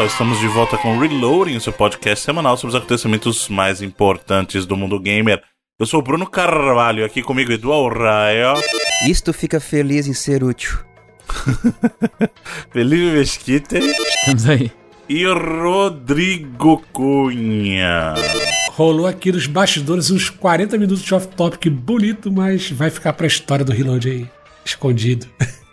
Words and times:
pessoal, 0.00 0.06
estamos 0.06 0.38
de 0.38 0.46
volta 0.48 0.78
com 0.78 0.98
Reloading, 0.98 1.58
seu 1.60 1.72
podcast 1.72 2.24
semanal 2.24 2.56
sobre 2.56 2.74
os 2.74 2.74
acontecimentos 2.74 3.48
mais 3.48 3.82
importantes 3.82 4.64
do 4.64 4.76
mundo 4.76 4.98
gamer. 4.98 5.42
Eu 5.78 5.86
sou 5.86 6.00
o 6.00 6.02
Bruno 6.02 6.26
Carvalho, 6.26 7.04
aqui 7.04 7.22
comigo 7.22 7.52
Edu 7.52 7.70
Raio. 7.88 8.54
Isto 9.06 9.32
fica 9.32 9.60
feliz 9.60 10.06
em 10.06 10.14
ser 10.14 10.42
útil. 10.42 10.78
Felipe 12.72 13.12
Mesquita. 13.12 13.78
Estamos 13.78 14.48
aí. 14.48 14.72
E 15.08 15.26
Rodrigo 15.26 16.82
Cunha. 16.92 18.14
Rolou 18.72 19.06
aqui 19.06 19.32
nos 19.32 19.46
bastidores 19.46 20.10
uns 20.10 20.30
40 20.30 20.78
minutos 20.78 21.02
de 21.02 21.14
off-topic 21.14 21.68
bonito, 21.68 22.30
mas 22.30 22.70
vai 22.70 22.90
ficar 22.90 23.12
pra 23.12 23.26
história 23.26 23.64
do 23.64 23.72
Reload 23.72 24.08
aí, 24.08 24.28
escondido. 24.64 25.26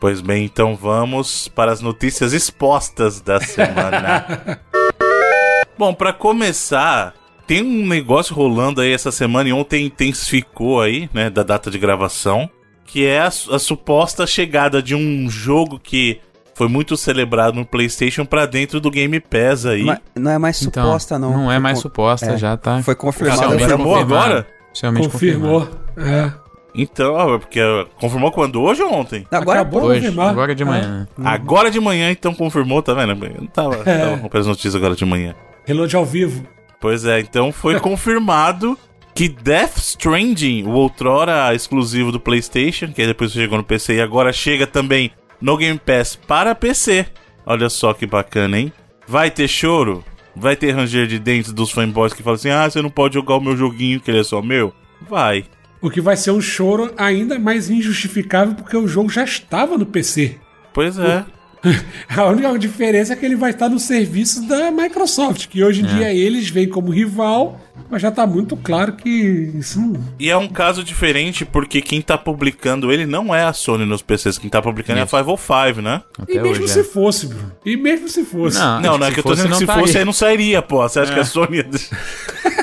Pois 0.00 0.22
bem, 0.22 0.46
então 0.46 0.74
vamos 0.74 1.46
para 1.48 1.70
as 1.70 1.82
notícias 1.82 2.32
expostas 2.32 3.20
da 3.20 3.38
semana. 3.38 4.58
Bom, 5.78 5.92
para 5.92 6.10
começar, 6.10 7.12
tem 7.46 7.62
um 7.62 7.86
negócio 7.86 8.34
rolando 8.34 8.80
aí 8.80 8.92
essa 8.92 9.12
semana 9.12 9.50
e 9.50 9.52
ontem 9.52 9.84
intensificou 9.84 10.80
aí, 10.80 11.10
né, 11.12 11.28
da 11.28 11.42
data 11.42 11.70
de 11.70 11.78
gravação, 11.78 12.48
que 12.86 13.04
é 13.04 13.20
a, 13.20 13.26
a 13.26 13.58
suposta 13.58 14.26
chegada 14.26 14.82
de 14.82 14.94
um 14.94 15.28
jogo 15.28 15.78
que 15.78 16.18
foi 16.54 16.66
muito 16.68 16.96
celebrado 16.96 17.56
no 17.56 17.66
PlayStation 17.66 18.24
para 18.24 18.46
dentro 18.46 18.80
do 18.80 18.90
Game 18.90 19.20
Pass 19.20 19.66
aí. 19.66 19.84
Mas 19.84 19.98
não 20.14 20.30
é 20.30 20.38
mais 20.38 20.62
Então, 20.62 20.84
suposta, 20.84 21.18
não. 21.18 21.32
Não 21.32 21.50
é 21.50 21.54
Foi 21.56 21.58
mais 21.62 21.78
suposta, 21.78 22.32
é. 22.32 22.36
já 22.38 22.56
tá. 22.56 22.82
Foi 22.82 22.94
confirmado. 22.94 23.42
Confirmou 23.42 23.94
confirmado. 23.94 24.14
agora? 24.14 24.46
Confirmou. 24.72 25.66
confirmado. 25.66 25.80
É. 25.96 26.49
Então, 26.74 27.38
porque 27.38 27.60
confirmou 27.98 28.30
quando? 28.30 28.60
Hoje 28.62 28.82
ou 28.82 28.92
ontem? 28.92 29.26
Agora 29.30 29.60
Acabou. 29.60 29.80
pô, 29.80 29.86
Hoje, 29.88 30.00
confirmar. 30.00 30.28
agora 30.30 30.54
de 30.54 30.64
manhã. 30.64 31.08
Agora 31.24 31.70
de 31.70 31.80
manhã, 31.80 32.10
então 32.10 32.34
confirmou, 32.34 32.82
tá 32.82 32.94
vendo? 32.94 33.24
Eu 33.26 33.40
não 33.40 33.46
tava, 33.46 33.82
É. 33.88 33.98
tava 34.16 34.28
com 34.28 34.38
as 34.38 34.46
notícias 34.46 34.74
agora 34.76 34.94
de 34.94 35.04
manhã. 35.04 35.34
Reload 35.64 35.94
ao 35.96 36.04
vivo. 36.04 36.46
Pois 36.80 37.04
é, 37.04 37.20
então 37.20 37.52
foi 37.52 37.78
confirmado 37.80 38.78
que 39.14 39.28
Death 39.28 39.76
Stranding, 39.78 40.64
o 40.64 40.70
outrora 40.70 41.52
exclusivo 41.54 42.10
do 42.12 42.20
PlayStation, 42.20 42.92
que 42.92 43.00
aí 43.02 43.06
depois 43.08 43.32
chegou 43.32 43.58
no 43.58 43.64
PC 43.64 43.94
e 43.96 44.00
agora 44.00 44.32
chega 44.32 44.66
também 44.66 45.10
no 45.40 45.56
Game 45.56 45.78
Pass 45.78 46.14
para 46.16 46.54
PC. 46.54 47.06
Olha 47.44 47.68
só 47.68 47.92
que 47.92 48.06
bacana, 48.06 48.58
hein? 48.58 48.72
Vai 49.06 49.30
ter 49.30 49.48
choro? 49.48 50.04
Vai 50.36 50.54
ter 50.54 50.70
ranger 50.70 51.06
de 51.08 51.18
dentes 51.18 51.52
dos 51.52 51.72
fanboys 51.72 52.12
que 52.14 52.22
falam 52.22 52.36
assim: 52.36 52.50
ah, 52.50 52.70
você 52.70 52.80
não 52.80 52.88
pode 52.90 53.14
jogar 53.14 53.34
o 53.34 53.40
meu 53.40 53.56
joguinho 53.56 54.00
que 54.00 54.10
ele 54.10 54.20
é 54.20 54.24
só 54.24 54.40
meu? 54.40 54.72
Vai. 55.08 55.44
O 55.82 55.90
que 55.90 56.00
vai 56.00 56.16
ser 56.16 56.30
um 56.30 56.40
choro 56.40 56.92
ainda 56.96 57.38
mais 57.38 57.70
injustificável 57.70 58.54
porque 58.54 58.76
o 58.76 58.86
jogo 58.86 59.08
já 59.08 59.24
estava 59.24 59.78
no 59.78 59.86
PC. 59.86 60.36
Pois 60.72 60.98
é. 60.98 61.24
A 62.16 62.24
única 62.26 62.58
diferença 62.58 63.12
é 63.12 63.16
que 63.16 63.24
ele 63.24 63.36
vai 63.36 63.50
estar 63.50 63.68
no 63.68 63.78
serviço 63.78 64.46
da 64.46 64.70
Microsoft, 64.70 65.46
que 65.48 65.62
hoje 65.62 65.82
em 65.82 65.86
dia 65.86 66.12
eles 66.12 66.48
veem 66.48 66.68
como 66.68 66.90
rival, 66.90 67.60
mas 67.90 68.00
já 68.00 68.10
tá 68.10 68.26
muito 68.26 68.56
claro 68.56 68.94
que 68.94 69.08
isso 69.54 69.80
não... 69.80 70.00
E 70.18 70.30
é 70.30 70.36
um 70.36 70.48
caso 70.48 70.82
diferente 70.82 71.44
porque 71.44 71.82
quem 71.82 72.00
tá 72.00 72.16
publicando 72.16 72.90
ele 72.90 73.04
não 73.04 73.34
é 73.34 73.44
a 73.44 73.52
Sony 73.52 73.84
nos 73.84 74.02
PCs, 74.02 74.38
quem 74.38 74.48
tá 74.48 74.62
publicando 74.62 75.00
Isso. 75.00 75.16
é 75.16 75.20
a 75.20 75.24
505, 75.24 75.82
né? 75.82 76.02
Até 76.18 76.32
E 76.32 76.40
mesmo 76.40 76.64
hoje. 76.64 76.72
se 76.72 76.80
é. 76.80 76.84
fosse, 76.84 77.26
Bruno. 77.26 77.52
E 77.64 77.76
mesmo 77.76 78.08
se 78.08 78.24
fosse. 78.24 78.58
Não, 78.58 78.80
Não, 78.80 78.98
não 78.98 79.06
é 79.06 79.12
que 79.12 79.20
eu 79.20 79.24
tô 79.24 79.34
dizendo 79.34 79.50
que 79.52 79.58
se 79.58 79.66
não 79.66 79.74
fosse 79.74 79.98
aí 79.98 80.04
não 80.04 80.12
sairia, 80.12 80.62
pô. 80.62 80.82
Você 80.82 81.00
acha 81.00 81.12
que 81.12 81.20
a 81.20 81.24
Sony. 81.24 81.64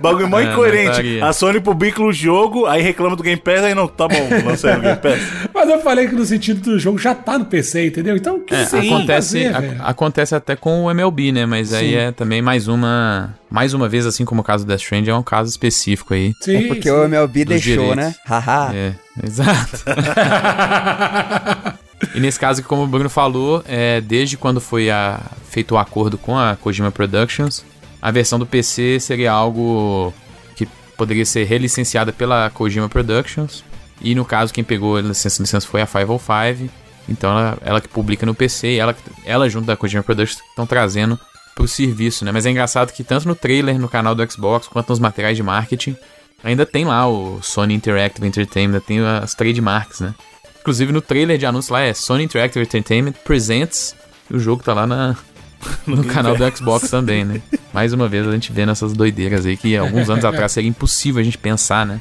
Bagulho 0.00 0.28
mó 0.28 0.40
É, 0.40 0.44
incoerente. 0.44 1.20
a 1.20 1.32
Sony 1.32 1.60
publica 1.60 2.02
o 2.02 2.12
jogo, 2.12 2.66
aí 2.66 2.82
reclama 2.82 3.16
do 3.16 3.22
Game 3.22 3.40
Pass, 3.40 3.64
aí 3.64 3.74
não, 3.74 3.86
tá 3.88 4.08
bom, 4.08 4.14
aí 4.16 4.42
no 4.42 4.82
Game 4.82 4.96
Pass. 4.96 5.20
Mas 5.54 5.68
eu 5.68 5.80
falei 5.80 6.08
que 6.08 6.14
no 6.14 6.24
sentido 6.24 6.60
do 6.60 6.78
jogo 6.78 6.98
já 6.98 7.14
tá 7.14 7.38
no 7.38 7.44
PC, 7.44 7.86
entendeu? 7.88 8.16
Então 8.16 8.36
o 8.36 8.40
que 8.40 8.54
É, 8.54 8.64
vai 8.64 8.86
acontece, 8.88 9.44
fazer, 9.44 9.60
velho? 9.60 9.82
acontece 9.82 10.34
até 10.34 10.56
com 10.56 10.84
o 10.84 10.90
MLB, 10.90 11.32
né? 11.32 11.46
Mas 11.46 11.72
aí 11.72 11.90
Sim. 11.90 11.96
é 11.96 12.12
também 12.12 12.40
mais 12.42 12.68
uma. 12.68 13.34
Mais 13.50 13.74
uma 13.74 13.88
vez, 13.88 14.06
assim 14.06 14.24
como 14.24 14.42
o 14.42 14.44
caso 14.44 14.64
do 14.64 14.68
Death 14.68 14.80
Strand, 14.82 15.08
é 15.08 15.14
um 15.14 15.24
caso 15.24 15.50
específico 15.50 16.14
aí. 16.14 16.32
Sim, 16.40 16.56
É 16.56 16.66
porque 16.68 16.88
sim. 16.88 16.94
o 16.94 17.02
MLB 17.04 17.44
Dos 17.44 17.60
deixou, 17.60 17.88
direitos. 17.88 17.96
né? 17.96 18.14
Haha. 18.24 18.72
É, 18.74 18.92
exato. 19.26 19.82
E 22.14 22.18
nesse 22.20 22.40
caso, 22.40 22.62
como 22.64 22.82
o 22.84 22.86
Bruno 22.86 23.10
falou, 23.10 23.62
é, 23.68 24.00
desde 24.00 24.36
quando 24.36 24.60
foi 24.60 24.90
a- 24.90 25.20
feito 25.50 25.74
o 25.74 25.78
acordo 25.78 26.16
com 26.16 26.36
a 26.38 26.56
Kojima 26.56 26.90
Productions, 26.90 27.62
a 28.00 28.10
versão 28.10 28.38
do 28.38 28.46
PC 28.46 28.98
seria 29.00 29.32
algo 29.32 30.12
que 30.56 30.66
poderia 30.96 31.24
ser 31.24 31.44
relicenciada 31.44 32.12
pela 32.12 32.50
Kojima 32.50 32.88
Productions. 32.88 33.64
E 34.00 34.14
no 34.14 34.24
caso, 34.24 34.52
quem 34.52 34.64
pegou 34.64 34.96
a 34.96 35.02
licença, 35.02 35.42
a 35.42 35.44
licença 35.44 35.66
foi 35.66 35.82
a 35.82 35.86
505. 35.86 36.72
Então 37.08 37.30
ela, 37.30 37.58
ela 37.62 37.80
que 37.80 37.88
publica 37.88 38.24
no 38.24 38.34
PC 38.34 38.68
e 38.68 38.78
ela, 38.78 38.96
ela 39.24 39.48
junto 39.48 39.66
da 39.66 39.76
Kojima 39.76 40.02
Productions 40.02 40.42
estão 40.48 40.66
trazendo 40.66 41.18
pro 41.54 41.68
serviço, 41.68 42.24
né? 42.24 42.32
Mas 42.32 42.46
é 42.46 42.50
engraçado 42.50 42.92
que 42.92 43.04
tanto 43.04 43.28
no 43.28 43.34
trailer, 43.34 43.78
no 43.78 43.88
canal 43.88 44.14
do 44.14 44.30
Xbox, 44.30 44.68
quanto 44.68 44.88
nos 44.88 44.98
materiais 44.98 45.36
de 45.36 45.42
marketing, 45.42 45.96
ainda 46.42 46.64
tem 46.64 46.84
lá 46.84 47.06
o 47.06 47.42
Sony 47.42 47.74
Interactive 47.74 48.26
Entertainment, 48.26 48.80
tem 48.80 49.00
as 49.00 49.34
trademarks, 49.34 50.00
né? 50.00 50.14
Inclusive 50.60 50.92
no 50.92 51.00
trailer 51.00 51.38
de 51.38 51.46
anúncio 51.46 51.72
lá 51.72 51.80
é 51.80 51.92
Sony 51.92 52.24
Interactive 52.24 52.64
Entertainment 52.64 53.14
Presents. 53.24 53.94
E 54.30 54.36
o 54.36 54.38
jogo 54.38 54.62
tá 54.62 54.72
lá 54.72 54.86
na, 54.86 55.16
no 55.86 56.04
canal 56.04 56.36
do 56.36 56.56
Xbox 56.56 56.88
também, 56.90 57.24
né? 57.24 57.40
Mais 57.72 57.92
uma 57.92 58.08
vez 58.08 58.26
a 58.26 58.32
gente 58.32 58.52
vendo 58.52 58.72
essas 58.72 58.92
doideiras 58.92 59.44
aí 59.46 59.56
que 59.56 59.76
alguns 59.76 60.08
anos 60.10 60.24
atrás 60.24 60.52
seria 60.52 60.68
impossível 60.70 61.20
a 61.20 61.24
gente 61.24 61.38
pensar, 61.38 61.84
né? 61.86 62.00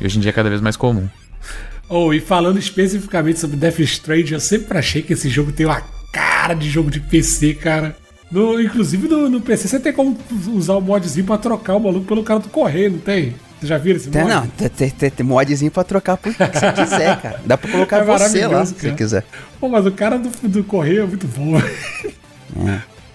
E 0.00 0.04
hoje 0.04 0.18
em 0.18 0.20
dia 0.20 0.30
é 0.30 0.32
cada 0.32 0.48
vez 0.48 0.60
mais 0.60 0.76
comum. 0.76 1.08
Oh, 1.88 2.12
e 2.12 2.20
falando 2.20 2.58
especificamente 2.58 3.38
sobre 3.38 3.56
Death 3.56 3.78
Stranding, 3.80 4.34
eu 4.34 4.40
sempre 4.40 4.76
achei 4.76 5.00
que 5.00 5.12
esse 5.14 5.28
jogo 5.28 5.52
tem 5.52 5.64
uma 5.64 5.80
cara 6.12 6.54
de 6.54 6.68
jogo 6.68 6.90
de 6.90 7.00
PC, 7.00 7.54
cara. 7.54 7.96
No, 8.30 8.60
inclusive 8.60 9.08
no, 9.08 9.28
no 9.30 9.40
PC 9.40 9.68
você 9.68 9.80
tem 9.80 9.92
como 9.92 10.18
usar 10.52 10.74
o 10.74 10.80
modzinho 10.82 11.24
pra 11.24 11.38
trocar 11.38 11.76
o 11.76 11.80
maluco 11.80 12.04
pelo 12.06 12.22
cara 12.22 12.40
do 12.40 12.48
correio, 12.50 12.90
não 12.92 12.98
tem? 12.98 13.34
Você 13.58 13.66
já 13.66 13.78
viram 13.78 13.96
esse 13.96 14.10
Tem, 14.10 14.22
mod? 14.22 14.34
não, 14.34 14.46
tem, 14.48 14.68
tem, 14.68 14.90
tem- 14.90 15.10
tem 15.10 15.26
modzinho 15.26 15.70
pra 15.70 15.82
trocar 15.82 16.16
por 16.18 16.32
que 16.34 16.44
você 16.44 16.72
quiser, 16.72 17.20
cara. 17.22 17.40
Dá 17.46 17.56
pra 17.56 17.70
colocar 17.70 17.96
É 18.02 18.04
você 18.04 18.12
lá, 18.42 18.48
maravilhoso, 18.52 18.66
se 18.74 18.80
você 18.80 18.86
cara. 18.86 18.96
quiser. 18.96 19.24
Pô, 19.58 19.68
mas 19.70 19.86
o 19.86 19.90
cara 19.90 20.18
do, 20.18 20.28
do 20.46 20.62
correio 20.62 21.04
é 21.04 21.06
muito 21.06 21.26
bom. 21.26 21.54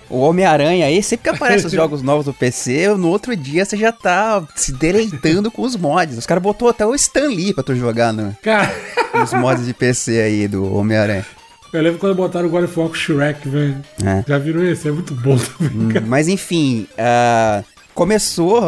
O 0.09 0.19
Homem-Aranha 0.19 0.85
aí, 0.85 1.01
sempre 1.01 1.23
que 1.23 1.35
aparece 1.35 1.66
os 1.66 1.71
jogos 1.73 2.01
novos 2.03 2.25
do 2.25 2.33
PC, 2.33 2.89
no 2.95 3.07
outro 3.09 3.35
dia 3.35 3.66
você 3.66 3.75
já 3.75 3.91
tá 3.91 4.44
se 4.55 4.71
deleitando 4.71 5.49
com 5.49 5.63
os 5.63 5.75
mods. 5.75 6.17
Os 6.17 6.25
caras 6.25 6.44
botou 6.44 6.69
até 6.69 6.85
o 6.85 6.94
Stan 6.94 7.27
Lee 7.29 7.53
pra 7.53 7.63
tu 7.63 7.75
jogar 7.75 8.13
no- 8.13 8.35
cara, 8.43 8.72
nos 9.16 9.33
mods 9.33 9.66
de 9.66 9.73
PC 9.73 10.19
aí 10.22 10.47
do 10.47 10.72
Homem-Aranha. 10.75 11.25
eu 11.73 11.81
lembro 11.81 11.97
quando 11.99 12.13
botaram 12.16 12.47
o 12.47 12.49
God 12.51 12.66
of 12.66 12.79
War 12.79 12.88
com 12.89 12.93
o 12.93 12.97
Shrek, 12.97 13.49
velho. 13.49 13.77
É. 14.05 14.23
Já 14.27 14.38
viram 14.38 14.63
esse? 14.63 14.88
É 14.88 14.91
muito 14.91 15.16
bom 15.16 15.35
também, 15.38 15.89
cara. 15.89 16.05
Mas 16.05 16.27
enfim, 16.27 16.85
ah, 16.95 17.63
começou. 17.95 18.61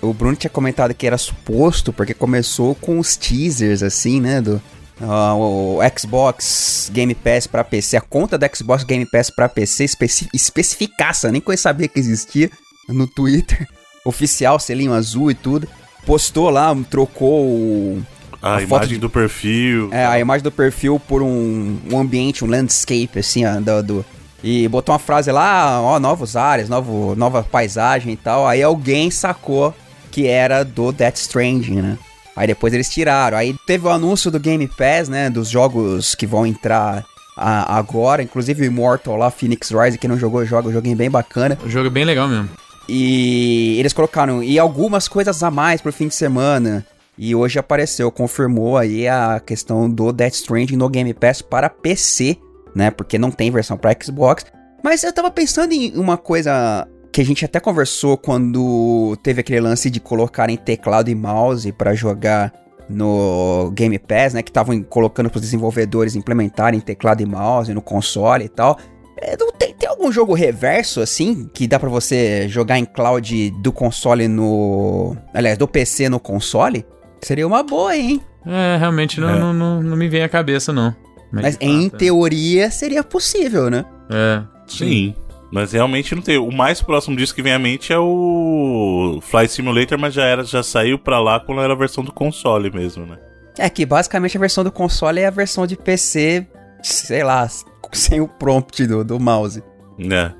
O 0.00 0.12
Bruno 0.14 0.36
tinha 0.36 0.50
comentado 0.50 0.94
que 0.94 1.06
era 1.06 1.18
suposto, 1.18 1.92
porque 1.92 2.14
começou 2.14 2.74
com 2.76 3.00
os 3.00 3.16
teasers, 3.16 3.82
assim, 3.82 4.20
né? 4.20 4.40
Do 4.40 4.62
ah, 5.00 5.34
o 5.34 5.78
Xbox 5.98 6.90
Game 6.92 7.14
Pass 7.14 7.46
pra 7.46 7.64
PC, 7.64 7.96
a 7.96 8.00
conta 8.00 8.36
do 8.38 8.46
Xbox 8.54 8.84
Game 8.84 9.04
Pass 9.06 9.30
pra 9.30 9.48
PC 9.48 9.84
especi 9.84 10.28
especificaça, 10.32 11.30
nem 11.32 11.42
sabia 11.56 11.88
que 11.88 11.98
existia 11.98 12.50
no 12.88 13.06
Twitter. 13.06 13.66
Oficial, 14.04 14.58
selinho 14.58 14.92
azul 14.92 15.30
e 15.30 15.34
tudo. 15.34 15.66
Postou 16.04 16.50
lá, 16.50 16.76
trocou 16.90 17.42
o, 17.46 18.02
A, 18.42 18.56
A 18.56 18.62
imagem 18.62 18.88
de- 18.94 18.98
do 18.98 19.08
perfil. 19.08 19.88
é, 19.90 20.04
a 20.04 20.18
imagem 20.20 20.42
do 20.42 20.52
perfil 20.52 21.00
por 21.00 21.22
um, 21.22 21.78
um 21.90 21.98
ambiente, 21.98 22.44
um 22.44 22.48
landscape, 22.48 23.18
assim, 23.18 23.46
ó, 23.46 23.58
do, 23.60 23.82
do- 23.82 24.04
e 24.42 24.68
botou 24.68 24.92
uma 24.92 24.98
frase 24.98 25.32
lá, 25.32 25.80
ó, 25.80 25.98
novos 25.98 26.36
áreas, 26.36 26.68
novo, 26.68 27.14
nova 27.16 27.42
paisagem 27.42 28.12
e 28.12 28.16
tal. 28.16 28.46
Aí 28.46 28.62
alguém 28.62 29.10
sacou 29.10 29.74
que 30.10 30.26
era 30.26 30.62
do 30.62 30.92
Death 30.92 31.16
Stranding, 31.16 31.80
né? 31.80 31.98
Aí 32.36 32.46
depois 32.46 32.72
eles 32.74 32.88
tiraram. 32.88 33.36
Aí 33.38 33.54
teve 33.66 33.86
o 33.86 33.90
anúncio 33.90 34.30
do 34.30 34.40
Game 34.40 34.66
Pass, 34.68 35.08
né? 35.08 35.30
Dos 35.30 35.48
jogos 35.48 36.14
que 36.14 36.26
vão 36.26 36.44
entrar 36.46 37.04
a- 37.36 37.76
agora. 37.78 38.22
Inclusive 38.22 38.62
o 38.62 38.66
Immortal 38.66 39.16
lá, 39.16 39.30
Phoenix 39.30 39.70
Rise, 39.70 39.98
que 39.98 40.08
não 40.08 40.18
jogou, 40.18 40.44
joga 40.44 40.68
um 40.68 40.72
joguinho 40.72 40.96
bem 40.96 41.10
bacana. 41.10 41.58
O 41.64 41.68
jogo 41.70 41.86
é 41.86 41.90
bem 41.90 42.04
legal 42.04 42.26
mesmo. 42.28 42.48
E 42.88 43.76
eles 43.78 43.92
colocaram 43.92 44.42
e 44.42 44.58
algumas 44.58 45.08
coisas 45.08 45.42
a 45.42 45.50
mais 45.50 45.80
pro 45.80 45.92
fim 45.92 46.08
de 46.08 46.14
semana. 46.14 46.84
E 47.16 47.34
hoje 47.34 47.58
apareceu, 47.58 48.10
confirmou 48.10 48.76
aí 48.76 49.06
a 49.06 49.40
questão 49.44 49.88
do 49.88 50.12
Death 50.12 50.34
Stranding 50.34 50.76
no 50.76 50.88
Game 50.88 51.14
Pass 51.14 51.40
para 51.40 51.70
PC, 51.70 52.36
né? 52.74 52.90
Porque 52.90 53.16
não 53.16 53.30
tem 53.30 53.50
versão 53.50 53.76
para 53.76 53.96
Xbox. 54.02 54.44
Mas 54.82 55.02
eu 55.04 55.12
tava 55.12 55.30
pensando 55.30 55.72
em 55.72 55.92
uma 55.96 56.16
coisa 56.18 56.86
que 57.14 57.20
a 57.20 57.24
gente 57.24 57.44
até 57.44 57.60
conversou 57.60 58.18
quando 58.18 59.16
teve 59.22 59.38
aquele 59.38 59.60
lance 59.60 59.88
de 59.88 60.00
colocarem 60.00 60.56
teclado 60.56 61.08
e 61.08 61.14
mouse 61.14 61.70
para 61.70 61.94
jogar 61.94 62.52
no 62.90 63.70
Game 63.72 63.96
Pass, 64.00 64.34
né? 64.34 64.42
Que 64.42 64.50
estavam 64.50 64.82
colocando 64.82 65.30
para 65.30 65.36
os 65.36 65.42
desenvolvedores 65.42 66.16
implementarem 66.16 66.80
teclado 66.80 67.22
e 67.22 67.24
mouse 67.24 67.72
no 67.72 67.80
console 67.80 68.46
e 68.46 68.48
tal. 68.48 68.76
É, 69.16 69.36
não 69.38 69.52
tem, 69.52 69.72
tem 69.74 69.88
algum 69.88 70.10
jogo 70.10 70.34
reverso, 70.34 71.00
assim, 71.00 71.48
que 71.54 71.68
dá 71.68 71.78
pra 71.78 71.88
você 71.88 72.48
jogar 72.48 72.80
em 72.80 72.84
cloud 72.84 73.50
do 73.62 73.70
console 73.72 74.26
no. 74.26 75.16
Aliás, 75.32 75.56
do 75.56 75.68
PC 75.68 76.08
no 76.08 76.18
console? 76.18 76.84
Seria 77.22 77.46
uma 77.46 77.62
boa, 77.62 77.96
hein? 77.96 78.20
É, 78.44 78.76
realmente 78.76 79.20
não, 79.20 79.30
É. 79.30 79.38
Não, 79.38 79.52
não, 79.52 79.80
não 79.80 79.96
me 79.96 80.08
vem 80.08 80.24
à 80.24 80.28
cabeça, 80.28 80.72
não. 80.72 80.92
Mas 81.30 81.56
de 81.56 81.64
em 81.64 81.84
fato, 81.84 81.98
teoria 81.98 82.72
seria 82.72 83.04
possível, 83.04 83.70
né? 83.70 83.84
É. 84.10 84.42
Sim. 84.66 85.14
Mas 85.54 85.70
realmente 85.70 86.16
não 86.16 86.20
tem. 86.20 86.36
O 86.36 86.50
mais 86.50 86.82
próximo 86.82 87.16
disso 87.16 87.32
que 87.32 87.40
vem 87.40 87.52
à 87.52 87.58
mente 87.60 87.92
é 87.92 87.98
o 87.98 89.20
Flight 89.22 89.52
Simulator, 89.52 89.96
mas 89.96 90.12
já 90.12 90.24
era, 90.24 90.42
já 90.42 90.64
saiu 90.64 90.98
pra 90.98 91.20
lá 91.20 91.38
quando 91.38 91.60
era 91.60 91.72
a 91.72 91.76
versão 91.76 92.02
do 92.02 92.10
console 92.10 92.72
mesmo, 92.72 93.06
né? 93.06 93.18
É 93.56 93.70
que 93.70 93.86
basicamente 93.86 94.36
a 94.36 94.40
versão 94.40 94.64
do 94.64 94.72
console 94.72 95.20
é 95.20 95.26
a 95.26 95.30
versão 95.30 95.64
de 95.64 95.76
PC, 95.76 96.44
sei 96.82 97.22
lá, 97.22 97.48
sem 97.92 98.20
o 98.20 98.26
prompt 98.26 98.84
do, 98.84 99.04
do 99.04 99.20
mouse. 99.20 99.62
É. 100.10 100.32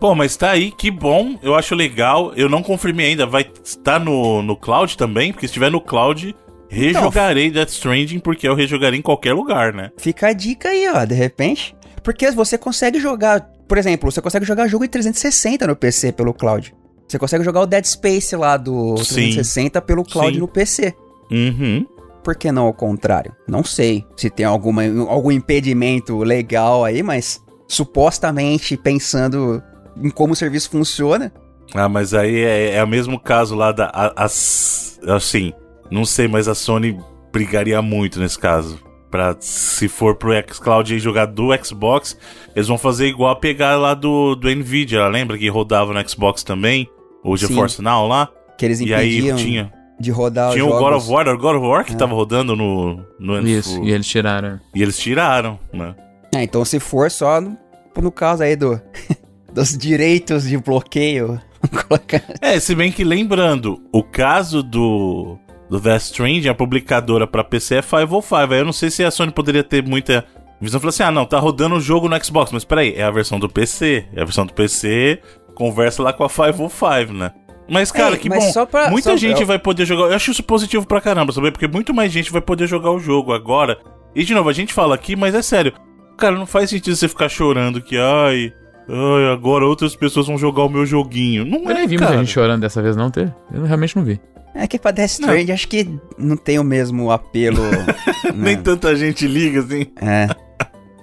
Pô, 0.00 0.14
mas 0.14 0.38
tá 0.38 0.52
aí, 0.52 0.70
que 0.70 0.90
bom, 0.90 1.38
eu 1.42 1.54
acho 1.54 1.74
legal. 1.74 2.32
Eu 2.34 2.48
não 2.48 2.62
confirmei 2.62 3.08
ainda, 3.08 3.26
vai 3.26 3.46
estar 3.62 4.00
no, 4.00 4.40
no 4.40 4.56
cloud 4.56 4.96
também? 4.96 5.32
Porque 5.32 5.46
se 5.46 5.50
estiver 5.50 5.70
no 5.70 5.82
cloud, 5.82 6.34
rejogarei 6.70 7.50
Death 7.50 7.68
Stranding, 7.68 8.20
porque 8.20 8.48
eu 8.48 8.54
rejogarei 8.54 8.98
em 8.98 9.02
qualquer 9.02 9.34
lugar, 9.34 9.74
né? 9.74 9.90
Fica 9.98 10.28
a 10.28 10.32
dica 10.32 10.70
aí, 10.70 10.88
ó, 10.88 11.04
de 11.04 11.14
repente. 11.14 11.76
Porque 12.02 12.30
você 12.30 12.56
consegue 12.56 12.98
jogar, 12.98 13.48
por 13.72 13.78
exemplo, 13.78 14.12
você 14.12 14.20
consegue 14.20 14.44
jogar 14.44 14.68
jogo 14.68 14.84
em 14.84 14.88
360 14.88 15.66
no 15.66 15.74
PC 15.74 16.12
pelo 16.12 16.34
cloud. 16.34 16.74
Você 17.08 17.18
consegue 17.18 17.42
jogar 17.42 17.62
o 17.62 17.66
Dead 17.66 17.82
Space 17.86 18.36
lá 18.36 18.58
do 18.58 18.98
Sim. 18.98 19.14
360 19.32 19.80
pelo 19.80 20.04
cloud 20.04 20.34
Sim. 20.34 20.40
no 20.40 20.46
PC. 20.46 20.94
Uhum. 21.30 21.86
Por 22.22 22.36
que 22.36 22.52
não 22.52 22.64
ao 22.64 22.74
contrário? 22.74 23.34
Não 23.48 23.64
sei 23.64 24.04
se 24.14 24.28
tem 24.28 24.44
alguma, 24.44 24.82
algum 25.08 25.32
impedimento 25.32 26.18
legal 26.18 26.84
aí, 26.84 27.02
mas 27.02 27.42
supostamente 27.66 28.76
pensando 28.76 29.62
em 29.96 30.10
como 30.10 30.34
o 30.34 30.36
serviço 30.36 30.68
funciona. 30.68 31.32
Ah, 31.74 31.88
mas 31.88 32.12
aí 32.12 32.44
é, 32.44 32.74
é 32.74 32.84
o 32.84 32.86
mesmo 32.88 33.18
caso 33.18 33.54
lá 33.54 33.72
da. 33.72 33.86
a- 33.86 34.12
as, 34.22 35.00
assim, 35.08 35.50
não 35.90 36.04
sei, 36.04 36.28
mas 36.28 36.46
a 36.46 36.54
Sony 36.54 37.00
brigaria 37.32 37.80
muito 37.80 38.20
nesse 38.20 38.38
caso. 38.38 38.78
Pra, 39.12 39.36
se 39.38 39.88
for 39.88 40.16
pro 40.16 40.32
xCloud 40.52 40.92
e 40.94 40.98
jogar 40.98 41.26
do 41.26 41.50
Xbox, 41.62 42.18
eles 42.56 42.66
vão 42.66 42.78
fazer 42.78 43.06
igual 43.08 43.30
a 43.30 43.36
pegar 43.36 43.76
lá 43.76 43.92
do, 43.94 44.34
do 44.34 44.48
Nvidia. 44.48 45.06
Lembra 45.06 45.36
que 45.36 45.46
rodava 45.50 45.92
no 45.92 46.08
Xbox 46.08 46.42
também? 46.42 46.88
O 47.22 47.36
Sim. 47.36 47.46
GeForce 47.48 47.82
Now 47.82 48.08
lá? 48.08 48.28
Que 48.56 48.64
eles 48.64 48.80
E 48.80 48.92
aí 48.94 49.18
impediam 49.18 49.36
tinha, 49.36 49.72
de 50.00 50.10
rodar 50.10 50.52
tinha 50.52 50.64
os 50.64 50.70
o 50.72 50.78
jogos. 50.78 50.88
God 50.90 50.96
of 51.02 51.10
War, 51.12 51.28
o 51.28 51.38
God 51.38 51.56
of 51.56 51.66
War 51.66 51.84
que 51.84 51.94
tava 51.94 52.14
rodando 52.14 52.56
no, 52.56 53.04
no 53.20 53.38
Isso, 53.46 53.78
no- 53.78 53.84
e 53.86 53.92
eles 53.92 54.06
tiraram. 54.06 54.58
e 54.74 54.80
eles 54.82 54.98
tiraram, 54.98 55.58
né? 55.72 55.94
É, 56.34 56.42
então 56.42 56.64
se 56.64 56.80
for 56.80 57.10
só 57.10 57.38
no, 57.38 57.54
no 58.00 58.10
caso 58.10 58.42
aí 58.42 58.56
do, 58.56 58.80
dos 59.52 59.76
direitos 59.76 60.44
de 60.48 60.56
bloqueio. 60.56 61.38
colocar- 61.86 62.22
É, 62.40 62.58
se 62.58 62.74
bem 62.74 62.90
que 62.90 63.04
lembrando, 63.04 63.78
o 63.92 64.02
caso 64.02 64.62
do, 64.62 65.38
do 65.72 65.80
Death 65.80 66.02
Stranding, 66.02 66.48
a 66.48 66.54
publicadora 66.54 67.26
pra 67.26 67.42
PC 67.42 67.76
é 67.76 67.82
505. 67.82 68.34
Aí 68.52 68.58
eu 68.60 68.64
não 68.64 68.72
sei 68.72 68.90
se 68.90 69.02
a 69.02 69.10
Sony 69.10 69.32
poderia 69.32 69.64
ter 69.64 69.82
muita 69.82 70.24
visão. 70.60 70.78
Falar 70.78 70.90
assim, 70.90 71.02
ah, 71.02 71.10
não, 71.10 71.24
tá 71.24 71.38
rodando 71.38 71.76
o 71.76 71.80
jogo 71.80 72.08
no 72.08 72.24
Xbox. 72.24 72.52
Mas 72.52 72.64
peraí, 72.64 72.92
é 72.94 73.02
a 73.02 73.10
versão 73.10 73.38
do 73.40 73.48
PC. 73.48 74.04
É 74.14 74.20
a 74.20 74.24
versão 74.24 74.44
do 74.44 74.52
PC, 74.52 75.18
conversa 75.54 76.02
lá 76.02 76.12
com 76.12 76.24
a 76.24 76.28
505, 76.28 77.12
né? 77.14 77.32
Mas, 77.70 77.90
cara, 77.90 78.16
Ei, 78.16 78.18
que 78.18 78.28
mas 78.28 78.44
bom. 78.44 78.52
só 78.52 78.66
pra- 78.66 78.90
muita 78.90 79.10
só- 79.12 79.16
gente 79.16 79.40
eu- 79.40 79.46
vai 79.46 79.58
poder 79.58 79.86
jogar. 79.86 80.04
Eu 80.10 80.14
acho 80.16 80.30
isso 80.30 80.42
positivo 80.42 80.86
pra 80.86 81.00
caramba, 81.00 81.32
sabe? 81.32 81.50
Porque 81.50 81.66
muito 81.68 81.94
mais 81.94 82.12
gente 82.12 82.30
vai 82.30 82.42
poder 82.42 82.66
jogar 82.66 82.90
o 82.90 82.98
jogo 82.98 83.32
agora. 83.32 83.78
E, 84.14 84.24
de 84.24 84.34
novo, 84.34 84.48
a 84.50 84.52
gente 84.52 84.74
fala 84.74 84.94
aqui, 84.94 85.16
mas 85.16 85.34
é 85.34 85.40
sério. 85.40 85.72
Cara, 86.18 86.36
não 86.36 86.44
faz 86.44 86.68
sentido 86.68 86.94
você 86.94 87.08
ficar 87.08 87.30
chorando 87.30 87.80
que, 87.80 87.96
ai, 87.96 88.52
ai, 88.88 89.32
agora 89.32 89.64
outras 89.66 89.96
pessoas 89.96 90.26
vão 90.26 90.36
jogar 90.36 90.64
o 90.64 90.68
meu 90.68 90.84
joguinho. 90.84 91.46
Não 91.46 91.62
Eu 91.64 91.70
é, 91.70 91.74
nem 91.74 91.86
vi 91.86 91.96
cara. 91.96 92.10
muita 92.10 92.24
gente 92.26 92.34
chorando 92.34 92.60
dessa 92.60 92.82
vez, 92.82 92.94
não, 92.94 93.10
ter? 93.10 93.32
Eu 93.54 93.62
realmente 93.64 93.96
não 93.96 94.04
vi. 94.04 94.20
É 94.54 94.66
que 94.66 94.78
pra 94.78 94.90
Death 94.90 95.10
Stranding 95.10 95.52
acho 95.52 95.68
que 95.68 95.88
não 96.18 96.36
tem 96.36 96.58
o 96.58 96.64
mesmo 96.64 97.10
apelo. 97.10 97.62
Nem 98.34 98.56
né? 98.56 98.62
tanta 98.62 98.94
gente 98.94 99.26
liga 99.26 99.60
assim. 99.60 99.86
É. 100.00 100.28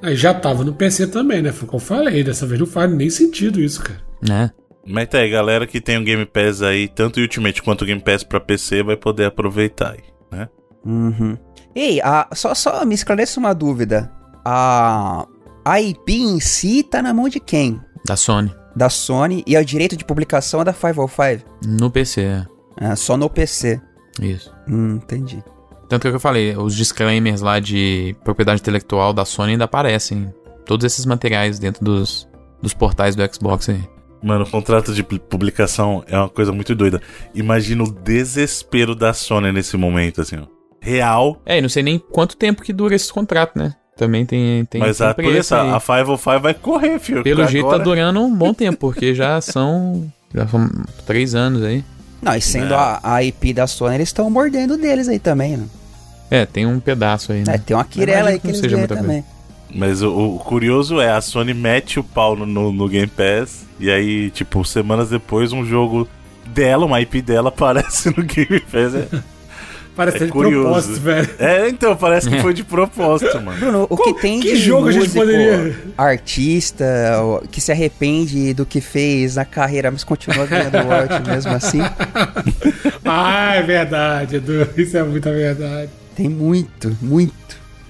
Aí 0.01 0.16
já 0.16 0.34
tava 0.34 0.63
no 0.63 0.74
PC 0.74 1.07
também, 1.07 1.42
né? 1.42 1.51
Foi 1.51 1.68
o 1.68 1.69
que 1.69 1.75
eu 1.75 1.80
falei. 1.80 2.24
Dessa 2.24 2.46
vez 2.46 2.60
não 2.60 2.68
faz 2.68 2.92
nem 2.92 3.10
sentido 3.10 3.60
isso, 3.60 3.81
cara. 3.84 4.01
Né? 4.22 4.51
Mas 4.86 5.07
tá 5.07 5.19
aí, 5.19 5.30
galera 5.30 5.68
que 5.68 5.81
tem 5.81 5.98
o 5.98 6.04
Game 6.04 6.25
Pass 6.25 6.62
aí, 6.62 6.88
tanto 6.88 7.18
o 7.18 7.22
Ultimate 7.22 7.62
quanto 7.62 7.84
o 7.84 7.86
Game 7.86 8.01
Pass 8.01 8.24
pra 8.24 8.40
PC, 8.40 8.81
vai 8.81 8.96
poder 8.96 9.25
aproveitar 9.25 9.92
aí, 9.92 10.04
né? 10.31 10.48
Uhum. 10.86 11.38
Ei, 11.75 12.02
a, 12.02 12.28
só, 12.34 12.56
só 12.56 12.84
me 12.86 12.95
esclarece 12.95 13.38
uma 13.38 13.54
dúvida. 13.54 14.12
A, 14.44 15.28
a 15.63 15.81
IP 15.81 16.13
em 16.13 16.40
si 16.40 16.81
tá 16.81 17.02
na 17.02 17.13
mão 17.13 17.30
de 17.30 17.40
quem? 17.40 17.80
Da 18.06 18.16
Sony. 18.16 18.52
Da 18.75 18.90
Sony 18.90 19.44
e 19.45 19.56
o 19.57 19.66
direito 19.66 19.95
de 19.95 20.06
publicação 20.06 20.62
é 20.62 20.63
da 20.63 20.74
505? 20.74 21.45
No 21.68 21.92
PC, 21.92 22.22
é. 22.22 22.45
É, 22.80 22.96
só 22.96 23.18
no 23.18 23.30
PC. 23.30 23.81
Isso. 24.22 24.54
Hum, 24.68 24.96
entendi. 24.96 25.44
Tanto 25.88 26.02
que 26.02 26.08
é 26.08 26.10
o 26.10 26.14
que 26.14 26.18
eu 26.18 26.20
falei, 26.22 26.56
os 26.56 26.76
disclaimers 26.76 27.42
lá 27.42 27.60
de 27.60 28.16
propriedade 28.24 28.62
intelectual 28.62 29.12
da 29.12 29.26
Sony 29.26 29.54
ainda 29.54 29.66
aparecem. 29.66 30.31
Todos 30.66 30.86
esses 30.86 31.06
materiais 31.06 31.58
dentro 31.58 31.84
dos, 31.84 32.28
dos 32.62 32.74
portais 32.74 33.16
do 33.16 33.34
Xbox 33.34 33.70
aí. 33.70 33.81
Mano, 34.22 34.44
o 34.44 34.50
contrato 34.50 34.94
de 34.94 35.02
pu- 35.02 35.18
publicação 35.20 36.04
é 36.06 36.18
uma 36.18 36.30
coisa 36.30 36.52
muito 36.52 36.76
doida. 36.76 37.02
Imagina 37.34 37.84
o 37.84 37.92
desespero 37.92 38.94
da 38.94 39.14
Sony 39.14 39.52
nesse 39.52 39.76
momento, 39.78 40.22
assim, 40.22 40.38
ó. 40.38 40.44
Real, 40.81 41.42
É, 41.46 41.58
e 41.58 41.62
não 41.62 41.68
sei 41.70 41.84
nem 41.84 41.98
quanto 42.00 42.38
tempo 42.38 42.62
que 42.62 42.72
dura 42.72 42.96
esse 42.96 43.12
contrato, 43.12 43.58
né? 43.58 43.74
Também 43.98 44.26
tem, 44.26 44.64
tem, 44.66 44.80
mas 44.80 44.98
tem 44.98 45.08
a, 45.08 45.14
por 45.14 45.24
preço 45.26 45.40
isso, 45.40 45.56
aí. 45.56 45.70
a 45.72 45.80
505 45.80 46.40
vai 46.40 46.54
correr, 46.54 47.00
filho. 47.00 47.22
Pelo 47.24 47.46
jeito 47.48 47.64
tá 47.68 47.76
Agora- 47.76 47.84
durando 47.84 48.22
um 48.22 48.34
bom 48.34 48.54
tempo, 48.54 48.78
porque 48.78 49.14
já 49.14 49.42
são. 49.42 50.10
Já 50.34 50.48
são 50.48 50.70
três 51.06 51.34
anos 51.36 51.64
aí. 51.64 51.84
Não, 52.21 52.36
e 52.36 52.42
sendo 52.42 52.74
É. 52.74 52.77
a, 52.77 53.00
a 53.04 53.24
IP 53.24 53.54
da 53.54 53.66
Sony, 53.68 53.95
eles 53.95 54.10
estão 54.10 54.30
mordendo 54.30 54.77
deles 54.77 55.07
aí 55.07 55.19
também, 55.19 55.57
né? 55.57 55.66
É, 56.31 56.45
tem 56.45 56.66
um 56.66 56.80
pedaço 56.80 57.31
aí, 57.31 57.44
né? 57.45 57.56
É, 57.56 57.57
tem 57.57 57.75
uma 57.75 57.83
quirela 57.86 58.30
aí 58.30 58.36
que 58.39 58.48
que 58.48 58.54
não 58.54 58.60
eles 58.60 58.71
ganham 58.71 58.88
também. 58.88 59.24
Mas 59.74 60.01
o, 60.01 60.36
o 60.36 60.39
curioso 60.39 61.00
é, 61.00 61.12
a 61.12 61.21
Sony 61.21 61.54
mete 61.54 62.00
o 62.00 62.04
pau 62.04 62.36
no, 62.36 62.45
no, 62.45 62.71
no 62.74 62.88
Game 62.88 63.07
Pass, 63.07 63.66
e 63.80 63.89
aí, 63.89 64.30
tipo, 64.31 64.63
semanas 64.66 65.10
depois, 65.10 65.54
um 65.54 65.63
jogo 65.66 66.07
dela, 66.48 66.85
uma 66.85 66.99
IP 67.02 67.21
dela, 67.21 67.49
aparece 67.56 68.09
no 68.09 68.23
Game 68.23 68.59
Pass. 68.59 68.95
É, 68.95 69.07
Parece 69.99 70.23
É 70.23 70.25
de 70.27 70.31
curioso. 70.31 70.63
propósito, 70.63 71.01
velho. 71.01 71.29
é, 71.39 71.68
então, 71.68 71.94
parece 71.94 72.29
que 72.29 72.39
foi 72.39 72.53
de 72.53 72.63
propósito, 72.63 73.35
mano. 73.44 73.59
Bruno, 73.59 73.87
o 73.89 73.97
que 73.97 74.13
tem 74.13 74.39
que 74.39 74.53
de 74.53 74.56
jogo 74.56 74.87
a 74.87 74.91
gente 74.94 75.01
músico, 75.09 75.19
poderia- 75.19 75.75
artista 75.97 76.85
que 77.51 77.59
se 77.59 77.69
arrepende 77.69 78.53
do 78.53 78.65
que 78.65 78.79
fez 78.79 79.35
na 79.35 79.44
carreira, 79.44 79.91
mas 79.91 80.06
continua 80.06 80.45
ganhando 80.45 80.77
royalty 80.77 81.19
mesmo 81.29 81.51
assim? 81.51 81.81
Ah, 83.03 83.56
é 83.56 83.61
verdade, 83.61 84.37
Edu. 84.37 84.68
Isso 84.77 84.95
é 84.97 85.03
muita 85.03 85.33
verdade. 85.33 85.89
Tem 86.15 86.29
muito, 86.29 86.95
muito. 87.01 87.33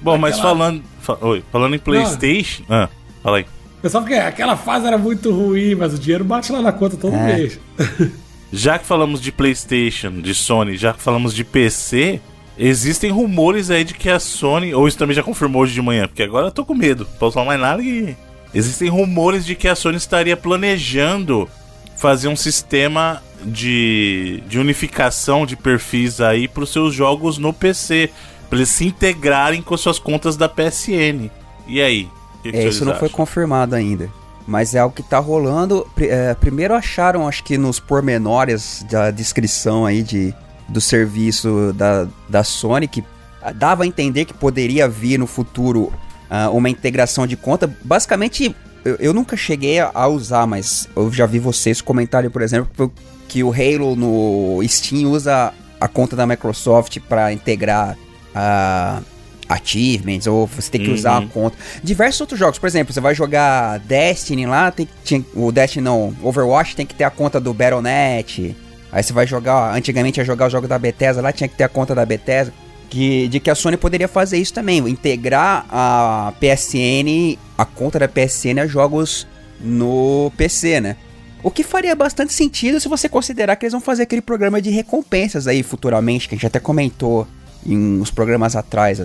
Bom, 0.01 0.17
mas 0.17 0.39
falando, 0.39 0.81
fa- 1.01 1.17
oi, 1.21 1.43
falando 1.51 1.75
em 1.75 1.79
PlayStation. 1.79 2.63
Ah, 2.69 2.89
fala 3.21 3.37
aí. 3.37 3.45
Pessoal, 3.83 4.03
porque 4.03 4.15
aquela 4.17 4.57
fase 4.57 4.87
era 4.87 4.97
muito 4.97 5.31
ruim, 5.31 5.75
mas 5.75 5.93
o 5.93 5.99
dinheiro 5.99 6.23
bate 6.23 6.51
lá 6.51 6.61
na 6.61 6.71
conta 6.71 6.97
todo 6.97 7.15
É. 7.15 7.35
mês. 7.35 7.59
Já 8.51 8.79
que 8.79 8.85
falamos 8.85 9.21
de 9.21 9.31
PlayStation, 9.31 10.21
de 10.21 10.33
Sony, 10.33 10.75
já 10.75 10.93
que 10.93 11.01
falamos 11.01 11.33
de 11.33 11.43
PC, 11.43 12.19
existem 12.57 13.11
rumores 13.11 13.69
aí 13.69 13.83
de 13.83 13.93
que 13.93 14.09
a 14.09 14.19
Sony, 14.19 14.73
ou 14.73 14.87
isso 14.87 14.97
também 14.97 15.15
já 15.15 15.21
confirmou 15.23 15.61
hoje 15.61 15.73
de 15.73 15.81
manhã, 15.81 16.07
porque 16.07 16.23
agora 16.23 16.47
eu 16.47 16.51
tô 16.51 16.65
com 16.65 16.73
medo, 16.73 17.05
posso 17.19 17.35
falar 17.35 17.45
mais 17.45 17.59
nada 17.61 17.81
que. 17.83 18.15
Existem 18.53 18.89
rumores 18.89 19.45
de 19.45 19.53
que 19.53 19.67
a 19.67 19.75
Sony 19.75 19.97
estaria 19.97 20.35
planejando 20.35 21.47
fazer 21.95 22.27
um 22.27 22.35
sistema 22.35 23.21
de, 23.45 24.41
de 24.47 24.57
unificação 24.57 25.45
de 25.45 25.55
perfis 25.55 26.19
aí 26.19 26.47
para 26.47 26.63
os 26.63 26.71
seus 26.71 26.93
jogos 26.95 27.37
no 27.37 27.53
PC, 27.53 28.09
para 28.49 28.57
eles 28.57 28.69
se 28.69 28.85
integrarem 28.85 29.61
com 29.61 29.77
suas 29.77 29.99
contas 29.99 30.35
da 30.35 30.49
PSN. 30.49 31.29
E 31.67 31.79
aí? 31.79 32.09
Que 32.41 32.51
que 32.53 32.57
É, 32.57 32.67
isso 32.69 32.83
não 32.85 32.95
foi 32.95 33.07
acham? 33.07 33.17
confirmado 33.17 33.75
ainda. 33.75 34.09
Mas 34.49 34.73
é 34.73 34.79
algo 34.79 34.95
que 34.95 35.03
tá 35.03 35.19
rolando. 35.19 35.87
É, 35.99 36.33
primeiro 36.33 36.73
acharam, 36.73 37.27
acho 37.27 37.43
que 37.43 37.55
nos 37.55 37.79
pormenores 37.79 38.83
da 38.89 39.11
descrição 39.11 39.85
aí 39.85 40.01
de, 40.01 40.33
do 40.67 40.81
serviço 40.81 41.71
da, 41.73 42.07
da 42.27 42.43
Sony, 42.43 42.87
que 42.87 43.03
dava 43.55 43.83
a 43.83 43.87
entender 43.87 44.25
que 44.25 44.33
poderia 44.33 44.87
vir 44.89 45.19
no 45.19 45.27
futuro 45.27 45.93
ah, 46.27 46.49
uma 46.49 46.67
integração 46.67 47.27
de 47.27 47.37
conta. 47.37 47.71
Basicamente, 47.83 48.55
eu, 48.83 48.95
eu 48.95 49.13
nunca 49.13 49.37
cheguei 49.37 49.79
a, 49.79 50.07
usar, 50.07 50.47
mas 50.47 50.89
eu 50.95 51.13
já 51.13 51.27
vi 51.27 51.37
vocês 51.37 51.79
comentarem, 51.79 52.31
por 52.31 52.41
exemplo, 52.41 52.91
que 53.27 53.43
o 53.43 53.53
Halo 53.53 53.95
no 53.95 54.67
Steam 54.67 55.11
usa 55.11 55.53
a 55.79 55.87
conta 55.87 56.15
da 56.15 56.25
Microsoft 56.25 56.97
para 57.07 57.31
integrar 57.31 57.95
a 58.33 58.99
achievements, 59.49 60.27
ou 60.27 60.45
você 60.45 60.69
tem 60.69 60.81
que 60.81 60.91
usar 60.91 61.13
a 61.15 61.19
Uhum. 61.19 61.27
conta. 61.27 61.57
Diversos 61.83 62.21
outros 62.21 62.39
jogos, 62.39 62.59
por 62.59 62.67
exemplo, 62.67 62.93
você 62.93 63.01
vai 63.01 63.15
jogar 63.15 63.79
Destiny 63.79 64.45
lá, 64.45 64.69
tem, 64.71 64.87
tinha, 65.03 65.25
o 65.33 65.51
Destiny 65.51 65.83
não, 65.83 66.15
Overwatch 66.21 66.75
tem 66.75 66.85
que 66.85 66.93
ter 66.93 67.03
a 67.03 67.09
conta 67.09 67.39
do 67.39 67.51
Battle.net. 67.53 68.55
Aí 68.91 69.03
você 69.03 69.11
vai 69.11 69.25
jogar, 69.27 69.75
antigamente 69.75 70.19
ia 70.19 70.23
jogar 70.25 70.47
o 70.47 70.49
jogo 70.49 70.67
da 70.67 70.77
Bethesda 70.77 71.21
lá, 71.21 71.31
tinha 71.31 71.47
que 71.47 71.55
ter 71.55 71.63
a 71.63 71.69
conta 71.69 71.93
da 71.95 72.05
Bethesda. 72.05 72.53
Que, 72.89 73.27
de 73.27 73.39
que 73.39 73.51
a 73.51 73.55
Sony 73.55 73.77
poderia 73.77 74.07
fazer 74.07 74.37
isso 74.39 74.51
também, 74.51 74.79
integrar 74.89 75.63
a 75.69 76.33
PSN, 76.39 77.37
a 77.55 77.63
conta 77.63 77.99
da 77.99 78.07
PSN 78.07 78.59
a 78.63 78.65
jogos 78.67 79.27
no 79.61 80.31
PC, 80.35 80.81
né? 80.81 80.95
O 81.43 81.51
que 81.51 81.63
faria 81.63 81.95
bastante 81.95 82.33
sentido 82.33 82.79
se 82.79 82.87
você 82.89 83.07
considerar 83.07 83.55
que 83.55 83.65
eles 83.65 83.73
vão 83.73 83.81
fazer 83.81 84.03
aquele 84.03 84.21
programa 84.21 84.59
de 84.59 84.71
recompensas 84.71 85.45
aí 85.47 85.61
futuramente, 85.61 86.27
que 86.27 86.33
a 86.33 86.37
gente 86.37 86.47
até 86.47 86.59
comentou 86.59 87.27
em 87.65 87.77
uns 88.01 88.09
programas 88.09 88.55
atrás. 88.55 88.99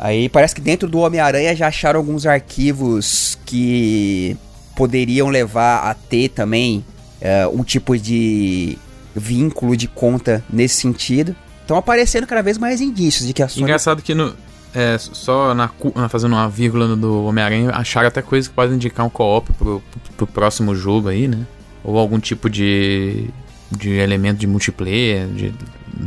Aí 0.00 0.30
parece 0.30 0.54
que 0.54 0.62
dentro 0.62 0.88
do 0.88 1.00
Homem-Aranha 1.00 1.54
já 1.54 1.68
acharam 1.68 2.00
alguns 2.00 2.24
arquivos 2.24 3.38
que 3.44 4.34
poderiam 4.74 5.28
levar 5.28 5.90
a 5.90 5.92
ter 5.92 6.30
também 6.30 6.82
é, 7.20 7.46
um 7.46 7.62
tipo 7.62 7.98
de 7.98 8.78
vínculo 9.14 9.76
de 9.76 9.86
conta 9.86 10.42
nesse 10.48 10.76
sentido. 10.76 11.36
Estão 11.60 11.76
aparecendo 11.76 12.26
cada 12.26 12.40
vez 12.40 12.56
mais 12.56 12.80
indícios 12.80 13.26
de 13.26 13.34
que 13.34 13.42
a 13.42 13.48
Sony. 13.48 13.64
Engraçado 13.64 14.00
que 14.00 14.14
no. 14.14 14.34
É, 14.74 14.96
só 14.98 15.52
na, 15.52 15.68
fazendo 16.08 16.32
uma 16.32 16.48
vírgula 16.48 16.96
do 16.96 17.24
Homem-Aranha, 17.24 17.70
acharam 17.74 18.08
até 18.08 18.22
coisas 18.22 18.48
que 18.48 18.54
podem 18.54 18.76
indicar 18.76 19.04
um 19.04 19.10
co-op 19.10 19.52
pro, 19.52 19.82
pro, 19.90 20.00
pro 20.16 20.26
próximo 20.26 20.74
jogo 20.74 21.08
aí, 21.08 21.28
né? 21.28 21.46
Ou 21.84 21.98
algum 21.98 22.18
tipo 22.18 22.48
de, 22.48 23.28
de 23.70 23.90
elemento 23.90 24.38
de 24.38 24.46
multiplayer, 24.46 25.26
de 25.28 25.52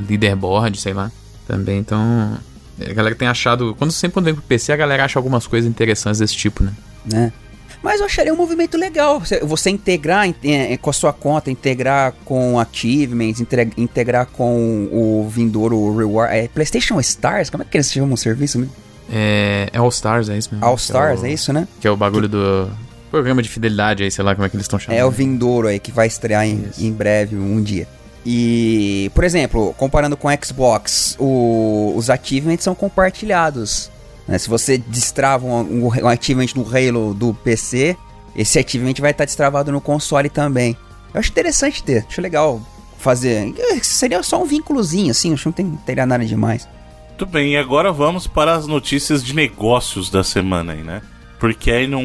leaderboard, 0.10 0.80
sei 0.80 0.94
lá. 0.94 1.12
Também, 1.46 1.78
então. 1.78 2.40
A 2.80 2.94
galera 2.94 3.16
tem 3.16 3.28
achado. 3.28 3.76
Quando 3.78 3.92
sempre 3.92 4.14
quando 4.14 4.26
vem 4.26 4.34
pro 4.34 4.44
PC, 4.44 4.74
a 4.74 4.76
galera 4.76 5.06
acha 5.06 5.20
algumas 5.20 5.46
coisas 5.48 5.70
interessantes 5.70 6.20
desse 6.20 6.36
tipo, 6.36 6.64
né? 6.64 6.74
Né? 7.06 7.34
Mas 7.84 8.00
eu 8.00 8.06
acharia 8.06 8.34
um 8.34 8.38
movimento 8.38 8.78
legal. 8.78 9.22
Você 9.42 9.70
integrar 9.70 10.26
com 10.82 10.90
a 10.90 10.94
sua 10.94 11.12
conta, 11.12 11.52
integrar 11.52 12.14
com 12.24 12.58
achievements, 12.58 13.42
integrar 13.78 14.26
com 14.28 14.88
o 14.90 15.28
vindouro 15.30 15.96
Reward. 15.98 16.34
É 16.34 16.48
PlayStation 16.48 16.98
Stars? 17.02 17.50
Como 17.50 17.62
é 17.62 17.66
que 17.66 17.76
eles 17.76 17.92
chamam 17.92 18.14
o 18.14 18.18
serviço 18.18 18.58
mesmo? 18.58 18.74
É, 19.12 19.70
é 19.74 19.78
All 19.78 19.90
Stars, 19.90 20.30
é 20.30 20.38
isso 20.38 20.50
mesmo. 20.54 20.66
All 20.66 20.76
Stars, 20.76 21.22
é, 21.22 21.24
o, 21.24 21.28
é, 21.28 21.34
isso, 21.34 21.52
né? 21.52 21.68
Que 21.82 21.88
é 21.88 21.92
o 21.92 21.98
bagulho 21.98 22.30
do 22.30 22.72
programa 23.12 23.44
de 23.44 23.50
fidelidade 23.50 24.02
aí, 24.02 24.10
sei 24.10 24.24
lá 24.24 24.34
como 24.34 24.46
é 24.46 24.50
que 24.50 24.56
eles 24.56 24.64
estão 24.64 24.80
chamando. 24.80 25.00
É 25.00 25.06
o 25.06 25.12
vindouro 25.12 25.68
aí 25.68 25.78
que 25.78 25.92
vai 25.92 26.08
estrear 26.08 26.48
em, 26.48 26.66
em 26.80 26.92
breve, 26.92 27.36
um 27.36 27.62
dia. 27.62 27.86
E, 28.26 29.12
por 29.14 29.24
exemplo, 29.24 29.74
comparando 29.78 30.16
com 30.16 30.30
Xbox, 30.42 31.16
o, 31.20 31.94
os 31.96 32.10
achievements 32.10 32.64
são 32.64 32.74
compartilhados. 32.74 33.92
Né? 34.28 34.38
Se 34.38 34.50
você 34.50 34.78
destrava 34.78 35.46
um, 35.46 35.88
um, 35.88 36.08
achievement 36.08 36.48
no 36.56 36.66
Halo 36.66 37.14
do 37.14 37.34
PC, 37.34 37.98
esse 38.36 38.58
achievement 38.58 38.94
vai 39.00 39.12
estar 39.12 39.26
destravado 39.26 39.72
no 39.72 39.82
console 39.82 40.30
também. 40.30 40.78
Eu 41.14 41.20
acho 41.20 41.30
interessante 41.30 41.84
ter, 41.84 42.06
acho 42.08 42.22
legal 42.22 42.62
fazer. 42.98 43.54
Seria 43.84 44.24
só 44.24 44.42
um 44.42 44.46
vínculozinho, 44.46 45.12
assim, 45.12 45.34
acho 45.34 45.44
que 45.44 45.64
não, 45.64 45.72
tem, 45.72 45.80
teria 45.86 46.06
nada 46.06 46.26
demais. 46.26 46.68
Muito 47.10 47.26
bem, 47.26 47.54
e 47.54 47.58
agora 47.58 47.92
vamos 47.92 48.26
para 48.26 48.56
as 48.56 48.66
notícias 48.66 49.24
de 49.24 49.36
negócios 49.36 50.10
da 50.10 50.24
semana 50.24 50.74
aí, 50.74 50.82
né? 50.82 51.02
Porque 51.40 51.70
aí 51.70 51.88
não 51.88 52.02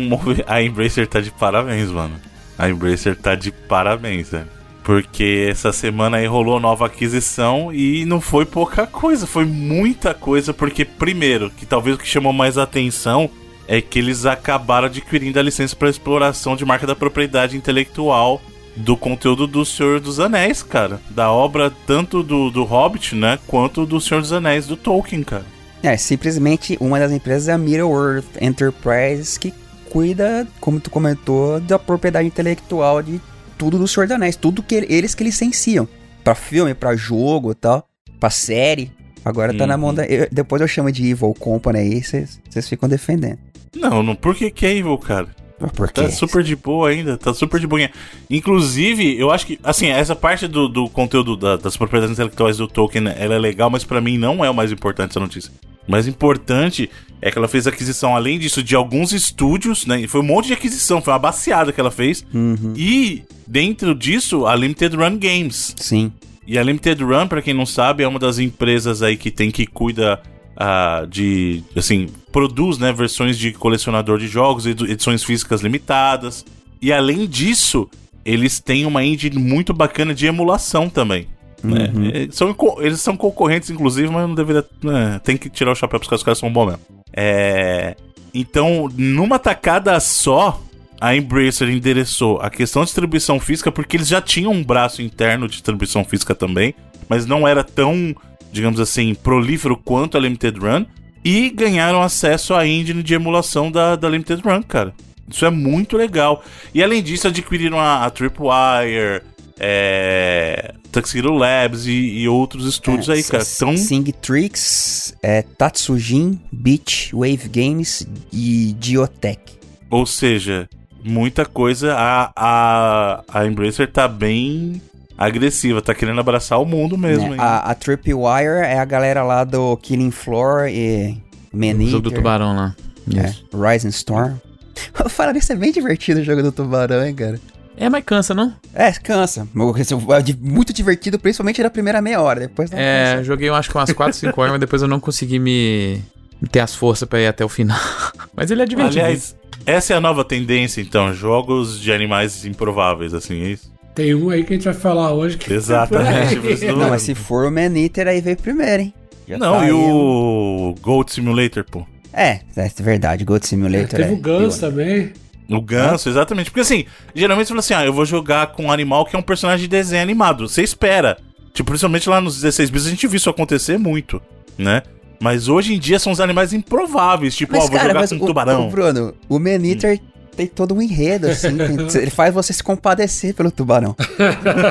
a 0.46 0.60
Embracer 0.60 1.06
tá 1.06 1.20
de 1.20 1.30
parabéns, 1.30 1.88
mano. 1.90 2.16
A 2.58 2.68
Embracer 2.68 3.16
tá 3.16 3.36
de 3.36 3.52
parabéns, 3.52 4.30
velho. 4.30 4.57
Porque 4.88 5.46
essa 5.50 5.70
semana 5.70 6.16
aí 6.16 6.26
rolou 6.26 6.58
nova 6.58 6.86
aquisição 6.86 7.70
e 7.74 8.06
não 8.06 8.22
foi 8.22 8.46
pouca 8.46 8.86
coisa, 8.86 9.26
foi 9.26 9.44
muita 9.44 10.14
coisa. 10.14 10.54
Porque, 10.54 10.82
primeiro, 10.82 11.50
que 11.50 11.66
talvez 11.66 11.94
o 11.94 11.98
que 11.98 12.08
chamou 12.08 12.32
mais 12.32 12.56
atenção 12.56 13.28
é 13.66 13.82
que 13.82 13.98
eles 13.98 14.24
acabaram 14.24 14.86
adquirindo 14.86 15.38
a 15.38 15.42
licença 15.42 15.76
para 15.76 15.90
exploração 15.90 16.56
de 16.56 16.64
marca 16.64 16.86
da 16.86 16.96
propriedade 16.96 17.54
intelectual 17.54 18.40
do 18.74 18.96
conteúdo 18.96 19.46
do 19.46 19.62
Senhor 19.62 20.00
dos 20.00 20.18
Anéis, 20.20 20.62
cara. 20.62 20.98
Da 21.10 21.30
obra 21.30 21.70
tanto 21.86 22.22
do, 22.22 22.48
do 22.48 22.64
Hobbit, 22.64 23.14
né? 23.14 23.38
Quanto 23.46 23.84
do 23.84 24.00
Senhor 24.00 24.22
dos 24.22 24.32
Anéis, 24.32 24.66
do 24.66 24.74
Tolkien, 24.74 25.22
cara. 25.22 25.44
É, 25.82 25.98
simplesmente 25.98 26.78
uma 26.80 26.98
das 26.98 27.12
empresas 27.12 27.48
é 27.48 27.52
a 27.52 27.58
Middle-earth 27.58 28.40
Enterprise, 28.40 29.38
que 29.38 29.52
cuida, 29.90 30.48
como 30.58 30.80
tu 30.80 30.88
comentou, 30.88 31.60
da 31.60 31.78
propriedade 31.78 32.26
intelectual 32.26 33.02
de 33.02 33.20
tudo 33.58 33.78
do 33.78 33.88
Senhor 33.88 34.06
dos 34.06 34.14
Anéis, 34.14 34.36
tudo 34.36 34.62
que 34.62 34.86
eles 34.88 35.14
que 35.14 35.24
licenciam. 35.24 35.88
Pra 36.22 36.34
filme, 36.34 36.74
pra 36.74 36.94
jogo 36.96 37.52
e 37.52 37.54
tal, 37.54 37.86
pra 38.20 38.30
série. 38.30 38.92
Agora 39.24 39.52
tá 39.52 39.66
na 39.66 39.76
mão 39.76 39.92
da. 39.92 40.06
Eu, 40.06 40.28
depois 40.30 40.62
eu 40.62 40.68
chamo 40.68 40.90
de 40.90 41.10
Evil 41.10 41.34
Company 41.34 41.78
aí, 41.78 42.02
vocês 42.02 42.68
ficam 42.68 42.88
defendendo. 42.88 43.38
Não, 43.76 44.02
não, 44.02 44.14
por 44.14 44.34
que, 44.34 44.50
que 44.50 44.64
é 44.64 44.74
Evil, 44.76 44.96
cara? 44.96 45.28
Por 45.74 45.90
tá 45.90 46.08
super 46.10 46.42
de 46.42 46.54
boa 46.54 46.90
ainda, 46.90 47.16
tá 47.16 47.34
super 47.34 47.58
de 47.58 47.66
boa. 47.66 47.90
Inclusive, 48.30 49.18
eu 49.18 49.30
acho 49.30 49.46
que, 49.46 49.58
assim, 49.62 49.86
essa 49.86 50.14
parte 50.14 50.46
do, 50.46 50.68
do 50.68 50.88
conteúdo 50.88 51.36
da, 51.36 51.56
das 51.56 51.76
propriedades 51.76 52.12
intelectuais 52.12 52.58
do 52.58 52.68
Tolkien, 52.68 53.08
ela 53.16 53.34
é 53.34 53.38
legal, 53.38 53.68
mas 53.68 53.82
para 53.82 54.00
mim 54.00 54.16
não 54.16 54.44
é 54.44 54.48
o 54.48 54.54
mais 54.54 54.70
importante 54.70 55.10
essa 55.10 55.20
notícia. 55.20 55.50
O 55.86 55.90
mais 55.90 56.06
importante 56.06 56.88
é 57.20 57.30
que 57.30 57.38
ela 57.38 57.48
fez 57.48 57.66
aquisição, 57.66 58.14
além 58.14 58.38
disso, 58.38 58.62
de 58.62 58.76
alguns 58.76 59.12
estúdios, 59.12 59.86
né? 59.86 60.06
Foi 60.06 60.20
um 60.20 60.24
monte 60.24 60.48
de 60.48 60.52
aquisição, 60.52 61.02
foi 61.02 61.12
uma 61.12 61.18
baseada 61.18 61.72
que 61.72 61.80
ela 61.80 61.90
fez. 61.90 62.24
Uhum. 62.32 62.74
E 62.76 63.24
dentro 63.46 63.94
disso, 63.94 64.46
a 64.46 64.54
Limited 64.54 64.94
Run 64.94 65.18
Games. 65.18 65.74
Sim. 65.76 66.12
E 66.46 66.58
a 66.58 66.62
Limited 66.62 67.02
Run, 67.02 67.26
para 67.26 67.42
quem 67.42 67.52
não 67.52 67.66
sabe, 67.66 68.04
é 68.04 68.08
uma 68.08 68.18
das 68.18 68.38
empresas 68.38 69.02
aí 69.02 69.16
que 69.16 69.30
tem 69.30 69.50
que 69.50 69.66
cuida 69.66 70.20
uh, 70.56 71.06
de, 71.06 71.62
assim, 71.76 72.06
produz, 72.38 72.78
né, 72.78 72.92
versões 72.92 73.36
de 73.36 73.50
colecionador 73.50 74.16
de 74.16 74.28
jogos, 74.28 74.64
edições 74.64 75.24
físicas 75.24 75.60
limitadas. 75.60 76.44
E 76.80 76.92
além 76.92 77.26
disso, 77.26 77.90
eles 78.24 78.60
têm 78.60 78.86
uma 78.86 79.04
engine 79.04 79.36
muito 79.40 79.74
bacana 79.74 80.14
de 80.14 80.24
emulação 80.24 80.88
também. 80.88 81.26
Né? 81.64 81.90
Uhum. 81.92 82.04
Eles, 82.04 82.36
são, 82.36 82.56
eles 82.78 83.00
são 83.00 83.16
concorrentes, 83.16 83.70
inclusive, 83.70 84.08
mas 84.08 84.28
não 84.28 84.36
deveria. 84.36 84.64
Né, 84.80 85.20
tem 85.24 85.36
que 85.36 85.50
tirar 85.50 85.72
o 85.72 85.74
chapéu 85.74 85.98
porque 85.98 86.14
os 86.14 86.22
caras 86.22 86.38
são 86.38 86.52
bons 86.52 86.66
mesmo. 86.66 86.80
É, 87.12 87.96
então, 88.32 88.88
numa 88.96 89.36
tacada 89.36 89.98
só, 89.98 90.62
a 91.00 91.16
Embracer 91.16 91.68
endereçou 91.68 92.40
a 92.40 92.48
questão 92.48 92.82
de 92.82 92.86
distribuição 92.86 93.40
física, 93.40 93.72
porque 93.72 93.96
eles 93.96 94.06
já 94.06 94.22
tinham 94.22 94.52
um 94.52 94.62
braço 94.62 95.02
interno 95.02 95.48
de 95.48 95.54
distribuição 95.54 96.04
física 96.04 96.36
também, 96.36 96.72
mas 97.08 97.26
não 97.26 97.48
era 97.48 97.64
tão, 97.64 98.14
digamos 98.52 98.78
assim, 98.78 99.12
prolífero 99.12 99.76
quanto 99.76 100.16
a 100.16 100.20
Limited 100.20 100.56
Run, 100.56 100.86
e 101.24 101.50
ganharam 101.50 102.02
acesso 102.02 102.54
à 102.54 102.66
engine 102.66 103.02
de 103.02 103.14
emulação 103.14 103.70
da, 103.70 103.96
da 103.96 104.08
Limited 104.08 104.42
Run, 104.42 104.62
cara. 104.62 104.94
Isso 105.30 105.44
é 105.44 105.50
muito 105.50 105.96
legal. 105.96 106.42
E 106.74 106.82
além 106.82 107.02
disso, 107.02 107.28
adquiriram 107.28 107.78
a, 107.78 108.04
a 108.04 108.10
Tripwire, 108.10 109.22
é, 109.60 110.74
Tuxedo 110.90 111.32
Labs 111.32 111.86
e, 111.86 111.92
e 111.92 112.28
outros 112.28 112.66
estúdios 112.66 113.08
é, 113.08 113.14
aí, 113.14 113.22
cara. 113.22 113.44
Então... 113.56 113.76
Singtrix, 113.76 115.14
é, 115.22 115.42
Tatsujin, 115.42 116.40
Beach, 116.50 117.14
Wave 117.14 117.48
Games 117.48 118.06
e 118.32 118.74
Geotech. 118.80 119.58
Ou 119.90 120.06
seja, 120.06 120.68
muita 121.04 121.44
coisa. 121.44 121.94
A, 121.94 122.32
a, 122.34 123.24
a 123.28 123.46
Embracer 123.46 123.90
tá 123.90 124.08
bem 124.08 124.80
agressiva, 125.18 125.82
tá 125.82 125.94
querendo 125.94 126.20
abraçar 126.20 126.60
o 126.62 126.64
mundo 126.64 126.96
mesmo. 126.96 127.34
É, 127.34 127.38
a, 127.38 127.58
a 127.58 127.74
Tripwire 127.74 128.62
é 128.64 128.78
a 128.78 128.84
galera 128.84 129.24
lá 129.24 129.42
do 129.42 129.76
Killing 129.78 130.12
Floor 130.12 130.68
e 130.68 131.20
Man 131.52 131.74
O 131.74 131.86
jogo 131.88 132.02
do 132.04 132.10
tubarão 132.12 132.54
lá. 132.54 132.76
É, 133.16 133.34
Rising 133.72 133.88
Storm. 133.88 134.36
Fala 135.08 135.36
isso 135.36 135.52
é 135.52 135.56
bem 135.56 135.72
divertido 135.72 136.20
o 136.20 136.24
jogo 136.24 136.42
do 136.42 136.52
tubarão, 136.52 137.04
hein, 137.04 137.14
cara. 137.14 137.40
É, 137.76 137.88
mas 137.88 138.04
cansa, 138.04 138.34
não? 138.34 138.54
É, 138.74 138.90
cansa. 138.92 139.42
É 139.54 140.34
muito 140.40 140.72
divertido, 140.72 141.18
principalmente 141.18 141.62
na 141.62 141.70
primeira 141.70 142.02
meia 142.02 142.20
hora. 142.20 142.40
Depois 142.40 142.70
não 142.70 142.78
É, 142.78 143.12
cansa. 143.14 143.24
joguei 143.24 143.48
eu 143.48 143.54
acho 143.54 143.70
que 143.70 143.76
umas 143.76 143.92
4, 143.92 144.16
5 144.18 144.40
horas, 144.40 144.52
mas 144.52 144.60
depois 144.60 144.82
eu 144.82 144.88
não 144.88 144.98
consegui 144.98 145.38
me 145.38 146.02
ter 146.50 146.60
as 146.60 146.74
forças 146.74 147.08
para 147.08 147.20
ir 147.20 147.26
até 147.28 147.44
o 147.44 147.48
final. 147.48 147.78
mas 148.34 148.50
ele 148.50 148.62
é 148.62 148.66
divertido. 148.66 149.00
Aliás, 149.04 149.36
essa 149.64 149.94
é 149.94 149.96
a 149.96 150.00
nova 150.00 150.24
tendência, 150.24 150.80
então. 150.80 151.12
Jogos 151.14 151.80
de 151.80 151.92
animais 151.92 152.44
improváveis, 152.44 153.14
assim, 153.14 153.42
é 153.42 153.50
isso? 153.50 153.72
Tem 153.98 154.14
um 154.14 154.30
aí 154.30 154.44
que 154.44 154.52
a 154.52 154.56
gente 154.56 154.64
vai 154.64 154.74
falar 154.74 155.12
hoje 155.12 155.36
que. 155.36 155.52
Exatamente. 155.52 156.36
não, 156.70 156.88
mas 156.88 157.02
se 157.02 157.16
for 157.16 157.46
o 157.46 157.50
Man 157.50 157.76
Eater, 157.76 158.06
aí 158.06 158.20
veio 158.20 158.36
primeiro, 158.36 158.82
hein? 158.82 158.94
Já 159.26 159.36
não, 159.36 159.54
tá 159.54 159.66
e 159.66 159.72
o 159.72 160.72
Goat 160.80 161.12
Simulator, 161.12 161.64
pô. 161.68 161.84
É, 162.12 162.38
é 162.56 162.70
verdade, 162.80 163.24
Goat 163.24 163.44
Simulator. 163.44 163.98
É, 163.98 164.04
teve 164.04 164.10
é, 164.10 164.12
o 164.12 164.16
Guns 164.16 164.58
também. 164.58 165.12
O 165.50 165.60
ganso, 165.60 166.08
exatamente. 166.08 166.48
Porque 166.48 166.60
assim, 166.60 166.84
geralmente 167.12 167.48
você 167.48 167.48
fala 167.48 167.58
assim: 167.58 167.74
ah, 167.74 167.84
eu 167.84 167.92
vou 167.92 168.04
jogar 168.04 168.52
com 168.52 168.66
um 168.66 168.70
animal 168.70 169.04
que 169.04 169.16
é 169.16 169.18
um 169.18 169.22
personagem 169.22 169.62
de 169.62 169.68
desenho 169.68 170.00
animado. 170.00 170.48
Você 170.48 170.62
espera. 170.62 171.18
Tipo, 171.52 171.70
principalmente 171.72 172.08
lá 172.08 172.20
nos 172.20 172.36
16 172.36 172.70
bits 172.70 172.86
a 172.86 172.90
gente 172.90 173.06
viu 173.08 173.16
isso 173.16 173.28
acontecer 173.28 173.78
muito, 173.78 174.22
né? 174.56 174.80
Mas 175.18 175.48
hoje 175.48 175.74
em 175.74 175.78
dia 175.78 175.98
são 175.98 176.12
os 176.12 176.20
animais 176.20 176.52
improváveis. 176.52 177.34
Tipo, 177.34 177.56
ó, 177.56 177.64
oh, 177.64 177.66
vou 177.66 177.80
jogar 177.80 178.08
com 178.08 178.14
um 178.14 178.22
o, 178.22 178.26
tubarão. 178.26 178.68
O 178.68 178.70
Bruno, 178.70 179.14
o 179.28 179.40
Maniter 179.40 179.94
hum. 179.94 180.17
Tem 180.38 180.46
todo 180.46 180.72
um 180.72 180.80
enredo, 180.80 181.28
assim. 181.28 181.56
tem, 181.56 181.76
ele 182.00 182.12
faz 182.12 182.32
você 182.32 182.52
se 182.52 182.62
compadecer 182.62 183.34
pelo 183.34 183.50
tubarão. 183.50 183.96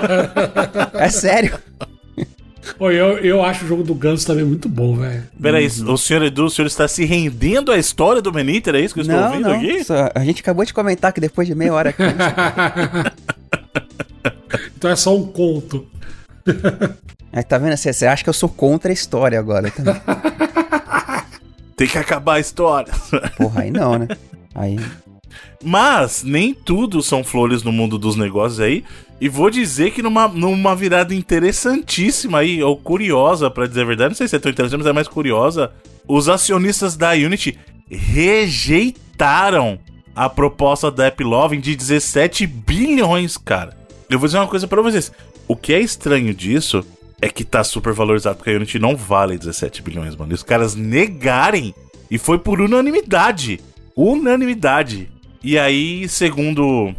é 0.96 1.10
sério. 1.10 1.60
Pô, 2.78 2.90
eu, 2.90 3.18
eu 3.18 3.44
acho 3.44 3.66
o 3.66 3.68
jogo 3.68 3.84
do 3.84 3.94
Ganso 3.94 4.26
também 4.26 4.46
muito 4.46 4.70
bom, 4.70 4.96
velho. 4.96 5.24
Peraí, 5.42 5.68
uhum. 5.80 5.92
o 5.92 5.98
senhor 5.98 6.24
Edu, 6.24 6.46
o 6.46 6.50
senhor 6.50 6.68
está 6.68 6.88
se 6.88 7.04
rendendo 7.04 7.70
à 7.72 7.78
história 7.78 8.22
do 8.22 8.32
Maniter? 8.32 8.76
É 8.76 8.80
isso 8.80 8.94
que 8.94 9.02
eu 9.02 9.04
estou 9.04 9.20
não, 9.20 9.28
ouvindo 9.28 9.50
não, 9.50 9.56
aqui? 9.56 9.84
Só, 9.84 10.10
a 10.16 10.24
gente 10.24 10.42
acabou 10.42 10.64
de 10.64 10.74
comentar 10.74 11.12
que 11.12 11.20
depois 11.20 11.48
de 11.48 11.56
meia 11.56 11.74
hora 11.74 11.90
aqui. 11.90 12.04
então 14.78 14.90
é 14.90 14.96
só 14.96 15.16
um 15.16 15.28
conto. 15.28 15.86
Aí 17.34 17.44
tá 17.44 17.58
vendo? 17.58 17.76
Você, 17.76 17.92
você 17.92 18.06
acha 18.06 18.24
que 18.24 18.30
eu 18.30 18.34
sou 18.34 18.48
contra 18.48 18.90
a 18.90 18.94
história 18.94 19.38
agora 19.38 19.70
também. 19.70 20.02
Tem 21.76 21.88
que 21.88 21.98
acabar 21.98 22.36
a 22.36 22.40
história. 22.40 22.94
Porra, 23.38 23.64
aí 23.64 23.72
não, 23.72 23.98
né? 23.98 24.08
Aí. 24.56 24.80
Mas 25.64 26.24
nem 26.24 26.54
tudo 26.54 27.02
são 27.02 27.24
flores 27.24 27.64
no 27.64 27.72
mundo 27.72 27.98
dos 27.98 28.16
negócios 28.16 28.60
aí. 28.60 28.84
E 29.20 29.28
vou 29.28 29.50
dizer 29.50 29.92
que 29.92 30.04
numa, 30.04 30.28
numa 30.28 30.76
virada 30.76 31.14
interessantíssima 31.14 32.40
aí, 32.40 32.62
ou 32.62 32.78
curiosa, 32.78 33.50
para 33.50 33.68
dizer 33.68 33.82
a 33.82 33.86
verdade, 33.86 34.10
não 34.10 34.16
sei 34.16 34.28
se 34.28 34.36
é 34.36 34.40
tão 34.40 34.52
interessante, 34.52 34.80
mas 34.80 34.88
é 34.88 34.94
mais 34.94 35.08
curiosa, 35.08 35.72
os 36.08 36.30
acionistas 36.30 36.96
da 36.96 37.12
Unity 37.12 37.58
rejeitaram 37.90 39.80
a 40.16 40.30
proposta 40.30 40.92
da 40.92 41.06
App 41.06 41.24
Loving 41.24 41.60
de 41.60 41.76
17 41.76 42.46
bilhões, 42.46 43.38
cara. 43.38 43.76
Eu 44.10 44.20
vou 44.20 44.28
dizer 44.28 44.40
uma 44.40 44.48
coisa 44.48 44.68
para 44.68 44.82
vocês. 44.82 45.12
O 45.48 45.56
que 45.56 45.74
é 45.74 45.80
estranho 45.80 46.34
disso 46.34 46.86
é 47.22 47.30
que 47.30 47.44
tá 47.44 47.64
super 47.64 47.94
valorizado, 47.94 48.38
porque 48.38 48.52
a 48.52 48.56
Unity 48.56 48.80
não 48.80 48.96
vale 48.96 49.38
17 49.38 49.82
bilhões, 49.82 50.16
mano. 50.16 50.32
E 50.32 50.36
os 50.36 50.44
caras 50.44 50.76
negarem, 50.76 51.74
e 52.10 52.18
foi 52.18 52.38
por 52.38 52.62
unanimidade. 52.62 53.60
Unanimidade. 53.96 55.10
E 55.48 55.58
aí, 55.58 56.10
segundo 56.10 56.94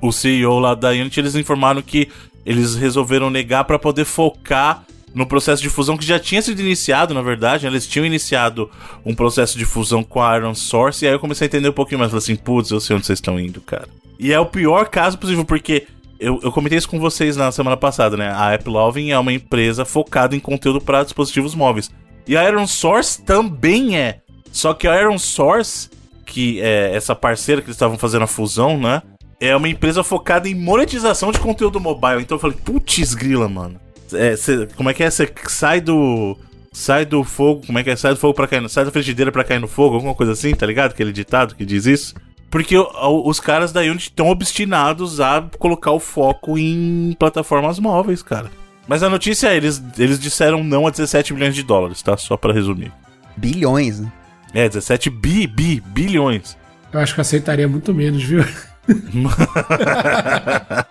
o 0.00 0.10
CEO 0.10 0.58
lá 0.58 0.74
da 0.74 0.88
Unity, 0.88 1.20
eles 1.20 1.34
informaram 1.34 1.82
que 1.82 2.08
eles 2.46 2.74
resolveram 2.74 3.28
negar 3.28 3.64
para 3.64 3.78
poder 3.78 4.06
focar 4.06 4.86
no 5.12 5.26
processo 5.26 5.60
de 5.60 5.68
fusão 5.68 5.98
que 5.98 6.06
já 6.06 6.18
tinha 6.18 6.40
sido 6.40 6.62
iniciado, 6.62 7.12
na 7.12 7.20
verdade. 7.20 7.66
Eles 7.66 7.86
tinham 7.86 8.06
iniciado 8.06 8.70
um 9.04 9.14
processo 9.14 9.58
de 9.58 9.66
fusão 9.66 10.02
com 10.02 10.22
a 10.22 10.34
Iron 10.34 10.54
Source. 10.54 11.04
E 11.04 11.08
aí 11.08 11.12
eu 11.12 11.20
comecei 11.20 11.44
a 11.44 11.48
entender 11.48 11.68
um 11.68 11.74
pouquinho 11.74 11.98
mais. 11.98 12.10
Falei 12.10 12.22
assim, 12.22 12.36
putz, 12.36 12.70
eu 12.70 12.80
sei 12.80 12.96
onde 12.96 13.04
vocês 13.04 13.18
estão 13.18 13.38
indo, 13.38 13.60
cara. 13.60 13.86
E 14.18 14.32
é 14.32 14.40
o 14.40 14.46
pior 14.46 14.88
caso 14.88 15.18
possível, 15.18 15.44
porque 15.44 15.86
eu, 16.18 16.40
eu 16.42 16.50
comentei 16.50 16.78
isso 16.78 16.88
com 16.88 16.98
vocês 16.98 17.36
na 17.36 17.52
semana 17.52 17.76
passada, 17.76 18.16
né? 18.16 18.30
A 18.30 18.54
AppLovin 18.54 19.10
é 19.10 19.18
uma 19.18 19.30
empresa 19.34 19.84
focada 19.84 20.34
em 20.34 20.40
conteúdo 20.40 20.80
para 20.80 21.04
dispositivos 21.04 21.54
móveis. 21.54 21.90
E 22.26 22.34
a 22.34 22.48
Iron 22.48 22.66
Source 22.66 23.20
também 23.20 23.98
é. 23.98 24.22
Só 24.50 24.72
que 24.72 24.88
a 24.88 24.98
Iron 24.98 25.18
Source, 25.18 25.90
que 26.30 26.60
é 26.60 26.94
essa 26.94 27.14
parceira 27.14 27.60
que 27.60 27.66
eles 27.66 27.76
estavam 27.76 27.98
fazendo 27.98 28.22
a 28.22 28.26
fusão, 28.26 28.78
né? 28.78 29.02
É 29.40 29.54
uma 29.56 29.68
empresa 29.68 30.04
focada 30.04 30.48
em 30.48 30.54
monetização 30.54 31.32
de 31.32 31.40
conteúdo 31.40 31.80
mobile. 31.80 32.22
Então 32.22 32.36
eu 32.36 32.40
falei, 32.40 32.56
putz, 32.64 33.14
grila, 33.14 33.48
mano. 33.48 33.80
É, 34.12 34.36
cê, 34.36 34.68
como 34.76 34.90
é 34.90 34.94
que 34.94 35.02
é? 35.02 35.10
Você 35.10 35.32
sai 35.48 35.80
do. 35.80 36.36
Sai 36.72 37.04
do 37.04 37.24
fogo. 37.24 37.66
Como 37.66 37.78
é 37.78 37.82
que 37.82 37.90
é? 37.90 37.96
Sai 37.96 38.12
do 38.12 38.20
fogo 38.20 38.34
pra 38.34 38.46
cair 38.46 38.60
no. 38.60 38.68
Sai 38.68 38.84
da 38.84 38.90
frigideira 38.90 39.32
pra 39.32 39.44
cair 39.44 39.58
no 39.58 39.66
fogo, 39.66 39.96
alguma 39.96 40.14
coisa 40.14 40.32
assim, 40.32 40.54
tá 40.54 40.66
ligado? 40.66 40.92
Aquele 40.92 41.12
ditado 41.12 41.54
que 41.54 41.64
diz 41.64 41.86
isso. 41.86 42.14
Porque 42.50 42.76
os 42.76 43.38
caras 43.38 43.72
da 43.72 43.80
Unity 43.80 44.08
estão 44.10 44.28
obstinados 44.28 45.20
a 45.20 45.48
colocar 45.58 45.92
o 45.92 46.00
foco 46.00 46.58
em 46.58 47.14
plataformas 47.18 47.78
móveis, 47.78 48.22
cara. 48.22 48.50
Mas 48.88 49.04
a 49.04 49.08
notícia 49.08 49.48
é, 49.48 49.56
eles, 49.56 49.80
eles 49.96 50.18
disseram 50.18 50.64
não 50.64 50.86
a 50.86 50.90
17 50.90 51.32
milhões 51.32 51.54
de 51.54 51.62
dólares, 51.62 52.02
tá? 52.02 52.16
Só 52.16 52.36
para 52.36 52.52
resumir. 52.52 52.92
Bilhões, 53.36 54.00
né? 54.00 54.12
É, 54.52 54.68
17 54.68 55.10
bi, 55.10 55.46
bi, 55.46 55.80
bilhões. 55.80 56.56
Eu 56.92 57.00
acho 57.00 57.14
que 57.14 57.20
eu 57.20 57.22
aceitaria 57.22 57.68
muito 57.68 57.94
menos, 57.94 58.22
viu? 58.22 58.44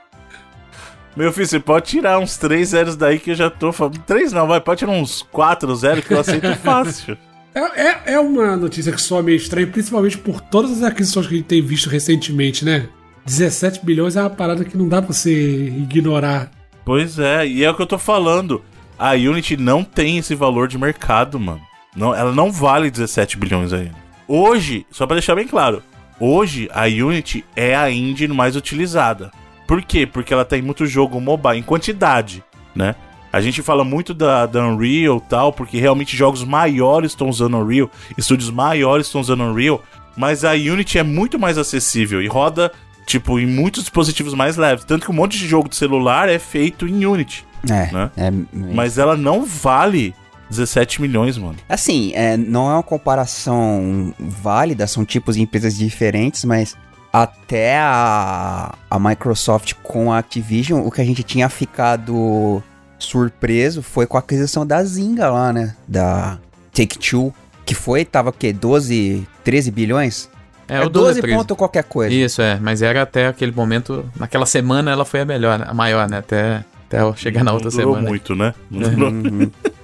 Meu 1.15 1.33
filho, 1.33 1.47
você 1.47 1.59
pode 1.59 1.87
tirar 1.87 2.19
uns 2.19 2.37
3 2.37 2.69
zeros 2.69 2.95
daí 2.95 3.19
que 3.19 3.31
eu 3.31 3.35
já 3.35 3.49
tô 3.49 3.73
falando. 3.73 3.97
3 3.99 4.31
não, 4.31 4.47
vai, 4.47 4.61
pode 4.61 4.79
tirar 4.79 4.91
uns 4.91 5.21
4 5.23 5.75
zeros 5.75 6.05
que 6.05 6.13
eu 6.13 6.19
aceito 6.19 6.55
fácil. 6.63 7.17
É, 7.53 7.81
é, 7.81 8.13
é, 8.13 8.19
uma 8.19 8.55
notícia 8.55 8.93
que 8.93 9.01
soa 9.01 9.21
meio 9.21 9.35
estranha, 9.35 9.67
principalmente 9.67 10.17
por 10.17 10.39
todas 10.39 10.71
as 10.71 10.83
aquisições 10.83 11.27
que 11.27 11.33
a 11.33 11.37
gente 11.37 11.47
tem 11.47 11.61
visto 11.61 11.89
recentemente, 11.89 12.63
né? 12.63 12.87
17 13.25 13.85
bilhões 13.85 14.15
é 14.15 14.21
uma 14.21 14.29
parada 14.29 14.63
que 14.63 14.77
não 14.77 14.87
dá 14.87 15.01
pra 15.01 15.13
você 15.13 15.65
ignorar. 15.65 16.49
Pois 16.85 17.19
é, 17.19 17.45
e 17.45 17.63
é 17.63 17.69
o 17.69 17.75
que 17.75 17.81
eu 17.81 17.87
tô 17.87 17.97
falando. 17.97 18.63
A 18.97 19.11
Unity 19.11 19.57
não 19.57 19.83
tem 19.83 20.17
esse 20.17 20.35
valor 20.35 20.67
de 20.67 20.77
mercado, 20.77 21.39
mano. 21.39 21.61
Não, 21.99 22.15
ela 22.15 22.31
não 22.31 22.49
vale 22.49 22.89
17 22.89 23.37
bilhões 23.37 23.73
ainda. 23.73 23.95
Hoje, 24.25 24.85
só 24.89 25.05
para 25.05 25.15
deixar 25.15 25.35
bem 25.35 25.45
claro, 25.45 25.83
hoje 26.17 26.69
a 26.73 26.85
Unity 26.85 27.43
é 27.55 27.75
a 27.75 27.91
engine 27.91 28.33
mais 28.33 28.55
utilizada. 28.55 29.31
Por 29.67 29.81
quê? 29.81 30.07
Porque 30.07 30.33
ela 30.33 30.45
tem 30.45 30.61
muito 30.61 30.85
jogo 30.85 31.19
mobile 31.19 31.59
em 31.59 31.63
quantidade, 31.63 32.41
né? 32.73 32.95
A 33.31 33.41
gente 33.41 33.61
fala 33.61 33.83
muito 33.83 34.13
da, 34.13 34.45
da 34.45 34.65
Unreal 34.65 35.19
tal, 35.19 35.51
porque 35.51 35.77
realmente 35.77 36.15
jogos 36.15 36.43
maiores 36.43 37.11
estão 37.11 37.29
usando 37.29 37.57
Unreal, 37.57 37.91
estúdios 38.17 38.49
maiores 38.49 39.07
estão 39.07 39.21
usando 39.21 39.43
Unreal, 39.43 39.83
mas 40.15 40.45
a 40.45 40.53
Unity 40.53 40.97
é 40.97 41.03
muito 41.03 41.37
mais 41.37 41.57
acessível 41.57 42.21
e 42.21 42.27
roda, 42.27 42.71
tipo, 43.05 43.39
em 43.39 43.45
muitos 43.45 43.83
dispositivos 43.83 44.33
mais 44.33 44.55
leves. 44.57 44.85
Tanto 44.85 45.05
que 45.05 45.11
um 45.11 45.15
monte 45.15 45.37
de 45.37 45.47
jogo 45.47 45.67
de 45.67 45.75
celular 45.75 46.29
é 46.29 46.39
feito 46.39 46.87
em 46.87 47.05
Unity. 47.05 47.45
É, 47.69 47.91
né? 47.91 48.11
é, 48.15 48.31
Mas 48.73 48.97
ela 48.97 49.17
não 49.17 49.45
vale 49.45 50.15
17 50.49 51.01
milhões, 51.01 51.37
mano. 51.37 51.55
Assim, 51.67 52.11
é, 52.13 52.35
não 52.37 52.69
é 52.69 52.73
uma 52.73 52.83
comparação 52.83 54.13
válida, 54.19 54.87
são 54.87 55.05
tipos 55.05 55.35
de 55.35 55.41
empresas 55.41 55.75
diferentes, 55.77 56.43
mas 56.43 56.75
até 57.11 57.77
a, 57.79 58.75
a 58.89 58.99
Microsoft 58.99 59.73
com 59.83 60.11
a 60.11 60.19
Activision, 60.19 60.85
o 60.85 60.91
que 60.91 61.01
a 61.01 61.05
gente 61.05 61.23
tinha 61.23 61.49
ficado 61.49 62.61
surpreso 62.97 63.81
foi 63.81 64.05
com 64.05 64.17
a 64.17 64.19
aquisição 64.19 64.65
da 64.65 64.83
Zynga 64.83 65.29
lá, 65.29 65.53
né? 65.53 65.75
Da 65.87 66.37
Take-Two, 66.73 67.33
que 67.65 67.73
foi, 67.73 68.05
tava 68.05 68.29
o 68.29 68.33
quê? 68.33 68.51
12, 68.53 69.27
13 69.43 69.71
bilhões? 69.71 70.29
É, 70.67 70.77
É 70.77 70.85
o 70.85 70.89
12 70.89 71.21
13. 71.21 71.37
ponto 71.37 71.55
qualquer 71.55 71.83
coisa. 71.83 72.13
Isso, 72.13 72.41
é. 72.41 72.59
Mas 72.61 72.81
era 72.81 73.01
até 73.01 73.27
aquele 73.27 73.51
momento. 73.51 74.05
Naquela 74.15 74.45
semana 74.45 74.91
ela 74.91 75.03
foi 75.03 75.21
a 75.21 75.25
melhor, 75.25 75.57
né? 75.57 75.65
a 75.67 75.73
maior, 75.73 76.07
né? 76.07 76.19
Até, 76.19 76.63
até 76.87 77.15
chegar 77.15 77.43
na 77.43 77.51
outra 77.53 77.69
não 77.69 77.77
durou 77.77 77.93
semana. 77.95 78.09
muito, 78.09 78.35
né? 78.35 78.53
Não 78.69 78.89
durou. 78.91 79.51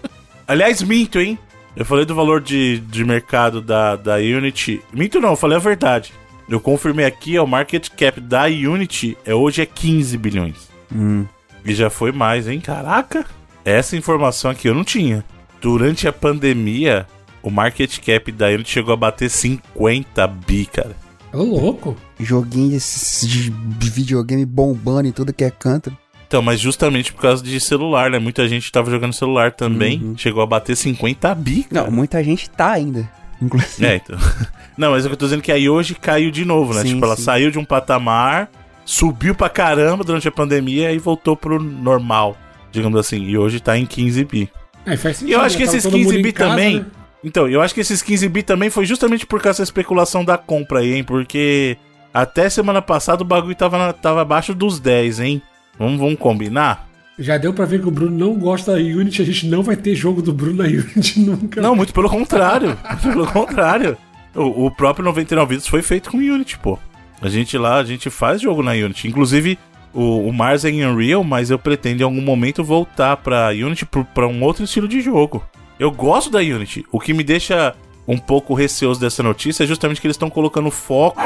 Aliás, 0.48 0.82
minto, 0.82 1.20
hein? 1.20 1.40
Eu 1.76 1.84
falei 1.84 2.06
do 2.06 2.16
valor 2.16 2.40
de, 2.40 2.80
de 2.80 3.04
mercado 3.04 3.62
da, 3.62 3.96
da 3.96 4.16
Unity. 4.16 4.82
Minto 4.94 5.20
não, 5.20 5.32
eu 5.32 5.36
falei 5.36 5.58
a 5.58 5.60
verdade. 5.60 6.14
Eu 6.48 6.60
confirmei 6.60 7.06
aqui, 7.06 7.38
ó, 7.38 7.44
o 7.44 7.48
market 7.48 7.90
cap 7.90 8.22
da 8.22 8.46
Unity 8.46 9.18
é, 9.26 9.34
hoje 9.34 9.62
é 9.62 9.66
15 9.66 10.18
bilhões. 10.18 10.70
Hum. 10.94 11.26
E 11.66 11.74
já 11.74 11.90
foi 11.90 12.12
mais, 12.12 12.48
hein? 12.48 12.62
Caraca! 12.62 13.26
Essa 13.66 13.98
informação 13.98 14.52
aqui 14.52 14.70
eu 14.70 14.76
não 14.76 14.84
tinha. 14.84 15.26
Durante 15.60 16.08
a 16.08 16.14
pandemia, 16.14 17.08
o 17.42 17.50
market 17.50 18.00
cap 18.00 18.32
da 18.32 18.48
Unity 18.48 18.70
chegou 18.70 18.94
a 18.94 18.98
bater 18.98 19.30
50 19.30 20.28
bi, 20.28 20.68
cara. 20.68 20.96
Ô, 21.34 21.44
louco. 21.44 21.98
Joguinho 22.20 22.78
de, 22.80 23.50
de 23.50 23.90
videogame 23.90 24.46
bombando 24.46 25.08
em 25.08 25.12
tudo 25.12 25.34
que 25.34 25.44
é 25.44 25.50
canto. 25.50 25.96
Então, 26.28 26.42
mas 26.42 26.60
justamente 26.60 27.14
por 27.14 27.22
causa 27.22 27.44
de 27.44 27.60
celular, 27.60 28.10
né? 28.10 28.18
Muita 28.20 28.48
gente 28.48 28.72
tava 28.72 28.90
jogando 28.90 29.14
celular 29.14 29.52
também. 29.52 30.14
Chegou 30.18 30.42
a 30.42 30.46
bater 30.46 30.76
50 30.76 31.34
bi, 31.36 31.64
cara. 31.64 31.86
Não, 31.86 31.92
muita 31.96 32.24
gente 32.24 32.50
tá 32.50 32.72
ainda. 32.72 33.08
Inclusive. 33.42 33.86
É, 33.86 33.96
então. 33.98 34.18
Não, 34.78 34.92
mas 34.92 35.04
é 35.04 35.08
o 35.08 35.10
que 35.10 35.14
eu 35.14 35.18
tô 35.20 35.26
dizendo 35.26 35.42
que 35.42 35.52
aí 35.52 35.70
hoje 35.70 35.94
caiu 35.96 36.32
de 36.32 36.44
novo, 36.44 36.74
né? 36.74 36.82
Sim, 36.82 36.94
tipo, 36.96 37.06
ela 37.06 37.16
sim. 37.16 37.22
saiu 37.24 37.52
de 37.52 37.60
um 37.60 37.64
patamar, 37.66 38.50
subiu 38.84 39.34
pra 39.36 39.48
caramba 39.50 40.04
durante 40.04 40.28
a 40.28 40.32
pandemia 40.32 40.92
e 40.92 40.98
voltou 40.98 41.36
pro 41.38 41.62
normal, 41.62 42.36
digamos 42.72 43.00
assim. 43.00 43.22
E 43.24 43.38
hoje 43.38 43.60
tá 43.60 43.78
em 43.78 43.86
15 43.86 44.26
bi. 44.26 44.50
É, 44.86 44.98
faz 44.98 45.18
E 45.18 45.20
sentido. 45.20 45.36
eu 45.36 45.42
acho 45.42 45.56
que 45.58 45.64
né? 45.64 45.70
Esses 45.70 45.84
todo 45.84 45.98
mundo 45.98 46.06
15 46.08 46.20
em 46.20 46.22
bi 46.22 46.32
casa, 46.34 46.50
também. 46.50 46.80
né? 46.80 46.86
Então, 47.24 47.48
eu 47.48 47.62
acho 47.62 47.74
que 47.74 47.82
esses 47.82 48.02
15 48.02 48.28
bi 48.30 48.44
também 48.44 48.70
foi 48.70 48.86
justamente 48.86 49.26
por 49.26 49.42
causa 49.42 49.60
da 49.60 49.64
especulação 49.64 50.24
da 50.26 50.38
compra 50.38 50.80
aí, 50.80 50.94
hein? 50.96 51.04
Porque 51.04 51.78
até 52.14 52.50
semana 52.50 52.82
passada 52.82 53.22
o 53.24 53.26
bagulho 53.26 53.56
tava, 53.56 53.78
na- 53.78 53.94
tava 53.94 54.22
abaixo 54.22 54.54
dos 54.54 54.80
10, 54.80 55.20
hein? 55.20 55.42
Vamos, 55.78 56.00
vamos 56.00 56.20
combinar? 56.20 56.88
Já 57.18 57.38
deu 57.38 57.54
pra 57.54 57.66
ver 57.66 57.80
que 57.82 57.88
o 57.88 57.92
Bruno 57.92 58.18
não 58.18 58.38
gosta 58.38 58.74
da 58.74 58.78
Unity, 58.78 59.22
a 59.22 59.26
gente 59.26 59.48
não 59.48 59.64
vai 59.64 59.76
ter 59.76 59.96
jogo 59.96 60.22
do 60.22 60.34
Bruno 60.34 60.64
na 60.64 60.66
Unity 60.70 61.20
nunca. 61.20 61.62
Não, 61.62 61.76
muito 61.76 61.94
pelo 61.94 62.10
contrário. 62.10 62.78
muito 62.90 63.10
pelo 63.10 63.28
contrário. 63.28 63.98
O, 64.34 64.66
o 64.66 64.72
próprio 64.72 65.06
99 65.06 65.50
Vidas 65.50 65.68
foi 65.68 65.82
feito 65.82 66.12
com 66.12 66.18
Unity, 66.18 66.58
pô. 66.60 66.78
A 67.22 67.30
gente 67.30 67.58
lá, 67.58 67.78
a 67.78 67.84
gente 67.84 68.10
faz 68.10 68.42
jogo 68.42 68.62
na 68.62 68.72
Unity. 68.72 69.08
Inclusive, 69.08 69.58
o, 69.94 70.28
o 70.28 70.34
Mars 70.34 70.66
é 70.66 70.70
em 70.70 70.86
Unreal, 70.86 71.24
mas 71.24 71.50
eu 71.50 71.58
pretendo 71.58 72.02
em 72.02 72.04
algum 72.04 72.22
momento 72.22 72.64
voltar 72.64 73.16
pra 73.18 73.50
Unity 73.50 73.86
pra 74.14 74.28
um 74.28 74.44
outro 74.44 74.66
estilo 74.66 74.88
de 74.88 75.00
jogo. 75.00 75.42
Eu 75.80 75.92
gosto 75.92 76.30
da 76.30 76.40
Unity. 76.40 76.86
O 76.92 77.00
que 77.00 77.14
me 77.14 77.24
deixa 77.24 77.74
um 78.06 78.18
pouco 78.18 78.54
receoso 78.54 79.00
dessa 79.00 79.24
notícia 79.24 79.64
é 79.64 79.68
justamente 79.68 80.02
que 80.02 80.08
eles 80.08 80.16
estão 80.16 80.30
colocando 80.30 80.70
foco. 80.70 81.22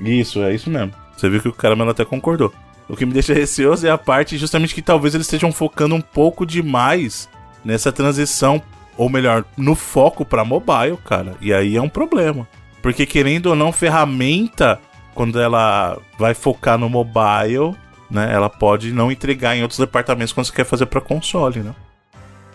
Isso, 0.00 0.42
é 0.42 0.52
isso 0.52 0.68
mesmo. 0.68 0.92
Você 1.16 1.28
viu 1.28 1.40
que 1.40 1.48
o 1.48 1.52
caramelo 1.52 1.90
até 1.90 2.04
concordou. 2.04 2.52
O 2.88 2.96
que 2.96 3.06
me 3.06 3.12
deixa 3.12 3.32
receoso 3.32 3.86
é 3.86 3.90
a 3.90 3.98
parte 3.98 4.36
justamente 4.36 4.74
que 4.74 4.82
talvez 4.82 5.14
eles 5.14 5.26
estejam 5.26 5.52
focando 5.52 5.94
um 5.94 6.00
pouco 6.00 6.44
demais 6.44 7.28
nessa 7.64 7.90
transição, 7.90 8.62
ou 8.96 9.08
melhor, 9.08 9.44
no 9.56 9.74
foco 9.74 10.24
pra 10.24 10.44
mobile, 10.44 10.98
cara. 11.04 11.34
E 11.40 11.52
aí 11.52 11.76
é 11.76 11.82
um 11.82 11.88
problema. 11.88 12.46
Porque 12.82 13.06
querendo 13.06 13.46
ou 13.46 13.56
não, 13.56 13.72
ferramenta, 13.72 14.78
quando 15.14 15.40
ela 15.40 15.98
vai 16.18 16.34
focar 16.34 16.76
no 16.76 16.90
mobile, 16.90 17.74
né, 18.10 18.30
ela 18.30 18.50
pode 18.50 18.92
não 18.92 19.10
entregar 19.10 19.56
em 19.56 19.62
outros 19.62 19.80
departamentos 19.80 20.32
quando 20.32 20.46
você 20.46 20.52
quer 20.52 20.66
fazer 20.66 20.86
pra 20.86 21.00
console, 21.00 21.60
né? 21.60 21.74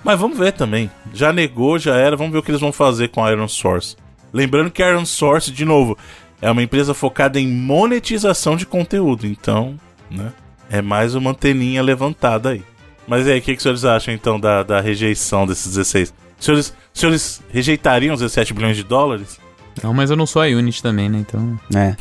Mas 0.03 0.19
vamos 0.19 0.37
ver 0.37 0.53
também. 0.53 0.89
Já 1.13 1.33
negou, 1.33 1.79
já 1.79 1.95
era, 1.95 2.15
vamos 2.15 2.31
ver 2.31 2.37
o 2.37 2.43
que 2.43 2.51
eles 2.51 2.61
vão 2.61 2.71
fazer 2.71 3.09
com 3.09 3.23
a 3.23 3.31
Iron 3.31 3.47
Source. 3.47 3.97
Lembrando 4.31 4.71
que 4.71 4.83
a 4.83 4.89
Iron 4.89 5.05
Source, 5.05 5.51
de 5.51 5.65
novo, 5.65 5.97
é 6.41 6.49
uma 6.49 6.63
empresa 6.63 6.93
focada 6.93 7.39
em 7.39 7.47
monetização 7.47 8.55
de 8.55 8.65
conteúdo, 8.65 9.25
então, 9.25 9.77
né? 10.09 10.31
É 10.69 10.81
mais 10.81 11.15
uma 11.15 11.31
anteninha 11.31 11.81
levantada 11.81 12.49
aí. 12.49 12.63
Mas 13.07 13.25
e 13.25 13.31
aí, 13.31 13.39
o 13.39 13.41
que, 13.41 13.53
que 13.53 13.57
os 13.57 13.63
senhores 13.63 13.85
acham 13.85 14.13
então 14.13 14.39
da, 14.39 14.61
da 14.61 14.79
rejeição 14.79 15.47
desses 15.47 15.67
16? 15.67 16.13
Os 16.39 16.45
senhores, 16.45 16.73
os 16.93 16.99
senhores 16.99 17.41
rejeitariam 17.49 18.13
os 18.13 18.21
17 18.21 18.53
bilhões 18.53 18.77
de 18.77 18.83
dólares? 18.83 19.39
Não, 19.81 19.93
mas 19.93 20.11
eu 20.11 20.15
não 20.15 20.25
sou 20.25 20.41
a 20.41 20.45
Unity 20.45 20.83
também, 20.83 21.09
né? 21.09 21.19
Então. 21.19 21.59
É. 21.75 21.95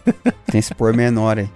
Tem 0.50 0.58
esse 0.58 0.74
pormenor 0.74 1.38
aí. 1.38 1.48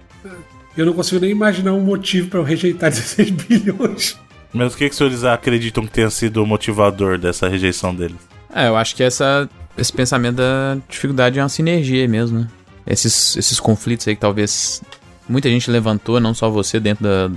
Eu 0.77 0.85
não 0.85 0.93
consigo 0.93 1.19
nem 1.19 1.31
imaginar 1.31 1.73
um 1.73 1.81
motivo 1.81 2.29
pra 2.29 2.39
eu 2.39 2.43
rejeitar 2.43 2.89
16 2.91 3.29
bilhões. 3.31 4.19
Mas 4.53 4.73
o 4.73 4.77
que, 4.77 4.85
que 4.85 4.91
os 4.91 4.97
senhores 4.97 5.23
acreditam 5.23 5.85
que 5.85 5.91
tenha 5.91 6.09
sido 6.09 6.43
o 6.43 6.45
motivador 6.45 7.17
dessa 7.17 7.47
rejeição 7.47 7.95
deles? 7.95 8.17
É, 8.53 8.67
eu 8.67 8.75
acho 8.75 8.95
que 8.95 9.01
essa, 9.01 9.49
esse 9.77 9.91
pensamento 9.91 10.35
da 10.35 10.77
dificuldade 10.89 11.39
é 11.39 11.41
uma 11.41 11.49
sinergia 11.49 12.05
mesmo, 12.07 12.39
né? 12.39 12.47
esses, 12.85 13.35
esses 13.37 13.59
conflitos 13.59 14.07
aí 14.07 14.15
que 14.15 14.21
talvez 14.21 14.81
muita 15.31 15.49
gente 15.49 15.71
levantou, 15.71 16.19
não 16.19 16.33
só 16.33 16.49
você, 16.49 16.79
dentro 16.79 17.03
da, 17.03 17.31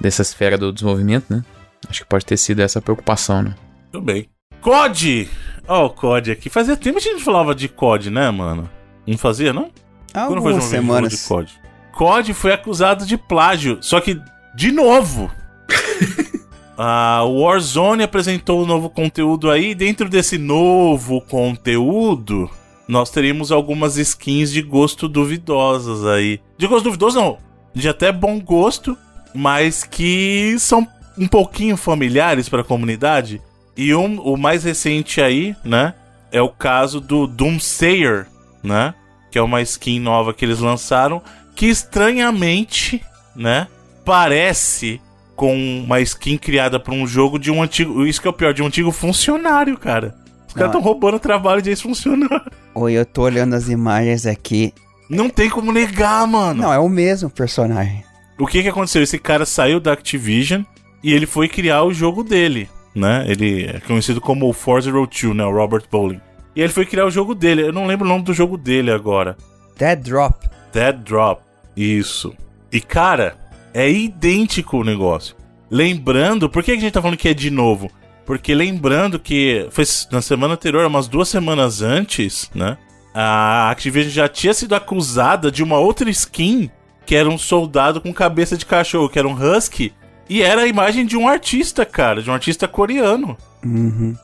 dessa 0.00 0.22
esfera 0.22 0.56
do 0.56 0.72
desenvolvimento, 0.72 1.26
né? 1.28 1.44
Acho 1.88 2.02
que 2.02 2.08
pode 2.08 2.24
ter 2.24 2.36
sido 2.36 2.60
essa 2.60 2.80
preocupação, 2.80 3.42
né? 3.42 3.54
Tudo 3.90 4.04
bem. 4.04 4.28
COD! 4.60 5.28
Ó, 5.66 5.86
o 5.86 5.90
COD 5.90 6.30
aqui. 6.30 6.48
Fazia 6.48 6.76
tempo 6.76 7.00
que 7.00 7.08
a 7.08 7.12
gente 7.12 7.24
falava 7.24 7.54
de 7.54 7.68
COD, 7.68 8.10
né, 8.10 8.30
mano? 8.30 8.68
Não 9.06 9.18
fazia, 9.18 9.52
não? 9.52 9.70
Quando 10.12 10.12
foi 10.12 10.22
Algumas 10.22 10.42
o 10.42 10.46
último 10.46 10.60
vídeo 10.60 10.70
semanas. 10.70 11.12
de 11.12 11.28
COD? 11.28 11.60
COD 11.92 12.34
foi 12.34 12.52
acusado 12.52 13.04
de 13.06 13.16
plágio, 13.16 13.78
só 13.80 14.00
que 14.00 14.20
de 14.54 14.70
novo. 14.70 15.30
A 16.76 17.22
Warzone 17.24 18.02
apresentou 18.02 18.62
um 18.62 18.66
novo 18.66 18.88
conteúdo 18.88 19.50
aí, 19.50 19.70
e 19.70 19.74
dentro 19.74 20.08
desse 20.08 20.38
novo 20.38 21.20
conteúdo, 21.20 22.50
nós 22.90 23.08
teríamos 23.08 23.52
algumas 23.52 23.96
skins 23.96 24.50
de 24.50 24.60
gosto 24.60 25.08
duvidosas 25.08 26.04
aí. 26.04 26.40
De 26.58 26.66
gosto 26.66 26.84
duvidoso 26.84 27.20
não, 27.20 27.38
de 27.72 27.88
até 27.88 28.10
bom 28.10 28.40
gosto, 28.40 28.98
mas 29.32 29.84
que 29.84 30.56
são 30.58 30.86
um 31.16 31.28
pouquinho 31.28 31.76
familiares 31.76 32.48
para 32.48 32.62
a 32.62 32.64
comunidade. 32.64 33.40
E 33.76 33.94
um, 33.94 34.20
o 34.20 34.36
mais 34.36 34.64
recente 34.64 35.20
aí, 35.20 35.54
né, 35.64 35.94
é 36.32 36.42
o 36.42 36.48
caso 36.48 37.00
do 37.00 37.28
Doomsayer, 37.28 38.26
né, 38.60 38.92
que 39.30 39.38
é 39.38 39.42
uma 39.42 39.62
skin 39.62 40.00
nova 40.00 40.34
que 40.34 40.44
eles 40.44 40.58
lançaram, 40.58 41.22
que 41.54 41.66
estranhamente, 41.66 43.00
né, 43.36 43.68
parece 44.04 45.00
com 45.36 45.56
uma 45.84 46.00
skin 46.00 46.36
criada 46.36 46.80
por 46.80 46.92
um 46.92 47.06
jogo 47.06 47.38
de 47.38 47.52
um 47.52 47.62
antigo. 47.62 48.04
Isso 48.04 48.20
que 48.20 48.26
é 48.26 48.30
o 48.30 48.34
pior, 48.34 48.52
de 48.52 48.64
um 48.64 48.66
antigo 48.66 48.90
funcionário, 48.90 49.78
cara. 49.78 50.19
Os 50.50 50.54
caras 50.54 50.70
estão 50.70 50.80
roubando 50.80 51.14
o 51.14 51.20
trabalho 51.20 51.62
de 51.62 51.70
ex-funcionário. 51.70 52.42
Oi, 52.74 52.94
eu 52.94 53.06
tô 53.06 53.22
olhando 53.22 53.54
as 53.54 53.68
imagens 53.68 54.26
aqui. 54.26 54.74
Não 55.08 55.30
tem 55.30 55.48
como 55.48 55.70
negar, 55.70 56.26
mano. 56.26 56.62
Não, 56.62 56.72
é 56.72 56.78
o 56.78 56.88
mesmo 56.88 57.30
personagem. 57.30 58.02
O 58.36 58.48
que 58.48 58.60
que 58.60 58.68
aconteceu? 58.68 59.00
Esse 59.00 59.16
cara 59.16 59.46
saiu 59.46 59.78
da 59.78 59.92
Activision 59.92 60.64
e 61.04 61.12
ele 61.12 61.24
foi 61.24 61.48
criar 61.48 61.84
o 61.84 61.94
jogo 61.94 62.24
dele, 62.24 62.68
né? 62.92 63.24
Ele 63.28 63.66
é 63.66 63.78
conhecido 63.78 64.20
como 64.20 64.50
o 64.50 64.52
402, 64.52 65.36
né? 65.36 65.44
O 65.44 65.52
Robert 65.52 65.84
Bowling. 65.88 66.20
E 66.56 66.60
ele 66.60 66.72
foi 66.72 66.84
criar 66.84 67.06
o 67.06 67.12
jogo 67.12 67.32
dele. 67.32 67.62
Eu 67.62 67.72
não 67.72 67.86
lembro 67.86 68.04
o 68.04 68.08
nome 68.08 68.24
do 68.24 68.34
jogo 68.34 68.58
dele 68.58 68.90
agora. 68.90 69.36
Dead 69.78 70.00
Drop. 70.00 70.48
Dead 70.72 70.96
Drop. 70.96 71.42
Isso. 71.76 72.34
E, 72.72 72.80
cara, 72.80 73.36
é 73.72 73.88
idêntico 73.88 74.78
o 74.78 74.84
negócio. 74.84 75.36
Lembrando, 75.70 76.50
por 76.50 76.64
que 76.64 76.72
a 76.72 76.74
gente 76.74 76.90
tá 76.90 77.00
falando 77.00 77.16
que 77.16 77.28
é 77.28 77.34
de 77.34 77.50
novo? 77.50 77.88
Porque 78.30 78.54
lembrando 78.54 79.18
que 79.18 79.66
foi 79.72 79.84
na 80.12 80.22
semana 80.22 80.54
anterior, 80.54 80.86
umas 80.86 81.08
duas 81.08 81.28
semanas 81.28 81.82
antes, 81.82 82.48
né? 82.54 82.78
A 83.12 83.68
Activision 83.72 84.12
já 84.12 84.28
tinha 84.28 84.54
sido 84.54 84.72
acusada 84.72 85.50
de 85.50 85.64
uma 85.64 85.80
outra 85.80 86.08
skin 86.08 86.70
que 87.04 87.16
era 87.16 87.28
um 87.28 87.36
soldado 87.36 88.00
com 88.00 88.14
cabeça 88.14 88.56
de 88.56 88.64
cachorro, 88.64 89.08
que 89.08 89.18
era 89.18 89.26
um 89.26 89.34
husky. 89.34 89.92
E 90.28 90.42
era 90.42 90.62
a 90.62 90.66
imagem 90.68 91.04
de 91.04 91.16
um 91.16 91.26
artista, 91.26 91.84
cara, 91.84 92.22
de 92.22 92.30
um 92.30 92.32
artista 92.32 92.68
coreano. 92.68 93.36
Uhum. 93.64 94.14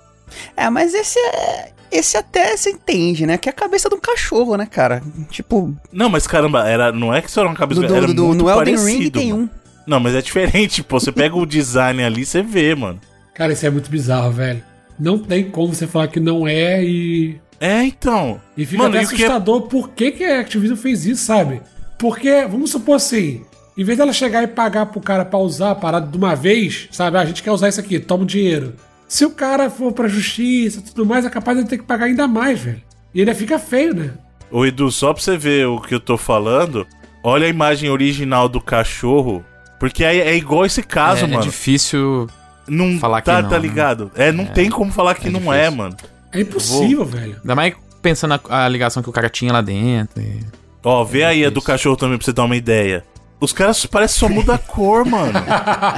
É, 0.56 0.70
mas 0.70 0.94
esse 0.94 1.18
é. 1.18 1.72
Esse 1.90 2.16
até 2.16 2.56
se 2.56 2.70
entende, 2.70 3.26
né? 3.26 3.36
Que 3.36 3.48
é 3.48 3.50
a 3.50 3.52
cabeça 3.52 3.88
de 3.88 3.96
um 3.96 4.00
cachorro, 4.00 4.56
né, 4.56 4.66
cara? 4.66 5.02
Tipo, 5.30 5.74
Não, 5.92 6.08
mas 6.08 6.28
caramba, 6.28 6.68
era, 6.68 6.92
não 6.92 7.12
é 7.12 7.20
que 7.20 7.28
só 7.28 7.40
era 7.40 7.50
uma 7.50 7.56
cabeça 7.56 7.80
do, 7.80 7.92
era 7.92 8.06
do, 8.06 8.14
do, 8.14 8.26
muito 8.26 8.44
no 8.44 8.50
Elden 8.50 8.84
Ring 8.84 9.10
tem 9.10 9.32
um. 9.32 9.48
Não, 9.84 9.98
mas 9.98 10.14
é 10.14 10.22
diferente, 10.22 10.84
pô. 10.84 11.00
Você 11.00 11.10
pega 11.10 11.34
o 11.34 11.44
design 11.44 12.04
ali, 12.04 12.24
você 12.24 12.40
vê, 12.40 12.72
mano. 12.72 13.00
Cara, 13.36 13.52
isso 13.52 13.66
é 13.66 13.70
muito 13.70 13.90
bizarro, 13.90 14.30
velho. 14.32 14.62
Não 14.98 15.18
tem 15.18 15.50
como 15.50 15.74
você 15.74 15.86
falar 15.86 16.08
que 16.08 16.18
não 16.18 16.48
é 16.48 16.82
e. 16.82 17.38
É, 17.60 17.82
então. 17.84 18.40
E 18.56 18.64
fica 18.64 18.82
Mano, 18.82 18.96
até 18.96 19.06
que 19.06 19.12
é- 19.22 19.26
assustador 19.26 19.62
por 19.62 19.90
que, 19.90 20.10
que 20.12 20.24
a 20.24 20.40
Activision 20.40 20.76
fez 20.76 21.06
isso, 21.06 21.24
sabe? 21.24 21.60
Porque, 21.98 22.46
vamos 22.46 22.70
supor 22.70 22.96
assim, 22.96 23.42
em 23.76 23.84
vez 23.84 23.98
dela 23.98 24.12
chegar 24.12 24.42
e 24.42 24.46
pagar 24.46 24.86
pro 24.86 25.00
cara 25.00 25.24
pra 25.24 25.38
usar 25.38 25.72
a 25.72 25.74
parada 25.74 26.06
de 26.06 26.16
uma 26.16 26.34
vez, 26.34 26.88
sabe? 26.90 27.16
Ah, 27.18 27.20
a 27.20 27.24
gente 27.26 27.42
quer 27.42 27.52
usar 27.52 27.68
isso 27.68 27.80
aqui, 27.80 27.98
toma 27.98 28.24
o 28.24 28.26
dinheiro. 28.26 28.74
Se 29.08 29.24
o 29.24 29.30
cara 29.30 29.70
for 29.70 29.92
pra 29.92 30.08
justiça 30.08 30.80
e 30.80 30.82
tudo 30.82 31.06
mais, 31.06 31.24
é 31.24 31.30
capaz 31.30 31.58
de 31.58 31.64
ter 31.68 31.78
que 31.78 31.84
pagar 31.84 32.06
ainda 32.06 32.26
mais, 32.26 32.58
velho. 32.60 32.82
E 33.14 33.20
ainda 33.20 33.34
fica 33.34 33.58
feio, 33.58 33.94
né? 33.94 34.10
Ô 34.50 34.64
Edu, 34.64 34.90
só 34.90 35.12
pra 35.12 35.22
você 35.22 35.36
ver 35.36 35.66
o 35.66 35.80
que 35.80 35.94
eu 35.94 36.00
tô 36.00 36.16
falando, 36.16 36.86
olha 37.22 37.46
a 37.46 37.50
imagem 37.50 37.88
original 37.90 38.48
do 38.48 38.60
cachorro. 38.60 39.44
Porque 39.78 40.02
é, 40.04 40.16
é 40.16 40.36
igual 40.36 40.64
esse 40.64 40.82
caso, 40.82 41.22
é, 41.22 41.28
é 41.28 41.30
mano. 41.30 41.42
difícil. 41.42 42.28
Não 42.68 42.98
falar 42.98 43.20
que 43.20 43.26
tá, 43.26 43.42
não, 43.42 43.48
tá 43.48 43.56
né? 43.56 43.62
ligado? 43.62 44.10
É, 44.14 44.32
não 44.32 44.44
tem 44.46 44.68
como 44.70 44.90
falar 44.92 45.14
que 45.14 45.28
é 45.28 45.30
não 45.30 45.40
difícil. 45.40 45.60
é, 45.60 45.70
mano. 45.70 45.96
É 46.32 46.40
impossível, 46.40 47.04
velho. 47.04 47.36
Ainda 47.40 47.54
mais 47.54 47.74
pensando 48.02 48.30
na 48.48 48.64
a 48.64 48.68
ligação 48.68 49.02
que 49.02 49.08
o 49.08 49.12
cara 49.12 49.28
tinha 49.28 49.52
lá 49.52 49.60
dentro. 49.60 50.20
e- 50.22 50.40
Ó, 50.84 51.02
vê 51.04 51.24
aí 51.24 51.44
a 51.44 51.50
do 51.50 51.60
cachorro 51.62 51.96
também 51.96 52.16
pra 52.16 52.24
você 52.24 52.32
dar 52.32 52.44
uma 52.44 52.56
ideia. 52.56 53.04
Os 53.38 53.52
caras 53.52 53.84
parecem 53.84 54.18
só 54.18 54.28
muda 54.34 54.54
a 54.54 54.58
cor, 54.58 55.04
mano. 55.04 55.32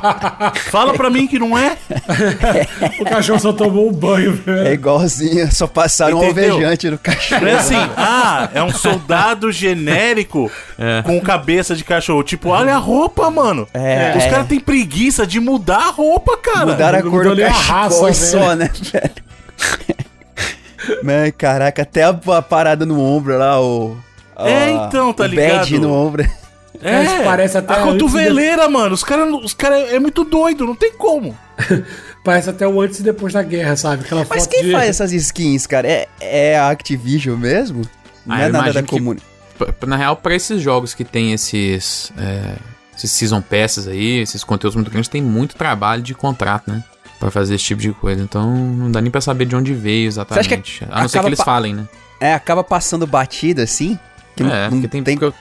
Fala 0.73 0.93
pra 0.95 1.09
mim 1.09 1.27
que 1.29 1.39
não 1.39 1.57
é. 1.57 1.77
O 3.01 3.05
cachorro 3.05 3.39
só 3.39 3.53
tomou 3.53 3.89
um 3.89 3.93
banho, 3.93 4.33
É 4.45 4.51
velho. 4.53 4.73
igualzinho, 4.75 5.49
só 5.55 5.69
passaram 5.69 6.19
um 6.19 6.25
Entendeu? 6.25 6.55
alvejante 6.55 6.91
no 6.91 6.99
cachorro. 6.99 7.43
Não 7.43 7.49
é 7.49 7.55
assim, 7.55 7.77
ah, 7.97 8.49
é 8.53 8.61
um 8.61 8.73
soldado 8.73 9.53
genérico 9.53 10.51
É. 10.77 11.01
com 11.03 11.21
cabeça 11.21 11.77
de 11.77 11.85
cachorro. 11.85 12.25
Tipo, 12.25 12.49
olha 12.49 12.75
a 12.75 12.79
roupa, 12.79 13.31
mano. 13.31 13.69
É, 13.73 14.15
Os 14.17 14.25
é. 14.25 14.31
caras 14.31 14.49
têm 14.49 14.59
preguiça 14.59 15.25
de 15.25 15.39
mudar 15.39 15.79
a 15.89 15.91
roupa, 15.91 16.37
cara. 16.39 16.67
Mudaram 16.67 16.99
a 16.99 17.03
cor 17.03 17.25
do 17.25 17.37
cachorro 17.41 17.61
raça, 17.73 18.13
só, 18.15 18.55
né, 18.57 18.69
velho? 18.93 19.29
Mas, 21.05 21.33
caraca, 21.39 21.83
até 21.83 22.03
a, 22.03 22.09
a 22.37 22.43
parada 22.43 22.85
no 22.85 23.01
ombro 23.01 23.37
lá, 23.39 23.61
o... 23.61 23.97
É, 24.39 24.65
a- 24.65 24.71
então, 24.87 25.13
tá 25.13 25.25
o 25.25 25.27
ligado? 25.27 25.71
no 25.79 25.93
ombro. 25.93 26.25
É, 26.83 27.03
Mas 27.05 27.25
parece 27.25 27.59
até 27.59 27.75
a 27.75 27.83
cotoveleira, 27.83 28.69
mano. 28.69 28.95
Os 28.95 29.03
caras 29.03 29.29
os 29.43 29.53
cara 29.55 29.79
é 29.79 29.99
muito 29.99 30.23
doido, 30.25 30.65
não 30.67 30.75
tem 30.77 30.93
como. 30.93 31.37
Parece 32.25 32.51
até 32.51 32.67
o 32.69 32.81
antes 32.81 33.01
e 33.01 33.03
depois 33.03 33.33
da 33.33 33.43
guerra, 33.43 33.75
sabe? 33.77 34.05
Aquela 34.05 34.25
Mas 34.29 34.43
foto 34.45 34.51
quem 34.51 34.65
de... 34.65 34.73
faz 34.73 34.89
essas 34.89 35.13
skins, 35.13 35.67
cara? 35.67 35.89
É, 35.89 36.09
é 36.21 36.59
a 36.59 36.69
Activision 36.69 37.37
mesmo? 37.39 37.83
Não 38.27 38.37
Ah, 38.37 38.41
é 38.43 38.49
nada 38.49 38.73
da 38.73 38.81
imagino 38.81 39.17
que- 39.17 39.87
Na 39.87 39.97
real, 39.97 40.17
pra 40.17 40.35
esses 40.35 40.61
jogos 40.61 40.95
que 40.95 41.05
tem 41.05 41.33
esses. 41.33 42.13
é, 42.19 42.55
esses 42.97 43.11
season 43.13 43.41
passes 43.41 43.89
aí, 43.89 44.19
esses 44.21 44.45
conteúdos 44.45 44.75
muito 44.77 44.91
grandes, 44.91 45.09
tem 45.09 45.23
muito 45.23 45.55
trabalho 45.57 46.03
de 46.03 46.15
contrato, 46.15 46.71
né? 46.71 46.85
Pra 47.19 47.31
fazer 47.31 47.55
esse 47.55 47.65
tipo 47.65 47.81
de 47.81 47.93
coisa. 47.93 48.21
Então 48.23 48.45
não 48.55 48.91
dá 48.91 49.01
nem 49.01 49.11
pra 49.11 49.21
saber 49.21 49.47
de 49.47 49.57
onde 49.57 49.73
veio 49.75 50.07
exatamente. 50.07 50.49
Você 50.49 50.55
acha 50.55 50.63
que 50.63 50.85
A 50.93 51.01
não 51.03 51.09
ser 51.09 51.21
que 51.21 51.27
eles 51.27 51.41
falem, 51.41 51.75
né? 51.75 51.89
É, 52.21 52.35
acaba 52.35 52.63
passando 52.63 53.07
batida 53.07 53.63
assim? 53.63 53.99
Que 54.37 54.43
não- 54.45 54.53
é, 54.55 54.65
não 54.65 54.71
porque 54.81 54.89
tem, 54.89 55.03
porque 55.03 55.25
eu- 55.25 55.35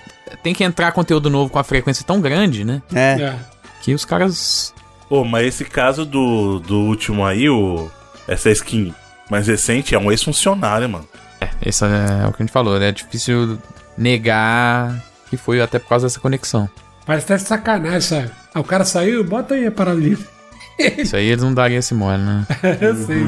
tem 0.43 0.53
que 0.53 0.63
entrar 0.63 0.91
conteúdo 0.91 1.29
novo 1.29 1.49
com 1.51 1.59
a 1.59 1.63
frequência 1.63 2.05
tão 2.05 2.19
grande, 2.21 2.63
né? 2.63 2.81
É. 2.93 3.21
É. 3.21 3.35
Que 3.81 3.93
os 3.93 4.05
caras. 4.05 4.73
Pô, 5.09 5.23
mas 5.23 5.47
esse 5.47 5.65
caso 5.65 6.05
do, 6.05 6.59
do 6.59 6.79
último 6.81 7.25
aí, 7.25 7.49
o, 7.49 7.89
essa 8.27 8.49
skin 8.51 8.93
mais 9.29 9.47
recente, 9.47 9.95
é 9.95 9.99
um 9.99 10.11
ex-funcionário, 10.11 10.89
mano. 10.89 11.07
É, 11.39 11.49
esse 11.65 11.83
é 11.85 12.25
o 12.27 12.33
que 12.33 12.41
a 12.41 12.45
gente 12.45 12.51
falou, 12.51 12.79
né? 12.79 12.89
É 12.89 12.91
difícil 12.91 13.57
negar 13.97 15.03
que 15.29 15.37
foi 15.37 15.61
até 15.61 15.79
por 15.79 15.89
causa 15.89 16.07
dessa 16.07 16.19
conexão. 16.19 16.69
Parece 17.05 17.25
até 17.33 17.37
sacanagem, 17.37 18.01
sabe? 18.01 18.31
Ah, 18.53 18.59
o 18.59 18.63
cara 18.63 18.83
saiu, 18.83 19.23
bota 19.23 19.53
aí 19.55 19.67
a 19.67 19.71
parada 19.71 19.97
ali. 19.97 20.17
Isso 20.97 21.15
aí 21.15 21.27
eles 21.27 21.43
não 21.43 21.53
dariam 21.53 21.79
esse 21.79 21.93
mole, 21.93 22.21
né? 22.21 22.45
Eu 22.81 22.95
sei. 22.95 23.25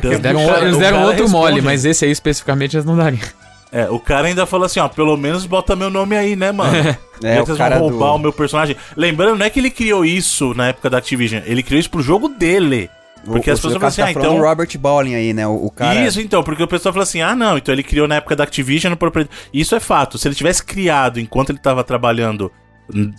Que 0.00 0.06
é 0.06 0.10
Eles 0.10 0.20
Deram, 0.20 0.40
eles 0.62 0.78
deram 0.78 1.02
outro 1.02 1.24
responde. 1.24 1.30
mole, 1.32 1.60
mas 1.62 1.84
esse 1.84 2.04
aí 2.04 2.10
especificamente 2.10 2.76
eles 2.76 2.86
não 2.86 2.96
dariam. 2.96 3.26
É, 3.72 3.88
o 3.88 3.98
cara 3.98 4.28
ainda 4.28 4.44
falou 4.44 4.66
assim, 4.66 4.78
ó, 4.80 4.86
pelo 4.86 5.16
menos 5.16 5.46
bota 5.46 5.74
meu 5.74 5.88
nome 5.88 6.14
aí, 6.14 6.36
né, 6.36 6.52
mano? 6.52 6.72
É, 7.24 7.36
Já 7.36 7.40
que 7.42 7.46
vocês 7.46 7.58
vão 7.58 7.68
do- 7.70 7.88
roubar 7.90 8.14
o 8.16 8.18
meu 8.18 8.32
personagem. 8.32 8.76
Lembrando, 8.96 9.38
não 9.38 9.46
é 9.46 9.50
que 9.50 9.60
ele 9.60 9.70
criou 9.70 10.04
isso 10.04 10.52
na 10.54 10.66
época 10.68 10.90
da 10.90 10.98
Activision, 10.98 11.40
ele 11.46 11.62
criou 11.62 11.78
isso 11.78 11.88
pro 11.88 12.02
jogo 12.02 12.28
dele. 12.28 12.90
Porque 13.24 13.48
o, 13.48 13.52
as 13.52 13.60
pessoas 13.60 13.74
falam 13.74 13.88
assim, 13.88 14.00
tá 14.02 14.08
ah, 14.08 14.10
então... 14.10 14.36
o 14.36 14.42
Robert 14.42 14.76
Bowling 14.76 15.14
aí, 15.14 15.32
né? 15.32 15.46
O, 15.46 15.66
o 15.66 15.70
cara... 15.70 16.00
Isso, 16.04 16.20
então, 16.20 16.42
porque 16.42 16.64
o 16.64 16.66
pessoal 16.66 16.92
fala 16.92 17.04
assim, 17.04 17.20
ah, 17.22 17.36
não, 17.36 17.56
então 17.56 17.72
ele 17.72 17.84
criou 17.84 18.08
na 18.08 18.16
época 18.16 18.34
da 18.34 18.42
Activision, 18.42 18.96
propri- 18.96 19.28
isso 19.54 19.76
é 19.76 19.78
fato. 19.78 20.18
Se 20.18 20.26
ele 20.26 20.34
tivesse 20.34 20.64
criado 20.64 21.20
enquanto 21.20 21.50
ele 21.50 21.60
tava 21.60 21.84
trabalhando 21.84 22.50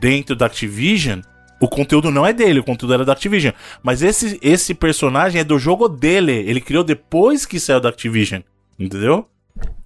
dentro 0.01 0.35
da 0.35 0.47
Activision, 0.47 1.21
o 1.61 1.67
conteúdo 1.69 2.11
não 2.11 2.25
é 2.25 2.33
dele, 2.33 2.59
o 2.59 2.63
conteúdo 2.63 2.93
era 2.93 3.05
da 3.05 3.13
Activision. 3.13 3.53
Mas 3.81 4.01
esse, 4.01 4.37
esse 4.41 4.73
personagem 4.73 5.39
é 5.39 5.43
do 5.45 5.57
jogo 5.57 5.87
dele, 5.87 6.33
ele 6.33 6.59
criou 6.59 6.83
depois 6.83 7.45
que 7.45 7.57
saiu 7.57 7.79
da 7.79 7.87
Activision, 7.87 8.41
entendeu? 8.77 9.25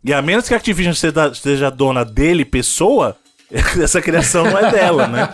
E 0.03 0.13
a 0.13 0.21
menos 0.21 0.47
que 0.47 0.53
a 0.53 0.57
Activision 0.57 0.93
seja, 0.93 1.33
seja 1.33 1.69
dona 1.69 2.05
dele, 2.05 2.45
pessoa, 2.45 3.17
essa 3.51 4.01
criação 4.01 4.43
não 4.45 4.57
é 4.57 4.71
dela, 4.71 5.07
né? 5.07 5.27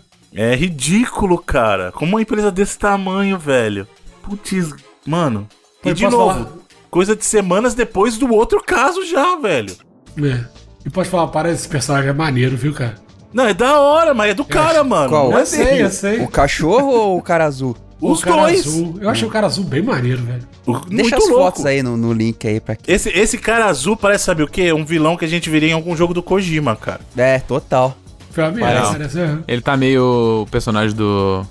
É 0.38 0.54
ridículo, 0.54 1.38
cara. 1.38 1.90
Como 1.92 2.12
uma 2.12 2.20
empresa 2.20 2.50
desse 2.52 2.78
tamanho, 2.78 3.38
velho. 3.38 3.88
Putz, 4.22 4.74
mano. 5.06 5.48
E 5.82 5.88
Eu 5.88 5.94
de 5.94 6.02
novo, 6.04 6.16
falar? 6.34 6.48
coisa 6.90 7.16
de 7.16 7.24
semanas 7.24 7.72
depois 7.72 8.18
do 8.18 8.30
outro 8.34 8.62
caso 8.62 9.02
já, 9.06 9.36
velho. 9.36 9.74
É. 10.22 10.44
E 10.84 10.90
pode 10.90 11.08
falar, 11.08 11.28
parece 11.28 11.60
esse 11.60 11.68
personagem 11.68 12.10
é 12.10 12.12
maneiro, 12.12 12.54
viu, 12.54 12.74
cara? 12.74 12.96
Não, 13.32 13.46
é 13.46 13.54
da 13.54 13.78
hora, 13.80 14.12
mas 14.12 14.32
é 14.32 14.34
do 14.34 14.44
cara, 14.44 14.84
mano. 14.84 15.08
Qual? 15.08 15.30
Não 15.30 15.38
é 15.38 15.42
Eu 15.42 15.46
sei, 15.46 15.64
dele. 15.64 15.82
eu 15.84 15.90
sei. 15.90 16.20
O 16.20 16.28
cachorro 16.28 16.88
ou 16.90 17.16
o 17.18 17.22
cara 17.22 17.46
azul? 17.46 17.74
O 18.00 18.12
Os 18.12 18.22
cara 18.22 18.42
dois. 18.42 18.60
azul. 18.60 18.98
Eu 19.00 19.08
achei 19.08 19.26
o 19.26 19.30
cara 19.30 19.46
azul 19.46 19.64
bem 19.64 19.82
maneiro, 19.82 20.22
velho. 20.22 20.42
Deixa 20.66 20.86
muito 20.90 21.14
as 21.14 21.28
louco. 21.30 21.44
fotos 21.44 21.64
aí 21.66 21.82
no, 21.82 21.96
no 21.96 22.12
link 22.12 22.46
aí 22.46 22.60
pra 22.60 22.76
quem. 22.76 22.94
Esse, 22.94 23.08
esse 23.10 23.38
cara 23.38 23.66
azul 23.66 23.96
parece, 23.96 24.24
sabe 24.24 24.42
o 24.42 24.46
quê? 24.48 24.72
Um 24.72 24.84
vilão 24.84 25.16
que 25.16 25.24
a 25.24 25.28
gente 25.28 25.48
viria 25.48 25.70
em 25.70 25.72
algum 25.72 25.96
jogo 25.96 26.12
do 26.12 26.22
Kojima, 26.22 26.76
cara. 26.76 27.00
É, 27.16 27.38
total. 27.38 27.96
Foi 28.30 28.44
uma 28.44 28.50
ameaça, 28.50 28.92
Parece. 28.92 29.16
né? 29.16 29.38
Ele 29.48 29.62
tá 29.62 29.76
meio 29.78 30.42
o 30.42 30.46
personagem 30.50 30.94
do. 30.94 31.42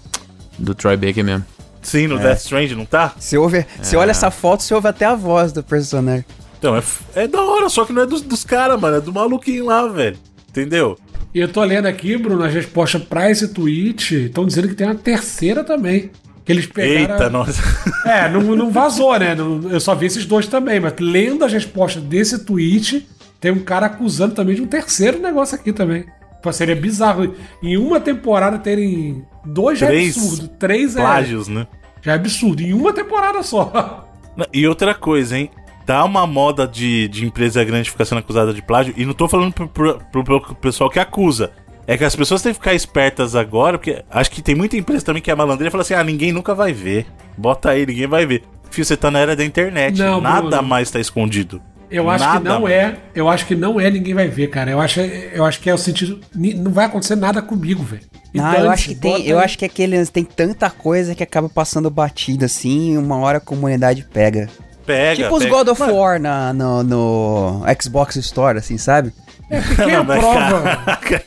do 0.60 0.76
Troy 0.76 0.96
Baker 0.96 1.24
mesmo. 1.24 1.46
Sim, 1.82 2.08
no 2.08 2.18
Death 2.20 2.40
Strange, 2.42 2.76
não 2.76 2.86
tá? 2.86 3.14
Você, 3.18 3.38
ouve, 3.38 3.66
você 3.82 3.96
olha 3.96 4.12
essa 4.12 4.30
foto, 4.32 4.62
você 4.64 4.74
ouve 4.74 4.88
até 4.88 5.06
a 5.06 5.14
voz 5.16 5.52
do 5.52 5.64
personagem. 5.64 6.26
Então, 6.60 6.76
é, 6.76 6.84
é 7.16 7.28
da 7.28 7.42
hora, 7.42 7.70
só 7.70 7.86
que 7.86 7.94
não 7.94 8.02
é 8.04 8.06
dos, 8.06 8.22
dos 8.22 8.44
caras, 8.44 8.80
mano. 8.80 8.98
É 8.98 9.02
do 9.02 9.12
maluquinho 9.14 9.66
lá, 9.66 9.88
velho. 9.88 10.18
Entendeu? 10.50 10.98
E 11.34 11.40
eu 11.40 11.48
tô 11.48 11.64
lendo 11.64 11.86
aqui, 11.88 12.18
Bruno, 12.18 12.44
as 12.44 12.54
respostas 12.54 13.04
pra 13.04 13.30
esse 13.30 13.48
tweet. 13.50 14.26
Estão 14.26 14.46
dizendo 14.46 14.68
que 14.68 14.74
tem 14.76 14.88
uma 14.88 14.96
terceira 14.96 15.64
também. 15.64 16.10
Que 16.46 16.52
eles 16.52 16.68
pegaram. 16.68 17.14
Eita, 17.16 17.30
nossa. 17.30 17.62
É, 18.06 18.30
não, 18.30 18.42
não 18.56 18.70
vazou, 18.72 19.18
né? 19.18 19.36
Eu 19.70 19.80
só 19.80 19.96
vi 19.96 20.06
esses 20.06 20.26
dois 20.26 20.48
também, 20.48 20.80
mas 20.80 20.94
lendo 21.00 21.44
as 21.44 21.52
respostas 21.52 22.04
desse 22.04 22.46
tweet, 22.46 23.08
tem 23.42 23.52
um 23.52 23.64
cara 23.64 23.88
acusando 23.88 24.36
também 24.36 24.56
de 24.56 24.62
um 24.62 24.68
terceiro 24.68 25.20
negócio 25.20 25.56
aqui 25.56 25.74
também. 25.74 26.06
Pô, 26.44 26.54
seria 26.54 26.76
bizarro. 26.76 27.34
Em 27.64 27.76
uma 27.78 28.00
temporada 28.00 28.60
terem 28.60 29.26
dois 29.44 29.80
já 29.80 29.88
é 29.88 29.90
Três 29.90 30.16
absurdo. 30.18 30.48
Três 30.60 30.96
é, 30.96 31.02
Plágios, 31.02 31.48
né? 31.48 31.66
já 32.04 32.12
é 32.12 32.16
absurdo. 32.16 32.62
Em 32.62 32.74
uma 32.74 32.94
temporada 32.94 33.42
só. 33.42 34.08
E 34.54 34.68
outra 34.68 34.94
coisa, 34.94 35.38
hein? 35.38 35.50
Dá 35.86 36.04
uma 36.04 36.28
moda 36.28 36.68
de, 36.68 37.08
de 37.08 37.26
empresa 37.26 37.64
grande 37.64 37.90
ficar 37.90 38.04
sendo 38.06 38.20
acusada 38.20 38.54
de 38.54 38.62
plágio. 38.62 38.94
E 38.98 39.06
não 39.06 39.14
tô 39.14 39.28
falando 39.30 39.54
pro- 39.54 39.70
pro- 39.70 40.24
pro 40.24 40.56
pessoal 40.56 40.90
que 40.90 41.00
acusa. 41.00 41.52
É 41.88 41.98
que 41.98 42.04
as 42.04 42.16
pessoas 42.16 42.42
têm 42.42 42.52
que 42.52 42.58
ficar 42.60 42.74
espertas 42.74 43.36
agora, 43.36 43.78
porque 43.78 44.04
acho 44.10 44.32
que 44.32 44.42
tem 44.42 44.56
muita 44.56 44.76
empresa 44.76 45.06
também 45.06 45.22
que 45.22 45.30
é 45.30 45.36
malandreira 45.36 45.70
e 45.70 45.72
fala 45.72 45.84
assim: 45.84 45.94
ah, 45.94 46.04
ninguém 46.04 46.32
nunca 46.32 46.56
vai 46.56 46.74
ver. 46.74 47.06
Bota 47.38 47.70
aí, 47.72 47.86
ninguém 47.86 48.08
vai 48.08 48.26
ver. 48.26 48.44
Fio, 48.72 48.84
você 48.84 48.98
tá 48.98 49.12
na 49.12 49.20
era 49.20 49.36
da 49.36 49.46
internet. 49.46 49.98
Não, 50.00 50.20
Nada 50.20 50.48
Bruno. 50.48 50.64
mais 50.64 50.90
tá 50.90 51.00
escondido. 51.00 51.62
Eu 51.92 52.10
acho 52.10 52.26
Nada 52.26 52.40
que 52.40 52.46
não 52.46 52.62
mais. 52.62 52.74
é. 52.76 52.98
Eu 53.14 53.30
acho 53.30 53.46
que 53.46 53.56
não 53.56 53.80
é, 53.80 53.92
ninguém 53.92 54.16
vai 54.16 54.28
ver, 54.28 54.48
cara. 54.48 54.72
Eu 54.72 54.82
acho, 54.82 55.00
eu 55.00 55.46
acho 55.46 55.60
que 55.62 55.70
é 55.70 55.74
o 55.74 55.78
sentido. 55.78 56.20
Não 56.34 56.72
vai 56.72 56.86
acontecer 56.86 57.16
nada 57.16 57.42
comigo, 57.42 57.84
velho. 57.84 58.02
Não, 58.34 58.44
eu 58.48 58.52
dane-se, 58.52 58.74
acho 58.74 58.88
que 58.90 58.96
tem, 58.96 59.26
eu 59.28 59.38
aí. 59.38 59.46
acho 59.46 59.58
que 59.58 59.64
aqueles 59.66 60.10
tem 60.10 60.24
tanta 60.26 60.70
coisa 60.70 61.14
que 61.16 61.24
acaba 61.24 61.48
passando 61.48 61.90
batido 61.90 62.44
assim, 62.44 62.94
e 62.94 62.98
uma 62.98 63.18
hora 63.18 63.38
a 63.38 63.42
comunidade 63.42 64.04
pega. 64.12 64.50
Pega. 64.86 65.24
tipo 65.24 65.36
os 65.36 65.44
pega. 65.44 65.56
God 65.56 65.68
of 65.70 65.80
Mano, 65.80 65.94
War 65.96 66.20
na, 66.20 66.52
no, 66.52 66.84
no 66.84 67.62
Xbox 67.82 68.16
Store, 68.18 68.58
assim, 68.58 68.78
sabe? 68.78 69.14
É 69.50 69.62
porque 69.62 69.76
quem 69.84 69.94
não, 69.94 70.02
aprova. 70.02 70.62
caraca. 70.62 71.24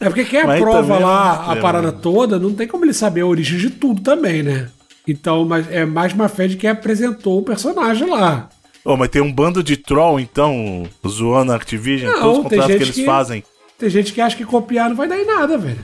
É 0.00 0.06
porque 0.06 0.24
quem 0.24 0.44
Mas 0.46 0.60
aprova 0.60 0.96
é 0.96 0.98
lá 0.98 1.52
a 1.52 1.56
parada 1.56 1.92
toda, 1.92 2.38
não 2.38 2.54
tem 2.54 2.66
como 2.66 2.84
ele 2.84 2.94
saber 2.94 3.20
a 3.20 3.26
origem 3.26 3.58
de 3.58 3.68
tudo 3.70 4.00
também, 4.00 4.42
né? 4.42 4.68
Então, 5.06 5.44
mas 5.44 5.70
é 5.70 5.84
mais 5.84 6.12
uma 6.14 6.28
fé 6.28 6.48
de 6.48 6.56
quem 6.56 6.70
apresentou 6.70 7.38
o 7.38 7.42
personagem 7.42 8.08
lá. 8.08 8.48
Ô, 8.84 8.96
mas 8.96 9.10
tem 9.10 9.20
um 9.20 9.30
bando 9.32 9.62
de 9.62 9.76
troll, 9.76 10.18
então, 10.18 10.86
zoando 11.06 11.52
a 11.52 11.56
Activision, 11.56 12.12
Não, 12.12 12.20
todos 12.20 12.36
os 12.38 12.42
contratos 12.44 12.76
que 12.76 12.82
eles 12.82 12.94
que- 12.94 13.04
fazem. 13.04 13.44
Tem 13.78 13.90
gente 13.90 14.12
que 14.12 14.20
acha 14.20 14.36
que 14.36 14.44
copiar 14.44 14.88
não 14.88 14.96
vai 14.96 15.06
dar 15.08 15.18
em 15.18 15.26
nada, 15.26 15.58
velho. 15.58 15.78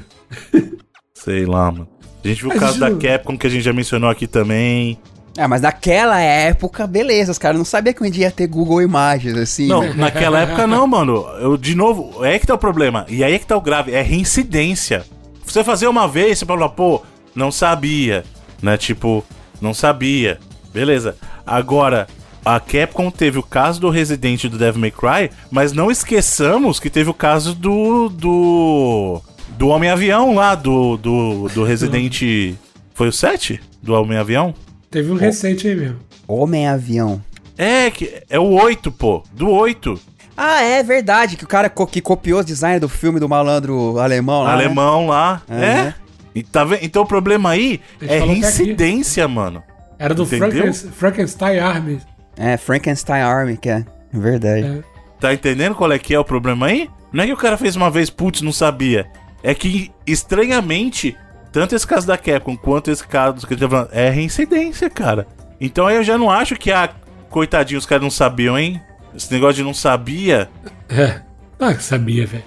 Sei 1.14 1.44
lá, 1.46 1.70
mano. 1.70 1.88
A 2.24 2.29
gente 2.29 2.40
viu 2.40 2.50
o 2.50 2.52
Mas 2.52 2.59
caso 2.61 2.72
isso 2.72 2.81
da 2.81 2.90
não- 2.90 2.98
Capcom 2.98 3.38
que 3.38 3.46
a 3.46 3.50
gente 3.50 3.62
já 3.62 3.72
mencionou 3.72 4.11
aqui 4.11 4.26
também. 4.26 4.98
Ah, 5.37 5.46
mas 5.46 5.61
naquela 5.61 6.18
época, 6.18 6.87
beleza, 6.87 7.31
os 7.31 7.38
caras 7.38 7.59
não 7.59 7.64
sabiam 7.64 7.92
que 7.92 8.03
um 8.03 8.11
dia 8.11 8.27
ia 8.27 8.31
ter 8.31 8.46
Google 8.46 8.81
Imagens, 8.81 9.37
assim. 9.37 9.66
Não, 9.66 9.83
né? 9.83 9.92
naquela 9.96 10.40
época 10.40 10.66
não, 10.66 10.87
mano. 10.87 11.27
Eu, 11.40 11.57
de 11.57 11.75
novo, 11.75 12.25
é 12.25 12.38
que 12.38 12.46
tá 12.46 12.55
o 12.55 12.59
problema. 12.59 13.05
E 13.09 13.22
aí 13.22 13.35
é 13.35 13.38
que 13.38 13.46
tá 13.46 13.57
o 13.57 13.61
grave, 13.61 13.92
é 13.92 14.01
reincidência. 14.01 15.05
Você 15.44 15.62
fazer 15.62 15.87
uma 15.87 16.09
vez, 16.09 16.38
você 16.38 16.46
fala, 16.46 16.68
pô, 16.68 17.03
não 17.35 17.53
sabia, 17.53 18.25
né? 18.62 18.77
Tipo, 18.77 19.25
não 19.61 19.75
sabia. 19.75 20.38
Beleza. 20.72 21.16
Agora, 21.46 22.07
a 22.44 22.59
Capcom 22.59 23.11
teve 23.11 23.38
o 23.38 23.42
caso 23.42 23.81
do 23.81 23.90
Resident 23.90 24.44
do 24.44 24.57
Devil 24.57 24.81
May 24.81 24.90
Cry, 24.90 25.31
mas 25.51 25.72
não 25.72 25.90
esqueçamos 25.90 26.81
que 26.81 26.88
teve 26.88 27.11
o 27.11 27.14
caso 27.14 27.55
do. 27.55 28.09
do. 28.09 29.20
do 29.51 29.68
Homem-Avião 29.68 30.35
lá, 30.35 30.55
do. 30.55 30.96
do, 30.96 31.49
do 31.49 31.64
Resident. 31.64 32.55
Foi 32.94 33.09
o 33.09 33.12
7? 33.12 33.61
Do 33.83 33.94
Homem-Avião? 33.94 34.55
Teve 34.96 35.12
um 35.12 35.16
recente 35.16 35.68
aí 35.68 35.74
mesmo. 35.76 35.98
Homem-avião. 36.26 37.22
É, 37.59 37.90
que, 37.90 38.22
é 38.30 38.38
o 38.38 38.44
8, 38.54 38.90
pô. 38.90 39.22
Do 39.35 39.50
8. 39.50 40.00
Ah, 40.35 40.62
é 40.62 40.82
verdade, 40.82 41.37
que 41.37 41.44
o 41.44 41.46
cara 41.46 41.68
co- 41.68 41.87
que 41.87 42.00
copiou 42.00 42.40
os 42.40 42.46
designs 42.46 42.80
do 42.80 42.88
filme 42.88 43.20
do 43.20 43.28
malandro 43.28 43.98
alemão 43.98 44.42
lá. 44.44 44.56
né? 44.56 44.64
alemão 44.64 45.06
lá. 45.09 45.42
Aham. 45.50 45.61
É. 45.62 45.94
E 46.35 46.42
tá 46.42 46.64
vendo? 46.64 46.78
Então 46.82 47.02
o 47.02 47.06
problema 47.06 47.50
aí 47.50 47.78
é 48.00 48.14
é 48.14 48.18
aqui. 48.20 48.26
reincidência, 48.28 49.28
mano. 49.28 49.62
Era 49.98 50.14
do? 50.14 50.24
Franken- 50.24 50.72
Frankenstein 50.72 51.59
Army. 51.59 52.00
É, 52.38 52.56
Frankenstein 52.56 53.20
Army, 53.20 53.59
que 53.59 53.68
é. 53.68 53.85
Verdade. 54.11 54.66
É. 54.66 54.82
Tá 55.20 55.35
entendendo 55.35 55.74
qual 55.74 55.92
é 55.92 55.98
que 55.98 56.14
é 56.14 56.18
o 56.18 56.24
problema 56.24 56.68
aí? 56.68 56.88
Não 57.12 57.22
é 57.22 57.26
que 57.26 57.35
o 57.35 57.37
cara 57.37 57.59
fez 57.59 57.76
uma 57.76 57.90
vez, 57.90 58.09
putz, 58.09 58.40
não 58.40 58.52
sabia. 58.52 59.06
É 59.42 59.54
que, 59.54 59.90
estranhamente, 60.06 61.14
tanto 61.56 61.74
esse 61.74 61.86
caso 61.86 62.06
da 62.06 62.18
Capcom 62.18 62.54
quanto 62.54 62.90
esse 62.90 63.06
caso 63.06 63.46
que 63.46 63.54
eu 63.54 63.58
tô 63.58 63.66
falando, 63.66 63.88
é 63.90 64.10
reincidência, 64.10 64.90
cara. 64.90 65.26
Então 65.58 65.86
aí 65.86 65.96
eu 65.96 66.04
já 66.04 66.18
não 66.18 66.30
acho 66.30 66.54
que, 66.54 66.70
ah, 66.70 66.90
coitadinho, 67.30 67.78
os 67.78 67.86
caras 67.86 68.02
não 68.02 68.10
sabiam, 68.10 68.58
hein? 68.58 68.78
Esse 69.14 69.32
negócio 69.32 69.54
de 69.54 69.62
não 69.62 69.72
sabia. 69.72 70.50
É. 70.86 71.22
Ah, 71.58 71.72
que 71.72 71.82
sabia, 71.82 72.26
velho. 72.26 72.44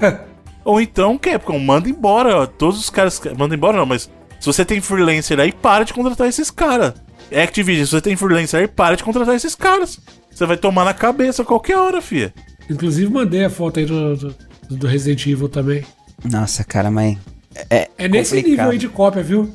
Ou 0.64 0.80
então, 0.80 1.18
Capcom, 1.18 1.58
manda 1.58 1.90
embora. 1.90 2.38
ó, 2.38 2.46
Todos 2.46 2.80
os 2.80 2.88
caras. 2.88 3.20
Manda 3.36 3.54
embora, 3.54 3.76
não, 3.76 3.84
mas 3.84 4.10
se 4.40 4.46
você 4.46 4.64
tem 4.64 4.80
freelancer 4.80 5.38
aí, 5.38 5.52
para 5.52 5.84
de 5.84 5.92
contratar 5.92 6.26
esses 6.26 6.50
caras. 6.50 6.94
Activision, 7.30 7.84
se 7.84 7.90
você 7.90 8.00
tem 8.00 8.16
freelancer 8.16 8.60
aí, 8.60 8.66
para 8.66 8.96
de 8.96 9.04
contratar 9.04 9.34
esses 9.34 9.54
caras. 9.54 10.00
Você 10.30 10.46
vai 10.46 10.56
tomar 10.56 10.86
na 10.86 10.94
cabeça 10.94 11.42
a 11.42 11.44
qualquer 11.44 11.76
hora, 11.76 12.00
fia. 12.00 12.32
Inclusive 12.70 13.12
mandei 13.12 13.44
a 13.44 13.50
foto 13.50 13.78
aí 13.78 13.84
do, 13.84 14.16
do, 14.16 14.34
do 14.70 14.86
Resident 14.86 15.26
Evil 15.26 15.50
também. 15.50 15.84
Nossa, 16.24 16.64
cara, 16.64 16.90
mas. 16.90 17.18
É, 17.70 17.88
É 17.98 18.08
nesse 18.08 18.36
complicado. 18.36 18.50
nível 18.50 18.70
aí 18.70 18.78
de 18.78 18.88
cópia, 18.88 19.22
viu? 19.22 19.52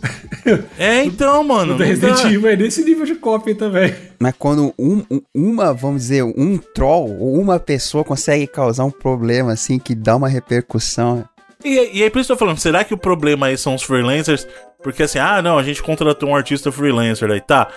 É, 0.78 1.04
então, 1.04 1.44
mano. 1.44 1.74
O 1.74 1.78
do 1.78 1.84
Resident 1.84 2.22
dá. 2.22 2.32
Evil 2.32 2.48
é 2.50 2.56
nesse 2.56 2.84
nível 2.84 3.06
de 3.06 3.16
cópia 3.16 3.52
aí 3.54 3.58
também. 3.58 3.94
Mas 4.20 4.34
quando 4.38 4.74
um- 4.78 5.04
um- 5.10 5.22
uma, 5.34 5.74
vamos 5.74 6.02
dizer, 6.04 6.24
um 6.24 6.58
troll 6.58 7.18
ou 7.20 7.40
uma 7.40 7.60
pessoa 7.60 8.04
consegue 8.04 8.46
causar 8.48 8.84
um 8.86 8.92
problema 8.92 9.54
assim 9.54 9.80
que 9.80 9.96
dá 9.96 10.16
uma 10.16 10.28
repercussão. 10.28 11.24
E, 11.64 12.00
e 12.00 12.04
aí, 12.04 12.10
por 12.10 12.20
isso 12.20 12.28
que 12.28 12.34
eu 12.34 12.36
tô 12.38 12.40
falando, 12.46 12.58
será 12.60 12.84
que 12.84 12.94
o 12.94 12.98
problema 12.98 13.48
aí 13.48 13.58
são 13.58 13.74
os 13.76 13.84
freelancers? 13.84 14.46
Porque 14.84 15.04
assim, 15.04 15.20
ah, 15.20 15.42
não, 15.42 15.58
a 15.58 15.64
gente 15.64 15.82
contratou 15.82 16.30
um 16.30 16.36
artista 16.36 16.72
freelancer 16.72 17.32
aí, 17.32 17.40
tá. 17.40 17.70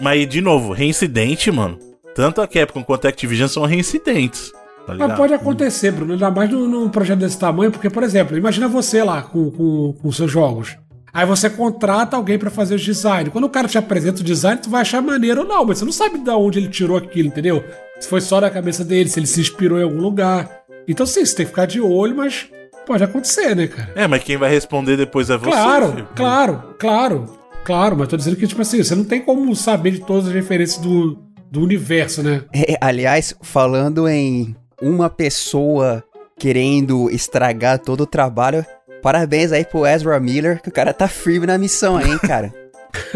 Mas, 0.00 0.28
de 0.28 0.40
novo, 0.40 0.72
reincidente, 0.72 1.50
mano. 1.50 1.78
Tanto 2.14 2.40
a 2.40 2.46
Capcom 2.46 2.84
quanto 2.84 3.06
a 3.06 3.08
Activision 3.08 3.48
são 3.48 3.64
reincidentes. 3.64 4.52
Tá? 4.86 4.94
Mas 4.94 5.16
pode 5.16 5.32
acontecer, 5.32 5.92
Bruno, 5.92 6.14
ainda 6.14 6.30
mais 6.30 6.50
num, 6.50 6.68
num 6.68 6.88
projeto 6.88 7.20
desse 7.20 7.38
tamanho, 7.38 7.70
porque, 7.70 7.88
por 7.88 8.02
exemplo, 8.02 8.36
imagina 8.36 8.68
você 8.68 9.02
lá 9.02 9.22
com, 9.22 9.50
com, 9.50 9.94
com 10.00 10.12
seus 10.12 10.30
jogos. 10.30 10.76
Aí 11.14 11.26
você 11.26 11.50
contrata 11.50 12.16
alguém 12.16 12.38
pra 12.38 12.50
fazer 12.50 12.74
os 12.74 12.82
design. 12.82 13.28
Quando 13.28 13.44
o 13.44 13.50
cara 13.50 13.68
te 13.68 13.76
apresenta 13.76 14.22
o 14.22 14.24
design, 14.24 14.60
tu 14.60 14.70
vai 14.70 14.80
achar 14.80 15.02
maneiro 15.02 15.42
ou 15.42 15.46
não, 15.46 15.64
mas 15.64 15.78
você 15.78 15.84
não 15.84 15.92
sabe 15.92 16.18
de 16.18 16.30
onde 16.30 16.58
ele 16.58 16.68
tirou 16.68 16.96
aquilo, 16.96 17.28
entendeu? 17.28 17.62
Se 18.00 18.08
foi 18.08 18.20
só 18.20 18.40
da 18.40 18.50
cabeça 18.50 18.82
dele, 18.82 19.10
se 19.10 19.20
ele 19.20 19.26
se 19.26 19.40
inspirou 19.40 19.78
em 19.78 19.82
algum 19.82 20.00
lugar. 20.00 20.62
Então, 20.88 21.04
sim, 21.04 21.24
você 21.24 21.36
tem 21.36 21.44
que 21.44 21.50
ficar 21.50 21.66
de 21.66 21.80
olho, 21.80 22.16
mas 22.16 22.48
pode 22.86 23.04
acontecer, 23.04 23.54
né, 23.54 23.66
cara? 23.66 23.92
É, 23.94 24.06
mas 24.08 24.24
quem 24.24 24.38
vai 24.38 24.50
responder 24.50 24.96
depois 24.96 25.28
é 25.28 25.36
você. 25.36 25.50
Claro, 25.50 25.92
filho. 25.92 26.08
claro, 26.14 26.62
claro, 26.78 27.38
claro, 27.62 27.96
mas 27.96 28.08
tô 28.08 28.16
dizendo 28.16 28.36
que, 28.36 28.46
tipo 28.46 28.62
assim, 28.62 28.82
você 28.82 28.94
não 28.94 29.04
tem 29.04 29.20
como 29.20 29.54
saber 29.54 29.92
de 29.92 30.00
todas 30.00 30.28
as 30.28 30.32
referências 30.32 30.80
do, 30.80 31.18
do 31.50 31.60
universo, 31.60 32.22
né? 32.22 32.42
É, 32.54 32.78
aliás, 32.80 33.34
falando 33.42 34.08
em 34.08 34.56
uma 34.82 35.08
pessoa 35.08 36.04
querendo 36.38 37.08
estragar 37.10 37.78
todo 37.78 38.00
o 38.02 38.06
trabalho, 38.06 38.66
parabéns 39.00 39.52
aí 39.52 39.64
pro 39.64 39.86
Ezra 39.86 40.18
Miller, 40.18 40.60
que 40.60 40.68
o 40.68 40.72
cara 40.72 40.92
tá 40.92 41.06
firme 41.06 41.46
na 41.46 41.56
missão 41.56 41.96
aí, 41.96 42.10
hein, 42.10 42.18
cara. 42.18 42.52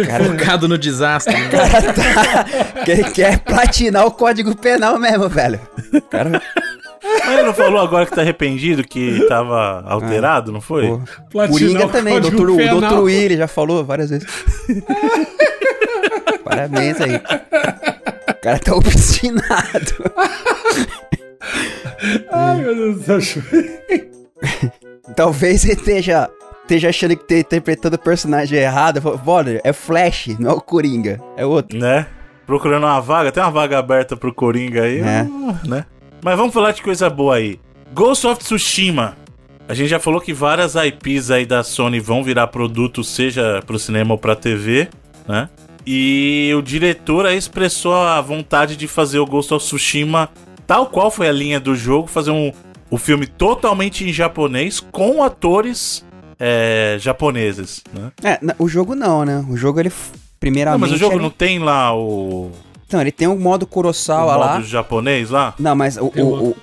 Cara, 0.06 0.24
Focado 0.24 0.66
no 0.68 0.78
desastre. 0.78 1.34
né? 1.34 1.48
o 1.48 1.50
cara 1.70 1.92
tá. 1.92 2.82
Quer, 2.82 3.12
quer 3.12 3.38
platinar 3.40 4.06
o 4.06 4.10
código 4.10 4.56
penal 4.56 4.98
mesmo, 4.98 5.28
velho. 5.28 5.60
Cara. 6.10 6.40
Mas 7.02 7.32
ele 7.34 7.42
não 7.42 7.52
falou 7.52 7.80
agora 7.82 8.06
que 8.06 8.14
tá 8.14 8.22
arrependido, 8.22 8.82
que 8.82 9.26
tava 9.28 9.82
alterado, 9.86 10.50
não 10.50 10.62
foi? 10.62 10.88
Pô. 10.88 11.00
Platinar 11.30 11.50
Coringa 11.50 11.86
o 11.86 11.88
também, 11.90 12.20
doutor, 12.20 12.50
o 12.50 12.56
penal. 12.56 12.80
doutor 12.80 13.02
Willy 13.02 13.36
já 13.36 13.46
falou 13.46 13.84
várias 13.84 14.08
vezes. 14.08 14.26
Parabéns 16.42 16.98
aí. 17.00 17.16
O 17.16 18.40
cara 18.42 18.58
tá 18.58 18.74
obstinado. 18.74 19.94
Ai, 22.32 22.56
meu 22.62 22.74
Deus 22.94 23.04
do 23.04 23.20
céu. 23.22 23.42
Talvez 25.16 25.64
ele 25.64 25.74
esteja, 25.74 26.28
esteja 26.62 26.88
achando 26.88 27.16
que 27.16 27.24
tá 27.24 27.36
interpretando 27.38 27.94
o 27.94 27.98
personagem 27.98 28.58
errado. 28.58 29.00
Brother, 29.00 29.60
é 29.64 29.72
Flash, 29.72 30.36
não 30.38 30.50
é 30.50 30.54
o 30.54 30.60
Coringa. 30.60 31.20
É 31.36 31.46
outro. 31.46 31.78
Né? 31.78 32.06
Procurando 32.46 32.84
uma 32.84 33.00
vaga, 33.00 33.32
tem 33.32 33.42
uma 33.42 33.50
vaga 33.50 33.78
aberta 33.78 34.16
pro 34.16 34.32
Coringa 34.32 34.82
aí, 34.82 35.00
É. 35.00 35.20
ah, 35.20 35.60
né? 35.66 35.84
Mas 36.22 36.36
vamos 36.36 36.52
falar 36.54 36.72
de 36.72 36.82
coisa 36.82 37.08
boa 37.10 37.36
aí. 37.36 37.58
Ghost 37.92 38.26
of 38.26 38.42
Tsushima. 38.42 39.16
A 39.68 39.74
gente 39.74 39.88
já 39.88 39.98
falou 39.98 40.20
que 40.20 40.32
várias 40.32 40.74
IPs 40.76 41.30
aí 41.30 41.44
da 41.44 41.64
Sony 41.64 41.98
vão 41.98 42.22
virar 42.22 42.46
produto, 42.48 43.02
seja 43.02 43.60
pro 43.66 43.78
cinema 43.78 44.14
ou 44.14 44.18
pra 44.18 44.36
TV, 44.36 44.88
né? 45.26 45.48
E 45.84 46.52
o 46.56 46.62
diretor 46.62 47.26
aí 47.26 47.36
expressou 47.36 47.94
a 47.94 48.20
vontade 48.20 48.76
de 48.76 48.86
fazer 48.88 49.18
o 49.18 49.26
Ghost 49.26 49.52
of 49.54 49.64
Tsushima, 49.64 50.28
tal 50.66 50.86
qual 50.86 51.10
foi 51.10 51.28
a 51.28 51.32
linha 51.32 51.58
do 51.60 51.74
jogo, 51.74 52.06
fazer 52.08 52.30
um, 52.30 52.52
o 52.90 52.98
filme 52.98 53.26
totalmente 53.26 54.04
em 54.08 54.12
japonês, 54.12 54.80
com 54.80 55.22
atores 55.22 56.04
é, 56.38 56.96
japoneses, 57.00 57.82
né? 57.92 58.12
É, 58.22 58.38
o 58.58 58.68
jogo 58.68 58.94
não, 58.94 59.24
né? 59.24 59.44
O 59.48 59.56
jogo 59.56 59.80
ele 59.80 59.88
f- 59.88 60.10
Não, 60.12 60.20
primeiramente 60.40 60.80
mas 60.80 60.92
o 60.92 60.96
jogo 60.96 61.14
ele... 61.14 61.22
não 61.22 61.30
tem 61.30 61.58
lá 61.58 61.96
o, 61.96 62.50
Então, 62.86 63.00
ele 63.00 63.10
tem 63.12 63.26
o 63.26 63.36
modo 63.38 63.62
o 63.62 63.66
Kurosawa 63.66 64.36
lá. 64.36 64.52
modo 64.54 64.66
japonês 64.66 65.30
lá? 65.30 65.54
Não, 65.58 65.74
mas 65.74 65.96
o, 65.96 66.12
o, 66.14 66.56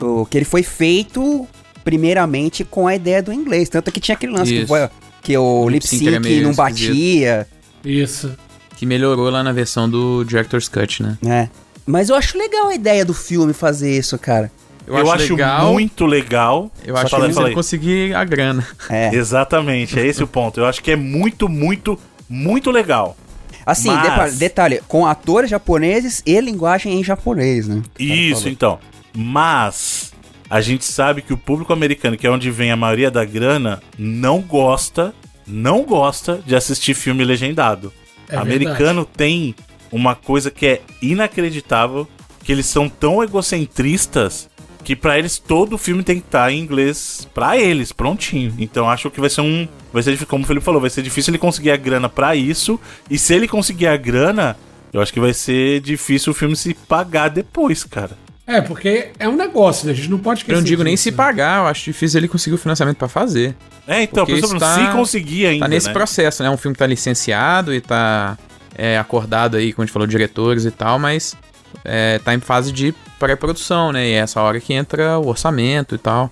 o, 0.00 0.20
o 0.22 0.26
que 0.26 0.38
ele 0.38 0.44
foi 0.44 0.62
feito 0.62 1.46
primeiramente 1.84 2.64
com 2.64 2.86
a 2.86 2.94
ideia 2.94 3.22
do 3.22 3.32
inglês. 3.32 3.68
Tanto 3.68 3.90
que 3.92 4.00
tinha 4.00 4.14
aquele 4.14 4.32
lance 4.32 4.52
que, 4.52 4.58
Isso. 4.60 4.66
foi- 4.68 4.88
que 5.22 5.36
o 5.36 5.62
O 5.64 5.68
lip 5.68 5.86
sync 5.86 6.04
não 6.10 6.20
esquisito. 6.20 6.56
batia, 6.56 7.46
Isso. 7.84 8.32
Que 8.76 8.86
melhorou 8.86 9.28
lá 9.30 9.42
na 9.42 9.52
versão 9.52 9.88
do 9.88 10.22
Director's 10.24 10.68
Cut, 10.68 11.02
né? 11.02 11.18
né? 11.20 11.50
Mas 11.88 12.10
eu 12.10 12.16
acho 12.16 12.36
legal 12.36 12.68
a 12.68 12.74
ideia 12.74 13.02
do 13.02 13.14
filme 13.14 13.54
fazer 13.54 13.96
isso, 13.96 14.18
cara. 14.18 14.52
Eu, 14.86 15.10
acho, 15.10 15.32
legal. 15.34 15.72
muito 15.72 16.04
legal. 16.04 16.70
Eu 16.84 16.94
acho 16.96 17.14
que 17.14 17.40
aí. 17.40 17.54
conseguir 17.54 18.14
a 18.14 18.24
grana. 18.24 18.66
É. 18.90 19.14
Exatamente, 19.14 19.98
é 19.98 20.06
esse 20.06 20.22
o 20.22 20.26
ponto. 20.26 20.60
Eu 20.60 20.66
acho 20.66 20.82
que 20.82 20.90
é 20.90 20.96
muito, 20.96 21.48
muito, 21.48 21.98
muito 22.28 22.70
legal. 22.70 23.16
Assim, 23.64 23.88
Mas- 23.88 24.02
depa- 24.02 24.28
detalhe, 24.30 24.82
com 24.86 25.06
atores 25.06 25.48
japoneses 25.48 26.22
e 26.26 26.38
linguagem 26.40 27.00
em 27.00 27.04
japonês, 27.04 27.66
né? 27.68 27.82
Isso, 27.98 28.48
então. 28.48 28.78
Mas 29.14 30.12
a 30.48 30.60
gente 30.60 30.84
sabe 30.84 31.22
que 31.22 31.32
o 31.32 31.38
público 31.38 31.72
americano, 31.72 32.16
que 32.18 32.26
é 32.26 32.30
onde 32.30 32.50
vem 32.50 32.70
a 32.70 32.76
maioria 32.76 33.10
da 33.10 33.24
grana, 33.24 33.82
não 33.98 34.40
gosta, 34.40 35.14
não 35.46 35.84
gosta 35.84 36.40
de 36.46 36.54
assistir 36.54 36.92
filme 36.92 37.24
legendado. 37.24 37.92
É 38.28 38.36
americano 38.36 39.06
tem 39.06 39.54
uma 39.92 40.14
coisa 40.14 40.50
que 40.50 40.66
é 40.66 40.80
inacreditável, 41.02 42.06
que 42.44 42.52
eles 42.52 42.66
são 42.66 42.88
tão 42.88 43.22
egocentristas 43.22 44.48
que 44.84 44.96
pra 44.96 45.18
eles 45.18 45.38
todo 45.38 45.74
o 45.74 45.78
filme 45.78 46.02
tem 46.02 46.18
que 46.18 46.26
estar 46.26 46.50
em 46.50 46.58
inglês 46.58 47.28
pra 47.34 47.58
eles, 47.58 47.92
prontinho. 47.92 48.54
Então 48.58 48.88
acho 48.88 49.10
que 49.10 49.20
vai 49.20 49.28
ser 49.28 49.42
um, 49.42 49.68
vai 49.92 50.02
ser 50.02 50.12
difícil, 50.12 50.28
como 50.28 50.44
o 50.44 50.46
Felipe 50.46 50.64
falou, 50.64 50.80
vai 50.80 50.88
ser 50.88 51.02
difícil 51.02 51.30
ele 51.30 51.38
conseguir 51.38 51.70
a 51.72 51.76
grana 51.76 52.08
pra 52.08 52.34
isso, 52.34 52.80
e 53.10 53.18
se 53.18 53.34
ele 53.34 53.46
conseguir 53.46 53.86
a 53.86 53.96
grana, 53.98 54.56
eu 54.90 55.02
acho 55.02 55.12
que 55.12 55.20
vai 55.20 55.34
ser 55.34 55.80
difícil 55.80 56.30
o 56.30 56.34
filme 56.34 56.56
se 56.56 56.72
pagar 56.72 57.28
depois, 57.28 57.84
cara. 57.84 58.16
É, 58.46 58.62
porque 58.62 59.10
é 59.18 59.28
um 59.28 59.36
negócio, 59.36 59.84
né? 59.86 59.92
A 59.92 59.94
gente 59.94 60.08
não 60.08 60.18
pode 60.18 60.40
esquecer. 60.40 60.54
Eu 60.56 60.60
não 60.62 60.64
digo 60.66 60.82
nem 60.82 60.94
disso, 60.94 61.02
se 61.02 61.10
né? 61.10 61.16
pagar, 61.18 61.60
eu 61.60 61.66
acho 61.66 61.84
difícil 61.84 62.18
ele 62.18 62.28
conseguir 62.28 62.54
o 62.54 62.58
financiamento 62.58 62.96
pra 62.96 63.06
fazer. 63.08 63.54
É, 63.86 64.04
então, 64.04 64.24
Porque 64.24 64.40
por 64.40 64.46
exemplo, 64.46 64.56
isso 64.56 64.58
tá- 64.74 64.86
se 64.90 64.96
conseguir 64.96 65.46
ainda, 65.48 65.66
Tá 65.66 65.68
nesse 65.68 65.88
né? 65.88 65.92
processo, 65.92 66.42
né? 66.42 66.48
Um 66.48 66.56
filme 66.56 66.74
que 66.74 66.78
tá 66.78 66.86
licenciado 66.86 67.74
e 67.74 67.80
tá 67.82 68.38
é, 68.78 68.96
acordado 68.96 69.56
aí, 69.56 69.72
como 69.72 69.82
a 69.82 69.86
gente 69.86 69.92
falou, 69.92 70.06
diretores 70.06 70.64
e 70.64 70.70
tal, 70.70 70.98
mas 70.98 71.36
é, 71.84 72.18
tá 72.20 72.32
em 72.32 72.40
fase 72.40 72.72
de 72.72 72.94
pré-produção, 73.18 73.92
né? 73.92 74.08
E 74.08 74.12
é 74.12 74.18
essa 74.18 74.40
hora 74.40 74.60
que 74.60 74.72
entra 74.72 75.18
o 75.18 75.26
orçamento 75.26 75.94
e 75.94 75.98
tal. 75.98 76.30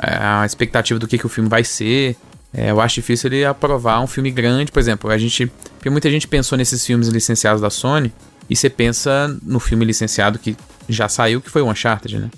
É, 0.00 0.16
a 0.20 0.44
expectativa 0.44 1.00
do 1.00 1.08
que, 1.08 1.18
que 1.18 1.26
o 1.26 1.28
filme 1.28 1.48
vai 1.48 1.64
ser. 1.64 2.16
É, 2.52 2.70
eu 2.70 2.80
acho 2.80 2.96
difícil 2.96 3.28
ele 3.28 3.44
aprovar 3.44 4.00
um 4.00 4.06
filme 4.06 4.30
grande, 4.30 4.70
por 4.70 4.78
exemplo. 4.78 5.10
A 5.10 5.18
gente. 5.18 5.46
Porque 5.46 5.88
muita 5.90 6.10
gente 6.10 6.28
pensou 6.28 6.56
nesses 6.58 6.84
filmes 6.84 7.08
licenciados 7.08 7.60
da 7.60 7.70
Sony. 7.70 8.12
E 8.48 8.54
você 8.54 8.70
pensa 8.70 9.36
no 9.42 9.58
filme 9.58 9.84
licenciado 9.84 10.38
que 10.38 10.56
já 10.88 11.08
saiu, 11.08 11.40
que 11.40 11.50
foi 11.50 11.62
o 11.62 11.68
Uncharted, 11.68 12.18
né? 12.18 12.30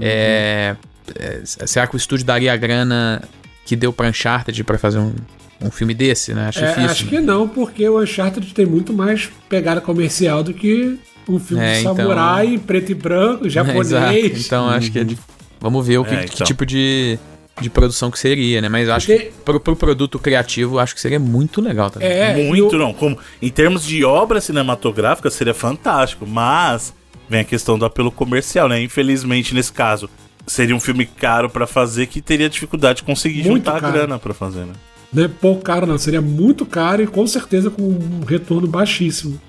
É, 0.00 0.76
é, 1.14 1.40
será 1.44 1.86
que 1.86 1.94
o 1.94 1.98
estúdio 1.98 2.24
daria 2.24 2.52
a 2.52 2.56
grana 2.56 3.22
que 3.64 3.74
deu 3.74 3.92
pra 3.92 4.08
Uncharted 4.08 4.62
pra 4.62 4.78
fazer 4.78 4.98
um, 4.98 5.12
um 5.60 5.70
filme 5.70 5.94
desse, 5.94 6.34
né? 6.34 6.48
Acho 6.48 6.60
É, 6.60 6.68
difícil. 6.68 6.90
acho 6.90 7.06
que 7.06 7.20
não, 7.20 7.48
porque 7.48 7.88
o 7.88 8.00
Uncharted 8.00 8.52
tem 8.54 8.66
muito 8.66 8.92
mais 8.92 9.28
pegada 9.48 9.80
comercial 9.80 10.42
do 10.42 10.52
que 10.52 10.98
um 11.28 11.38
filme 11.38 11.62
É, 11.64 11.74
de 11.74 11.80
então- 11.80 11.96
samurai, 11.96 12.58
preto 12.66 12.92
e 12.92 12.94
branco, 12.94 13.48
japonês. 13.50 13.86
Exato. 13.92 14.38
Então 14.38 14.68
acho 14.68 14.92
que 14.92 14.98
é 14.98 15.04
dif- 15.04 15.22
Vamos 15.60 15.86
ver 15.86 15.98
o 15.98 16.04
que, 16.04 16.14
É, 16.14 16.24
que 16.24 16.34
então. 16.34 16.46
tipo 16.46 16.66
de, 16.66 17.18
de 17.60 17.70
produção 17.70 18.10
que 18.10 18.18
seria, 18.18 18.60
né? 18.60 18.68
Mas 18.68 18.86
eu 18.88 18.94
acho 18.94 19.06
Porque- 19.06 19.24
que 19.24 19.32
pro, 19.44 19.58
pro 19.58 19.74
produto 19.74 20.18
criativo, 20.18 20.78
acho 20.78 20.94
que 20.94 21.00
seria 21.00 21.18
muito 21.18 21.60
legal 21.62 21.90
também. 21.90 22.06
É, 22.08 22.34
Muito, 22.44 22.76
o- 22.76 22.78
não. 22.78 22.92
Como, 22.92 23.18
em 23.40 23.48
termos 23.50 23.82
de 23.84 24.04
obra 24.04 24.40
cinematográfica, 24.40 25.30
seria 25.30 25.54
fantástico. 25.54 26.26
Mas 26.26 26.92
vem 27.28 27.40
a 27.40 27.44
questão 27.44 27.78
do 27.78 27.84
apelo 27.86 28.12
comercial, 28.12 28.68
né? 28.68 28.80
Infelizmente, 28.82 29.54
nesse 29.54 29.72
caso, 29.72 30.08
seria 30.46 30.76
um 30.76 30.80
filme 30.80 31.06
caro 31.06 31.48
pra 31.48 31.66
fazer 31.66 32.06
que 32.06 32.20
teria 32.20 32.48
dificuldade 32.50 32.98
de 32.98 33.02
conseguir 33.04 33.42
Muito 33.48 33.64
juntar 33.64 33.80
caro. 33.80 33.86
a 33.86 33.90
grana 33.90 34.18
pra 34.18 34.34
fazer, 34.34 34.60
né? 34.66 34.74
Não 35.12 35.24
é 35.24 35.28
pouco 35.28 35.62
caro, 35.62 35.86
não. 35.86 35.96
Seria 35.98 36.20
muito 36.20 36.66
caro 36.66 37.02
e 37.02 37.06
com 37.06 37.26
certeza 37.26 37.70
com 37.70 37.82
um 37.82 38.24
retorno 38.26 38.66
baixíssimo. 38.66 39.40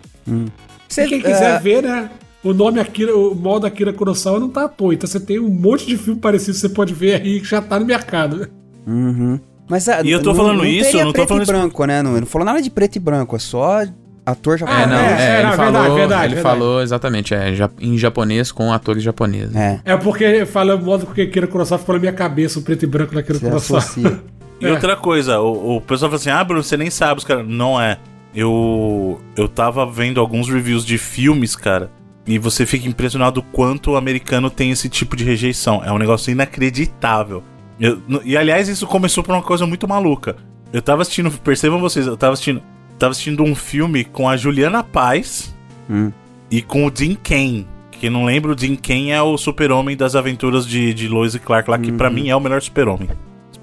Cê- 0.88 1.06
E 1.06 1.10
quem 1.10 1.22
quiser 1.22 1.56
é, 1.56 1.60
ver, 1.60 1.84
né? 1.84 2.10
O 2.44 2.54
nome 2.54 2.80
Akira, 2.80 3.16
o 3.18 3.36
modo 3.36 3.66
Akira 3.68 3.92
Kurosawa 3.92 4.40
não 4.40 4.48
tá 4.50 4.66
à 4.66 4.68
toa. 4.70 4.94
Então 4.94 5.08
você 5.08 5.20
tem 5.20 5.40
um 5.40 5.50
monte 5.50 5.86
de 5.86 5.98
filme 5.98 6.20
parecido 6.20 6.54
que 6.54 6.60
você 6.60 6.70
pode 6.70 6.94
ver 6.94 7.22
aí 7.22 7.40
que 7.42 7.48
já 7.48 7.62
tá 7.62 7.80
no 7.80 7.86
mercado. 7.86 8.48
Uhum. 8.86 9.40
Mas, 9.70 9.90
ah, 9.90 10.02
E 10.02 10.12
eu 10.12 10.22
tô 10.22 10.30
não- 10.30 10.36
falando 10.36 10.58
não 10.60 10.66
isso, 10.66 10.86
teria 10.86 11.02
eu 11.02 11.06
não 11.06 11.12
tô 11.12 11.16
preto 11.18 11.28
falando 11.28 11.42
e 11.42 11.44
isso- 11.44 11.52
branco, 11.52 11.86
né? 11.86 12.02
Não, 12.02 12.12
não 12.20 12.26
falou 12.26 12.46
nada 12.46 12.62
de 12.62 12.70
preto 12.70 12.96
e 12.96 13.00
branco, 13.00 13.36
é 13.36 13.40
só 13.40 13.84
ator 14.26 14.54
É, 14.56 14.58
japonês. 14.60 14.88
não, 14.88 14.96
é, 14.96 15.00
é, 15.02 15.26
é, 15.36 15.40
ele 15.40 15.44
não, 15.50 15.54
falou, 15.54 15.72
verdade, 15.74 15.96
verdade, 15.96 16.26
ele 16.26 16.36
verdade. 16.36 16.42
falou 16.60 16.82
exatamente, 16.82 17.34
é, 17.34 17.54
em 17.82 17.98
japonês 17.98 18.50
com 18.52 18.72
atores 18.72 19.04
japoneses. 19.04 19.54
É, 19.56 19.82
É 19.84 19.98
porque 19.98 20.46
fala 20.46 20.76
o 20.76 20.82
modo 20.82 21.06
que 21.08 21.22
Akira 21.22 21.48
Kurosawa 21.48 21.80
ficou 21.80 21.96
na 21.96 22.00
minha 22.00 22.14
cabeça, 22.14 22.60
o 22.60 22.62
preto 22.62 22.84
e 22.84 22.88
branco 22.88 23.14
da 23.14 23.20
Akira 23.20 23.40
Kurosawa. 23.40 23.82
E 24.60 24.66
É. 24.66 24.72
outra 24.72 24.96
coisa, 24.96 25.40
o, 25.40 25.78
o 25.78 25.82
pessoal 25.82 26.10
fala 26.10 26.20
assim: 26.20 26.30
ah, 26.30 26.44
Bruno, 26.44 26.64
você 26.64 26.76
nem 26.78 26.90
sabe, 26.90 27.20
os 27.20 27.24
caras. 27.26 27.48
Não 27.48 27.80
é. 27.80 27.98
Eu, 28.36 29.20
eu 29.36 29.48
tava 29.48 29.86
vendo 29.86 30.20
alguns 30.20 30.48
reviews 30.50 30.86
de 30.86 30.98
filmes, 30.98 31.56
cara, 31.56 31.90
e 32.26 32.38
você 32.38 32.66
fica 32.66 32.88
impressionado 32.88 33.40
o 33.40 33.44
quanto 33.44 33.92
o 33.92 33.96
americano 33.96 34.50
tem 34.50 34.70
esse 34.72 34.88
tipo 34.90 35.16
de 35.16 35.24
rejeição. 35.24 35.82
É 35.84 35.92
um 35.92 35.98
negócio 35.98 36.32
inacreditável. 36.32 37.44
Eu- 37.80 38.00
e 38.24 38.36
aliás, 38.38 38.68
isso 38.68 38.86
começou 38.88 39.24
por 39.24 39.34
uma 39.34 39.42
coisa 39.42 39.66
muito 39.66 39.88
maluca. 39.88 40.36
Eu 40.74 40.82
tava 40.82 41.02
assistindo, 41.02 41.32
percebam 41.32 41.80
vocês, 41.80 42.06
eu 42.06 42.18
tava 42.18 42.34
assistindo, 42.34 42.62
tava 43.00 43.12
assistindo 43.12 43.44
um 43.44 43.56
filme 43.56 44.04
com 44.04 44.28
a 44.30 44.36
Juliana 44.38 44.84
Paz 44.84 45.56
Hum. 45.90 46.12
e 46.52 46.62
com 46.62 46.86
o 46.86 46.92
Dean 46.92 47.16
Kane. 47.16 47.66
Quem 47.92 48.10
não 48.10 48.26
lembra, 48.26 48.52
o 48.52 48.56
Dean 48.56 48.76
Kane 48.76 49.12
é 49.12 49.22
o 49.22 49.38
super-homem 49.38 49.96
das 49.98 50.16
aventuras 50.16 50.68
de, 50.68 50.94
de 50.94 51.08
Lois 51.08 51.34
e 51.34 51.40
Clark 51.40 51.70
lá, 51.70 51.78
que 51.80 51.92
pra 51.92 52.10
mim 52.10 52.30
é 52.30 52.36
o 52.36 52.40
melhor 52.40 52.62
super-homem. 52.62 53.10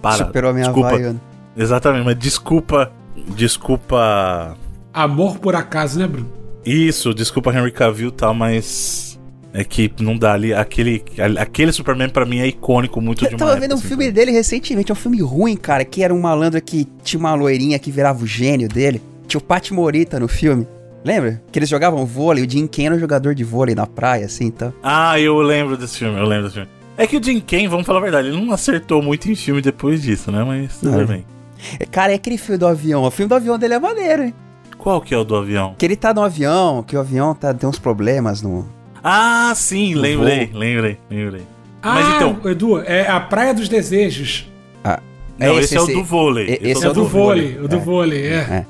Para, 0.04 0.26
Super-homem 0.26 0.62
desculpa. 0.62 0.88
havaiano. 0.88 1.20
Exatamente, 1.56 2.04
mas 2.04 2.18
desculpa. 2.18 2.92
Desculpa. 3.36 4.56
Amor 4.92 5.38
por 5.38 5.54
acaso, 5.56 5.98
né, 5.98 6.06
Bruno? 6.06 6.30
Isso, 6.64 7.12
desculpa 7.14 7.52
Henry 7.52 7.72
Cavill 7.72 8.08
e 8.08 8.12
tal, 8.12 8.34
mas. 8.34 9.18
É 9.52 9.62
que 9.62 9.92
não 10.00 10.16
dá 10.16 10.32
ali. 10.32 10.52
Aquele, 10.52 11.04
aquele 11.38 11.70
Superman 11.70 12.08
pra 12.08 12.26
mim 12.26 12.40
é 12.40 12.46
icônico 12.46 13.00
muito 13.00 13.24
Eu 13.24 13.30
uma 13.30 13.38
tava 13.38 13.52
época, 13.52 13.60
vendo 13.62 13.76
um 13.76 13.78
assim, 13.78 13.88
filme 13.88 14.10
dele 14.10 14.32
recentemente, 14.32 14.90
é 14.90 14.92
um 14.92 14.96
filme 14.96 15.20
ruim, 15.22 15.56
cara, 15.56 15.84
que 15.84 16.02
era 16.02 16.12
um 16.12 16.20
malandro 16.20 16.60
que 16.60 16.88
tinha 17.04 17.20
uma 17.20 17.34
loirinha 17.34 17.78
que 17.78 17.90
virava 17.90 18.24
o 18.24 18.26
gênio 18.26 18.68
dele. 18.68 19.00
Tinha 19.28 19.38
o 19.38 19.42
Pat 19.42 19.70
Morita 19.70 20.18
no 20.18 20.26
filme. 20.26 20.66
Lembra? 21.04 21.40
Que 21.52 21.58
eles 21.58 21.68
jogavam 21.68 22.04
vôlei, 22.06 22.44
o 22.44 22.50
Jim 22.50 22.66
Ken 22.66 22.86
era 22.86 22.94
um 22.94 22.98
jogador 22.98 23.34
de 23.34 23.44
vôlei 23.44 23.74
na 23.74 23.86
praia, 23.86 24.24
assim, 24.24 24.46
então. 24.46 24.72
Ah, 24.82 25.20
eu 25.20 25.36
lembro 25.40 25.76
desse 25.76 25.98
filme, 25.98 26.18
eu 26.18 26.24
lembro 26.24 26.44
desse 26.44 26.54
filme. 26.54 26.68
É 26.96 27.06
que 27.06 27.16
o 27.16 27.22
Jim 27.22 27.40
Kane, 27.40 27.66
vamos 27.66 27.86
falar 27.86 27.98
a 27.98 28.02
verdade, 28.02 28.28
ele 28.28 28.40
não 28.40 28.52
acertou 28.52 29.02
muito 29.02 29.28
em 29.30 29.34
filme 29.34 29.60
depois 29.60 30.02
disso, 30.02 30.30
né? 30.30 30.44
Mas 30.44 30.78
tudo 30.78 30.96
Não. 30.98 31.06
bem. 31.06 31.24
É, 31.80 31.84
Cara, 31.86 32.12
é 32.12 32.14
aquele 32.14 32.38
filme 32.38 32.58
do 32.58 32.66
avião. 32.66 33.02
O 33.02 33.10
filme 33.10 33.28
do 33.28 33.34
avião 33.34 33.58
dele 33.58 33.74
é 33.74 33.78
maneiro, 33.80 34.22
hein? 34.24 34.34
Qual 34.78 35.00
que 35.00 35.14
é 35.14 35.18
o 35.18 35.24
do 35.24 35.34
avião? 35.34 35.74
Que 35.78 35.84
ele 35.86 35.96
tá 35.96 36.12
no 36.14 36.22
avião, 36.22 36.82
que 36.82 36.96
o 36.96 37.00
avião 37.00 37.34
tá, 37.34 37.52
tem 37.54 37.68
uns 37.68 37.78
problemas 37.78 38.42
no. 38.42 38.68
Ah, 39.02 39.52
sim, 39.56 39.94
Do 39.94 40.00
lembrei, 40.00 40.46
voo. 40.46 40.58
lembrei, 40.58 40.98
lembrei. 41.10 41.42
Ah, 41.82 41.94
Mas 41.94 42.14
então- 42.16 42.50
Edu, 42.50 42.78
é 42.80 43.08
a 43.08 43.18
Praia 43.20 43.52
dos 43.54 43.68
Desejos. 43.68 44.48
Ah, 44.84 45.00
Não, 45.38 45.58
esse, 45.58 45.76
é 45.76 45.80
o 45.80 45.86
do 45.86 46.04
vôlei. 46.04 46.46
e- 46.62 46.70
esse 46.70 46.84
É 46.84 46.86
é 46.86 46.90
o 46.90 46.94
do 46.94 47.04
vôlei, 47.06 47.58
o 47.58 47.66
do 47.68 47.80
vôlei, 47.80 48.26
é. 48.26 48.64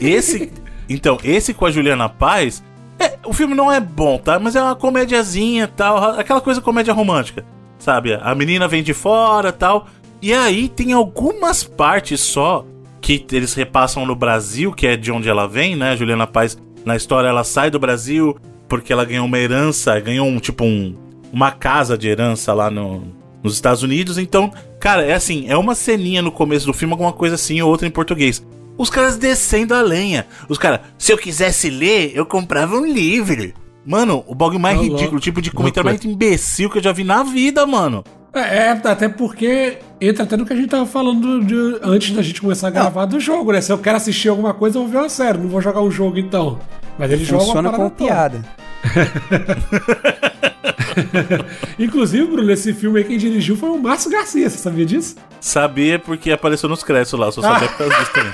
Esse. 0.00 0.50
Então, 0.88 1.18
esse 1.22 1.52
com 1.52 1.66
a 1.66 1.70
Juliana 1.70 2.08
Paz. 2.08 2.62
É, 2.98 3.16
o 3.24 3.32
filme 3.32 3.54
não 3.54 3.70
é 3.70 3.78
bom, 3.78 4.18
tá? 4.18 4.38
Mas 4.40 4.56
é 4.56 4.62
uma 4.62 4.74
comédiazinha 4.74 5.68
tal. 5.68 6.18
Aquela 6.18 6.40
coisa 6.40 6.60
comédia 6.60 6.92
romântica. 6.92 7.44
Sabe? 7.78 8.18
A 8.20 8.34
menina 8.34 8.66
vem 8.66 8.82
de 8.82 8.92
fora 8.92 9.52
tal. 9.52 9.86
E 10.20 10.32
aí 10.32 10.68
tem 10.68 10.92
algumas 10.92 11.62
partes 11.62 12.20
só 12.20 12.64
que 13.00 13.24
eles 13.32 13.54
repassam 13.54 14.04
no 14.04 14.14
Brasil, 14.14 14.72
que 14.72 14.86
é 14.86 14.96
de 14.96 15.12
onde 15.12 15.28
ela 15.28 15.46
vem, 15.46 15.76
né? 15.76 15.96
Juliana 15.96 16.26
Paz, 16.26 16.58
na 16.84 16.96
história, 16.96 17.28
ela 17.28 17.44
sai 17.44 17.70
do 17.70 17.78
Brasil 17.78 18.36
porque 18.68 18.92
ela 18.92 19.04
ganhou 19.04 19.24
uma 19.24 19.38
herança, 19.38 19.98
ganhou 19.98 20.26
um 20.26 20.38
tipo 20.38 20.64
um. 20.64 20.94
Uma 21.32 21.50
casa 21.50 21.96
de 21.96 22.08
herança 22.08 22.54
lá 22.54 22.70
no, 22.70 23.02
nos 23.42 23.54
Estados 23.54 23.82
Unidos. 23.82 24.18
Então, 24.18 24.52
cara, 24.80 25.04
é 25.04 25.14
assim, 25.14 25.46
é 25.48 25.56
uma 25.56 25.74
ceninha 25.74 26.22
no 26.22 26.32
começo 26.32 26.66
do 26.66 26.72
filme, 26.72 26.92
alguma 26.92 27.12
coisa 27.12 27.34
assim, 27.34 27.60
ou 27.60 27.70
outra 27.70 27.86
em 27.86 27.90
português. 27.90 28.44
Os 28.76 28.90
caras 28.90 29.16
descendo 29.16 29.74
a 29.74 29.82
lenha. 29.82 30.26
Os 30.48 30.56
caras, 30.56 30.80
se 30.96 31.12
eu 31.12 31.18
quisesse 31.18 31.68
ler, 31.68 32.12
eu 32.14 32.24
comprava 32.24 32.76
um 32.76 32.86
livro. 32.86 33.52
Mano, 33.88 34.22
o 34.26 34.34
bagulho 34.34 34.60
mais 34.60 34.76
Tá 34.76 34.82
ridículo, 34.82 35.16
o 35.16 35.20
tipo 35.20 35.40
de 35.40 35.50
comentário 35.50 35.88
mais 35.88 36.04
imbecil 36.04 36.68
que 36.68 36.76
eu 36.76 36.82
já 36.82 36.92
vi 36.92 37.04
na 37.04 37.22
vida, 37.22 37.66
mano. 37.66 38.04
É, 38.34 38.66
é, 38.66 38.70
até 38.70 39.08
porque 39.08 39.78
entra 39.98 40.24
até 40.24 40.36
no 40.36 40.44
que 40.44 40.52
a 40.52 40.56
gente 40.56 40.68
tava 40.68 40.84
falando 40.84 41.42
de- 41.42 41.78
antes 41.82 42.14
da 42.14 42.20
gente 42.20 42.42
começar 42.42 42.68
a 42.68 42.70
gravar 42.70 43.06
do 43.06 43.18
jogo, 43.18 43.50
né? 43.50 43.62
Se 43.62 43.72
eu 43.72 43.78
quero 43.78 43.96
assistir 43.96 44.28
alguma 44.28 44.52
coisa, 44.52 44.76
eu 44.76 44.82
vou 44.82 44.90
ver 44.92 44.98
uma 44.98 45.08
série, 45.08 45.38
não 45.38 45.48
vou 45.48 45.62
jogar 45.62 45.80
um 45.80 45.90
jogo 45.90 46.18
então. 46.18 46.58
Mas 46.98 47.10
ele 47.10 47.24
joga 47.24 47.44
Funciona 47.46 47.70
toda. 47.72 47.88
piada. 47.90 48.44
Inclusive, 51.78 52.26
Bruno, 52.26 52.50
esse 52.52 52.74
filme 52.74 52.98
aí 52.98 53.04
quem 53.04 53.16
dirigiu 53.16 53.56
foi 53.56 53.70
o 53.70 53.78
Márcio 53.78 54.10
Garcia, 54.10 54.50
você 54.50 54.58
sabia 54.58 54.84
disso? 54.84 55.16
Sabia 55.40 55.98
porque 55.98 56.30
apareceu 56.30 56.68
nos 56.68 56.82
créditos 56.82 57.18
lá, 57.18 57.32
só 57.32 57.40
sabia 57.40 57.68
por 57.68 57.78
causa 57.78 57.94
disso 57.98 58.12
também. 58.12 58.32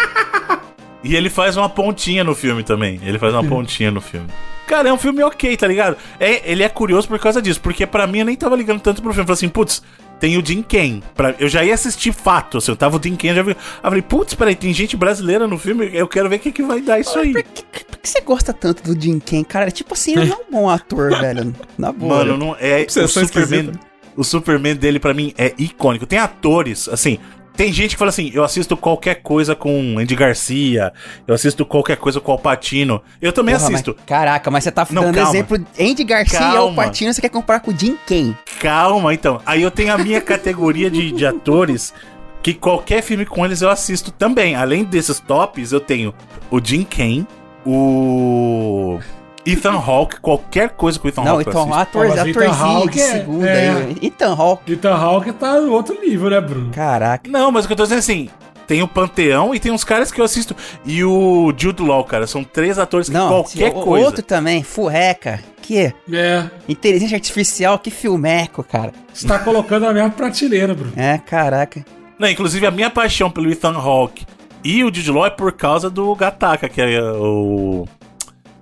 E 1.04 1.14
ele 1.14 1.30
faz 1.30 1.56
uma 1.56 1.68
pontinha 1.68 2.24
no 2.24 2.34
filme 2.34 2.62
também. 2.64 2.98
Ele 3.04 3.18
faz 3.18 3.32
uma 3.34 3.44
pontinha 3.44 3.90
no 3.90 4.00
filme. 4.00 4.26
Cara, 4.66 4.88
é 4.88 4.92
um 4.92 4.98
filme 4.98 5.22
ok, 5.22 5.56
tá 5.56 5.66
ligado? 5.66 5.96
É, 6.18 6.50
ele 6.50 6.62
é 6.62 6.68
curioso 6.68 7.06
por 7.06 7.18
causa 7.18 7.40
disso, 7.40 7.60
porque 7.60 7.86
pra 7.86 8.06
mim 8.06 8.20
eu 8.20 8.24
nem 8.24 8.36
tava 8.36 8.56
ligando 8.56 8.80
tanto 8.80 9.02
pro 9.02 9.12
filme. 9.12 9.22
Eu 9.22 9.26
falei 9.26 9.38
assim, 9.38 9.48
putz, 9.48 9.82
tem 10.18 10.38
o 10.38 10.44
Jim 10.44 10.62
Ken. 10.62 11.00
Pra, 11.14 11.34
eu 11.38 11.48
já 11.48 11.62
ia 11.64 11.74
assistir 11.74 12.12
fato, 12.12 12.58
assim, 12.58 12.72
eu 12.72 12.76
tava 12.76 12.96
o 12.96 13.02
Jim 13.02 13.14
Ken, 13.14 13.28
eu 13.28 13.34
já 13.36 13.42
vi. 13.42 13.50
Aí 13.50 13.56
eu 13.56 13.90
falei, 13.90 14.02
putz, 14.02 14.34
peraí, 14.34 14.54
tem 14.54 14.72
gente 14.72 14.96
brasileira 14.96 15.46
no 15.46 15.58
filme, 15.58 15.90
eu 15.92 16.08
quero 16.08 16.28
ver 16.28 16.36
o 16.36 16.38
que, 16.38 16.52
que 16.52 16.62
vai 16.62 16.80
dar 16.80 16.98
isso 16.98 17.18
aí. 17.18 17.32
Por 17.32 17.42
que, 17.42 17.84
por 17.84 17.98
que 17.98 18.08
você 18.08 18.20
gosta 18.20 18.52
tanto 18.52 18.82
do 18.82 19.00
Jim 19.00 19.18
Ken, 19.18 19.44
cara? 19.44 19.70
Tipo 19.70 19.94
assim, 19.94 20.12
ele 20.18 20.32
é 20.32 20.34
um 20.34 20.50
bom 20.50 20.70
ator, 20.70 21.10
velho. 21.20 21.54
Na 21.76 21.92
boa. 21.92 22.18
Mano, 22.18 22.38
não 22.38 22.56
é. 22.58 22.78
O 22.78 22.82
Obsessão 22.84 23.26
Superman, 23.26 23.60
esquisita. 23.60 23.86
o 24.16 24.24
Superman 24.24 24.76
dele, 24.76 24.98
pra 24.98 25.12
mim, 25.12 25.34
é 25.36 25.52
icônico. 25.58 26.06
Tem 26.06 26.18
atores, 26.18 26.88
assim. 26.88 27.18
Tem 27.56 27.72
gente 27.72 27.92
que 27.92 27.98
fala 27.98 28.08
assim: 28.08 28.30
eu 28.34 28.42
assisto 28.42 28.76
qualquer 28.76 29.16
coisa 29.22 29.54
com 29.54 29.96
Andy 29.98 30.16
Garcia, 30.16 30.92
eu 31.26 31.34
assisto 31.34 31.64
qualquer 31.64 31.96
coisa 31.96 32.20
com 32.20 32.32
Alpatino. 32.32 33.00
Eu 33.22 33.32
também 33.32 33.54
Porra, 33.54 33.68
assisto. 33.68 33.94
mas- 33.96 34.04
caraca, 34.06 34.50
mas 34.50 34.64
você 34.64 34.72
tá 34.72 34.86
Não, 34.90 35.02
dando 35.04 35.14
calma. 35.14 35.30
exemplo 35.30 35.64
Andy 35.78 36.04
Garcia 36.04 36.38
Calma. 36.38 36.58
Al 36.58 36.74
Pacino, 36.74 37.12
você 37.14 37.20
quer 37.20 37.28
comparar 37.28 37.60
com 37.60 37.70
o 37.70 37.78
Jim 37.78 37.96
Ken. 38.06 38.34
Calma, 38.60 39.14
então. 39.14 39.40
Aí 39.46 39.62
eu 39.62 39.70
tenho 39.70 39.92
a 39.94 39.98
minha 39.98 40.20
categoria 40.20 40.90
de, 40.90 41.12
de 41.12 41.24
atores 41.24 41.94
que 42.42 42.52
qualquer 42.54 43.02
filme 43.02 43.24
com 43.24 43.44
eles 43.44 43.62
eu 43.62 43.70
assisto 43.70 44.10
também. 44.10 44.54
Além 44.56 44.82
desses 44.84 45.20
tops, 45.20 45.70
eu 45.72 45.80
tenho 45.80 46.12
o 46.50 46.60
Jim 46.62 46.82
Ken, 46.84 47.24
o 47.64 48.98
Ethan 49.46 49.72
Hawke, 49.78 50.20
qualquer 50.20 50.70
coisa 50.70 50.98
com 50.98 51.06
o 51.06 51.10
Ethan 51.10 51.22
Não, 51.24 51.32
Hawke. 51.32 51.46
eu 51.46 51.50
então, 51.50 51.62
assisto. 51.62 51.80
ator, 51.80 52.06
Pô, 52.08 52.14
mas 52.16 52.26
Ethan 52.26 52.40
atorzinho 52.40 52.66
Hawke 52.78 52.94
de 52.94 53.00
é- 53.00 53.12
segunda 53.12 53.48
é. 53.48 53.68
aí. 53.70 53.96
Ethan 54.02 54.34
Hawke. 54.34 54.72
Ethan 54.72 54.94
Hawke 54.94 55.32
tá 55.32 55.60
no 55.60 55.72
outro 55.72 56.00
nível, 56.00 56.30
né, 56.30 56.40
Bruno? 56.40 56.70
Caraca. 56.72 57.30
Não, 57.30 57.50
mas 57.52 57.64
o 57.64 57.68
que 57.68 57.72
eu 57.72 57.76
tô 57.76 57.82
dizendo 57.82 57.98
é 57.98 58.00
assim. 58.00 58.28
Tem 58.66 58.82
o 58.82 58.88
Panteão 58.88 59.54
e 59.54 59.60
tem 59.60 59.70
uns 59.70 59.84
caras 59.84 60.10
que 60.10 60.18
eu 60.18 60.24
assisto. 60.24 60.56
E 60.86 61.04
o 61.04 61.52
Jude 61.54 61.82
Law, 61.82 62.02
cara. 62.04 62.26
São 62.26 62.42
três 62.42 62.78
atores 62.78 63.08
que 63.10 63.14
Não, 63.14 63.28
qualquer 63.28 63.68
o- 63.76 63.82
coisa. 63.82 64.06
outro 64.06 64.22
também, 64.22 64.62
Furreca. 64.62 65.38
Que 65.60 65.92
É, 66.10 66.44
inteligência 66.66 67.14
artificial, 67.14 67.78
que 67.78 67.90
filmeco, 67.90 68.62
cara. 68.62 68.92
você 69.12 69.26
tá 69.26 69.38
colocando 69.38 69.82
na 69.84 69.92
mesma 69.92 70.08
prateleira, 70.10 70.74
Bruno. 70.74 70.92
É, 70.96 71.18
caraca. 71.18 71.84
Não, 72.18 72.26
inclusive 72.28 72.66
a 72.66 72.70
minha 72.70 72.88
paixão 72.88 73.30
pelo 73.30 73.50
Ethan 73.50 73.74
Hawke 73.76 74.24
e 74.62 74.82
o 74.82 74.86
Jude 74.86 75.10
Law 75.10 75.26
é 75.26 75.30
por 75.30 75.52
causa 75.52 75.90
do 75.90 76.14
Gataca, 76.14 76.66
que 76.68 76.80
é 76.80 77.02
o. 77.02 77.86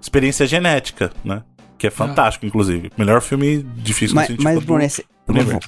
Experiência 0.03 0.47
Genética, 0.47 1.11
né? 1.25 1.43
Que 1.79 1.87
é 1.87 1.91
fantástico, 1.91 2.45
inclusive. 2.45 2.91
Melhor 2.99 3.23
filme 3.23 3.65
difícil 3.77 4.15
Mas, 4.15 4.29
no 4.29 4.37
mas 4.43 4.63
Bruno, 4.63 4.83
esse, 4.83 5.05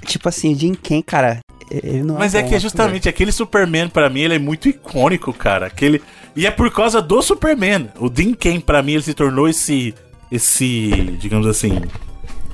tipo 0.05 0.29
assim, 0.29 0.53
o 0.53 0.59
Jim 0.59 0.75
Ken, 0.75 1.01
cara, 1.03 1.41
ele 1.71 2.03
não 2.03 2.17
Mas 2.19 2.35
é 2.35 2.41
é 2.41 2.43
que 2.43 2.55
é 2.55 2.61
justamente 2.61 3.09
aquele 3.09 3.33
Superman, 3.33 3.89
pra 3.89 4.11
mim, 4.11 4.21
ele 4.21 4.35
é 4.35 4.39
muito 4.39 4.69
icônico, 4.69 5.33
cara. 5.33 5.67
Aquele... 5.67 6.03
E 6.37 6.47
é 6.47 6.51
por 6.51 6.71
causa 6.73 7.01
do 7.01 7.23
Superman. 7.23 7.89
O 7.99 8.09
Dean 8.11 8.35
Cain, 8.35 8.61
pra 8.61 8.83
mim, 8.83 8.93
ele 8.95 9.03
se 9.03 9.15
tornou 9.15 9.49
esse. 9.49 9.95
Esse. 10.31 11.17
Digamos 11.21 11.47
assim. 11.47 11.81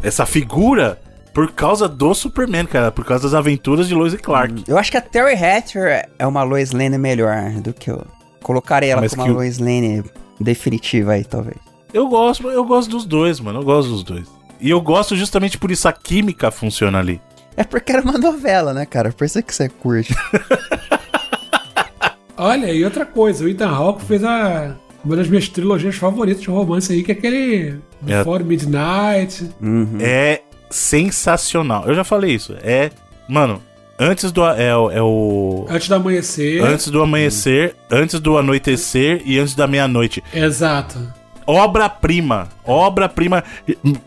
Essa 0.02 0.26
figura 0.26 1.00
por 1.32 1.50
causa 1.52 1.88
do 1.88 2.14
Superman, 2.14 2.66
cara. 2.66 2.90
Por 2.92 3.04
causa 3.06 3.24
das 3.24 3.34
aventuras 3.34 3.88
de 3.88 3.94
Lois 3.94 4.12
e 4.12 4.18
Clark. 4.18 4.64
Eu 4.68 4.76
acho 4.76 4.90
que 4.90 4.96
a 4.98 5.00
Terry 5.00 5.34
Hatcher 5.34 6.08
é 6.18 6.26
uma 6.26 6.42
Lois 6.42 6.72
Lane 6.72 6.98
melhor 6.98 7.52
do 7.62 7.72
que 7.72 7.90
eu. 7.90 8.06
Colocarei 8.42 8.90
ela 8.90 9.00
Mas 9.00 9.12
como 9.14 9.24
uma 9.24 9.32
o- 9.32 9.36
Lois 9.36 9.58
Lane 9.58 10.04
definitiva 10.38 11.12
aí, 11.12 11.24
talvez. 11.24 11.56
Eu 11.92 12.08
gosto, 12.08 12.48
eu 12.50 12.64
gosto 12.64 12.90
dos 12.90 13.04
dois, 13.04 13.40
mano. 13.40 13.60
Eu 13.60 13.64
gosto 13.64 13.90
dos 13.90 14.02
dois. 14.04 14.26
E 14.60 14.70
eu 14.70 14.80
gosto 14.80 15.16
justamente 15.16 15.58
por 15.58 15.70
isso 15.70 15.88
a 15.88 15.92
química 15.92 16.50
funciona 16.50 16.98
ali. 16.98 17.20
É 17.56 17.64
porque 17.64 17.92
era 17.92 18.02
uma 18.02 18.18
novela, 18.18 18.72
né, 18.72 18.86
cara? 18.86 19.12
Por 19.12 19.24
isso 19.24 19.42
que 19.42 19.54
você 19.54 19.68
curte. 19.68 20.14
Olha, 22.36 22.72
e 22.72 22.84
outra 22.84 23.04
coisa, 23.04 23.44
o 23.44 23.48
Ethan 23.48 23.68
Hawke 23.68 24.04
fez 24.04 24.24
a, 24.24 24.74
uma 25.04 25.16
das 25.16 25.28
minhas 25.28 25.48
trilogias 25.48 25.96
favoritas 25.96 26.42
de 26.42 26.48
romance 26.48 26.92
aí, 26.92 27.02
que 27.02 27.12
é 27.12 27.14
aquele 27.14 27.78
É. 28.06 28.18
Before 28.18 28.42
Midnight. 28.42 29.50
Uhum. 29.60 29.98
É 30.00 30.42
sensacional. 30.70 31.84
Eu 31.86 31.94
já 31.94 32.04
falei 32.04 32.34
isso. 32.34 32.54
É. 32.62 32.90
Mano, 33.28 33.62
antes 33.98 34.32
do. 34.32 34.42
É, 34.46 34.74
o- 34.74 34.90
é 34.90 35.02
o. 35.02 35.66
Antes 35.68 35.88
do 35.88 35.94
amanhecer. 35.96 36.62
Antes 36.64 36.88
do 36.88 37.02
amanhecer, 37.02 37.76
antes 37.90 38.18
do 38.20 38.38
anoitecer 38.38 39.20
e 39.26 39.38
antes 39.38 39.54
da 39.54 39.66
meia-noite. 39.66 40.22
Exato. 40.32 40.98
Obra-prima. 41.46 42.48
Obra-prima. 42.64 43.42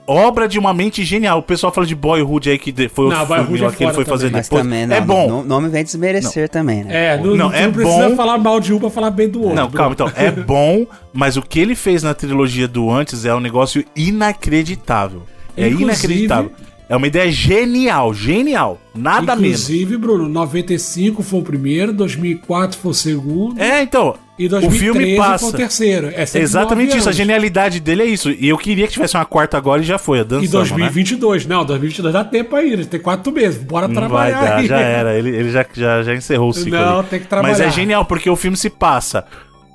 Obra 0.07 0.47
de 0.47 0.57
uma 0.59 0.73
mente 0.73 1.03
genial. 1.03 1.39
O 1.39 1.43
pessoal 1.43 1.73
fala 1.73 1.85
de 1.85 1.95
Boyhood 1.95 2.49
aí 2.49 2.57
que 2.57 2.71
foi 2.89 3.09
Não, 3.09 3.23
o 3.23 3.25
Boyhood 3.25 3.47
filme 3.47 3.61
é 3.61 3.65
lá 3.67 3.71
que 3.73 3.83
ele 3.83 3.93
foi 3.93 4.05
fazer 4.05 4.25
também. 4.27 4.39
Mas 4.39 4.45
depois. 4.49 4.63
também, 4.63 4.85
não. 4.87 4.95
é 4.95 5.01
bom. 5.01 5.27
Não, 5.27 5.43
não 5.43 5.61
me 5.61 5.69
vem 5.69 5.83
desmerecer 5.83 6.49
também, 6.49 6.83
né? 6.83 7.13
É, 7.13 7.17
não, 7.17 7.25
Não, 7.25 7.35
não, 7.49 7.53
é 7.53 7.67
precisa 7.69 8.09
bom. 8.09 8.15
falar 8.15 8.37
mal 8.37 8.59
de 8.59 8.73
um 8.73 8.79
pra 8.79 8.89
falar 8.89 9.11
bem 9.11 9.27
do 9.29 9.39
outro. 9.41 9.55
Não, 9.55 9.69
calma, 9.69 9.93
então. 9.93 10.11
É 10.15 10.29
bom, 10.31 10.85
mas 11.11 11.35
o 11.37 11.41
que 11.41 11.59
ele 11.59 11.75
fez 11.75 12.03
na 12.03 12.13
trilogia 12.13 12.67
do 12.67 12.89
antes 12.89 13.25
é 13.25 13.33
um 13.35 13.39
negócio 13.39 13.83
inacreditável. 13.95 15.23
É 15.55 15.67
Inclusive- 15.67 15.83
inacreditável. 15.83 16.51
É 16.89 16.95
uma 16.95 17.07
ideia 17.07 17.31
genial, 17.31 18.13
genial. 18.13 18.79
Nada 18.93 19.35
menos. 19.35 19.61
Inclusive, 19.69 19.97
Bruno, 19.97 20.27
95 20.29 21.23
foi 21.23 21.39
o 21.39 21.43
primeiro, 21.43 21.93
2004 21.93 22.77
foi 22.77 22.91
o 22.91 22.93
segundo 22.93 23.59
É, 23.59 23.81
então. 23.81 24.15
e 24.37 24.45
o 24.45 24.49
2013 24.49 24.79
filme 24.93 25.17
passa. 25.17 25.45
foi 25.45 25.49
o 25.49 25.57
terceiro. 25.57 26.07
É 26.09 26.25
Exatamente 26.37 26.89
isso. 26.97 27.07
A 27.07 27.09
anos. 27.09 27.15
genialidade 27.15 27.79
dele 27.79 28.03
é 28.03 28.05
isso. 28.05 28.29
E 28.31 28.49
eu 28.49 28.57
queria 28.57 28.85
que 28.85 28.93
tivesse 28.93 29.15
uma 29.15 29.25
quarta 29.25 29.57
agora 29.57 29.81
e 29.81 29.85
já 29.85 29.97
foi. 29.97 30.19
A 30.19 30.23
dança. 30.23 30.45
E 30.45 30.47
2022, 30.49 31.45
não, 31.45 31.65
2022 31.65 32.13
dá 32.13 32.23
tempo 32.23 32.55
ainda, 32.55 32.85
tem 32.85 32.99
quatro 32.99 33.31
meses, 33.31 33.63
bora 33.63 33.87
Não 33.87 33.95
vai 33.95 34.31
trabalhar 34.31 34.41
dar, 34.41 34.57
aí. 34.57 34.67
já 34.67 34.79
era. 34.79 35.17
Ele, 35.17 35.29
ele 35.29 35.51
já, 35.51 35.65
já, 35.73 36.03
já 36.03 36.13
encerrou 36.13 36.49
o 36.49 36.53
ciclo. 36.53 36.71
Não, 36.71 36.99
ali. 36.99 37.07
tem 37.07 37.19
que 37.21 37.27
trabalhar. 37.27 37.57
Mas 37.57 37.61
é 37.61 37.71
genial, 37.71 38.03
porque 38.05 38.29
o 38.29 38.35
filme 38.35 38.57
se 38.57 38.69
passa. 38.69 39.25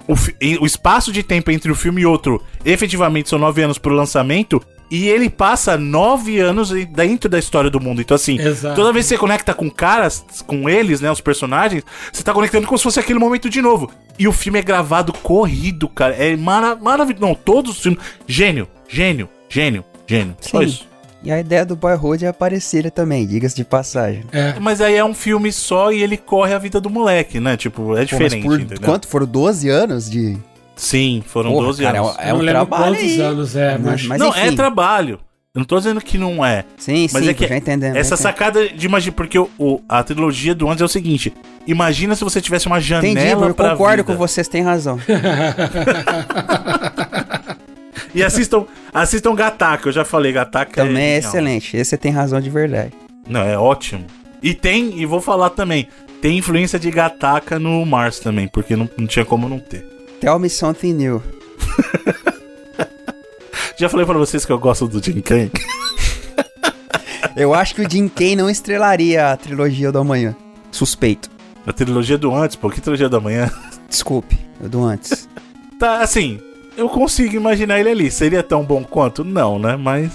O, 0.06 0.14
o 0.62 0.66
espaço 0.66 1.10
de 1.12 1.22
tempo 1.22 1.50
entre 1.50 1.70
um 1.70 1.74
filme 1.74 2.02
e 2.02 2.06
outro, 2.06 2.42
efetivamente, 2.64 3.28
são 3.28 3.38
nove 3.38 3.62
anos 3.62 3.78
pro 3.78 3.94
lançamento. 3.94 4.60
E 4.90 5.08
ele 5.08 5.28
passa 5.28 5.76
nove 5.76 6.38
anos 6.38 6.70
dentro 6.70 7.28
da 7.28 7.38
história 7.38 7.70
do 7.70 7.80
mundo. 7.80 8.00
Então, 8.00 8.14
assim, 8.14 8.38
Exato. 8.38 8.74
toda 8.74 8.92
vez 8.92 9.04
que 9.04 9.10
você 9.10 9.18
conecta 9.18 9.52
com 9.52 9.70
caras, 9.70 10.24
com 10.46 10.68
eles, 10.68 11.00
né, 11.00 11.10
os 11.10 11.20
personagens, 11.20 11.84
você 12.12 12.22
tá 12.22 12.32
conectando 12.32 12.66
como 12.66 12.78
se 12.78 12.84
fosse 12.84 12.98
aquele 12.98 13.18
momento 13.18 13.50
de 13.50 13.60
novo. 13.60 13.90
E 14.18 14.26
o 14.26 14.32
filme 14.32 14.58
é 14.58 14.62
gravado 14.62 15.12
corrido, 15.12 15.88
cara. 15.88 16.14
É 16.14 16.34
mara 16.36 16.74
maravilhoso. 16.74 17.24
Não, 17.24 17.34
todos 17.34 17.72
os 17.76 17.82
filmes. 17.82 18.00
Gênio, 18.26 18.66
gênio, 18.88 19.28
gênio, 19.48 19.84
gênio. 20.06 20.36
Só 20.40 20.60
Sim. 20.60 20.64
isso. 20.64 20.88
E 21.22 21.32
a 21.32 21.40
ideia 21.40 21.66
do 21.66 21.74
Boyhood 21.74 22.24
é 22.24 22.28
aparecer 22.28 22.88
também, 22.92 23.26
diga-se 23.26 23.56
de 23.56 23.64
passagem. 23.64 24.24
É. 24.32 24.54
Mas 24.60 24.80
aí 24.80 24.94
é 24.94 25.04
um 25.04 25.14
filme 25.14 25.52
só 25.52 25.90
e 25.92 26.02
ele 26.02 26.16
corre 26.16 26.54
a 26.54 26.58
vida 26.58 26.80
do 26.80 26.88
moleque, 26.88 27.40
né? 27.40 27.56
Tipo, 27.56 27.82
é 27.82 27.84
Pô, 27.84 27.92
mas 27.96 28.08
diferente, 28.08 28.42
por 28.44 28.60
entendeu? 28.60 28.84
quanto? 28.84 29.08
Foram 29.08 29.26
12 29.26 29.68
anos 29.68 30.08
de. 30.08 30.38
Sim, 30.78 31.22
foram 31.26 31.50
Porra, 31.50 31.66
12 31.66 31.82
cara, 31.82 31.98
anos. 32.00 32.16
É 32.18 32.30
Eu 32.30 32.36
um 32.36 32.46
trabalho 32.46 32.84
quantos 32.96 33.02
aí. 33.02 33.20
anos 33.20 33.56
é, 33.56 33.76
mas... 33.78 34.04
Mas 34.04 34.18
não, 34.18 34.28
enfim. 34.28 34.40
é 34.40 34.52
trabalho. 34.52 35.18
Eu 35.54 35.58
não 35.60 35.64
tô 35.66 35.76
dizendo 35.78 36.00
que 36.00 36.16
não 36.16 36.44
é. 36.44 36.64
Sim, 36.76 37.08
Mas 37.12 37.24
sim, 37.24 37.30
é 37.30 37.34
que 37.34 37.46
já 37.48 37.56
entendendo. 37.56 37.96
essa 37.96 38.14
entendendo. 38.14 38.22
sacada 38.22 38.68
de 38.68 38.86
imagina, 38.86 39.12
porque 39.16 39.38
o, 39.38 39.50
o- 39.58 39.80
a 39.88 40.02
trilogia 40.04 40.54
do 40.54 40.68
antes 40.68 40.80
é 40.80 40.84
o 40.84 40.88
seguinte: 40.88 41.32
imagina 41.66 42.14
se 42.14 42.22
você 42.22 42.40
tivesse 42.40 42.66
uma 42.68 42.80
janela 42.80 43.08
Entendi, 43.08 43.32
eu 43.32 43.54
concordo 43.54 43.96
vida. 43.96 44.04
com 44.04 44.16
vocês, 44.16 44.46
tem 44.46 44.62
razão. 44.62 45.00
E 48.14 48.22
assistam, 48.22 48.64
assistam 48.92 49.34
Gataca, 49.34 49.88
eu 49.88 49.92
já 49.92 50.04
falei, 50.04 50.32
Gataca 50.32 50.82
Também 50.82 50.96
é 51.02 51.14
genial. 51.16 51.28
excelente. 51.28 51.76
Esse 51.76 51.90
você 51.90 51.96
tem 51.98 52.10
razão 52.10 52.40
de 52.40 52.48
verdade. 52.48 52.92
Não, 53.28 53.40
é 53.42 53.56
ótimo. 53.58 54.04
E 54.42 54.54
tem, 54.54 54.98
e 54.98 55.04
vou 55.04 55.20
falar 55.20 55.50
também, 55.50 55.88
tem 56.22 56.38
influência 56.38 56.78
de 56.78 56.90
Gataca 56.90 57.58
no 57.58 57.84
Mars 57.84 58.18
também, 58.18 58.48
porque 58.48 58.74
não, 58.76 58.88
não 58.96 59.06
tinha 59.06 59.24
como 59.24 59.48
não 59.48 59.58
ter. 59.58 59.84
Tell 60.20 60.38
me 60.38 60.48
something 60.50 60.92
new. 60.94 61.22
Já 63.78 63.88
falei 63.88 64.04
pra 64.04 64.18
vocês 64.18 64.44
que 64.44 64.50
eu 64.50 64.58
gosto 64.58 64.88
do 64.88 65.02
Jim 65.02 65.20
Ken. 65.20 65.50
Eu 67.36 67.54
acho 67.54 67.74
que 67.74 67.82
o 67.82 67.88
Jim 67.88 68.08
Kay 68.08 68.34
não 68.34 68.50
estrelaria 68.50 69.30
a 69.30 69.36
trilogia 69.36 69.92
do 69.92 69.98
amanhã. 69.98 70.34
Suspeito. 70.72 71.30
A 71.64 71.72
trilogia 71.72 72.18
do 72.18 72.34
antes, 72.34 72.56
pô, 72.56 72.68
que 72.68 72.80
trilogia 72.80 73.08
da 73.08 73.20
manhã? 73.20 73.48
Desculpe, 73.88 74.38
do 74.60 74.82
antes. 74.84 75.28
Tá, 75.78 76.00
assim, 76.00 76.40
eu 76.76 76.88
consigo 76.88 77.36
imaginar 77.36 77.78
ele 77.78 77.90
ali. 77.90 78.10
Seria 78.10 78.42
tão 78.42 78.64
bom 78.64 78.82
quanto? 78.82 79.22
Não, 79.22 79.60
né? 79.60 79.76
Mas. 79.76 80.10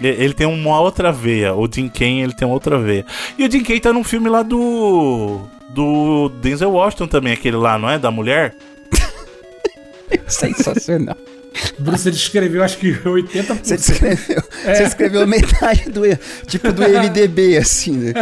Ele 0.00 0.32
tem 0.32 0.46
uma 0.46 0.78
outra 0.80 1.10
veia. 1.10 1.56
O 1.56 1.68
Jim 1.68 1.88
Kane, 1.88 2.22
ele 2.22 2.32
tem 2.32 2.46
outra 2.46 2.78
veia. 2.78 3.04
E 3.36 3.44
o 3.44 3.50
Jim 3.50 3.64
Kane 3.64 3.80
tá 3.80 3.92
num 3.92 4.04
filme 4.04 4.28
lá 4.28 4.44
do. 4.44 5.40
Do 5.70 6.28
Denzel 6.40 6.70
Washington 6.70 7.08
também, 7.08 7.32
aquele 7.32 7.56
lá, 7.56 7.76
não 7.80 7.90
é? 7.90 7.98
Da 7.98 8.12
mulher? 8.12 8.54
Sensacional. 10.26 11.16
Bruce 11.78 12.10
descreveu 12.10 12.62
acho 12.62 12.78
que 12.78 12.92
80%. 13.04 13.58
Você 13.62 13.74
escreveu, 13.74 14.42
você 14.64 14.82
escreveu 14.84 15.26
metade 15.26 15.90
do 15.90 16.02
tipo 16.46 16.72
do 16.72 16.82
MDB, 16.82 17.58
assim, 17.58 17.92
né? 17.92 18.12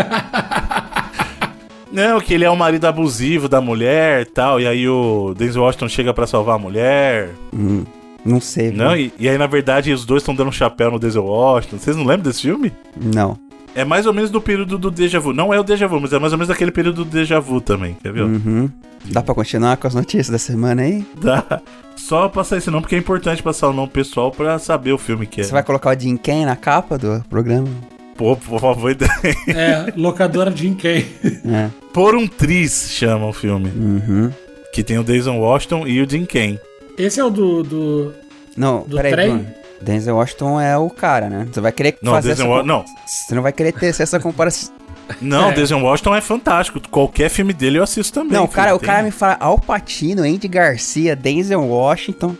Não, 1.92 2.20
que 2.20 2.34
ele 2.34 2.44
é 2.44 2.50
o 2.50 2.56
marido 2.56 2.86
abusivo 2.86 3.48
da 3.48 3.60
mulher 3.60 4.22
e 4.22 4.24
tal, 4.24 4.60
e 4.60 4.66
aí 4.66 4.88
o 4.88 5.34
Denzel 5.36 5.62
Washington 5.62 5.88
chega 5.88 6.14
pra 6.14 6.26
salvar 6.26 6.56
a 6.56 6.58
mulher. 6.58 7.30
Hum, 7.52 7.84
não 8.24 8.40
sei. 8.40 8.70
Não, 8.70 8.96
e, 8.96 9.12
e 9.18 9.28
aí 9.28 9.36
na 9.36 9.46
verdade 9.46 9.92
os 9.92 10.04
dois 10.04 10.22
estão 10.22 10.34
dando 10.34 10.48
um 10.48 10.52
chapéu 10.52 10.90
no 10.90 10.98
Denzel 10.98 11.24
Washington. 11.24 11.78
Vocês 11.78 11.96
não 11.96 12.04
lembram 12.04 12.30
desse 12.30 12.42
filme? 12.42 12.72
Não. 12.96 13.36
É 13.74 13.84
mais 13.84 14.04
ou 14.06 14.12
menos 14.12 14.30
do 14.30 14.40
período 14.40 14.76
do 14.76 14.90
Deja 14.90 15.20
Vu. 15.20 15.32
Não 15.32 15.54
é 15.54 15.60
o 15.60 15.62
Deja 15.62 15.86
Vu, 15.86 16.00
mas 16.00 16.12
é 16.12 16.18
mais 16.18 16.32
ou 16.32 16.38
menos 16.38 16.48
daquele 16.48 16.70
período 16.72 17.04
do 17.04 17.10
Deja 17.10 17.38
Vu 17.38 17.60
também, 17.60 17.96
quer 18.02 18.12
ver? 18.12 18.22
Uhum. 18.22 18.68
Dá 19.06 19.22
pra 19.22 19.34
continuar 19.34 19.76
com 19.76 19.86
as 19.86 19.94
notícias 19.94 20.28
da 20.28 20.38
semana 20.38 20.82
aí? 20.82 21.04
Dá. 21.20 21.60
Só 21.96 22.28
passar 22.28 22.56
esse 22.58 22.70
nome 22.70 22.82
porque 22.82 22.96
é 22.96 22.98
importante 22.98 23.42
passar 23.42 23.68
o 23.68 23.72
nome 23.72 23.88
pessoal 23.88 24.30
pra 24.32 24.58
saber 24.58 24.92
o 24.92 24.98
filme 24.98 25.26
que 25.26 25.40
é. 25.40 25.44
Você 25.44 25.52
vai 25.52 25.62
colocar 25.62 25.96
o 25.96 26.00
Jim 26.00 26.16
Ken 26.16 26.44
na 26.46 26.56
capa 26.56 26.98
do 26.98 27.22
programa? 27.28 27.68
Pô, 28.16 28.36
por 28.36 28.60
favor, 28.60 28.90
ideia. 28.92 29.10
É, 29.48 29.92
locadora 29.96 30.54
Jim 30.54 30.74
Kay. 30.74 31.06
É. 31.46 31.70
Por 31.92 32.14
um 32.14 32.26
Tris 32.26 32.88
chama 32.90 33.26
o 33.26 33.32
filme. 33.32 33.70
Uhum. 33.70 34.30
Que 34.72 34.82
tem 34.82 34.98
o 34.98 35.02
Denzel 35.02 35.36
Washington 35.36 35.86
e 35.86 36.02
o 36.02 36.08
Jim 36.10 36.24
Ken. 36.26 36.58
Esse 36.98 37.20
é 37.20 37.24
o 37.24 37.30
do. 37.30 37.62
do... 37.62 38.12
Não, 38.56 38.82
Do 38.86 38.96
peraí, 38.96 39.12
trem? 39.12 39.28
Bruno. 39.28 39.46
Denzel 39.80 40.16
Washington 40.16 40.60
é 40.60 40.76
o 40.76 40.90
cara, 40.90 41.28
né? 41.28 41.46
Você 41.50 41.60
vai 41.60 41.72
querer 41.72 41.96
Não, 42.02 42.12
fazer 42.12 42.30
Denzel 42.30 42.46
essa... 42.46 42.54
Wa- 42.54 42.62
não. 42.62 42.84
Você 43.06 43.34
não 43.34 43.42
vai 43.42 43.52
querer 43.52 43.72
ter 43.72 43.86
essa 43.86 44.20
comparação. 44.20 44.72
Não, 45.20 45.48
É. 45.50 45.52
o 45.52 45.54
Denzel 45.54 45.78
Washington 45.80 46.14
é 46.16 46.20
fantástico. 46.20 46.80
Qualquer 46.90 47.28
filme 47.30 47.52
dele 47.52 47.78
eu 47.78 47.82
assisto 47.82 48.12
também. 48.12 48.32
Não, 48.32 48.46
cara, 48.46 48.74
o 48.74 48.78
Tem- 48.78 48.86
cara 48.86 49.02
me 49.02 49.10
fala 49.10 49.36
Al 49.40 49.58
Pacino, 49.58 50.22
Andy 50.22 50.48
Garcia, 50.48 51.16
Denzel 51.16 51.62
Washington 51.62 52.36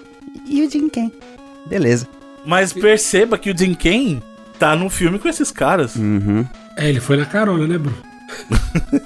e 0.47 0.63
o 0.63 0.71
Jim 0.71 0.89
Ken. 0.89 1.11
Beleza. 1.67 2.07
Mas 2.45 2.73
perceba 2.73 3.37
que 3.39 3.51
o 3.51 3.57
Jim 3.57 3.75
Ken 3.75 4.21
tá 4.59 4.75
no 4.77 4.89
filme 4.91 5.19
com 5.19 5.29
esses 5.29 5.51
caras. 5.51 5.97
Uhum. 5.97 6.47
É, 6.77 6.89
ele 6.89 7.01
foi 7.01 7.17
na 7.17 7.27
carona, 7.27 7.67
né, 7.67 7.77
Bruno? 7.79 7.97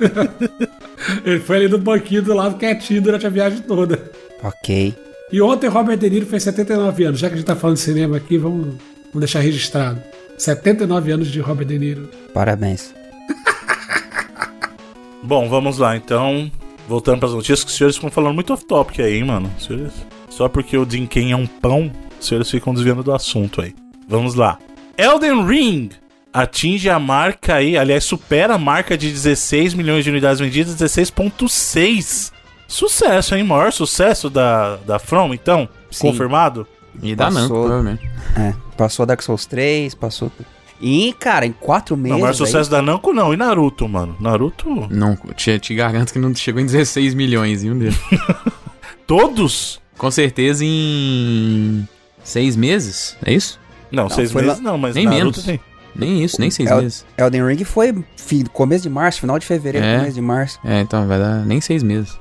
ele 1.24 1.40
foi 1.40 1.56
ali 1.56 1.68
no 1.68 1.78
banquinho 1.78 2.22
do 2.22 2.34
lado 2.34 2.56
quietinho 2.56 3.02
durante 3.02 3.26
a 3.26 3.30
viagem 3.30 3.60
toda. 3.60 4.10
Ok. 4.42 4.94
E 5.32 5.40
ontem 5.40 5.68
Robert 5.68 5.96
De 5.96 6.08
Niro 6.10 6.26
fez 6.26 6.42
79 6.42 7.04
anos. 7.04 7.20
Já 7.20 7.28
que 7.28 7.34
a 7.34 7.36
gente 7.36 7.46
tá 7.46 7.56
falando 7.56 7.76
de 7.76 7.82
cinema 7.82 8.16
aqui, 8.16 8.38
vamos, 8.38 8.66
vamos 8.66 9.20
deixar 9.20 9.40
registrado. 9.40 10.00
79 10.36 11.12
anos 11.12 11.28
de 11.28 11.40
Robert 11.40 11.66
De 11.66 11.78
Niro. 11.78 12.08
Parabéns. 12.32 12.94
Bom, 15.22 15.48
vamos 15.48 15.78
lá, 15.78 15.96
então. 15.96 16.50
Voltando 16.86 17.20
pras 17.20 17.32
notícias, 17.32 17.64
que 17.64 17.70
os 17.70 17.76
senhores 17.76 17.96
ficam 17.96 18.10
falando 18.10 18.34
muito 18.34 18.52
off-topic 18.52 19.00
aí, 19.00 19.16
hein, 19.16 19.24
mano. 19.24 19.50
Senhores... 19.58 19.92
Só 20.28 20.48
porque 20.48 20.76
o 20.76 20.88
Jim 20.88 21.06
Ken 21.06 21.30
é 21.30 21.36
um 21.36 21.46
pão, 21.46 21.90
os 22.20 22.26
senhores 22.26 22.50
ficam 22.50 22.74
desviando 22.74 23.04
do 23.04 23.14
assunto 23.14 23.62
aí. 23.62 23.72
Vamos 24.08 24.34
lá. 24.34 24.58
Elden 24.98 25.46
Ring 25.46 25.90
atinge 26.32 26.90
a 26.90 26.98
marca 26.98 27.54
aí, 27.54 27.76
aliás, 27.76 28.02
supera 28.02 28.54
a 28.54 28.58
marca 28.58 28.98
de 28.98 29.10
16 29.10 29.74
milhões 29.74 30.02
de 30.02 30.10
unidades 30.10 30.40
vendidas, 30.40 30.74
16.6. 30.74 32.33
Sucesso, 32.66 33.34
hein? 33.34 33.44
Maior 33.44 33.72
sucesso 33.72 34.28
da, 34.30 34.76
da 34.76 34.98
From, 34.98 35.32
então? 35.34 35.68
Sim. 35.90 36.08
Confirmado? 36.08 36.66
E 37.02 37.14
dá 37.14 37.30
não, 37.30 37.42
Passou. 37.42 37.60
provavelmente. 37.64 38.10
É, 38.36 38.54
passou 38.76 39.04
Dark 39.06 39.20
Souls 39.22 39.46
3, 39.46 39.94
passou... 39.94 40.30
E, 40.80 41.14
cara, 41.18 41.46
em 41.46 41.52
quatro 41.52 41.96
meses 41.96 42.10
Não, 42.12 42.18
maior 42.20 42.32
aí- 42.32 42.36
sucesso 42.36 42.70
da 42.70 42.82
Namco 42.82 43.12
não. 43.12 43.32
E 43.32 43.36
Naruto, 43.36 43.88
mano? 43.88 44.16
Naruto... 44.20 44.86
Não, 44.90 45.16
te, 45.34 45.58
te 45.58 45.74
garanto 45.74 46.12
que 46.12 46.18
não 46.18 46.34
chegou 46.34 46.60
em 46.60 46.66
16 46.66 47.14
milhões 47.14 47.62
em 47.64 47.70
um 47.70 47.78
deles. 47.78 47.98
Todos? 49.06 49.80
Com 49.96 50.10
certeza 50.10 50.64
em 50.64 51.88
seis 52.22 52.56
meses, 52.56 53.16
é 53.24 53.32
isso? 53.32 53.60
Não, 53.90 54.08
seis 54.08 54.32
foi 54.32 54.42
meses 54.42 54.58
lá- 54.58 54.64
não, 54.72 54.76
mas 54.78 54.94
Nem 54.94 55.04
Naruto 55.06 55.22
menos. 55.40 55.44
tem. 55.44 55.60
Nem 55.94 56.24
isso, 56.24 56.40
nem 56.40 56.50
seis 56.50 56.68
É 56.68 56.74
o- 56.74 56.82
meses. 56.82 57.06
Elden 57.16 57.46
Ring 57.46 57.64
foi 57.64 58.04
fim, 58.16 58.44
começo 58.52 58.82
de 58.82 58.90
março, 58.90 59.20
final 59.20 59.38
de 59.38 59.46
fevereiro, 59.46 59.86
É. 59.86 59.98
começo 59.98 60.14
de 60.16 60.20
março. 60.20 60.58
É, 60.64 60.80
então 60.80 61.06
vai 61.06 61.18
dar 61.20 61.46
nem 61.46 61.60
seis 61.60 61.82
meses. 61.84 62.18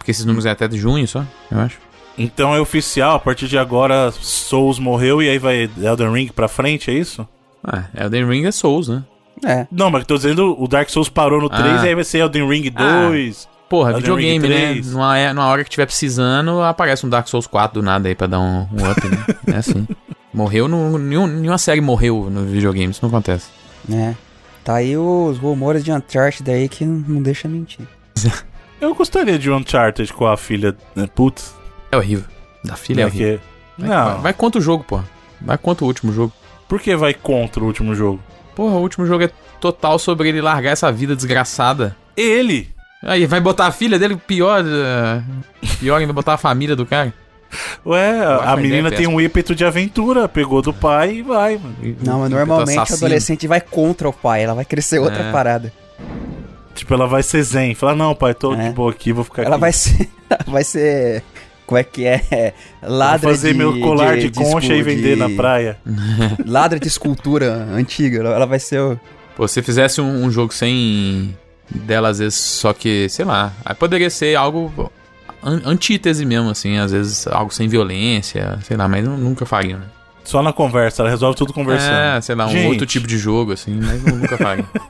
Porque 0.00 0.10
esses 0.10 0.24
números 0.24 0.46
é 0.46 0.50
até 0.50 0.66
de 0.66 0.78
junho 0.78 1.06
só, 1.06 1.22
eu 1.50 1.60
acho. 1.60 1.78
Então 2.18 2.54
é 2.54 2.60
oficial, 2.60 3.14
a 3.16 3.18
partir 3.20 3.46
de 3.48 3.56
agora 3.58 4.10
Souls 4.10 4.78
morreu 4.78 5.22
e 5.22 5.28
aí 5.28 5.38
vai 5.38 5.70
Elden 5.80 6.10
Ring 6.12 6.26
pra 6.28 6.48
frente, 6.48 6.90
é 6.90 6.94
isso? 6.94 7.28
Ah, 7.62 7.84
Elden 7.94 8.26
Ring 8.26 8.46
é 8.46 8.50
Souls, 8.52 8.88
né? 8.88 9.04
É. 9.44 9.66
Não, 9.70 9.90
mas 9.90 10.04
tô 10.06 10.16
dizendo 10.16 10.56
o 10.58 10.66
Dark 10.66 10.88
Souls 10.90 11.08
parou 11.08 11.40
no 11.40 11.48
3 11.48 11.64
Ah. 11.80 11.84
e 11.86 11.88
aí 11.90 11.94
vai 11.94 12.04
ser 12.04 12.18
Elden 12.18 12.48
Ring 12.48 12.72
Ah. 12.74 13.08
2. 13.08 13.48
Porra, 13.68 13.90
Elden 13.90 14.00
videogame, 14.02 14.48
né? 14.48 14.66
3. 14.72 14.92
Numa, 14.92 15.16
é- 15.18 15.32
numa 15.32 15.46
hora 15.46 15.62
que 15.62 15.70
tiver 15.70 15.86
precisando, 15.86 16.60
aparece 16.62 17.06
um 17.06 17.08
Dark 17.08 17.28
Souls 17.28 17.46
4 17.46 17.80
do 17.80 17.84
nada 17.84 18.08
aí 18.08 18.14
pra 18.14 18.26
dar 18.26 18.40
um, 18.40 18.62
um 18.72 18.90
up, 18.90 19.06
né? 19.08 19.24
É 19.54 19.56
assim. 19.58 19.86
Morreu, 20.34 20.66
no, 20.68 20.98
nenhum- 20.98 21.26
nenhuma 21.26 21.58
série 21.58 21.80
morreu 21.80 22.28
no 22.30 22.44
videogame, 22.44 22.90
isso 22.90 23.00
não 23.02 23.08
acontece. 23.08 23.48
É. 23.92 24.14
Tá 24.64 24.74
aí 24.76 24.96
os 24.96 25.38
rumores 25.38 25.82
de 25.82 25.90
Uncharted 25.92 26.48
aí 26.50 26.68
que 26.68 26.84
não, 26.84 27.04
não 27.08 27.22
deixa 27.22 27.48
mentir. 27.48 27.86
Eu 28.80 28.94
gostaria 28.94 29.38
de 29.38 29.50
Uncharted 29.50 30.12
com 30.12 30.26
a 30.26 30.36
filha. 30.36 30.74
né? 30.94 31.08
Putz. 31.14 31.54
É 31.92 31.96
horrível. 31.96 32.24
Da 32.64 32.76
filha 32.76 33.02
é 33.02 33.04
né, 33.04 33.10
horrível. 33.10 33.38
que- 33.38 33.50
Vai, 33.82 33.88
Não, 33.88 34.04
vai, 34.12 34.18
vai 34.20 34.32
contra 34.34 34.58
o 34.60 34.62
jogo, 34.62 34.84
porra. 34.84 35.04
Vai 35.40 35.56
contra 35.56 35.84
o 35.84 35.88
último 35.88 36.12
jogo. 36.12 36.32
por 36.68 36.80
que 36.80 36.94
vai 36.94 37.14
contra 37.14 37.62
o 37.62 37.66
último 37.66 37.94
jogo? 37.94 38.20
Porra, 38.54 38.74
o 38.76 38.80
último 38.82 39.06
jogo 39.06 39.24
é 39.24 39.30
total 39.60 39.98
sobre 39.98 40.28
ele 40.28 40.40
largar 40.40 40.70
essa 40.70 40.90
vida 40.92 41.16
desgraçada. 41.16 41.96
Ele! 42.16 42.68
Aí 43.02 43.24
vai 43.26 43.40
botar 43.40 43.66
a 43.66 43.72
filha 43.72 43.98
dele 43.98 44.16
pior. 44.16 44.62
eh, 44.66 45.22
Pior 45.80 45.96
ainda 45.96 46.12
botar 46.12 46.34
a 46.34 46.38
família 46.38 46.76
do 46.76 46.84
cara. 46.84 47.12
Ué, 47.84 48.22
a, 48.44 48.54
menina 48.56 48.90
tem 48.92 49.06
um 49.08 49.20
ímpeto 49.20 49.54
de 49.56 49.64
aventura, 49.64 50.28
pegou 50.28 50.60
do 50.62 50.72
pai 50.72 51.16
e 51.16 51.22
vai, 51.22 51.56
mano. 51.56 51.74
Não, 52.04 52.20
mas 52.20 52.30
normalmente 52.30 52.92
a 52.92 52.94
adolescente 52.96 53.46
vai 53.48 53.60
contra 53.60 54.08
o 54.08 54.12
pai, 54.12 54.44
ela 54.44 54.54
vai 54.54 54.64
crescer 54.64 54.98
outra 55.00 55.22
É. 55.24 55.32
parada. 55.32 55.72
Tipo, 56.80 56.94
ela 56.94 57.06
vai 57.06 57.22
ser 57.22 57.42
zen. 57.42 57.74
Fala, 57.74 57.94
não, 57.94 58.14
pai, 58.14 58.32
tô 58.32 58.54
É. 58.54 58.68
de 58.68 58.74
boa 58.74 58.90
aqui, 58.90 59.12
vou 59.12 59.22
ficar 59.22 59.42
Ela 59.42 59.56
aqui. 59.56 59.60
vai 59.60 59.72
ser. 59.72 60.08
vai 60.48 60.64
ser. 60.64 61.22
Como 61.66 61.76
é 61.78 61.84
que 61.84 62.06
é? 62.06 62.54
Ladra 62.82 63.18
Vou 63.18 63.30
fazer 63.32 63.52
de, 63.52 63.58
meu 63.58 63.78
colar 63.80 64.16
de, 64.16 64.30
concha 64.30 64.72
e 64.74 64.82
vender 64.82 65.14
de- 65.14 65.16
na 65.16 65.28
praia. 65.28 65.76
Ladra 66.46 66.80
de 66.80 66.88
escultura 66.88 67.52
antiga. 67.70 68.20
Ela 68.26 68.46
vai 68.46 68.58
ser. 68.58 68.80
o- 68.80 68.98
Pô, 69.36 69.46
se 69.46 69.60
fizesse 69.60 70.00
um, 70.00 70.24
um 70.24 70.30
jogo 70.30 70.54
sem 70.54 71.36
dela, 71.70 72.08
às 72.08 72.18
vezes, 72.18 72.38
só 72.38 72.72
que, 72.72 73.10
sei 73.10 73.26
lá, 73.26 73.52
aí 73.62 73.74
poderia 73.74 74.08
ser 74.08 74.34
algo 74.36 74.90
an- 75.42 75.60
antítese 75.66 76.24
mesmo, 76.24 76.48
assim, 76.48 76.78
às 76.78 76.92
vezes 76.92 77.26
algo 77.26 77.52
sem 77.52 77.68
violência, 77.68 78.58
sei 78.64 78.76
lá, 78.78 78.88
mas 78.88 79.04
eu 79.04 79.18
nunca 79.18 79.44
faria, 79.44 79.76
né? 79.76 79.84
Só 80.24 80.42
na 80.42 80.52
conversa, 80.52 81.02
ela 81.02 81.10
resolve 81.10 81.36
tudo 81.36 81.52
conversando. 81.52 82.16
É, 82.16 82.20
sei 82.22 82.34
lá, 82.34 82.46
um 82.46 82.50
Gente, 82.50 82.68
outro 82.68 82.86
tipo 82.86 83.06
de 83.06 83.18
jogo, 83.18 83.52
assim, 83.52 83.78
mas 83.80 84.02
eu 84.06 84.16
nunca 84.16 84.38
faria. 84.38 84.64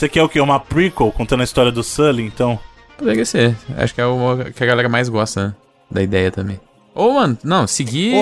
Você 0.00 0.08
quer 0.08 0.22
o 0.22 0.30
quê? 0.30 0.40
Uma 0.40 0.58
prequel 0.58 1.12
contando 1.12 1.42
a 1.42 1.44
história 1.44 1.70
do 1.70 1.84
Sully, 1.84 2.22
então? 2.22 2.58
Poderia 2.96 3.22
ser. 3.26 3.54
Acho 3.76 3.94
que 3.94 4.00
é 4.00 4.06
o 4.06 4.50
que 4.50 4.64
a 4.64 4.66
galera 4.66 4.88
mais 4.88 5.10
gosta, 5.10 5.48
né? 5.48 5.54
Da 5.90 6.02
ideia 6.02 6.30
também. 6.30 6.58
Ou, 6.94 7.12
mano, 7.12 7.36
não, 7.44 7.66
seguir. 7.66 8.14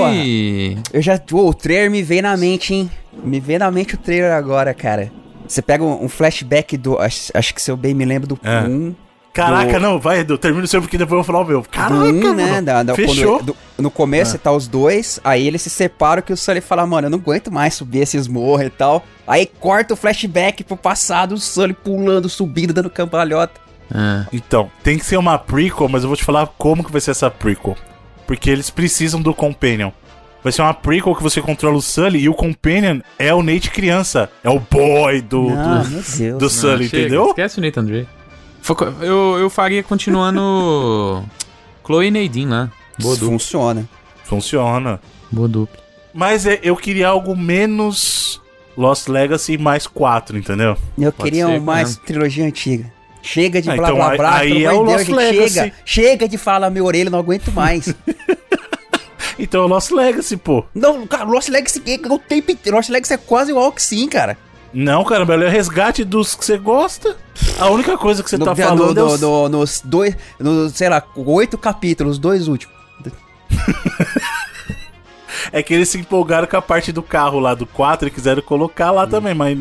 Eu 0.93 1.01
já. 1.01 1.21
Ô, 1.31 1.47
o 1.49 1.55
trailer 1.55 1.89
me 1.89 2.03
veio 2.03 2.23
na 2.23 2.37
mente, 2.37 2.75
hein? 2.75 2.91
Me 3.23 3.39
veio 3.39 3.61
na 3.61 3.71
mente 3.71 3.95
o 3.95 3.97
trailer 3.97 4.33
agora, 4.33 4.75
cara. 4.75 5.13
Você 5.47 5.63
pega 5.63 5.85
um, 5.85 6.07
um 6.07 6.09
flashback 6.09 6.77
do. 6.77 6.99
Acho, 6.99 7.31
acho 7.33 7.55
que 7.55 7.63
se 7.63 7.71
eu 7.71 7.77
bem 7.77 7.95
me 7.95 8.05
lembro 8.05 8.27
do 8.27 8.41
É. 8.43 8.63
1. 8.67 8.97
Caraca, 9.47 9.73
Do- 9.75 9.81
não, 9.81 9.99
vai, 9.99 10.21
Edu, 10.21 10.37
termina 10.39 10.65
o 10.65 10.69
seu 10.69 10.81
porque 10.81 10.99
depois 10.99 11.13
eu 11.19 11.23
vou 11.23 11.25
falar 11.25 11.45
o 11.45 11.47
meu. 11.49 11.63
Caraca, 11.71 11.95
do 11.95 12.05
1, 12.31 12.35
né? 12.35 12.63
Da, 12.63 12.83
da- 12.83 12.95
Fechou. 12.95 13.39
quando- 13.39 13.47
do- 13.47 13.57
no 13.83 13.91
começo 13.91 14.37
tá 14.39 14.51
os 14.53 14.67
dois, 14.67 15.21
aí 15.23 15.47
eles 15.47 15.63
se 15.63 15.71
separam 15.71 16.23
que 16.23 16.33
o 16.33 16.37
Sully 16.37 16.61
fala, 16.61 16.87
mano, 16.87 17.07
eu 17.07 17.11
não 17.11 17.19
aguento 17.19 17.51
mais 17.53 17.75
subir 17.75 18.01
esses 18.01 18.27
morros 18.27 18.67
e 18.67 18.71
tal. 18.71 19.05
Aí 19.27 19.47
corta 19.47 19.95
o 19.95 19.97
flashback 19.97 20.65
pro 20.65 20.77
passado, 20.77 21.33
o 21.35 21.39
Sully 21.39 21.73
pulando, 21.75 22.29
subindo, 22.29 22.73
dando 22.73 22.91
cambalhota. 22.91 23.61
É. 23.95 24.27
Então, 24.33 24.71
tem 24.83 24.99
que 24.99 25.05
ser 25.07 25.17
uma 25.17 25.39
prequel, 25.39 25.89
mas 25.89 26.03
eu 26.03 26.09
vou 26.09 26.17
te 26.17 26.25
falar 26.25 26.47
como 26.59 26.85
que 26.85 26.93
vai 26.93 27.01
ser 27.01 27.13
essa 27.13 27.31
prequel. 27.31 27.77
Porque 28.27 28.51
eles 28.51 28.69
precisam 28.69 29.23
do 29.23 29.33
Companion. 29.33 29.91
Vai 30.43 30.53
ser 30.53 30.63
uma 30.63 30.75
prequel 30.75 31.15
que 31.17 31.23
você 31.23 31.41
controla 31.41 31.77
o 31.77 31.83
Sully 31.83 32.21
e 32.21 32.29
o 32.29 32.35
Companion 32.35 33.01
é 33.19 33.35
o 33.35 33.43
Nate 33.43 33.71
criança. 33.71 34.31
É 34.45 34.51
o 34.51 34.61
boy 34.61 35.21
do, 35.23 35.49
ah, 35.51 35.83
do, 35.83 35.89
meu 35.91 36.03
Deus. 36.03 36.39
do 36.39 36.49
Sully, 36.51 36.85
Não, 36.85 36.91
chega, 36.91 37.03
entendeu? 37.03 37.29
Esquece 37.29 37.59
o 37.59 37.63
Nathan 37.63 37.85
Drake. 37.85 38.09
Eu, 39.01 39.39
eu 39.39 39.51
faria 39.51 39.83
continuando. 39.83 41.25
Chloe 41.87 42.09
e 42.09 42.11
Nadine 42.11 42.51
lá. 42.51 42.71
Boa 42.99 43.13
Isso 43.15 43.21
dupla. 43.25 43.39
funciona. 43.39 43.89
Funciona. 44.25 45.01
Boa 45.31 45.49
dupla. 45.49 45.79
Mas 46.13 46.47
é- 46.47 46.61
eu 46.63 46.77
queria 46.77 47.09
algo 47.09 47.35
menos 47.37 48.41
Lost 48.77 49.09
Legacy 49.09 49.57
mais 49.57 49.87
4, 49.87 50.37
entendeu? 50.37 50.77
Eu 50.99 51.13
Pode 51.13 51.31
queria 51.31 51.47
ser, 51.47 51.53
um 51.59 51.61
mais 51.61 51.97
trilogia 51.97 52.45
antiga. 52.45 52.93
Chega 53.23 53.61
de 53.63 53.71
Ah, 53.71 53.77
blá 53.77 53.87
então 53.89 53.97
blá 53.97 54.11
aí- 54.11 54.17
blá, 54.19 54.37
aí 54.37 54.49
pelo 54.51 54.65
é 54.65 54.73
o 54.73 54.79
de 54.81 54.85
Deus, 54.87 55.09
Lost 55.09 55.09
Legacy. 55.09 55.55
chega. 55.55 55.73
Chega 55.85 56.29
de 56.29 56.39
falar 56.39 56.71
minha 56.71 56.85
orelha, 56.85 57.11
não 57.11 57.19
aguento 57.19 57.51
mais. 57.53 57.95
Então 59.39 59.65
é 59.65 59.69
Lost 59.69 59.93
Legacy, 59.93 60.37
pô. 60.37 60.65
não, 60.75 61.07
cara, 61.07 61.23
Lost 61.25 61.49
Legacy 61.49 61.81
é 61.87 62.13
o 62.13 62.19
tempo 62.19 62.51
inteiro. 62.51 62.77
Lost 62.77 62.89
Legacy 62.91 63.15
é 63.15 63.17
quase 63.17 63.53
que 63.71 63.81
sim, 63.83 64.09
cara. 64.09 64.37
Não, 64.73 65.03
caramba, 65.05 65.35
ele 65.35 65.45
é 65.45 65.49
o 65.49 65.51
resgate 65.51 66.05
dos 66.05 66.35
que 66.35 66.45
você 66.45 66.59
gosta. 66.59 67.17
A 67.59 67.69
única 67.71 67.97
coisa 67.97 68.23
que 68.23 68.29
você 68.29 68.37
no, 68.37 68.45
tá 68.45 68.51
no- 68.51 68.57
falando 68.57 68.99
é 68.99 69.03
no- 69.03 69.07
os... 69.15 69.21
no- 69.21 69.49
nos 69.49 69.81
dois, 69.85 70.17
no, 70.39 70.69
sei 70.69 70.89
lá, 70.89 71.03
oito 71.17 71.57
capítulos, 71.57 72.19
dois 72.19 72.49
últimos. 72.49 72.77
É 75.53 75.63
que 75.63 75.73
eles 75.73 75.89
se 75.89 75.99
empolgaram 75.99 76.47
com 76.47 76.57
a 76.57 76.63
parte 76.63 76.93
do 76.93 77.03
carro 77.03 77.39
lá 77.39 77.55
do 77.55 77.65
4 77.65 78.09
e 78.09 78.11
quiseram 78.11 78.43
colocar 78.43 78.91
lá 78.91 79.07
também, 79.07 79.35
mas. 79.35 79.57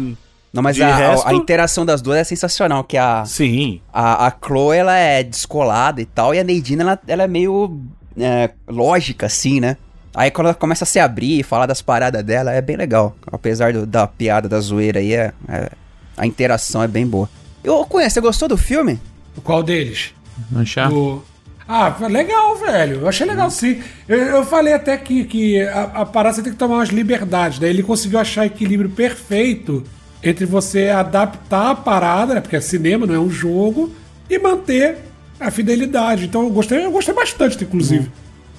Não, 0.52 0.62
mas 0.64 0.80
a, 0.82 0.88
a- 0.88 0.96
resto- 0.96 1.28
a 1.28 1.34
interação 1.34 1.86
das 1.86 2.02
duas 2.02 2.18
é 2.18 2.24
sensacional, 2.24 2.84
que 2.84 2.98
a, 2.98 3.24
Sim. 3.26 3.80
a, 3.94 4.28
a 4.28 4.32
Chloe, 4.44 4.76
ela 4.78 4.96
é 4.98 5.24
descolada 5.24 6.02
e 6.02 6.06
tal, 6.06 6.34
e 6.34 6.40
a 6.40 6.44
Neidina, 6.44 6.84
ela, 6.84 7.00
ela 7.08 7.24
é 7.24 7.28
meio 7.28 7.80
é, 8.18 8.50
lógica, 8.68 9.28
assim, 9.28 9.60
né? 9.60 9.78
Aí 10.18 10.32
quando 10.32 10.48
ela 10.48 10.56
começa 10.56 10.84
a 10.84 10.88
se 10.88 11.00
abrir 11.00 11.40
e 11.40 11.44
falar 11.44 11.68
das 11.68 11.80
paradas 11.82 12.24
dela, 12.24 12.52
é 12.52 12.60
bem 12.60 12.76
legal. 12.76 13.16
Apesar 13.32 13.72
do- 13.72 13.86
da 13.86 14.08
piada, 14.08 14.50
da 14.50 14.60
zoeira 14.60 15.00
aí, 15.00 15.14
é, 15.14 15.32
é- 15.48 15.70
a 16.18 16.26
interação 16.26 16.82
é 16.82 16.88
bem 16.88 17.06
boa. 17.06 17.30
Eu 17.64 17.86
conheço, 17.86 18.16
você 18.16 18.22
gostou 18.22 18.48
do 18.50 18.58
filme? 18.58 19.00
Qual 19.44 19.62
deles? 19.62 20.14
Manchar. 20.52 20.90
Do- 20.90 21.24
Ah, 21.70 21.94
legal, 22.10 22.56
velho. 22.56 23.02
Eu 23.02 23.08
achei 23.10 23.28
legal 23.28 23.52
sim. 23.52 23.82
Eu, 24.08 24.18
eu 24.18 24.46
falei 24.46 24.74
até 24.74 24.96
que, 24.98 25.26
que 25.26 25.62
a, 25.62 25.84
a 25.84 26.06
parada 26.06 26.36
você 26.36 26.42
tem 26.42 26.54
que 26.54 26.58
tomar 26.58 26.76
umas 26.78 26.90
liberdades. 26.90 27.60
Daí 27.60 27.70
ele 27.70 27.84
conseguiu 27.84 28.18
achar 28.20 28.46
equilíbrio 28.46 28.90
perfeito 28.90 29.84
entre 30.24 30.46
você 30.46 30.88
adaptar 30.90 31.72
a 31.72 31.76
parada, 31.76 32.34
né? 32.36 32.42
Porque 32.42 32.56
é 32.56 32.62
cinema, 32.62 33.06
não 33.06 33.14
é 33.14 33.20
um 33.20 33.30
jogo, 33.30 33.94
e 34.30 34.40
manter 34.40 34.98
a 35.40 35.52
fidelidade. 35.52 36.26
Então 36.26 36.42
eu 36.44 36.50
gostei, 36.50 36.86
eu 36.86 36.92
gostei 36.92 37.14
bastante, 37.14 37.62
inclusive. 37.64 38.10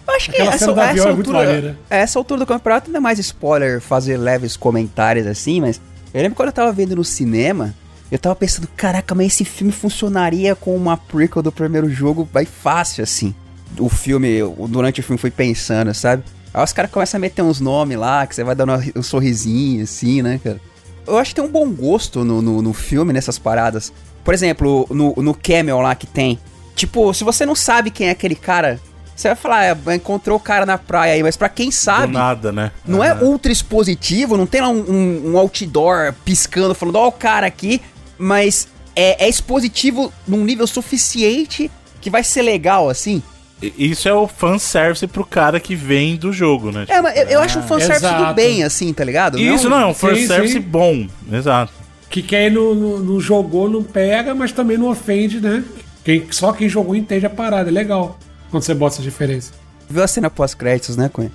Eu 0.08 0.14
acho 0.16 0.30
que 0.30 0.40
essa, 0.40 0.70
avião 0.70 0.84
essa 0.90 1.08
é 1.08 1.10
altura, 1.10 1.78
essa 1.90 2.18
altura 2.18 2.40
do 2.40 2.46
campeonato 2.46 2.90
não 2.90 2.96
é 2.96 3.00
mais 3.00 3.18
spoiler 3.18 3.80
fazer 3.80 4.16
leves 4.16 4.56
comentários 4.56 5.26
assim, 5.26 5.60
mas 5.60 5.80
eu 6.14 6.22
lembro 6.22 6.34
quando 6.36 6.48
eu 6.48 6.52
tava 6.52 6.72
vendo 6.72 6.96
no 6.96 7.04
cinema, 7.04 7.74
eu 8.10 8.18
tava 8.18 8.34
pensando, 8.34 8.66
caraca, 8.76 9.14
mas 9.14 9.26
esse 9.28 9.44
filme 9.44 9.70
funcionaria 9.72 10.54
com 10.56 10.74
uma 10.74 10.96
prequel 10.96 11.42
do 11.42 11.52
primeiro 11.52 11.90
jogo, 11.90 12.26
vai 12.32 12.46
fácil 12.46 13.04
assim. 13.04 13.34
O 13.78 13.90
filme, 13.90 14.28
eu- 14.28 14.56
durante 14.68 15.00
o 15.00 15.02
filme 15.02 15.18
fui 15.18 15.30
pensando, 15.30 15.92
sabe? 15.94 16.24
Aí 16.54 16.64
os 16.64 16.72
caras 16.72 16.90
começam 16.90 17.18
a 17.18 17.20
meter 17.20 17.42
uns 17.42 17.60
nomes 17.60 17.98
lá, 17.98 18.26
que 18.26 18.34
você 18.34 18.42
vai 18.42 18.54
dando 18.54 18.72
um 18.96 19.02
sorrisinho 19.02 19.82
assim, 19.84 20.22
né, 20.22 20.40
cara? 20.42 20.58
Eu 21.06 21.18
acho 21.18 21.30
que 21.30 21.40
tem 21.40 21.44
um 21.44 21.52
bom 21.52 21.70
gosto 21.70 22.24
no, 22.24 22.40
no, 22.40 22.62
no 22.62 22.72
filme, 22.72 23.12
nessas 23.12 23.38
paradas. 23.38 23.92
Por 24.24 24.32
exemplo, 24.32 24.86
no, 24.90 25.14
no 25.16 25.34
Camel 25.34 25.80
lá 25.80 25.94
que 25.94 26.06
tem. 26.06 26.38
Tipo, 26.74 27.12
se 27.12 27.24
você 27.24 27.44
não 27.44 27.54
sabe 27.54 27.90
quem 27.90 28.08
é 28.08 28.10
aquele 28.10 28.34
cara, 28.34 28.80
você 29.20 29.28
vai 29.28 29.36
falar, 29.36 29.76
ah, 29.86 29.94
encontrou 29.94 30.36
o 30.36 30.40
cara 30.40 30.64
na 30.64 30.78
praia 30.78 31.14
aí, 31.14 31.22
mas 31.22 31.36
pra 31.36 31.48
quem 31.48 31.68
Do 31.70 31.74
sabe, 31.74 32.12
nada, 32.12 32.52
né? 32.52 32.70
não 32.86 33.02
é 33.02 33.10
Ah. 33.10 33.18
ultra 33.20 33.50
expositivo, 33.50 34.36
não 34.36 34.46
tem 34.46 34.60
lá 34.60 34.68
um, 34.68 34.78
um- 34.90 35.30
um 35.32 35.38
outdoor 35.38 36.14
piscando, 36.24 36.74
falando, 36.74 36.96
ó, 36.96 37.08
o 37.08 37.12
cara 37.12 37.46
aqui, 37.46 37.80
mas 38.16 38.68
é, 38.94 39.24
é 39.24 39.28
expositivo 39.28 40.12
num 40.26 40.44
nível 40.44 40.66
suficiente 40.66 41.70
que 42.00 42.10
vai 42.10 42.22
ser 42.22 42.42
legal, 42.42 42.88
assim. 42.88 43.22
Isso 43.60 44.08
é 44.08 44.14
o 44.14 44.28
fanservice 44.28 45.04
pro 45.08 45.24
cara 45.26 45.58
que 45.58 45.74
vem 45.74 46.14
do 46.16 46.32
jogo, 46.32 46.70
né? 46.70 46.84
É, 46.88 47.00
mas 47.02 47.16
eu, 47.16 47.24
eu 47.24 47.40
acho 47.40 47.58
um 47.58 47.62
fanservice 47.62 48.02
do 48.02 48.06
exato. 48.06 48.34
bem, 48.34 48.62
assim, 48.62 48.92
tá 48.92 49.02
ligado? 49.02 49.36
Isso 49.36 49.68
não, 49.68 49.80
é 49.80 49.86
um 49.86 49.92
Sim, 49.94 49.98
fanservice 50.00 50.52
sim. 50.54 50.60
bom. 50.60 51.06
Exato. 51.32 51.72
Que 52.08 52.22
quem 52.22 52.50
não, 52.50 52.72
não, 52.72 52.98
não 53.00 53.20
jogou 53.20 53.68
não 53.68 53.82
pega, 53.82 54.32
mas 54.32 54.52
também 54.52 54.78
não 54.78 54.88
ofende, 54.88 55.40
né? 55.40 55.64
Quem, 56.04 56.24
só 56.30 56.52
quem 56.52 56.68
jogou 56.68 56.94
entende 56.94 57.26
a 57.26 57.30
parada. 57.30 57.68
É 57.68 57.72
legal 57.72 58.16
quando 58.50 58.62
você 58.62 58.74
bota 58.74 58.96
essa 58.96 59.02
diferença. 59.02 59.52
Viu 59.88 60.02
a 60.02 60.06
cena 60.08 60.28
pós-créditos, 60.30 60.96
né, 60.96 61.08
Cunha? 61.08 61.32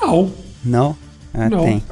Não, 0.00 0.32
Não? 0.64 0.96
Ah, 1.34 1.48
não. 1.48 1.64
tem. 1.64 1.82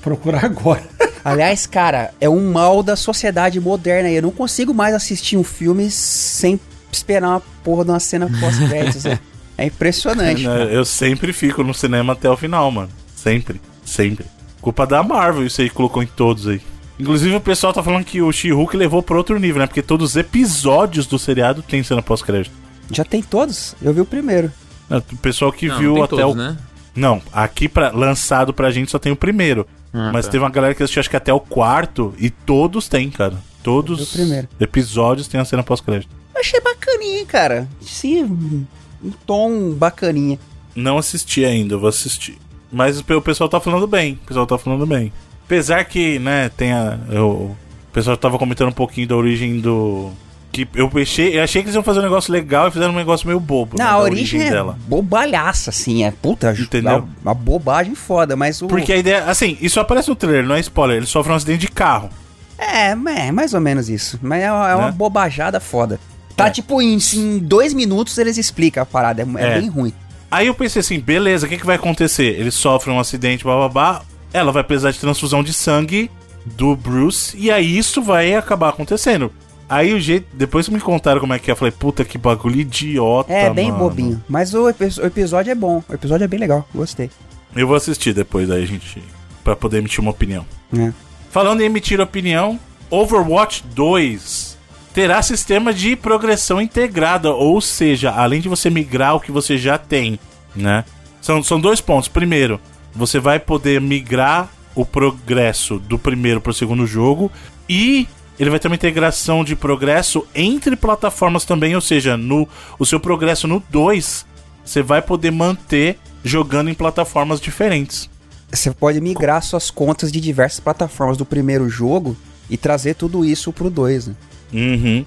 Procurar 0.00 0.44
agora. 0.44 0.82
Aliás, 1.24 1.66
cara, 1.66 2.12
é 2.20 2.28
um 2.28 2.50
mal 2.52 2.82
da 2.82 2.96
sociedade 2.96 3.60
moderna. 3.60 4.10
Eu 4.10 4.22
não 4.22 4.30
consigo 4.32 4.74
mais 4.74 4.94
assistir 4.94 5.36
um 5.36 5.44
filme 5.44 5.88
sem 5.90 6.58
esperar 6.90 7.28
uma 7.28 7.42
porra 7.62 7.84
de 7.84 7.90
uma 7.92 8.00
cena 8.00 8.28
pós-créditos. 8.40 9.04
né? 9.04 9.18
É 9.58 9.66
impressionante. 9.66 10.44
cara. 10.44 10.64
Eu 10.64 10.84
sempre 10.84 11.30
fico 11.32 11.62
no 11.62 11.74
cinema 11.74 12.14
até 12.14 12.28
o 12.28 12.36
final, 12.36 12.70
mano. 12.70 12.88
Sempre. 13.14 13.60
Sempre. 13.84 14.24
Culpa 14.62 14.86
da 14.86 15.02
Marvel, 15.02 15.46
isso 15.46 15.60
aí 15.60 15.68
que 15.68 15.74
colocou 15.74 16.02
em 16.02 16.06
todos 16.06 16.48
aí. 16.48 16.60
Inclusive 16.98 17.36
o 17.36 17.40
pessoal 17.40 17.72
tá 17.72 17.82
falando 17.82 18.02
que 18.04 18.22
o 18.22 18.32
She-Hulk 18.32 18.76
levou 18.76 19.02
pra 19.02 19.16
outro 19.16 19.38
nível, 19.38 19.60
né? 19.60 19.66
Porque 19.66 19.82
todos 19.82 20.10
os 20.12 20.16
episódios 20.16 21.06
do 21.06 21.18
seriado 21.18 21.62
tem 21.62 21.82
cena 21.82 22.02
pós-crédito. 22.02 22.54
Já 22.92 23.04
tem 23.04 23.22
todos? 23.22 23.74
Eu 23.82 23.92
vi 23.92 24.00
o 24.00 24.06
primeiro. 24.06 24.52
O 24.90 25.16
pessoal 25.16 25.50
que 25.52 25.66
Não, 25.68 25.78
viu 25.78 25.88
não 25.90 25.94
tem 25.94 26.04
até 26.04 26.16
todos, 26.22 26.34
o. 26.34 26.36
né? 26.36 26.56
Não, 26.94 27.22
aqui 27.32 27.68
pra, 27.68 27.90
lançado 27.90 28.52
pra 28.52 28.70
gente 28.70 28.90
só 28.90 28.98
tem 28.98 29.10
o 29.10 29.16
primeiro. 29.16 29.66
Ah, 29.94 30.10
Mas 30.12 30.26
tá. 30.26 30.32
teve 30.32 30.44
uma 30.44 30.50
galera 30.50 30.74
que 30.74 30.82
assistiu 30.82 31.00
acho 31.00 31.08
que 31.10 31.16
até 31.16 31.32
o 31.32 31.40
quarto 31.40 32.14
e 32.18 32.28
todos 32.30 32.88
tem, 32.88 33.10
cara. 33.10 33.34
Todos 33.62 34.14
episódios 34.60 35.28
tem 35.28 35.40
a 35.40 35.44
cena 35.44 35.62
pós-crédito. 35.62 36.10
Achei 36.36 36.60
bacaninha, 36.60 37.24
cara. 37.26 37.68
Sim, 37.80 38.66
um 39.02 39.10
tom 39.26 39.70
bacaninha. 39.72 40.38
Não 40.74 40.98
assisti 40.98 41.44
ainda, 41.44 41.74
eu 41.74 41.80
vou 41.80 41.88
assistir. 41.88 42.38
Mas 42.70 42.98
o 43.00 43.20
pessoal 43.22 43.48
tá 43.48 43.60
falando 43.60 43.86
bem. 43.86 44.14
O 44.22 44.26
pessoal 44.26 44.46
tá 44.46 44.56
falando 44.58 44.86
bem. 44.86 45.12
Apesar 45.44 45.84
que, 45.84 46.18
né, 46.18 46.48
tem 46.50 46.72
a. 46.72 46.98
eu- 47.10 47.54
o 47.54 47.92
pessoal 47.92 48.16
tava 48.16 48.38
comentando 48.38 48.68
um 48.68 48.72
pouquinho 48.72 49.06
da 49.08 49.16
origem 49.16 49.60
do. 49.60 50.10
Que 50.52 50.68
eu 50.74 50.90
achei, 51.00 51.38
eu 51.38 51.42
achei 51.42 51.62
que 51.62 51.66
eles 51.68 51.74
iam 51.74 51.82
fazer 51.82 52.00
um 52.00 52.02
negócio 52.02 52.30
legal 52.30 52.68
e 52.68 52.70
fizeram 52.70 52.92
um 52.92 52.96
negócio 52.96 53.26
meio 53.26 53.40
bobo. 53.40 53.78
né, 53.78 53.84
Na 53.84 53.92
da 53.92 53.98
origem, 53.98 54.42
é 54.42 54.50
dela. 54.50 54.78
bobalhaça, 54.86 55.70
assim. 55.70 56.04
É 56.04 56.10
puta, 56.10 56.52
Entendeu? 56.56 57.08
Uma, 57.22 57.32
bobagem 57.32 57.94
foda, 57.94 58.36
mas 58.36 58.60
o. 58.60 58.66
Porque 58.66 58.92
a 58.92 58.96
ideia, 58.98 59.24
assim, 59.24 59.56
isso 59.62 59.80
aparece 59.80 60.10
no 60.10 60.14
trailer, 60.14 60.44
não 60.46 60.54
é 60.54 60.60
spoiler. 60.60 60.98
Ele 60.98 61.06
sofre 61.06 61.32
um 61.32 61.36
acidente 61.36 61.60
de 61.60 61.68
carro. 61.68 62.10
É, 62.58 62.90
é 62.90 63.32
mais 63.32 63.54
ou 63.54 63.60
menos 63.60 63.88
isso. 63.88 64.18
Mas 64.22 64.42
é, 64.42 64.52
uma- 64.52 64.70
é 64.70 64.74
uma 64.76 64.86
Né? 64.86 64.92
bobajada 64.92 65.58
foda. 65.58 65.98
Tá 66.36 66.46
É. 66.48 66.50
tipo, 66.50 66.80
em, 66.82 66.98
em 67.14 67.38
dois 67.38 67.72
minutos 67.74 68.16
eles 68.18 68.36
explicam 68.36 68.82
a 68.82 68.86
parada. 68.86 69.22
É, 69.22 69.26
é 69.42 69.52
É. 69.56 69.58
bem 69.60 69.68
ruim. 69.70 69.92
Aí 70.30 70.46
eu 70.46 70.54
pensei 70.54 70.80
assim, 70.80 71.00
beleza, 71.00 71.46
o 71.46 71.48
que, 71.48 71.58
que 71.58 71.66
vai 71.66 71.76
acontecer? 71.76 72.38
Ele 72.38 72.50
sofre 72.50 72.90
um 72.90 73.00
acidente, 73.00 73.42
bababá. 73.44 74.02
Ela 74.32 74.52
vai 74.52 74.62
precisar 74.64 74.90
de 74.90 74.98
transfusão 74.98 75.42
de 75.42 75.52
sangue 75.52 76.10
do 76.44 76.74
Bruce. 76.76 77.36
E 77.36 77.50
aí 77.50 77.76
isso 77.76 78.00
vai 78.02 78.34
acabar 78.34 78.68
acontecendo. 78.70 79.30
Aí 79.72 79.94
o 79.94 79.98
jeito. 79.98 80.26
Depois 80.34 80.66
que 80.66 80.74
me 80.74 80.80
contaram 80.80 81.18
como 81.18 81.32
é 81.32 81.38
que 81.38 81.50
é, 81.50 81.52
eu 81.52 81.56
falei, 81.56 81.72
puta 81.72 82.04
que 82.04 82.18
bagulho 82.18 82.60
idiota. 82.60 83.32
É, 83.32 83.48
bem 83.48 83.72
mano. 83.72 83.84
bobinho. 83.84 84.22
Mas 84.28 84.52
o, 84.52 84.64
o 84.64 84.68
episódio 84.68 85.50
é 85.50 85.54
bom. 85.54 85.82
O 85.88 85.94
episódio 85.94 86.24
é 86.24 86.28
bem 86.28 86.38
legal. 86.38 86.68
Gostei. 86.74 87.10
Eu 87.56 87.66
vou 87.66 87.74
assistir 87.74 88.12
depois 88.12 88.50
aí, 88.50 88.66
gente. 88.66 89.02
Pra 89.42 89.56
poder 89.56 89.78
emitir 89.78 90.00
uma 90.00 90.10
opinião. 90.10 90.44
É. 90.78 90.92
Falando 91.30 91.62
em 91.62 91.64
emitir 91.64 92.02
opinião, 92.02 92.60
Overwatch 92.90 93.64
2 93.74 94.58
terá 94.92 95.22
sistema 95.22 95.72
de 95.72 95.96
progressão 95.96 96.60
integrada, 96.60 97.32
ou 97.32 97.58
seja, 97.58 98.10
além 98.10 98.42
de 98.42 98.50
você 98.50 98.68
migrar 98.68 99.16
o 99.16 99.20
que 99.20 99.32
você 99.32 99.56
já 99.56 99.78
tem, 99.78 100.20
né? 100.54 100.84
São, 101.22 101.42
são 101.42 101.58
dois 101.58 101.80
pontos. 101.80 102.08
Primeiro, 102.08 102.60
você 102.94 103.18
vai 103.18 103.40
poder 103.40 103.80
migrar 103.80 104.50
o 104.74 104.84
progresso 104.84 105.78
do 105.78 105.98
primeiro 105.98 106.42
para 106.42 106.50
o 106.50 106.54
segundo 106.54 106.86
jogo 106.86 107.32
e 107.66 108.06
ele 108.42 108.50
vai 108.50 108.58
ter 108.58 108.66
uma 108.66 108.74
integração 108.74 109.44
de 109.44 109.54
progresso 109.54 110.26
entre 110.34 110.74
plataformas 110.74 111.44
também, 111.44 111.76
ou 111.76 111.80
seja, 111.80 112.16
no 112.16 112.48
o 112.76 112.84
seu 112.84 112.98
progresso 112.98 113.46
no 113.46 113.62
2, 113.70 114.26
você 114.64 114.82
vai 114.82 115.00
poder 115.00 115.30
manter 115.30 115.96
jogando 116.24 116.68
em 116.68 116.74
plataformas 116.74 117.40
diferentes. 117.40 118.10
Você 118.50 118.72
pode 118.72 119.00
migrar 119.00 119.40
suas 119.42 119.70
contas 119.70 120.10
de 120.10 120.20
diversas 120.20 120.58
plataformas 120.58 121.16
do 121.16 121.24
primeiro 121.24 121.68
jogo 121.68 122.16
e 122.50 122.56
trazer 122.56 122.94
tudo 122.94 123.24
isso 123.24 123.52
pro 123.52 123.70
2, 123.70 124.08
né? 124.08 124.14
Uhum. 124.52 125.06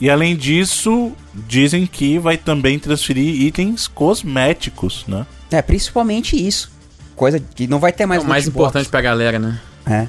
E 0.00 0.08
além 0.08 0.36
disso, 0.36 1.10
dizem 1.34 1.86
que 1.86 2.20
vai 2.20 2.36
também 2.36 2.78
transferir 2.78 3.42
itens 3.42 3.88
cosméticos, 3.88 5.04
né? 5.08 5.26
É, 5.50 5.60
principalmente 5.60 6.36
isso. 6.36 6.70
Coisa 7.16 7.40
que 7.40 7.66
não 7.66 7.80
vai 7.80 7.92
ter 7.92 8.06
mais 8.06 8.22
É 8.22 8.24
o 8.24 8.28
mais 8.28 8.46
importante 8.46 8.88
pra 8.88 9.00
galera, 9.00 9.40
né? 9.40 9.60
É. 9.84 10.06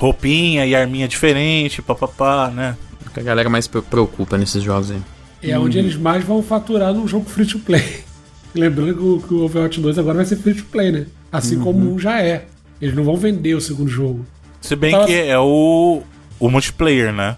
Roupinha 0.00 0.64
e 0.64 0.74
arminha 0.74 1.06
diferente, 1.06 1.82
papapá, 1.82 2.48
né? 2.50 2.74
O 3.06 3.10
que 3.10 3.20
a 3.20 3.22
galera 3.22 3.50
mais 3.50 3.66
pre- 3.66 3.82
preocupa 3.82 4.38
nesses 4.38 4.62
jogos 4.62 4.90
aí. 4.90 5.02
É 5.42 5.58
onde 5.58 5.78
eles 5.78 5.94
mais 5.96 6.24
vão 6.24 6.42
faturar 6.42 6.94
num 6.94 7.06
jogo 7.06 7.28
free 7.28 7.44
to 7.46 7.58
play. 7.58 8.00
Lembrando 8.54 9.22
que 9.26 9.34
o, 9.34 9.42
Overwatch 9.44 9.78
2 9.80 9.98
agora 9.98 10.16
vai 10.16 10.24
ser 10.24 10.36
free 10.36 10.54
to 10.54 10.64
play, 10.64 10.90
né? 10.90 11.06
Assim 11.30 11.58
como 11.60 11.92
um 11.92 11.98
já 11.98 12.20
é. 12.22 12.46
Eles 12.80 12.94
não 12.94 13.04
vão 13.04 13.16
vender 13.16 13.54
o 13.54 13.60
segundo 13.60 13.90
jogo. 13.90 14.24
Se 14.60 14.74
bem 14.74 14.90
Tava- 14.92 15.04
que 15.06 15.12
é 15.14 15.38
o, 15.38 16.02
o 16.38 16.50
multiplayer, 16.50 17.12
né? 17.12 17.36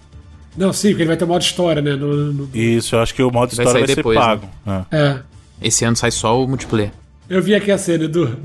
Não, 0.55 0.71
sim, 0.71 0.89
porque 0.89 1.01
ele 1.01 1.07
vai 1.09 1.17
ter 1.17 1.25
modo 1.25 1.41
história, 1.41 1.81
né? 1.81 1.95
No, 1.95 2.31
no- 2.31 2.49
Isso, 2.53 2.95
eu 2.95 3.01
acho 3.01 3.13
que 3.13 3.21
o 3.21 3.29
modo 3.29 3.53
Vai 3.55 3.65
história 3.65 3.85
vai 3.85 3.95
depois, 3.95 4.17
ser 4.17 4.23
pago. 4.25 4.47
né? 4.65 4.85
É. 4.91 5.19
Esse 5.61 5.83
ano 5.83 5.95
sai 5.97 6.11
só 6.11 6.41
o 6.41 6.47
multiplayer. 6.47 6.91
Eu 7.29 7.41
vi 7.41 7.53
aqui 7.55 7.71
a 7.71 7.77
cena, 7.77 8.05
Edu. 8.05 8.37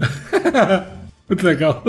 Muito 1.28 1.44
legal. 1.46 1.82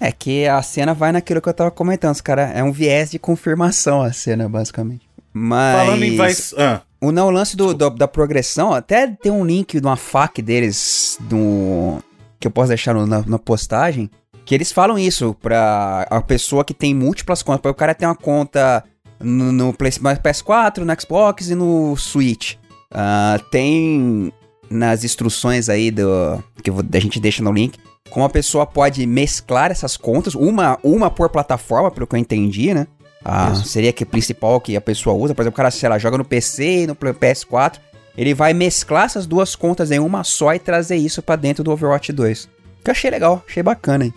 É 0.00 0.10
que 0.10 0.46
a 0.46 0.62
cena 0.62 0.94
vai 0.94 1.12
naquilo 1.12 1.42
que 1.42 1.48
eu 1.48 1.54
tava 1.54 1.70
comentando, 1.70 2.14
os 2.14 2.20
cara. 2.22 2.50
É 2.54 2.62
um 2.64 2.72
viés 2.72 3.10
de 3.10 3.18
confirmação 3.18 4.00
a 4.02 4.12
cena, 4.12 4.48
basicamente. 4.48 5.02
Mas. 5.32 5.76
Falando 5.86 6.02
em. 6.04 6.18
Ah, 6.58 6.80
O 7.00 7.12
não 7.12 7.26
o 7.28 7.30
lance 7.30 7.56
do, 7.56 7.74
do- 7.74 7.90
da 7.90 8.08
progressão, 8.08 8.72
até 8.72 9.06
tem 9.06 9.30
um 9.30 9.44
link 9.44 9.78
de 9.78 9.86
uma 9.86 9.96
FAQ 9.96 10.40
deles 10.42 11.16
do 11.20 11.98
que 12.38 12.46
eu 12.46 12.50
posso 12.50 12.68
deixar 12.68 12.94
no- 12.94 13.06
na, 13.06 13.22
na 13.26 13.38
postagem, 13.38 14.10
que 14.46 14.54
eles 14.54 14.72
falam 14.72 14.98
isso 14.98 15.36
pra 15.40 16.06
a 16.10 16.20
pessoa 16.22 16.64
que 16.64 16.72
tem 16.74 16.94
múltiplas 16.94 17.42
contas. 17.42 17.70
O 17.70 17.74
cara 17.74 17.94
tem 17.94 18.08
uma 18.08 18.14
conta 18.16 18.82
no, 19.20 19.52
no 19.52 19.72
Play- 19.74 19.90
PS4, 19.92 20.78
no 20.78 21.00
Xbox 21.00 21.50
e 21.50 21.54
no 21.54 21.94
Switch. 21.96 22.54
Ah, 22.92 23.38
tem 23.50 24.32
nas 24.70 25.04
instruções 25.04 25.68
aí 25.68 25.90
do 25.90 26.42
que 26.62 26.70
a 26.70 27.00
gente 27.00 27.20
deixa 27.20 27.42
no 27.42 27.52
link 27.52 27.78
como 28.10 28.26
a 28.26 28.28
pessoa 28.28 28.66
pode 28.66 29.06
mesclar 29.06 29.70
essas 29.70 29.96
contas, 29.96 30.34
uma, 30.34 30.78
uma 30.82 31.10
por 31.10 31.30
plataforma, 31.30 31.90
pelo 31.90 32.06
que 32.06 32.14
eu 32.14 32.18
entendi, 32.18 32.74
né? 32.74 32.86
Ah, 33.24 33.54
seria 33.54 33.92
que 33.92 34.04
principal 34.04 34.60
que 34.60 34.76
a 34.76 34.80
pessoa 34.80 35.14
usa, 35.14 35.34
por 35.34 35.42
exemplo, 35.42 35.54
o 35.54 35.56
cara, 35.56 35.70
sei 35.70 35.88
lá, 35.88 35.98
joga 35.98 36.18
no 36.18 36.24
PC 36.24 36.82
e 36.82 36.86
no 36.86 36.96
PS4, 36.96 37.78
ele 38.16 38.34
vai 38.34 38.52
mesclar 38.52 39.04
essas 39.04 39.26
duas 39.26 39.54
contas 39.54 39.90
em 39.90 39.98
uma 39.98 40.24
só 40.24 40.54
e 40.54 40.58
trazer 40.58 40.96
isso 40.96 41.22
pra 41.22 41.36
dentro 41.36 41.62
do 41.62 41.70
Overwatch 41.70 42.12
2. 42.12 42.48
Que 42.82 42.90
eu 42.90 42.92
achei 42.92 43.10
legal, 43.10 43.42
achei 43.46 43.62
bacana, 43.62 44.06
hein? 44.06 44.14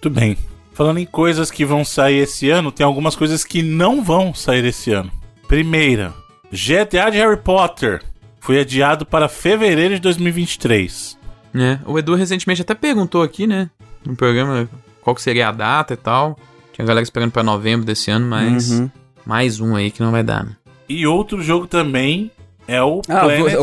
Tudo 0.00 0.18
bem. 0.18 0.36
Falando 0.72 0.98
em 0.98 1.06
coisas 1.06 1.50
que 1.50 1.64
vão 1.64 1.84
sair 1.84 2.18
esse 2.18 2.48
ano, 2.48 2.72
tem 2.72 2.86
algumas 2.86 3.16
coisas 3.16 3.44
que 3.44 3.62
não 3.62 4.02
vão 4.02 4.32
sair 4.32 4.64
esse 4.64 4.92
ano. 4.92 5.10
Primeira, 5.46 6.14
GTA 6.50 7.10
de 7.10 7.18
Harry 7.18 7.36
Potter 7.36 8.02
foi 8.40 8.60
adiado 8.60 9.04
para 9.04 9.28
fevereiro 9.28 9.94
de 9.94 10.00
2023. 10.00 11.17
É, 11.58 11.78
o 11.86 11.98
Edu 11.98 12.14
recentemente 12.14 12.62
até 12.62 12.74
perguntou 12.74 13.22
aqui, 13.22 13.46
né, 13.46 13.68
no 14.04 14.14
programa, 14.16 14.68
qual 15.02 15.14
que 15.14 15.22
seria 15.22 15.48
a 15.48 15.52
data 15.52 15.94
e 15.94 15.96
tal. 15.96 16.38
Tinha 16.72 16.86
galera 16.86 17.02
esperando 17.02 17.32
pra 17.32 17.42
novembro 17.42 17.84
desse 17.86 18.10
ano, 18.10 18.26
mas 18.26 18.70
Uhum. 18.70 18.90
mais 19.26 19.58
um 19.60 19.74
aí 19.74 19.90
que 19.90 20.02
não 20.02 20.10
vai 20.12 20.22
dar, 20.22 20.44
né? 20.44 20.52
E 20.88 21.06
outro 21.06 21.42
jogo 21.42 21.66
também 21.66 22.30
é 22.66 22.82
o 22.82 23.00
Ah, 23.08 23.20
Planet... 23.20 23.56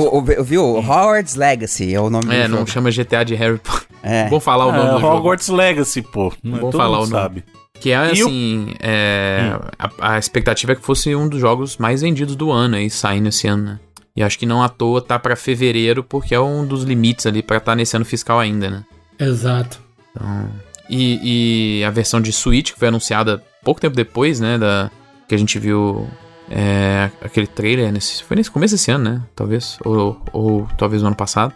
viu? 0.43 0.63
Howard's 0.63 1.35
Legacy 1.35 1.93
é 1.93 1.99
o 2.01 2.09
nome 2.09 2.33
É, 2.35 2.43
do 2.43 2.49
não 2.49 2.57
jogo. 2.59 2.69
chama 2.71 2.91
GTA 2.91 3.23
de 3.23 3.35
Harry 3.35 3.57
Potter. 3.59 3.85
É. 4.07 4.29
Vou 4.29 4.39
falar 4.39 4.67
o 4.67 4.71
nome 4.71 4.87
Ah, 4.89 4.93
do 4.93 4.99
jogo. 5.01 5.15
Hogwarts 5.17 5.47
Legacy, 5.47 6.03
pô. 6.03 6.31
Não, 6.43 6.59
Vou 6.59 6.69
todo 6.69 6.79
falar 6.79 6.97
mundo 6.99 7.07
o 7.07 7.09
nome. 7.09 7.23
sabe. 7.23 7.43
Que 7.79 7.89
é 7.91 7.95
E 8.13 8.21
o- 8.23 8.27
assim, 8.27 8.73
é, 8.79 9.57
a, 9.79 10.13
a 10.13 10.19
expectativa 10.19 10.73
é 10.73 10.75
que 10.75 10.83
fosse 10.83 11.15
um 11.15 11.27
dos 11.27 11.41
jogos 11.41 11.77
mais 11.77 12.01
vendidos 12.03 12.35
do 12.35 12.51
ano 12.51 12.75
aí, 12.75 12.87
saindo 12.87 13.29
esse 13.29 13.47
ano, 13.47 13.63
né? 13.63 13.79
E 14.15 14.23
acho 14.23 14.39
que 14.39 14.45
não 14.45 14.63
à 14.63 14.69
toa 14.69 15.01
tá 15.01 15.19
pra 15.19 15.35
fevereiro, 15.35 16.03
porque 16.03 16.33
é 16.33 16.39
um 16.39 16.65
dos 16.65 16.83
limites 16.83 17.25
ali 17.25 17.43
pra 17.43 17.57
estar 17.57 17.75
nesse 17.75 17.95
ano 17.95 18.05
fiscal 18.05 18.39
ainda, 18.39 18.69
né? 18.69 18.85
Exato. 19.19 19.81
Então, 20.11 20.49
e, 20.89 21.79
e 21.79 21.83
a 21.83 21.89
versão 21.89 22.21
de 22.21 22.31
Switch, 22.31 22.71
que 22.71 22.79
foi 22.79 22.87
anunciada 22.87 23.43
pouco 23.63 23.81
tempo 23.81 23.95
depois, 23.95 24.39
né? 24.39 24.57
Da, 24.57 24.89
que 25.27 25.35
a 25.35 25.37
gente 25.37 25.59
viu 25.59 26.07
é, 26.49 27.09
aquele 27.21 27.47
trailer. 27.47 27.91
Nesse, 27.91 28.23
foi 28.23 28.37
nesse 28.37 28.51
começo 28.51 28.73
desse 28.75 28.91
ano, 28.91 29.03
né? 29.03 29.21
Talvez. 29.35 29.77
Ou, 29.83 30.21
ou 30.31 30.67
talvez 30.77 31.01
no 31.01 31.07
ano 31.07 31.15
passado. 31.15 31.53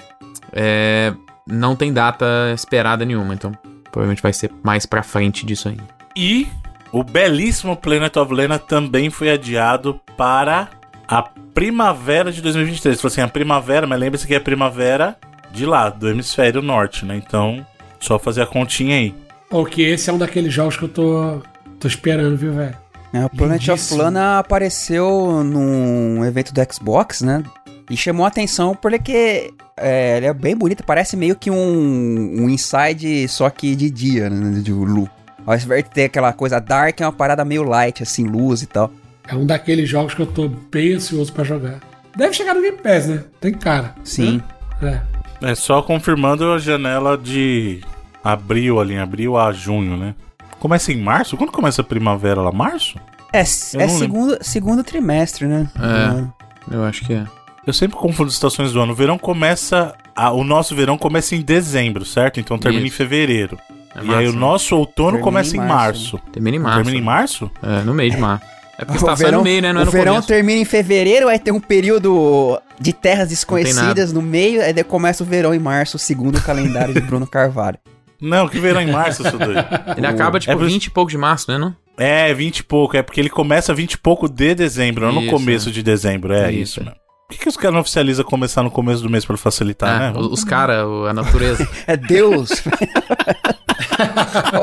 É, 0.52 1.14
não 1.48 1.76
tem 1.76 1.94
data 1.94 2.26
esperada 2.54 3.06
nenhuma, 3.06 3.34
então 3.34 3.52
provavelmente 3.92 4.22
vai 4.22 4.34
ser 4.34 4.52
mais 4.64 4.86
pra 4.86 5.04
frente 5.04 5.46
disso 5.46 5.70
ainda. 5.70 5.84
E 6.16 6.48
o 6.92 7.04
belíssimo 7.04 7.78
Planet 7.78 8.16
of 8.18 8.34
Lena 8.34 8.58
também 8.60 9.10
foi 9.10 9.30
adiado 9.30 10.00
para 10.18 10.70
a 11.10 11.24
primavera 11.24 12.32
de 12.32 12.40
2023. 12.40 13.02
Falou 13.02 13.12
assim, 13.12 13.22
a 13.22 13.28
primavera, 13.28 13.88
mas 13.88 14.00
lembre-se 14.00 14.28
que 14.28 14.36
é 14.36 14.38
a 14.38 14.42
primavera 14.42 15.18
de 15.52 15.66
lá, 15.66 15.90
do 15.90 16.08
hemisfério 16.08 16.62
norte, 16.62 17.04
né? 17.04 17.16
Então, 17.16 17.66
só 18.00 18.20
fazer 18.20 18.44
a 18.44 18.46
continha 18.46 18.96
aí. 18.96 19.16
Porque 19.50 19.82
esse 19.82 20.08
é 20.12 20.14
um 20.14 20.20
daqueles 20.20 20.54
jogos 20.54 20.78
que 20.78 20.84
eu 20.84 20.90
tô, 20.90 21.42
tô 21.80 21.88
esperando, 21.88 22.38
viu, 22.38 22.54
velho? 22.54 22.78
É, 23.12 23.26
o 23.26 23.30
Planet 23.30 23.70
of. 23.70 23.96
Lana 23.96 24.38
apareceu 24.38 25.44
num 25.44 26.24
evento 26.24 26.54
do 26.54 26.62
Xbox, 26.72 27.22
né? 27.22 27.42
E 27.90 27.98
chamou 27.98 28.24
a 28.24 28.28
atenção 28.28 28.76
porque 28.76 29.52
é, 29.76 30.18
ele 30.18 30.28
é 30.28 30.34
bem 30.34 30.56
bonito, 30.56 30.84
parece 30.84 31.18
meio 31.18 31.36
que 31.36 31.50
um, 31.50 31.56
um 31.56 32.48
inside 32.48 33.28
só 33.28 33.50
que 33.50 33.76
de 33.76 33.90
dia, 33.90 34.30
né? 34.30 34.62
De 34.62 34.72
lu. 34.72 35.10
Ao 35.44 35.56
invés 35.56 35.84
de 35.84 35.90
ter 35.90 36.04
aquela 36.04 36.32
coisa 36.32 36.60
dark, 36.60 37.02
é 37.02 37.06
uma 37.06 37.12
parada 37.12 37.44
meio 37.44 37.64
light, 37.64 38.04
assim, 38.04 38.26
luz 38.26 38.62
e 38.62 38.68
tal. 38.68 38.92
É 39.32 39.36
um 39.36 39.46
daqueles 39.46 39.88
jogos 39.88 40.14
que 40.14 40.22
eu 40.22 40.26
tô 40.26 40.50
bem 40.72 40.94
ansioso 40.94 41.32
pra 41.32 41.44
jogar. 41.44 41.80
Deve 42.16 42.34
chegar 42.34 42.54
no 42.56 42.62
Game 42.62 42.78
Pass, 42.78 43.08
né? 43.08 43.24
Tem 43.40 43.54
cara. 43.54 43.94
Sim. 44.04 44.42
É. 44.82 45.02
É 45.42 45.56
só 45.56 45.82
confirmando 45.82 46.52
a 46.52 46.58
janela 46.58 47.18
de 47.18 47.82
abril 48.24 48.80
ali, 48.80 48.98
abril 48.98 49.38
a 49.38 49.52
junho, 49.52 49.96
né? 49.96 50.16
Começa 50.60 50.92
em 50.92 50.98
março? 50.98 51.38
Quando 51.38 51.52
começa 51.52 51.82
a 51.82 51.86
primavera 51.86 52.42
lá? 52.42 52.52
Março? 52.52 52.98
É, 53.32 53.42
é 53.42 53.46
segundo, 53.46 54.38
segundo 54.42 54.84
trimestre, 54.84 55.46
né? 55.46 55.70
É. 55.80 56.76
Eu 56.76 56.84
acho 56.84 57.06
que 57.06 57.14
é. 57.14 57.24
Eu 57.66 57.72
sempre 57.74 57.96
confundo 57.98 58.28
as 58.28 58.34
estações 58.34 58.72
do 58.74 58.82
ano. 58.82 58.92
O 58.92 58.96
verão 58.96 59.18
começa. 59.18 59.94
a- 60.16 60.32
o 60.32 60.44
nosso 60.44 60.76
verão 60.76 60.98
começa 60.98 61.36
em 61.36 61.42
dezembro, 61.42 62.04
certo? 62.04 62.40
Então 62.40 62.58
termina 62.58 62.86
Isso. 62.86 62.96
em 62.96 62.98
fevereiro. 62.98 63.58
É 63.96 64.00
e 64.00 64.02
aí 64.02 64.08
março, 64.08 64.30
o 64.30 64.34
né? 64.34 64.40
nosso 64.40 64.76
outono 64.76 65.08
Termina 65.12 65.24
começa 65.24 65.56
em 65.56 65.60
em 65.60 65.64
março, 65.66 66.16
março. 66.16 66.32
Termina 66.32 66.58
em 66.58 66.60
março. 66.60 66.78
Termina 66.78 66.98
em 66.98 67.02
março? 67.04 67.52
É, 67.64 67.82
no 67.84 67.94
mês 67.94 68.14
de 68.14 68.18
março. 68.22 68.46
É 68.82 68.86
porque 68.86 69.04
O 69.04 69.12
está 69.12 69.16
só 69.18 69.32
no 69.32 69.44
meio, 69.44 69.62
né? 69.62 69.74
Não 69.74 69.82
é 69.82 69.84
o 69.84 69.86
no 69.86 69.92
verão 69.92 70.14
começo. 70.14 70.28
termina 70.30 70.62
em 70.62 70.66
fevereiro, 70.66 71.28
aí 71.28 71.38
tem 71.38 71.54
um 71.54 71.60
período 71.60 72.60
de 72.80 72.94
terras 72.94 73.28
desconhecidas 73.28 74.14
no 74.14 74.22
meio, 74.22 74.62
aí 74.64 74.74
começa 74.86 75.22
o 75.22 75.26
verão 75.26 75.54
em 75.54 75.60
março, 75.60 76.00
segundo 76.00 76.38
o 76.38 76.42
calendário 76.42 76.94
de 76.94 77.02
Bruno 77.02 77.28
Carvalho. 77.28 77.78
Não, 78.22 78.48
que 78.48 78.58
verão 78.58 78.80
em 78.82 78.90
março, 78.92 79.22
seu 79.24 79.38
doido. 79.38 79.64
Ele 79.98 80.08
acaba, 80.08 80.40
tipo, 80.40 80.52
É 80.52 80.56
por 80.56 80.64
isso- 80.64 80.74
20 80.74 80.86
e 80.86 80.90
pouco 80.92 81.12
de 81.12 81.18
março, 81.18 81.52
né? 81.52 81.58
Não? 81.58 81.76
É, 81.98 82.34
20 82.34 82.60
e 82.60 82.64
pouco. 82.64 82.96
É 82.96 83.02
porque 83.04 83.20
ele 83.20 83.30
começa 83.30 83.74
20 83.74 83.94
e 83.94 83.98
pouco 83.98 84.30
de 84.30 84.56
dezembro, 84.56 85.06
não 85.12 85.22
no 85.22 85.28
começo 85.30 85.68
é. 85.68 85.72
de 85.74 85.84
dezembro. 85.84 86.32
É 86.34 86.50
Isso, 86.52 86.62
isso, 86.62 86.80
é. 86.82 86.84
né? 86.86 86.92
Por 87.28 87.36
que, 87.36 87.44
que 87.44 87.50
os 87.50 87.56
caras 87.58 87.74
não 87.74 87.82
oficializam 87.82 88.26
começar 88.26 88.64
no 88.64 88.72
começo 88.72 89.04
do 89.04 89.10
mês 89.10 89.24
pra 89.26 89.38
facilitar, 89.38 89.90
Ah, 90.02 90.12
né? 90.12 90.20
os, 90.20 90.26
os 90.40 90.44
caras, 90.46 90.86
a 91.08 91.14
natureza. 91.14 91.68
É 91.86 91.96
Deus! 91.98 92.50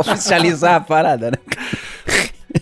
Oficializar 0.01 0.75
a 0.77 0.81
parada, 0.81 1.31
né? 1.31 1.37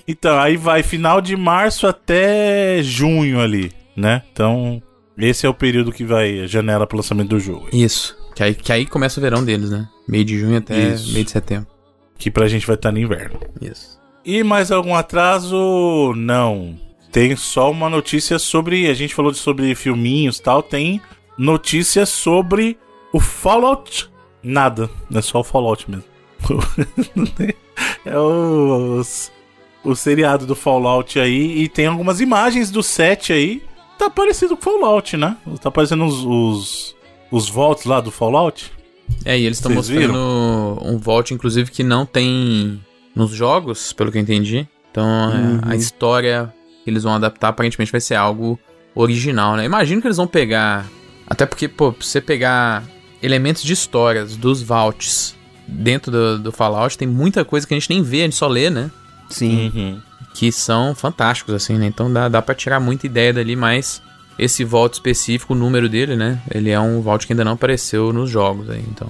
Então, 0.07 0.39
aí 0.39 0.57
vai 0.57 0.83
final 0.83 1.21
de 1.21 1.37
março 1.37 1.87
até 1.87 2.83
junho 2.83 3.41
ali, 3.41 3.73
né? 3.97 4.23
Então, 4.33 4.83
esse 5.17 5.47
é 5.47 5.49
o 5.49 5.55
período 5.55 5.93
que 5.93 6.05
vai 6.05 6.41
a 6.41 6.47
janela 6.47 6.87
pro 6.87 6.97
lançamento 6.99 7.31
do 7.31 7.41
jogo. 7.41 7.69
Isso. 7.73 8.17
Que 8.35 8.43
aí, 8.43 8.55
que 8.55 8.73
aí 8.73 8.85
começa 8.87 9.19
o 9.19 9.23
verão 9.23 9.45
deles, 9.45 9.71
né? 9.71 9.89
Meio 10.09 10.25
de 10.25 10.39
junho 10.39 10.59
até 10.59 10.77
Isso. 10.93 11.13
meio 11.13 11.25
de 11.25 11.31
setembro. 11.31 11.67
Que 12.19 12.31
pra 12.31 12.49
gente 12.49 12.67
vai 12.67 12.77
estar 12.77 12.93
no 12.93 12.99
inverno. 12.99 13.39
Isso. 13.61 13.99
E 14.25 14.43
mais 14.43 14.71
algum 14.71 14.95
atraso? 14.95 16.13
Não. 16.17 16.79
Tem 17.13 17.37
só 17.37 17.71
uma 17.71 17.89
notícia 17.89 18.39
sobre. 18.39 18.89
A 18.89 18.95
gente 18.95 19.15
falou 19.15 19.33
sobre 19.35 19.75
filminhos 19.75 20.39
e 20.39 20.43
tal. 20.43 20.63
Tem 20.63 21.01
notícia 21.39 22.05
sobre 22.07 22.77
o 23.13 23.21
Fallout. 23.21 24.11
Nada. 24.43 24.91
É 25.15 25.21
só 25.23 25.41
o 25.41 25.45
Fallout 25.45 25.89
mesmo. 25.91 26.05
É 28.05 28.19
os- 28.19 29.33
o 29.85 29.95
seriado 29.95 30.47
do 30.47 30.55
Fallout 30.57 31.19
aí. 31.19 31.63
E 31.63 31.69
tem 31.69 31.87
algumas 31.87 32.21
imagens 32.21 32.71
do 32.71 32.83
set 32.83 33.33
aí. 33.33 33.63
Tá 33.99 34.11
parecido 34.11 34.57
com 34.57 34.63
Fallout, 34.63 35.17
né? 35.17 35.37
Tá 35.61 35.71
parecendo 35.71 36.05
os, 36.05 36.25
os, 36.25 36.97
os 37.31 37.49
vaults 37.49 37.85
lá 37.85 38.01
do 38.01 38.11
Fallout. 38.11 38.73
É, 39.25 39.39
e 39.39 39.45
eles 39.45 39.59
estão 39.59 39.71
mostrando 39.73 40.79
um 40.83 40.99
Vault, 40.99 41.33
inclusive, 41.35 41.71
que 41.71 41.83
não 41.83 42.07
tem 42.07 42.81
nos 43.15 43.31
jogos, 43.33 43.93
pelo 43.93 44.11
que 44.11 44.19
eu 44.19 44.23
entendi. 44.23 44.67
Então, 44.91 45.05
é, 45.33 45.37
Uhum. 45.37 45.61
a 45.67 45.77
história 45.77 46.53
que 46.83 46.91
eles 46.91 47.03
vão 47.03 47.15
adaptar 47.15 47.49
aparentemente 47.49 47.93
vai 47.93 48.01
ser 48.01 48.15
algo 48.15 48.59
original, 48.95 49.57
né? 49.57 49.65
Imagino 49.65 50.01
que 50.01 50.07
eles 50.07 50.17
vão 50.17 50.27
pegar. 50.27 50.87
Até 51.27 51.45
porque, 51.47 51.69
pô, 51.69 51.93
pra 51.93 52.05
você 52.05 52.21
pegar 52.21 52.83
elementos 53.23 53.63
de 53.63 53.73
histórias 53.73 54.37
dos 54.37 54.63
Vaults 54.63 55.35
dentro 55.67 56.11
do, 56.13 56.39
do 56.39 56.53
Fallout, 56.53 56.97
tem 56.99 57.09
muita 57.09 57.45
coisa 57.45 57.67
que 57.67 57.75
a 57.75 57.79
gente 57.79 57.91
nem 57.91 58.03
vê, 58.03 58.21
a 58.21 58.25
gente 58.25 58.37
só 58.37 58.47
lê, 58.49 58.71
né? 58.71 58.91
Sim. 59.29 59.73
Uhum. 59.75 60.03
que 60.33 60.51
são 60.51 60.95
fantásticos, 60.95 61.55
assim, 61.55 61.79
né? 61.79 61.87
Então 61.87 62.13
dá, 62.13 62.29
dá 62.29 62.43
pra 62.43 62.55
tirar 62.55 62.81
muita 62.81 63.07
ideia 63.07 63.33
dali, 63.33 63.55
mas 63.55 64.03
esse 64.39 64.65
vault 64.65 64.95
específico, 64.95 65.55
o 65.55 65.57
número 65.57 65.89
dele, 65.89 66.17
né? 66.17 66.41
Ele 66.53 66.71
é 66.71 66.81
um 66.81 67.01
vault 67.01 67.27
que 67.27 67.33
ainda 67.33 67.45
não 67.45 67.53
apareceu 67.53 68.13
nos 68.13 68.31
jogos 68.31 68.69
aí, 68.69 68.85
então 68.89 69.09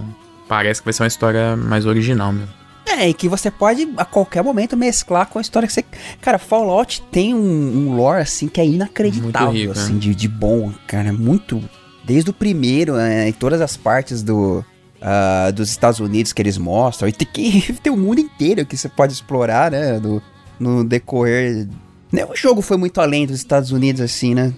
parece 0.48 0.80
que 0.80 0.84
vai 0.84 0.92
ser 0.92 1.02
uma 1.02 1.08
história 1.08 1.56
mais 1.56 1.86
original 1.86 2.32
mesmo. 2.32 2.64
É, 2.86 3.08
e 3.08 3.14
que 3.14 3.28
você 3.28 3.50
pode 3.50 3.88
a 3.96 4.04
qualquer 4.04 4.42
momento 4.44 4.76
mesclar 4.76 5.26
com 5.26 5.38
a 5.38 5.42
história 5.42 5.66
que 5.66 5.72
você. 5.72 5.84
Cara, 6.20 6.38
Fallout 6.38 7.02
tem 7.10 7.34
um, 7.34 7.38
um 7.38 7.96
lore, 7.96 8.20
assim, 8.20 8.46
que 8.46 8.60
é 8.60 8.66
inacreditável, 8.66 9.52
rico, 9.52 9.72
assim, 9.72 9.94
né? 9.94 9.98
de, 9.98 10.14
de 10.14 10.28
bom, 10.28 10.72
cara. 10.86 11.12
Muito. 11.12 11.62
Desde 12.04 12.28
o 12.28 12.32
primeiro, 12.34 12.96
é, 12.96 13.28
em 13.28 13.32
todas 13.32 13.60
as 13.60 13.76
partes 13.76 14.22
do. 14.22 14.64
Ah, 15.04 15.50
dos 15.50 15.68
Estados 15.68 16.00
Unidos 16.00 16.32
que 16.32 16.40
eles 16.40 16.56
mostram. 16.56 17.06
E 17.06 17.12
tem, 17.12 17.28
que, 17.30 17.72
tem 17.82 17.92
o 17.92 17.96
mundo 17.96 18.20
inteiro 18.20 18.64
que 18.64 18.74
você 18.74 18.88
pode 18.88 19.12
explorar, 19.12 19.70
né? 19.70 20.00
Do, 20.00 20.22
no 20.58 20.82
decorrer. 20.82 21.68
Nenhum 22.10 22.34
jogo 22.34 22.62
foi 22.62 22.78
muito 22.78 23.00
além 23.00 23.26
dos 23.26 23.36
Estados 23.36 23.70
Unidos, 23.70 24.00
assim, 24.00 24.34
né? 24.34 24.54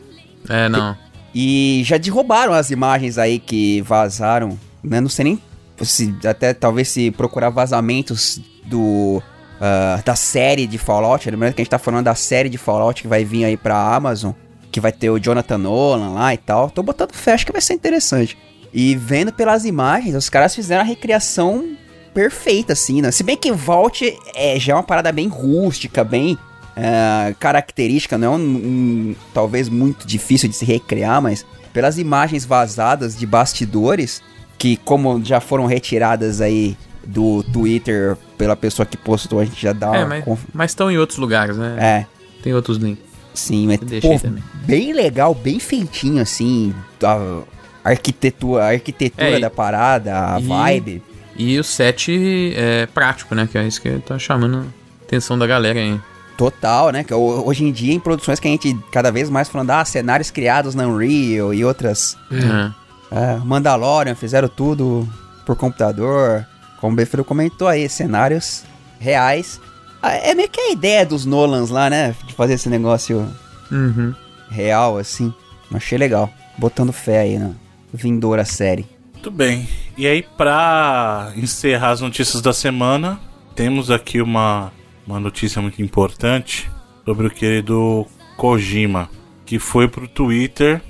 É, 0.48 0.68
não. 0.68 0.96
E 1.34 1.82
já 1.84 1.98
derrubaram 1.98 2.52
as 2.52 2.70
imagens 2.70 3.18
aí 3.18 3.40
que 3.40 3.82
vazaram, 3.82 4.56
né? 4.84 5.00
Não 5.00 5.08
sei 5.08 5.24
nem 5.24 5.42
se 5.82 6.14
até 6.24 6.54
talvez 6.54 6.88
se 6.88 7.10
procurar 7.10 7.50
vazamentos 7.50 8.40
do 8.64 9.20
ah, 9.60 10.00
da 10.04 10.14
série 10.14 10.66
de 10.66 10.78
Fallout. 10.78 11.28
Lembrando 11.28 11.54
que 11.54 11.60
a 11.60 11.64
gente 11.64 11.70
tá 11.70 11.78
falando 11.78 12.04
da 12.04 12.14
série 12.14 12.48
de 12.48 12.56
Fallout 12.56 13.02
que 13.02 13.08
vai 13.08 13.24
vir 13.24 13.44
aí 13.44 13.56
pra 13.56 13.94
Amazon, 13.94 14.32
que 14.70 14.80
vai 14.80 14.92
ter 14.92 15.10
o 15.10 15.18
Jonathan 15.18 15.58
Nolan 15.58 16.10
lá 16.10 16.32
e 16.32 16.38
tal. 16.38 16.70
Tô 16.70 16.82
botando 16.82 17.12
fé, 17.12 17.32
acho 17.32 17.44
que 17.44 17.52
vai 17.52 17.60
ser 17.60 17.74
interessante. 17.74 18.38
E 18.78 18.94
vendo 18.94 19.32
pelas 19.32 19.64
imagens, 19.64 20.14
os 20.14 20.28
caras 20.28 20.54
fizeram 20.54 20.82
a 20.82 20.84
recriação 20.84 21.70
perfeita, 22.12 22.74
assim, 22.74 23.00
né? 23.00 23.10
Se 23.10 23.22
bem 23.22 23.36
que 23.36 23.50
Vault 23.50 24.04
é, 24.34 24.58
já 24.60 24.72
é 24.74 24.76
uma 24.76 24.82
parada 24.82 25.10
bem 25.10 25.28
rústica, 25.28 26.04
bem 26.04 26.36
é, 26.76 27.34
característica, 27.40 28.18
não 28.18 28.34
é 28.34 28.36
um, 28.36 28.40
um- 28.40 29.16
talvez 29.32 29.68
muito 29.70 30.06
difícil 30.06 30.46
de 30.48 30.54
se 30.54 30.64
recriar, 30.66 31.22
mas 31.22 31.44
pelas 31.72 31.96
imagens 31.98 32.44
vazadas 32.44 33.16
de 33.18 33.26
bastidores, 33.26 34.22
que 34.58 34.76
como 34.76 35.24
já 35.24 35.40
foram 35.40 35.64
retiradas 35.64 36.42
aí 36.42 36.76
do 37.06 37.42
Twitter 37.44 38.16
pela 38.36 38.54
pessoa 38.56 38.84
que 38.84 38.96
postou, 38.98 39.40
a 39.40 39.44
gente 39.46 39.60
já 39.62 39.72
dá 39.72 39.86
É, 39.94 39.98
uma 40.00 40.06
mas 40.06 40.24
conf- 40.24 40.44
mas 40.52 40.70
estão 40.72 40.90
em 40.90 40.98
outros 40.98 41.18
lugares, 41.18 41.56
né? 41.56 41.76
É, 41.78 42.06
Tem 42.42 42.52
outros 42.52 42.76
links. 42.78 43.04
sim, 43.32 43.66
mas 43.68 43.78
pô, 44.02 44.20
bem 44.66 44.92
legal, 44.92 45.34
bem 45.34 45.58
feitinho, 45.58 46.20
assim, 46.20 46.74
a 47.02 47.42
arquitetura, 47.90 48.64
a 48.64 48.68
arquitetura 48.68 49.36
É, 49.36 49.40
da 49.40 49.50
parada, 49.50 50.34
a 50.34 50.40
e- 50.40 50.44
vibe. 50.46 51.02
E 51.38 51.58
o 51.58 51.64
set 51.64 52.54
é 52.56 52.86
prático, 52.86 53.34
né? 53.34 53.46
Que 53.50 53.58
é 53.58 53.66
isso 53.66 53.80
que 53.80 53.90
tá 53.98 54.18
chamando 54.18 54.58
a 54.58 55.04
atenção 55.04 55.38
da 55.38 55.46
galera 55.46 55.78
aí. 55.78 56.00
Total, 56.36 56.90
né? 56.90 57.04
Que 57.04 57.12
ho- 57.14 57.46
hoje 57.46 57.64
em 57.64 57.72
dia, 57.72 57.92
em 57.92 58.00
produções 58.00 58.40
que 58.40 58.48
a 58.48 58.50
gente 58.50 58.74
cada 58.90 59.10
vez 59.12 59.28
mais 59.28 59.48
falando, 59.48 59.70
ah, 59.70 59.84
cenários 59.84 60.30
criados 60.30 60.74
na 60.74 60.86
Unreal 60.86 61.52
e 61.52 61.64
outras. 61.64 62.16
É. 62.32 62.86
É, 63.34 63.36
Mandalorian, 63.36 64.14
fizeram 64.14 64.48
tudo 64.48 65.06
por 65.44 65.54
computador. 65.56 66.46
Como 66.80 66.92
o 66.92 66.96
Befiro 66.96 67.24
comentou 67.24 67.68
aí, 67.68 67.88
cenários 67.88 68.64
reais. 68.98 69.60
Ah, 70.02 70.12
É 70.14 70.34
meio 70.34 70.48
que 70.48 70.60
a 70.60 70.72
ideia 70.72 71.04
dos 71.06 71.24
Nolans 71.24 71.70
lá, 71.70 71.88
né? 71.90 72.14
De 72.26 72.32
fazer 72.34 72.54
esse 72.54 72.68
negócio 72.68 73.26
Uhum. 73.70 74.14
real, 74.50 74.98
assim. 74.98 75.32
Achei 75.72 75.96
legal. 75.98 76.30
Botando 76.58 76.92
fé 76.92 77.20
aí 77.20 77.38
na 77.38 77.50
vindoura 77.96 78.44
série. 78.44 78.86
Muito 79.12 79.30
bem. 79.30 79.66
E 79.96 80.06
aí, 80.06 80.22
pra 80.22 81.32
encerrar 81.36 81.90
as 81.90 82.00
notícias 82.00 82.40
da 82.40 82.52
semana, 82.52 83.18
temos 83.54 83.90
aqui 83.90 84.20
uma, 84.20 84.72
uma 85.06 85.18
notícia 85.18 85.60
muito 85.60 85.82
importante 85.82 86.70
sobre 87.04 87.26
o 87.26 87.30
querido 87.30 88.06
Kojima, 88.36 89.10
que 89.44 89.58
foi 89.58 89.88
pro 89.88 90.06
Twitter 90.06 90.80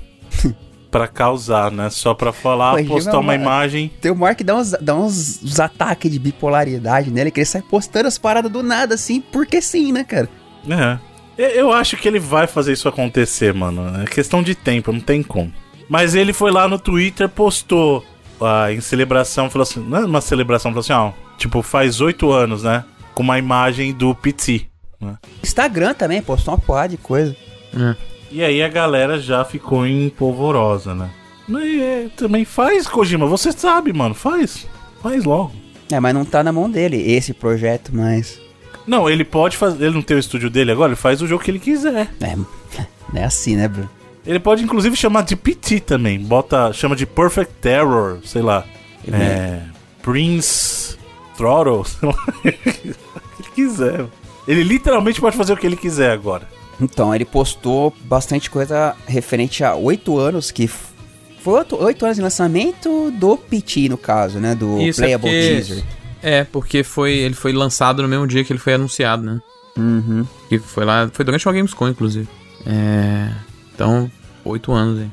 pra 0.91 1.07
causar, 1.07 1.71
né? 1.71 1.89
Só 1.89 2.13
pra 2.13 2.31
falar, 2.31 2.73
Kojima 2.73 2.93
postar 2.93 3.15
é 3.15 3.19
uma 3.19 3.35
imagem. 3.35 3.91
Tem 4.01 4.11
o 4.11 4.15
Mark 4.15 4.41
dá 4.41 4.55
uns, 4.55 4.71
dá 4.71 4.95
uns, 4.95 5.41
uns 5.43 5.59
ataques 5.59 6.11
de 6.11 6.19
bipolaridade 6.19 7.09
nele, 7.09 7.31
que 7.31 7.39
ele 7.39 7.45
sai 7.45 7.61
postando 7.61 8.07
as 8.07 8.17
paradas 8.17 8.51
do 8.51 8.61
nada, 8.61 8.95
assim, 8.95 9.19
porque 9.19 9.61
sim, 9.61 9.91
né, 9.91 10.03
cara? 10.03 10.29
É. 10.69 10.99
Eu 11.37 11.71
acho 11.71 11.95
que 11.97 12.07
ele 12.07 12.19
vai 12.19 12.47
fazer 12.47 12.73
isso 12.73 12.89
acontecer, 12.89 13.53
mano. 13.53 14.01
É 14.01 14.05
questão 14.05 14.41
de 14.41 14.55
tempo, 14.55 14.91
não 14.91 14.99
tem 14.99 15.21
como. 15.21 15.53
Mas 15.89 16.15
ele 16.15 16.33
foi 16.33 16.51
lá 16.51 16.67
no 16.67 16.77
Twitter, 16.77 17.29
postou 17.29 18.05
ah, 18.41 18.71
em 18.71 18.81
celebração, 18.81 19.49
falou 19.49 19.63
assim, 19.63 19.79
não 19.79 19.97
é 19.99 20.05
uma 20.05 20.21
celebração, 20.21 20.71
falou 20.71 20.81
assim, 20.81 20.93
ó, 20.93 21.11
tipo, 21.37 21.61
faz 21.61 22.01
oito 22.01 22.31
anos, 22.31 22.63
né? 22.63 22.83
Com 23.13 23.23
uma 23.23 23.39
imagem 23.39 23.93
do 23.93 24.13
PT. 24.13 24.67
Né? 24.99 25.17
Instagram 25.43 25.93
também, 25.93 26.21
postou 26.21 26.53
uma 26.53 26.59
porrada 26.59 26.89
de 26.89 26.97
coisa. 26.97 27.35
É. 27.75 27.95
E 28.31 28.43
aí 28.43 28.61
a 28.61 28.67
galera 28.67 29.19
já 29.19 29.43
ficou 29.45 29.85
em 29.85 30.09
polvorosa, 30.09 30.93
né? 30.93 31.09
E 31.49 31.81
é, 31.81 32.09
também 32.15 32.43
faz, 32.43 32.87
Kojima, 32.87 33.25
você 33.25 33.51
sabe, 33.51 33.93
mano, 33.93 34.13
faz. 34.13 34.67
Faz 35.01 35.23
logo. 35.23 35.53
É, 35.89 35.99
mas 35.99 36.13
não 36.13 36.25
tá 36.25 36.43
na 36.43 36.51
mão 36.51 36.69
dele 36.69 36.97
esse 36.97 37.33
projeto, 37.33 37.91
mas. 37.93 38.39
Não, 38.85 39.09
ele 39.09 39.23
pode 39.23 39.55
fazer. 39.55 39.85
Ele 39.85 39.95
não 39.95 40.01
tem 40.01 40.17
o 40.17 40.19
estúdio 40.19 40.49
dele 40.49 40.71
agora, 40.71 40.89
ele 40.89 40.97
faz 40.97 41.21
o 41.21 41.27
jogo 41.27 41.41
que 41.41 41.49
ele 41.49 41.59
quiser. 41.59 42.09
É, 42.19 42.35
não 43.13 43.21
é 43.21 43.23
assim, 43.23 43.55
né, 43.55 43.67
Bruno? 43.69 43.96
Ele 44.27 44.39
pode 44.39 44.61
inclusive 44.63 44.95
chamar 44.95 45.23
de 45.23 45.35
PT 45.35 45.79
também. 45.79 46.19
Bota, 46.19 46.71
chama 46.73 46.95
de 46.95 47.05
Perfect 47.05 47.53
Terror, 47.61 48.19
sei 48.25 48.41
lá. 48.41 48.65
É, 49.11 49.61
Prince 50.01 50.97
Throttle, 51.37 51.83
sei 51.87 52.09
lá. 52.09 52.15
o 52.15 52.41
que 52.41 52.47
ele 52.49 53.49
quiser. 53.55 54.05
Ele 54.47 54.63
literalmente 54.63 55.19
pode 55.21 55.35
fazer 55.37 55.53
o 55.53 55.57
que 55.57 55.65
ele 55.65 55.75
quiser 55.77 56.11
agora. 56.11 56.47
Então, 56.79 57.13
ele 57.15 57.25
postou 57.25 57.93
bastante 58.05 58.49
coisa 58.49 58.95
referente 59.07 59.63
a 59.63 59.75
oito 59.75 60.17
anos, 60.17 60.51
que 60.51 60.67
foi 60.67 61.65
oito- 61.79 62.05
anos 62.05 62.17
de 62.17 62.21
lançamento 62.23 63.09
do 63.11 63.35
PT, 63.37 63.89
no 63.89 63.97
caso, 63.97 64.39
né? 64.39 64.53
Do 64.53 64.79
Isso 64.81 65.01
é 65.01 65.05
Playable 65.17 65.29
porque- 65.29 65.55
Teaser. 65.55 65.83
É, 66.21 66.43
porque 66.43 66.83
foi, 66.83 67.13
ele 67.13 67.33
foi 67.35 67.53
lançado 67.53 68.01
no 68.01 68.07
mesmo 68.07 68.27
dia 68.27 68.43
que 68.43 68.51
ele 68.51 68.59
foi 68.59 68.73
anunciado, 68.73 69.23
né? 69.23 69.39
Uhum. 69.77 70.25
Que 70.49 70.57
foi 70.59 70.83
lá, 70.83 71.09
foi 71.13 71.23
durante 71.23 71.47
uma 71.47 71.53
Gamescom, 71.53 71.87
inclusive. 71.87 72.27
É. 72.65 73.29
Então, 73.73 74.09
oito 74.47 74.71
anos 74.71 74.99
aí. 74.99 75.09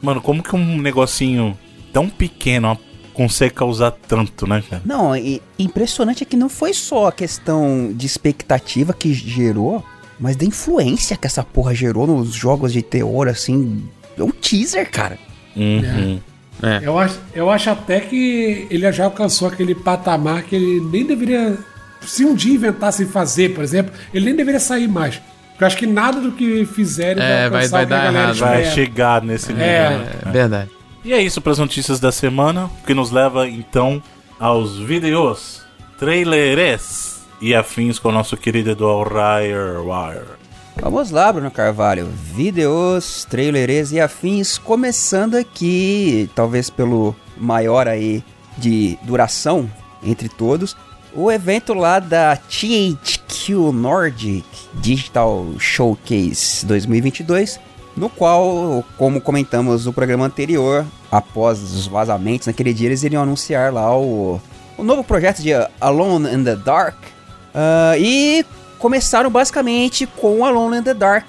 Mano, 0.00 0.20
como 0.20 0.42
que 0.42 0.54
um 0.54 0.80
negocinho 0.80 1.56
tão 1.92 2.08
pequeno 2.08 2.78
consegue 3.12 3.54
causar 3.54 3.90
tanto, 3.90 4.46
né, 4.46 4.62
cara? 4.68 4.82
Não, 4.84 5.16
e 5.16 5.40
impressionante 5.58 6.22
é 6.22 6.26
que 6.26 6.36
não 6.36 6.48
foi 6.48 6.74
só 6.74 7.08
a 7.08 7.12
questão 7.12 7.90
de 7.94 8.06
expectativa 8.06 8.92
que 8.92 9.14
gerou, 9.14 9.82
mas 10.20 10.36
da 10.36 10.44
influência 10.44 11.16
que 11.16 11.26
essa 11.26 11.42
porra 11.42 11.74
gerou 11.74 12.06
nos 12.06 12.34
jogos 12.34 12.72
de 12.72 12.82
teor, 12.82 13.28
assim. 13.28 13.88
É 14.18 14.22
um 14.22 14.30
teaser, 14.30 14.90
cara. 14.90 15.18
Uhum. 15.56 16.20
É. 16.62 16.80
Eu 16.82 16.98
acho, 16.98 17.18
eu 17.34 17.50
acho 17.50 17.70
até 17.70 18.00
que 18.00 18.66
ele 18.70 18.90
já 18.92 19.04
alcançou 19.04 19.48
aquele 19.48 19.74
patamar 19.74 20.42
que 20.42 20.56
ele 20.56 20.80
nem 20.80 21.04
deveria. 21.04 21.56
Se 22.02 22.24
um 22.24 22.34
dia 22.34 22.54
inventassem 22.54 23.06
fazer, 23.06 23.54
por 23.54 23.64
exemplo, 23.64 23.92
ele 24.12 24.26
nem 24.26 24.36
deveria 24.36 24.60
sair 24.60 24.88
mais. 24.88 25.20
Porque 25.56 25.64
eu 25.64 25.68
acho 25.68 25.76
que 25.78 25.86
nada 25.86 26.20
do 26.20 26.32
que 26.32 26.66
fizerem 26.66 27.22
É, 27.22 27.48
vai- 27.48 27.66
vai 27.66 27.86
dar 27.86 28.04
galera 28.04 28.24
errado. 28.24 28.36
Vai 28.38 28.58
espera. 28.62 28.74
chegar 28.74 29.22
nesse 29.22 29.52
nível. 29.54 29.64
É. 29.66 29.88
né? 29.90 30.10
É 30.26 30.30
verdade. 30.30 30.70
E 31.02 31.12
é 31.14 31.22
isso 31.22 31.40
para 31.40 31.52
as 31.52 31.58
notícias 31.58 31.98
da 31.98 32.12
semana, 32.12 32.68
que 32.86 32.92
nos 32.92 33.10
leva 33.10 33.48
então 33.48 34.02
aos 34.38 34.76
vídeos, 34.78 35.62
trailers 35.98 37.20
e 37.40 37.54
afins 37.54 37.98
com 37.98 38.08
o 38.08 38.12
nosso 38.12 38.36
querido 38.36 38.70
Edu 38.70 38.86
Wire. 39.02 40.24
Vamos 40.78 41.10
lá, 41.10 41.32
Bruno 41.32 41.50
Carvalho. 41.50 42.06
Vídeos, 42.06 43.24
trailers 43.30 43.92
e 43.92 44.00
afins. 44.00 44.58
Começando 44.58 45.36
aqui, 45.36 46.28
talvez 46.34 46.68
pelo 46.68 47.16
maior 47.36 47.88
aí 47.88 48.22
de 48.58 48.98
duração 49.02 49.70
entre 50.02 50.28
todos, 50.28 50.76
o 51.16 51.32
evento 51.32 51.72
lá 51.72 51.98
da 51.98 52.36
THQ 52.36 53.72
Nordic 53.72 54.44
Digital 54.74 55.46
Showcase 55.58 56.66
2022, 56.66 57.58
no 57.96 58.10
qual, 58.10 58.84
como 58.98 59.20
comentamos 59.20 59.86
no 59.86 59.92
programa 59.92 60.26
anterior, 60.26 60.84
após 61.10 61.62
os 61.62 61.86
vazamentos 61.86 62.46
naquele 62.46 62.74
dia, 62.74 62.88
eles 62.88 63.02
iriam 63.02 63.22
anunciar 63.22 63.72
lá 63.72 63.96
o, 63.96 64.38
o 64.76 64.84
novo 64.84 65.02
projeto 65.02 65.40
de 65.40 65.52
Alone 65.80 66.34
in 66.34 66.44
the 66.44 66.54
Dark. 66.54 66.96
Ah, 67.54 67.94
e 67.98 68.44
começaram 68.78 69.30
basicamente 69.30 70.06
com 70.06 70.44
Alone 70.44 70.78
in 70.78 70.82
the 70.82 70.92
Dark, 70.92 71.26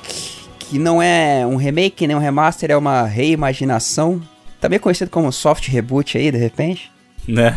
que 0.60 0.78
não 0.78 1.02
é 1.02 1.48
um 1.48 1.56
remake 1.56 2.06
nem 2.06 2.16
um 2.16 2.20
remaster, 2.20 2.70
é 2.70 2.76
uma 2.76 3.04
reimaginação. 3.04 4.22
Também 4.60 4.80
conhecido 4.80 5.10
como 5.10 5.32
soft 5.32 5.70
reboot 5.70 6.18
aí, 6.18 6.30
de 6.30 6.38
repente. 6.38 6.92
Né? 7.26 7.56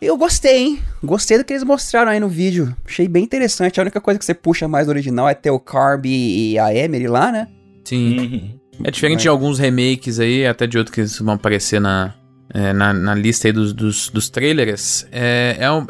Eu 0.00 0.16
gostei, 0.16 0.58
hein? 0.58 0.78
Gostei 1.02 1.38
do 1.38 1.44
que 1.44 1.52
eles 1.52 1.64
mostraram 1.64 2.10
aí 2.12 2.20
no 2.20 2.28
vídeo. 2.28 2.74
Achei 2.86 3.08
bem 3.08 3.24
interessante. 3.24 3.80
A 3.80 3.82
única 3.82 4.00
coisa 4.00 4.18
que 4.18 4.24
você 4.24 4.34
puxa 4.34 4.68
mais 4.68 4.86
do 4.86 4.90
original 4.90 5.28
é 5.28 5.34
ter 5.34 5.50
o 5.50 5.58
Carby 5.58 6.52
e 6.52 6.58
a 6.58 6.72
Emery 6.74 7.08
lá, 7.08 7.32
né? 7.32 7.48
Sim. 7.84 8.18
Uhum. 8.18 8.58
É 8.84 8.90
diferente 8.92 9.22
de 9.22 9.28
alguns 9.28 9.58
remakes 9.58 10.20
aí, 10.20 10.46
até 10.46 10.66
de 10.68 10.78
outros 10.78 10.94
que 11.18 11.22
vão 11.24 11.34
aparecer 11.34 11.80
na, 11.80 12.14
é, 12.54 12.72
na, 12.72 12.92
na 12.92 13.12
lista 13.14 13.48
aí 13.48 13.52
dos, 13.52 13.72
dos, 13.72 14.08
dos 14.08 14.30
trailers. 14.30 15.04
É, 15.10 15.56
é 15.58 15.70
um, 15.72 15.84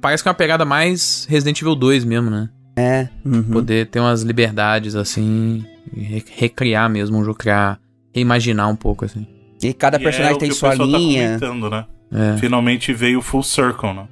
parece 0.00 0.22
que 0.22 0.28
é 0.28 0.30
uma 0.30 0.36
pegada 0.36 0.64
mais 0.64 1.26
Resident 1.28 1.60
Evil 1.60 1.74
2 1.74 2.04
mesmo, 2.06 2.30
né? 2.30 2.48
É. 2.74 3.06
uhum. 3.22 3.42
Poder 3.42 3.86
ter 3.88 4.00
umas 4.00 4.22
liberdades 4.22 4.96
assim, 4.96 5.62
re- 5.94 6.24
recriar 6.36 6.88
mesmo 6.88 7.18
um 7.18 7.24
jogo, 7.24 7.36
criar, 7.36 7.78
reimaginar 8.14 8.70
um 8.70 8.76
pouco 8.76 9.04
assim. 9.04 9.26
E 9.62 9.74
cada 9.74 9.98
E 9.98 10.02
personagem 10.02 10.32
é 10.32 10.36
o 10.36 10.38
tem 10.38 10.48
que 10.48 10.54
o 10.54 10.58
sua 10.58 10.74
tá 10.74 10.82
linha. 10.82 11.38
comentando, 11.38 11.68
né? 11.68 11.84
É. 12.12 12.36
Finalmente 12.38 12.92
veio 12.92 13.18
o 13.20 13.22
Full 13.22 13.42
Circle, 13.42 13.94
né? 13.94 14.06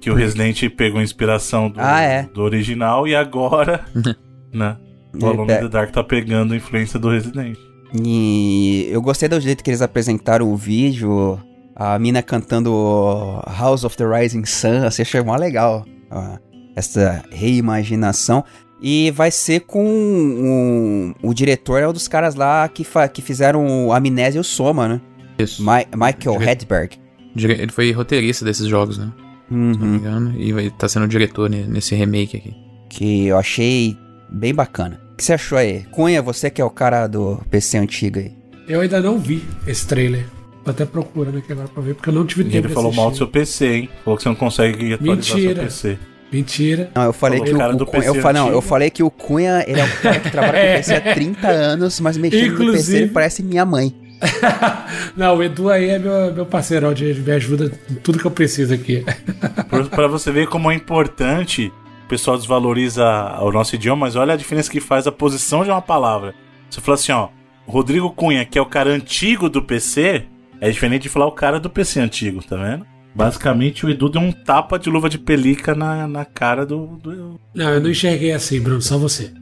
Que 0.00 0.10
o 0.10 0.14
Resident 0.14 0.62
pegou 0.76 1.00
inspiração 1.02 1.68
do, 1.70 1.80
Ah, 1.80 2.00
é. 2.00 2.22
do 2.24 2.42
original 2.42 3.06
e 3.08 3.14
agora, 3.14 3.84
né? 4.52 4.76
O 5.14 5.24
É, 5.24 5.28
Alone 5.28 5.52
é. 5.52 5.56
in 5.58 5.60
the 5.62 5.68
Dark 5.68 5.90
tá 5.92 6.02
pegando 6.02 6.54
a 6.54 6.56
influência 6.56 6.98
do 6.98 7.10
Resident. 7.10 7.56
E 8.06 8.88
eu 8.90 9.00
gostei 9.00 9.28
do 9.28 9.40
jeito 9.40 9.62
que 9.62 9.70
eles 9.70 9.82
apresentaram 9.82 10.50
o 10.52 10.56
vídeo. 10.56 11.38
A 11.76 11.98
mina 11.98 12.22
cantando 12.22 12.70
House 13.58 13.84
of 13.84 13.96
the 13.96 14.04
Rising 14.04 14.44
Sun. 14.44 14.84
Assim, 14.86 15.02
achei 15.02 15.20
mó 15.22 15.36
legal. 15.36 15.84
ó, 16.10 16.38
essa 16.76 17.22
reimaginação. 17.30 18.44
E 18.82 19.10
vai 19.12 19.30
ser 19.30 19.60
com 19.60 19.82
um- 19.84 21.14
o 21.22 21.32
diretor 21.32 21.80
é 21.80 21.88
um 21.88 21.92
dos 21.92 22.06
caras 22.08 22.34
lá 22.34 22.68
que, 22.68 22.84
fa- 22.84 23.08
que 23.08 23.22
fizeram 23.22 23.86
o 23.86 23.92
Amnésia 23.92 24.38
e 24.38 24.40
o 24.40 24.44
Soma, 24.44 24.88
né? 24.88 25.00
Isso. 25.38 25.62
Mi- 25.62 25.86
Michael 25.94 26.38
Dire- 26.38 26.50
Hedberg. 26.50 26.96
Dire- 27.34 27.52
Ele 27.60 27.72
foi 27.72 27.90
roteirista 27.92 28.44
desses 28.44 28.66
jogos, 28.66 28.98
né? 28.98 29.10
Se 29.48 29.54
não 29.54 29.58
me 29.58 29.76
Uhum. 29.76 29.94
engano. 29.96 30.34
E 30.40 30.52
vai 30.52 30.70
tá 30.70 30.88
sendo 30.88 31.06
diretor 31.08 31.48
ne- 31.50 31.66
nesse 31.66 31.94
remake 31.94 32.36
aqui. 32.36 32.54
Que 32.88 33.26
eu 33.26 33.36
achei 33.38 33.96
bem 34.30 34.54
bacana. 34.54 35.00
O 35.12 35.16
que 35.16 35.24
você 35.24 35.34
achou 35.34 35.58
aí? 35.58 35.84
Cunha, 35.90 36.22
você 36.22 36.50
que 36.50 36.60
é 36.60 36.64
o 36.64 36.70
cara 36.70 37.06
do 37.06 37.40
PC 37.50 37.78
antigo 37.78 38.18
aí. 38.18 38.32
Eu 38.66 38.80
ainda 38.80 39.00
não 39.00 39.18
vi 39.18 39.44
esse 39.66 39.86
trailer. 39.86 40.24
Tô 40.64 40.70
até 40.70 40.86
procurando 40.86 41.36
aqui 41.38 41.52
agora 41.52 41.68
pra 41.68 41.82
ver, 41.82 41.94
porque 41.94 42.08
eu 42.08 42.14
não 42.14 42.24
tive 42.24 42.42
E 42.42 42.50
tempo 42.50 42.66
ele 42.68 42.74
falou 42.74 42.92
mal 42.92 43.10
do 43.10 43.16
seu 43.18 43.28
PC, 43.28 43.66
hein? 43.66 43.90
Falou 44.02 44.16
que 44.16 44.22
você 44.22 44.28
não 44.30 44.36
consegue 44.36 44.94
atualizar 44.94 45.36
Mentira. 45.36 45.54
seu 45.54 45.64
PC. 45.64 45.98
Mentira. 46.32 46.90
Não, 46.96 47.02
eu 47.04 47.12
falei 47.12 47.38
Falou 47.38 47.50
que 47.52 47.54
o 47.54 47.58
cara 47.58 47.74
o, 47.74 47.76
do 47.76 47.86
PC 47.86 48.08
eu, 48.08 48.14
falei, 48.16 48.42
não, 48.42 48.48
eu 48.50 48.62
falei 48.62 48.90
que 48.90 49.02
o 49.02 49.10
Cunha, 49.10 49.62
ele 49.68 49.78
é 49.78 49.84
um 49.84 49.88
cara 50.02 50.18
que 50.18 50.30
trabalha 50.30 50.52
com 50.58 50.74
PC 50.78 50.94
há 50.94 51.14
30 51.14 51.48
anos, 51.48 52.00
mas 52.00 52.16
mexendo 52.16 52.40
no 52.40 52.48
PC 52.56 52.62
Inclusive- 52.64 52.98
ele 53.02 53.08
parece 53.10 53.42
minha 53.42 53.64
mãe. 53.66 53.94
Não, 55.16 55.36
o 55.36 55.42
Edu 55.42 55.70
aí 55.70 55.88
é 55.90 55.98
meu, 55.98 56.34
meu 56.34 56.46
parceirão, 56.46 56.92
de, 56.94 57.14
me 57.14 57.32
ajuda 57.32 57.70
em 57.90 57.94
tudo 57.96 58.18
que 58.18 58.24
eu 58.24 58.30
preciso 58.30 58.74
aqui. 58.74 59.04
Para 59.90 60.08
você 60.08 60.30
ver 60.30 60.48
como 60.48 60.70
é 60.70 60.74
importante, 60.74 61.72
o 62.04 62.08
pessoal 62.08 62.36
desvaloriza 62.36 63.04
o 63.40 63.50
nosso 63.52 63.74
idioma, 63.74 64.06
mas 64.06 64.16
olha 64.16 64.34
a 64.34 64.36
diferença 64.36 64.70
que 64.70 64.80
faz 64.80 65.06
a 65.06 65.12
posição 65.12 65.64
de 65.64 65.70
uma 65.70 65.82
palavra. 65.82 66.34
Você 66.68 66.80
fala 66.80 66.94
assim, 66.94 67.12
ó, 67.12 67.28
Rodrigo 67.66 68.10
Cunha, 68.10 68.44
que 68.44 68.58
é 68.58 68.62
o 68.62 68.66
cara 68.66 68.90
antigo 68.90 69.48
do 69.48 69.62
PC, 69.62 70.24
é 70.60 70.70
diferente 70.70 71.02
de 71.02 71.08
falar 71.08 71.26
o 71.26 71.32
cara 71.32 71.60
do 71.60 71.70
PC 71.70 72.00
antigo, 72.00 72.42
tá 72.42 72.56
vendo? 72.56 72.86
Basicamente, 73.14 73.86
o 73.86 73.90
Edu 73.90 74.08
deu 74.08 74.20
um 74.20 74.32
tapa 74.32 74.76
de 74.76 74.90
luva 74.90 75.08
de 75.08 75.18
pelica 75.18 75.74
na, 75.74 76.08
na 76.08 76.24
cara 76.24 76.66
do, 76.66 76.98
do... 77.00 77.40
Não, 77.54 77.70
eu 77.70 77.80
não 77.80 77.90
enxerguei 77.90 78.32
assim, 78.32 78.60
Bruno, 78.60 78.82
só 78.82 78.98
você. 78.98 79.32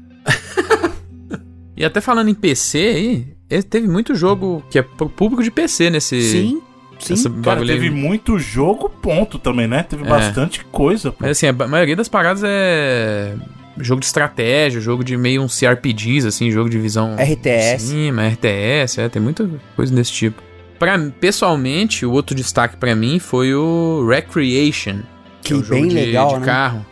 e 1.75 1.83
até 1.83 2.01
falando 2.01 2.29
em 2.29 2.35
PC 2.35 2.79
aí, 2.79 3.37
teve 3.61 3.89
muito 3.89 4.15
jogo 4.15 4.63
que 4.71 4.79
é 4.79 4.83
pro 4.83 5.09
público 5.09 5.43
de 5.43 5.51
PC 5.51 5.91
nesse. 5.91 6.23
Sim. 6.23 6.63
Sim, 6.99 7.43
cara, 7.43 7.67
teve 7.67 7.91
muito 7.91 8.39
jogo, 8.39 8.89
ponto 8.89 9.37
também, 9.37 9.67
né? 9.67 9.83
Teve 9.83 10.05
é. 10.05 10.09
bastante 10.09 10.65
coisa. 10.67 11.11
Pô. 11.11 11.19
Mas 11.23 11.33
assim, 11.33 11.49
a 11.49 11.53
maioria 11.53 11.97
das 11.97 12.09
paradas 12.09 12.45
é 12.47 13.35
jogo 13.79 14.01
de 14.01 14.07
estratégia, 14.07 14.81
jogo 14.81 15.03
de 15.03 15.17
meio 15.17 15.43
um 15.43 15.49
CRPGs, 15.49 16.27
assim, 16.27 16.51
jogo 16.51 16.69
de 16.69 16.79
visão 16.79 17.17
RTS. 17.17 17.83
Cima, 17.83 18.29
RTS, 18.29 19.01
é, 19.01 19.09
tem 19.09 19.21
muita 19.21 19.49
coisa 19.75 19.93
desse 19.95 20.13
tipo. 20.13 20.43
Pra, 20.79 20.99
pessoalmente, 21.21 22.05
o 22.05 22.13
outro 22.13 22.35
destaque 22.35 22.77
para 22.77 22.95
mim 22.95 23.19
foi 23.19 23.55
o 23.55 24.07
Recreation, 24.07 25.01
que, 25.41 25.49
que 25.49 25.53
é 25.53 25.57
um 25.57 25.65
jogo 25.65 25.89
de, 25.89 25.95
legal, 25.95 26.35
de 26.35 26.41
né? 26.41 26.47
carro, 26.47 26.87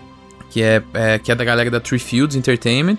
que 0.48 0.62
é, 0.62 0.82
é, 0.94 1.18
que 1.18 1.30
é 1.30 1.34
da 1.34 1.44
galera 1.44 1.70
da 1.70 1.80
Tree 1.80 1.98
Fields 1.98 2.36
Entertainment. 2.36 2.98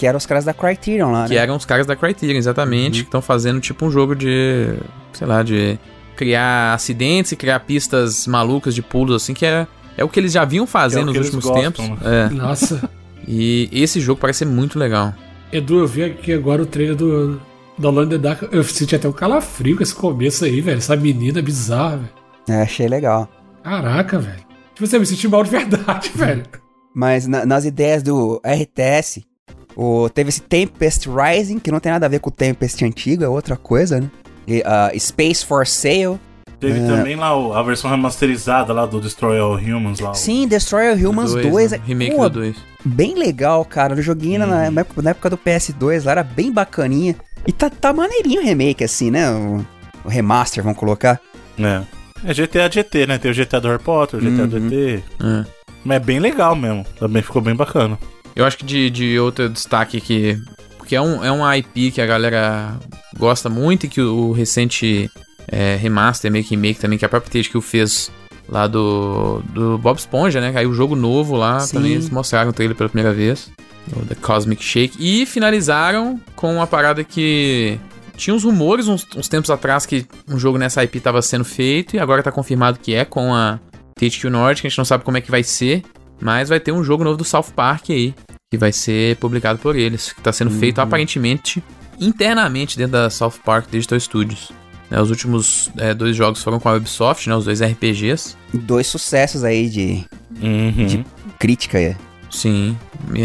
Que 0.00 0.06
eram 0.06 0.16
os 0.16 0.24
caras 0.24 0.46
da 0.46 0.54
Criterion 0.54 1.12
lá, 1.12 1.26
Que 1.28 1.34
né? 1.34 1.40
eram 1.42 1.56
os 1.56 1.66
caras 1.66 1.86
da 1.86 1.94
Criterion, 1.94 2.38
exatamente, 2.38 3.00
uhum. 3.00 3.02
que 3.02 3.08
estão 3.08 3.20
fazendo 3.20 3.60
tipo 3.60 3.84
um 3.84 3.90
jogo 3.90 4.14
de, 4.14 4.74
sei 5.12 5.26
lá, 5.26 5.42
de 5.42 5.78
criar 6.16 6.72
acidentes 6.72 7.32
e 7.32 7.36
criar 7.36 7.60
pistas 7.60 8.26
malucas 8.26 8.74
de 8.74 8.80
pulos, 8.80 9.22
assim, 9.22 9.34
que 9.34 9.44
é, 9.44 9.66
é 9.98 10.02
o 10.02 10.08
que 10.08 10.18
eles 10.18 10.32
já 10.32 10.42
vinham 10.42 10.66
fazendo 10.66 11.10
é 11.10 11.18
nos 11.18 11.26
últimos 11.26 11.44
gostam, 11.44 11.62
tempos. 11.62 11.86
Né? 11.86 12.28
É. 12.30 12.34
Nossa. 12.34 12.88
E 13.28 13.68
esse 13.70 14.00
jogo 14.00 14.18
parece 14.18 14.38
ser 14.38 14.44
muito 14.46 14.78
legal. 14.78 15.12
Edu, 15.52 15.80
eu 15.80 15.86
vi 15.86 16.02
aqui 16.02 16.32
agora 16.32 16.62
o 16.62 16.66
trailer 16.66 16.96
do, 16.96 17.38
do 17.76 17.88
Alone 17.88 18.08
the 18.08 18.16
Dark. 18.16 18.44
Eu 18.50 18.64
senti 18.64 18.96
até 18.96 19.06
um 19.06 19.12
calafrio 19.12 19.76
com 19.76 19.82
esse 19.82 19.94
começo 19.94 20.46
aí, 20.46 20.62
velho. 20.62 20.78
Essa 20.78 20.96
menina 20.96 21.42
bizarra, 21.42 21.98
velho. 21.98 22.10
É, 22.48 22.62
achei 22.62 22.88
legal. 22.88 23.28
Caraca, 23.62 24.18
velho. 24.18 24.40
Tipo, 24.74 24.86
você 24.86 24.98
me 24.98 25.04
senti 25.04 25.28
mal 25.28 25.44
de 25.44 25.50
verdade, 25.50 26.10
velho. 26.16 26.44
Mas 26.94 27.26
na, 27.26 27.44
nas 27.44 27.66
ideias 27.66 28.02
do 28.02 28.40
RTS, 28.42 29.28
o, 29.82 30.10
teve 30.10 30.28
esse 30.28 30.42
Tempest 30.42 31.08
Rising, 31.08 31.58
que 31.58 31.72
não 31.72 31.80
tem 31.80 31.90
nada 31.90 32.04
a 32.04 32.08
ver 32.08 32.18
com 32.18 32.28
o 32.28 32.32
Tempest 32.32 32.84
antigo, 32.84 33.24
é 33.24 33.28
outra 33.28 33.56
coisa, 33.56 33.98
né? 33.98 34.10
E, 34.46 34.60
uh, 34.60 35.00
Space 35.00 35.42
for 35.42 35.66
Sale. 35.66 36.20
Teve 36.60 36.80
é. 36.80 36.86
também 36.86 37.16
lá 37.16 37.30
a 37.58 37.62
versão 37.62 37.90
remasterizada 37.90 38.74
lá 38.74 38.84
do 38.84 39.00
Destroy 39.00 39.38
All 39.38 39.54
Humans 39.54 40.00
lá. 40.00 40.12
Sim, 40.12 40.46
Destroy 40.46 40.90
All 40.90 40.96
Humans 40.96 41.32
2. 41.32 41.46
2 41.50 41.72
né? 41.72 41.80
Remake 41.86 42.14
Pô, 42.14 42.28
do 42.28 42.40
2. 42.40 42.56
Bem 42.84 43.14
legal, 43.14 43.64
cara. 43.64 43.94
O 43.94 44.02
joguinho 44.02 44.42
uhum. 44.42 44.50
na, 44.50 44.80
época, 44.80 45.00
na 45.00 45.10
época 45.10 45.30
do 45.30 45.38
PS2 45.38 46.04
lá 46.04 46.12
era 46.12 46.22
bem 46.22 46.52
bacaninha. 46.52 47.16
E 47.46 47.52
tá, 47.52 47.70
tá 47.70 47.90
maneirinho 47.90 48.42
o 48.42 48.44
remake, 48.44 48.84
assim, 48.84 49.10
né? 49.10 49.30
O, 49.30 49.64
o 50.04 50.08
remaster, 50.10 50.62
vamos 50.62 50.78
colocar. 50.78 51.18
É. 51.58 51.80
É 52.22 52.34
GTA 52.34 52.70
GT, 52.70 53.06
né? 53.06 53.16
Tem 53.16 53.30
o 53.30 53.34
GTA 53.34 53.58
do 53.58 53.68
Harry 53.68 53.82
Potter, 53.82 54.20
o 54.20 54.22
GTA 54.22 54.42
uhum. 54.42 54.48
do 54.48 54.74
ET. 54.74 55.02
É. 55.22 55.46
Mas 55.82 55.96
é 55.96 56.00
bem 56.00 56.18
legal 56.18 56.54
mesmo. 56.54 56.84
Também 56.98 57.22
ficou 57.22 57.40
bem 57.40 57.56
bacana. 57.56 57.98
Eu 58.34 58.44
acho 58.44 58.58
que 58.58 58.64
de, 58.64 58.90
de 58.90 59.18
outro 59.18 59.48
destaque 59.48 60.00
que. 60.00 60.38
Porque 60.78 60.96
é 60.96 61.00
um, 61.00 61.24
é 61.24 61.30
um 61.30 61.52
IP 61.52 61.92
que 61.92 62.00
a 62.00 62.06
galera 62.06 62.78
gosta 63.18 63.48
muito 63.48 63.86
e 63.86 63.88
que 63.88 64.00
o, 64.00 64.30
o 64.30 64.32
recente 64.32 65.10
é, 65.46 65.76
remaster, 65.76 66.30
make 66.30 66.50
remake 66.50 66.80
também, 66.80 66.98
que 66.98 67.04
a 67.04 67.08
própria 67.08 67.42
THQ 67.42 67.60
fez 67.60 68.10
lá 68.48 68.66
do, 68.66 69.40
do 69.52 69.78
Bob 69.78 69.96
Esponja, 69.96 70.40
né? 70.40 70.52
Aí 70.54 70.66
o 70.66 70.74
jogo 70.74 70.96
novo 70.96 71.36
lá, 71.36 71.60
Sim. 71.60 71.74
também 71.76 71.92
eles 71.92 72.10
mostraram 72.10 72.50
o 72.50 72.52
trailer 72.52 72.76
pela 72.76 72.88
primeira 72.88 73.14
vez, 73.14 73.50
o 73.94 74.04
The 74.04 74.16
Cosmic 74.16 74.62
Shake. 74.62 74.96
E 74.98 75.24
finalizaram 75.26 76.20
com 76.34 76.54
uma 76.54 76.66
parada 76.66 77.04
que 77.04 77.78
tinha 78.16 78.34
uns 78.34 78.44
rumores 78.44 78.86
uns, 78.86 79.06
uns 79.16 79.28
tempos 79.28 79.50
atrás 79.50 79.86
que 79.86 80.06
um 80.28 80.38
jogo 80.38 80.58
nessa 80.58 80.84
IP 80.84 80.98
estava 80.98 81.22
sendo 81.22 81.44
feito 81.44 81.96
e 81.96 81.98
agora 81.98 82.22
tá 82.22 82.30
confirmado 82.30 82.78
que 82.78 82.94
é 82.94 83.04
com 83.04 83.34
a 83.34 83.58
THQ 83.96 84.28
Nordic, 84.28 84.66
a 84.66 84.70
gente 84.70 84.78
não 84.78 84.84
sabe 84.84 85.04
como 85.04 85.16
é 85.16 85.20
que 85.20 85.30
vai 85.30 85.42
ser, 85.42 85.82
mas 86.20 86.48
vai 86.48 86.60
ter 86.60 86.72
um 86.72 86.84
jogo 86.84 87.04
novo 87.04 87.16
do 87.16 87.24
South 87.24 87.52
Park 87.54 87.90
aí, 87.90 88.14
que 88.50 88.58
vai 88.58 88.72
ser 88.72 89.16
publicado 89.16 89.58
por 89.58 89.76
eles, 89.76 90.12
que 90.12 90.20
tá 90.20 90.32
sendo 90.32 90.50
uhum. 90.50 90.58
feito 90.58 90.80
aparentemente 90.80 91.62
internamente 91.98 92.76
dentro 92.76 92.92
da 92.92 93.10
South 93.10 93.34
Park 93.44 93.70
Digital 93.70 94.00
Studios. 94.00 94.52
Né, 94.90 95.00
os 95.00 95.10
últimos 95.10 95.70
é, 95.76 95.94
dois 95.94 96.16
jogos 96.16 96.42
foram 96.42 96.58
com 96.58 96.68
a 96.68 96.74
Ubisoft, 96.74 97.28
né? 97.28 97.36
Os 97.36 97.44
dois 97.44 97.62
RPGs. 97.62 98.36
Dois 98.52 98.88
sucessos 98.88 99.44
aí 99.44 99.68
de, 99.68 100.04
uhum. 100.42 100.86
de 100.86 101.06
crítica. 101.38 101.78
É. 101.78 101.96
Sim, 102.30 102.76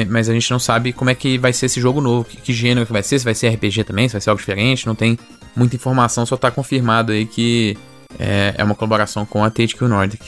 mas 0.10 0.30
a 0.30 0.34
gente 0.34 0.50
não 0.50 0.58
sabe 0.58 0.92
como 0.92 1.12
é 1.12 1.16
que 1.16 1.38
vai 1.38 1.54
ser 1.54 1.68
esse 1.68 1.80
jogo 1.80 2.02
novo, 2.02 2.26
que, 2.26 2.38
que, 2.38 2.54
gênero 2.54 2.88
que 2.88 2.92
vai 2.92 3.04
ser, 3.04 3.20
se 3.20 3.26
vai 3.26 3.36
ser 3.36 3.50
RPG 3.50 3.84
também, 3.84 4.08
se 4.08 4.14
vai 4.14 4.22
ser 4.22 4.32
algo 4.32 4.40
diferente, 4.40 4.88
não 4.88 4.96
tem 4.96 5.18
muita 5.56 5.76
informação, 5.76 6.26
só 6.26 6.36
tá 6.36 6.50
confirmado 6.50 7.12
aí 7.12 7.28
que 7.28 7.78
é, 8.18 8.56
é 8.58 8.64
uma 8.64 8.74
colaboração 8.74 9.24
com 9.24 9.44
a 9.44 9.50
THQ 9.52 9.88
Nordic. 9.88 10.24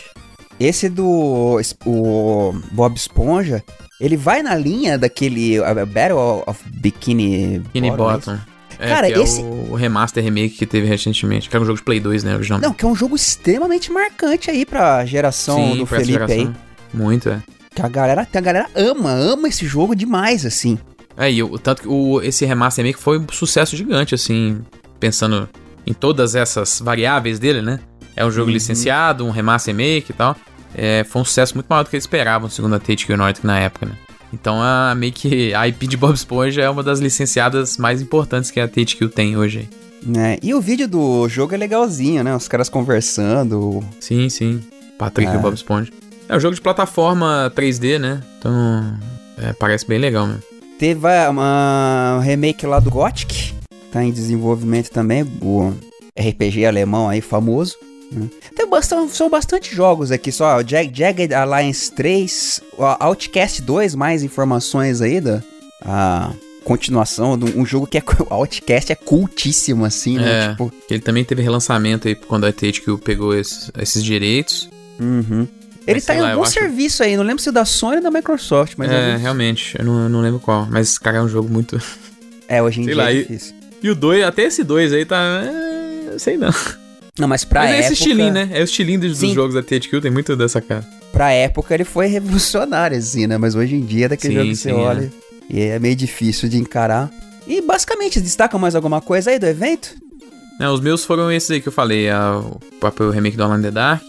Esse 0.59 0.89
do 0.89 1.59
o 1.85 2.53
Bob 2.71 2.95
Esponja, 2.95 3.63
ele 3.99 4.17
vai 4.17 4.41
na 4.41 4.55
linha 4.55 4.97
daquele 4.97 5.59
Battle 5.87 6.43
of 6.47 6.63
Bikini, 6.67 7.59
Bikini 7.59 7.91
Bottom. 7.91 8.31
Bottom. 8.31 8.37
É, 8.79 8.87
Cara, 8.87 9.07
é 9.07 9.19
esse. 9.19 9.41
o 9.41 9.73
remaster 9.73 10.23
remake 10.23 10.55
que 10.55 10.65
teve 10.65 10.85
recentemente, 10.87 11.49
que 11.49 11.55
era 11.55 11.63
um 11.63 11.65
jogo 11.65 11.79
de 11.79 11.83
Play 11.83 11.99
2, 11.99 12.23
né? 12.23 12.35
Original. 12.35 12.59
Não, 12.59 12.73
que 12.73 12.85
é 12.85 12.87
um 12.87 12.95
jogo 12.95 13.15
extremamente 13.15 13.91
marcante 13.91 14.51
aí 14.51 14.65
pra 14.65 15.03
geração 15.05 15.55
Sim, 15.55 15.77
do 15.77 15.85
Felipe 15.85 16.11
geração. 16.11 16.37
aí. 16.37 16.53
Muito, 16.93 17.29
é. 17.29 17.41
Que 17.73 17.81
a 17.81 17.87
galera, 17.87 18.27
a 18.31 18.41
galera 18.41 18.67
ama, 18.75 19.11
ama 19.11 19.47
esse 19.47 19.65
jogo 19.65 19.95
demais, 19.95 20.45
assim. 20.45 20.77
É, 21.15 21.31
e 21.31 21.41
o, 21.41 21.57
tanto 21.57 21.81
que 21.81 21.87
o, 21.87 22.21
esse 22.21 22.45
remaster 22.45 22.85
remake 22.85 23.01
foi 23.01 23.17
um 23.17 23.25
sucesso 23.31 23.75
gigante, 23.75 24.13
assim, 24.13 24.61
pensando 24.99 25.49
em 25.85 25.93
todas 25.93 26.35
essas 26.35 26.79
variáveis 26.79 27.39
dele, 27.39 27.61
né? 27.63 27.79
É 28.17 28.25
um 28.25 28.31
jogo 28.31 28.47
uhum. 28.47 28.53
licenciado, 28.53 29.25
um 29.25 29.29
remaster 29.29 29.73
remake 29.75 30.11
e 30.11 30.13
tal. 30.13 30.35
É, 30.75 31.05
foi 31.05 31.21
um 31.21 31.25
sucesso 31.25 31.53
muito 31.53 31.67
maior 31.67 31.83
do 31.83 31.89
que 31.89 31.95
eles 31.95 32.03
esperavam, 32.03 32.49
segundo 32.49 32.75
a 32.75 32.79
THQ 32.79 33.15
Nordic 33.15 33.45
na 33.45 33.59
época, 33.59 33.85
né? 33.85 33.93
Então 34.33 34.61
a 34.61 34.93
meio 34.95 35.13
que 35.13 35.53
a 35.53 35.67
IP 35.67 35.87
de 35.87 35.95
Bob 35.95 36.13
Esponja 36.13 36.61
é 36.61 36.69
uma 36.69 36.83
das 36.83 36.99
licenciadas 36.99 37.77
mais 37.77 38.01
importantes 38.01 38.51
que 38.51 38.59
a 38.59 38.67
THQ 38.67 39.07
tem 39.09 39.37
hoje. 39.37 39.69
É, 40.17 40.37
e 40.43 40.53
o 40.53 40.59
vídeo 40.59 40.87
do 40.87 41.27
jogo 41.29 41.53
é 41.53 41.57
legalzinho, 41.57 42.23
né? 42.23 42.35
Os 42.35 42.47
caras 42.47 42.69
conversando. 42.69 43.83
Sim, 43.99 44.29
sim. 44.29 44.61
Patrick 44.97 45.31
é. 45.31 45.35
e 45.35 45.37
Bob 45.37 45.53
Esponja. 45.53 45.91
É 46.27 46.35
um 46.35 46.39
jogo 46.39 46.55
de 46.55 46.61
plataforma 46.61 47.51
3D, 47.55 47.99
né? 47.99 48.21
Então 48.37 48.97
é, 49.37 49.53
parece 49.53 49.87
bem 49.87 49.99
legal 49.99 50.27
mesmo. 50.27 50.43
Teve 50.77 51.07
uma 51.29 52.19
remake 52.21 52.65
lá 52.67 52.79
do 52.79 52.91
Gothic, 52.91 53.53
tá 53.91 54.03
em 54.03 54.11
desenvolvimento 54.11 54.89
também, 54.89 55.23
o 55.41 55.73
RPG 56.19 56.65
alemão 56.65 57.09
aí 57.09 57.21
famoso. 57.21 57.75
Tem 58.55 58.69
bastante, 58.69 59.15
são 59.15 59.29
bastante 59.29 59.75
jogos 59.75 60.11
aqui 60.11 60.31
só. 60.31 60.61
Jag, 60.61 60.91
Jagged 60.93 61.33
Alliance 61.33 61.91
3, 61.91 62.61
Outcast 62.99 63.61
2, 63.61 63.95
mais 63.95 64.23
informações 64.23 65.01
aí 65.01 65.19
da 65.19 65.41
a 65.83 66.31
continuação 66.63 67.37
de 67.37 67.57
um 67.57 67.65
jogo 67.65 67.87
que 67.87 67.97
é 67.97 68.03
Outcast 68.29 68.91
é 68.91 68.95
cultíssimo 68.95 69.85
assim, 69.85 70.17
né? 70.17 70.45
É, 70.45 70.49
tipo... 70.49 70.73
Ele 70.89 70.99
também 70.99 71.23
teve 71.23 71.41
relançamento 71.41 72.07
aí 72.07 72.15
quando 72.15 72.45
a 72.45 72.51
THQ 72.51 72.97
pegou 72.97 73.33
esses, 73.33 73.71
esses 73.77 74.03
direitos. 74.03 74.69
Uhum. 74.99 75.47
Ele 75.85 75.95
mas, 75.95 76.05
tá 76.05 76.15
em 76.15 76.19
algum 76.19 76.43
acho... 76.43 76.51
serviço 76.51 77.01
aí, 77.01 77.15
não 77.15 77.23
lembro 77.23 77.41
se 77.41 77.49
da 77.51 77.63
Sony 77.63 77.97
ou 77.97 78.03
da 78.03 78.11
Microsoft, 78.11 78.73
mas... 78.75 78.91
É, 78.91 79.11
é 79.11 79.15
realmente, 79.15 79.77
eu 79.79 79.85
não, 79.85 80.03
eu 80.03 80.09
não 80.09 80.21
lembro 80.21 80.39
qual. 80.41 80.67
Mas, 80.69 80.97
cara, 80.97 81.17
é 81.17 81.21
um 81.21 81.29
jogo 81.29 81.49
muito... 81.49 81.81
É, 82.49 82.61
hoje 82.61 82.81
em 82.81 82.83
sei 82.83 82.93
dia 82.93 83.03
lá, 83.03 83.11
é 83.11 83.15
difícil. 83.15 83.55
E, 83.81 83.87
e 83.87 83.89
o 83.89 83.95
2, 83.95 84.25
até 84.25 84.43
esse 84.43 84.63
2 84.63 84.91
aí 84.91 85.05
tá... 85.05 85.43
É, 85.45 86.19
sei 86.19 86.35
não. 86.35 86.51
Não, 87.17 87.27
mas 87.27 87.43
pra 87.43 87.61
mas 87.61 87.71
época... 87.71 87.83
é 87.83 87.85
esse 87.85 87.93
estilinho, 87.93 88.31
né? 88.31 88.49
É 88.51 88.61
o 88.61 88.63
estilinho 88.63 88.99
dos, 88.99 89.19
dos 89.19 89.31
jogos 89.31 89.55
da 89.55 89.63
THQ, 89.63 90.01
tem 90.01 90.11
muito 90.11 90.35
dessa 90.35 90.61
cara. 90.61 90.87
Pra 91.11 91.31
época 91.31 91.73
ele 91.73 91.83
foi 91.83 92.07
revolucionário, 92.07 92.97
assim, 92.97 93.27
né? 93.27 93.37
Mas 93.37 93.55
hoje 93.55 93.75
em 93.75 93.85
dia, 93.85 94.05
é 94.05 94.09
daquele 94.09 94.33
sim, 94.33 94.39
jogo 94.39 94.49
que 94.51 94.55
sim, 94.55 94.69
você 94.69 94.75
olha, 94.75 95.11
é. 95.49 95.55
e 95.55 95.61
é 95.61 95.79
meio 95.79 95.95
difícil 95.95 96.47
de 96.47 96.57
encarar. 96.57 97.09
E 97.47 97.61
basicamente, 97.61 98.19
destaca 98.19 98.57
mais 98.57 98.75
alguma 98.75 99.01
coisa 99.01 99.31
aí 99.31 99.39
do 99.39 99.45
evento? 99.45 99.95
Não, 100.59 100.73
os 100.73 100.81
meus 100.81 101.05
foram 101.05 101.31
esses 101.31 101.49
aí 101.49 101.61
que 101.61 101.67
eu 101.67 101.71
falei, 101.71 102.09
a, 102.09 102.39
o 102.39 102.59
próprio 102.79 103.09
remake 103.09 103.37
do 103.37 103.43
Alan 103.43 103.61
the 103.61 103.71
Dark, 103.71 104.03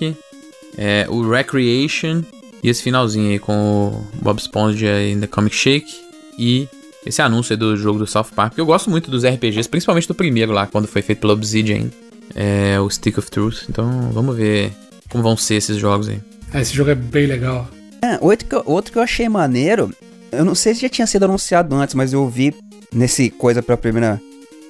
é, 0.76 1.06
o 1.08 1.28
Recreation 1.28 2.22
e 2.62 2.68
esse 2.68 2.82
finalzinho 2.82 3.30
aí 3.30 3.38
com 3.38 3.52
o 3.52 4.06
Bob 4.22 4.38
Esponja 4.38 5.02
in 5.02 5.20
the 5.20 5.26
Comic 5.26 5.54
Shake 5.54 5.94
e 6.38 6.68
esse 7.04 7.22
anúncio 7.22 7.52
aí 7.52 7.56
do 7.56 7.76
jogo 7.76 7.98
do 7.98 8.06
South 8.06 8.28
Park. 8.34 8.56
Eu 8.56 8.66
gosto 8.66 8.90
muito 8.90 9.10
dos 9.10 9.24
RPGs, 9.24 9.68
principalmente 9.68 10.08
do 10.08 10.14
primeiro 10.14 10.52
lá, 10.52 10.66
quando 10.66 10.88
foi 10.88 11.02
feito 11.02 11.20
pela 11.20 11.34
Obsidian 11.34 11.88
é, 12.34 12.78
o 12.80 12.88
Stick 12.90 13.18
of 13.18 13.30
Truth. 13.30 13.64
Então 13.68 14.10
vamos 14.12 14.36
ver 14.36 14.72
como 15.08 15.22
vão 15.22 15.36
ser 15.36 15.54
esses 15.56 15.76
jogos 15.76 16.08
aí. 16.08 16.20
É, 16.52 16.60
esse 16.60 16.74
jogo 16.74 16.90
é 16.90 16.94
bem 16.94 17.26
legal. 17.26 17.68
É, 18.02 18.18
outro 18.20 18.46
que, 18.46 18.54
eu, 18.54 18.62
outro 18.66 18.92
que 18.92 18.98
eu 18.98 19.02
achei 19.02 19.28
maneiro, 19.28 19.92
eu 20.30 20.44
não 20.44 20.54
sei 20.54 20.74
se 20.74 20.82
já 20.82 20.88
tinha 20.88 21.06
sido 21.06 21.24
anunciado 21.24 21.74
antes, 21.74 21.94
mas 21.94 22.12
eu 22.12 22.28
vi 22.28 22.54
nesse 22.92 23.30
coisa 23.30 23.62
pra 23.62 23.76
primeira. 23.76 24.20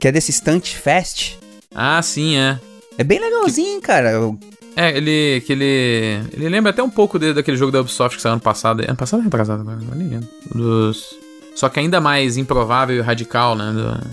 Que 0.01 0.09
é 0.09 0.13
desse 0.13 0.33
Stunt 0.33 0.75
Fest. 0.75 1.35
Ah, 1.75 2.01
sim, 2.03 2.37
é. 2.37 2.59
É 2.97 3.05
bem 3.05 3.19
legalzinho, 3.21 3.81
cara. 3.81 4.11
Eu- 4.13 4.39
É, 4.77 4.97
ele. 4.97 5.41
Que 5.45 5.53
ele. 5.53 6.23
Ele 6.33 6.49
lembra 6.49 6.71
até 6.71 6.81
um 6.83 6.89
pouco 6.91 7.19
de- 7.19 7.33
daquele 7.35 7.57
jogo 7.57 7.73
da 7.73 7.81
Ubisoft 7.81 8.17
que 8.17 8.23
saiu 8.23 8.33
ano 8.35 8.41
passado. 8.41 8.81
Ano 8.87 8.97
passado 8.97 9.19
ou 9.19 9.25
retrasado? 9.25 9.63
Agora 9.63 9.77
não 9.77 9.97
nem 9.97 10.09
lembro. 10.09 10.29
Dos. 10.55 11.17
Só 11.57 11.69
que 11.69 11.81
ainda 11.81 12.01
mais 12.01 12.37
improvável 12.37 12.97
e 12.97 13.01
radical, 13.01 13.57
né? 13.57 13.73
do- 13.73 14.07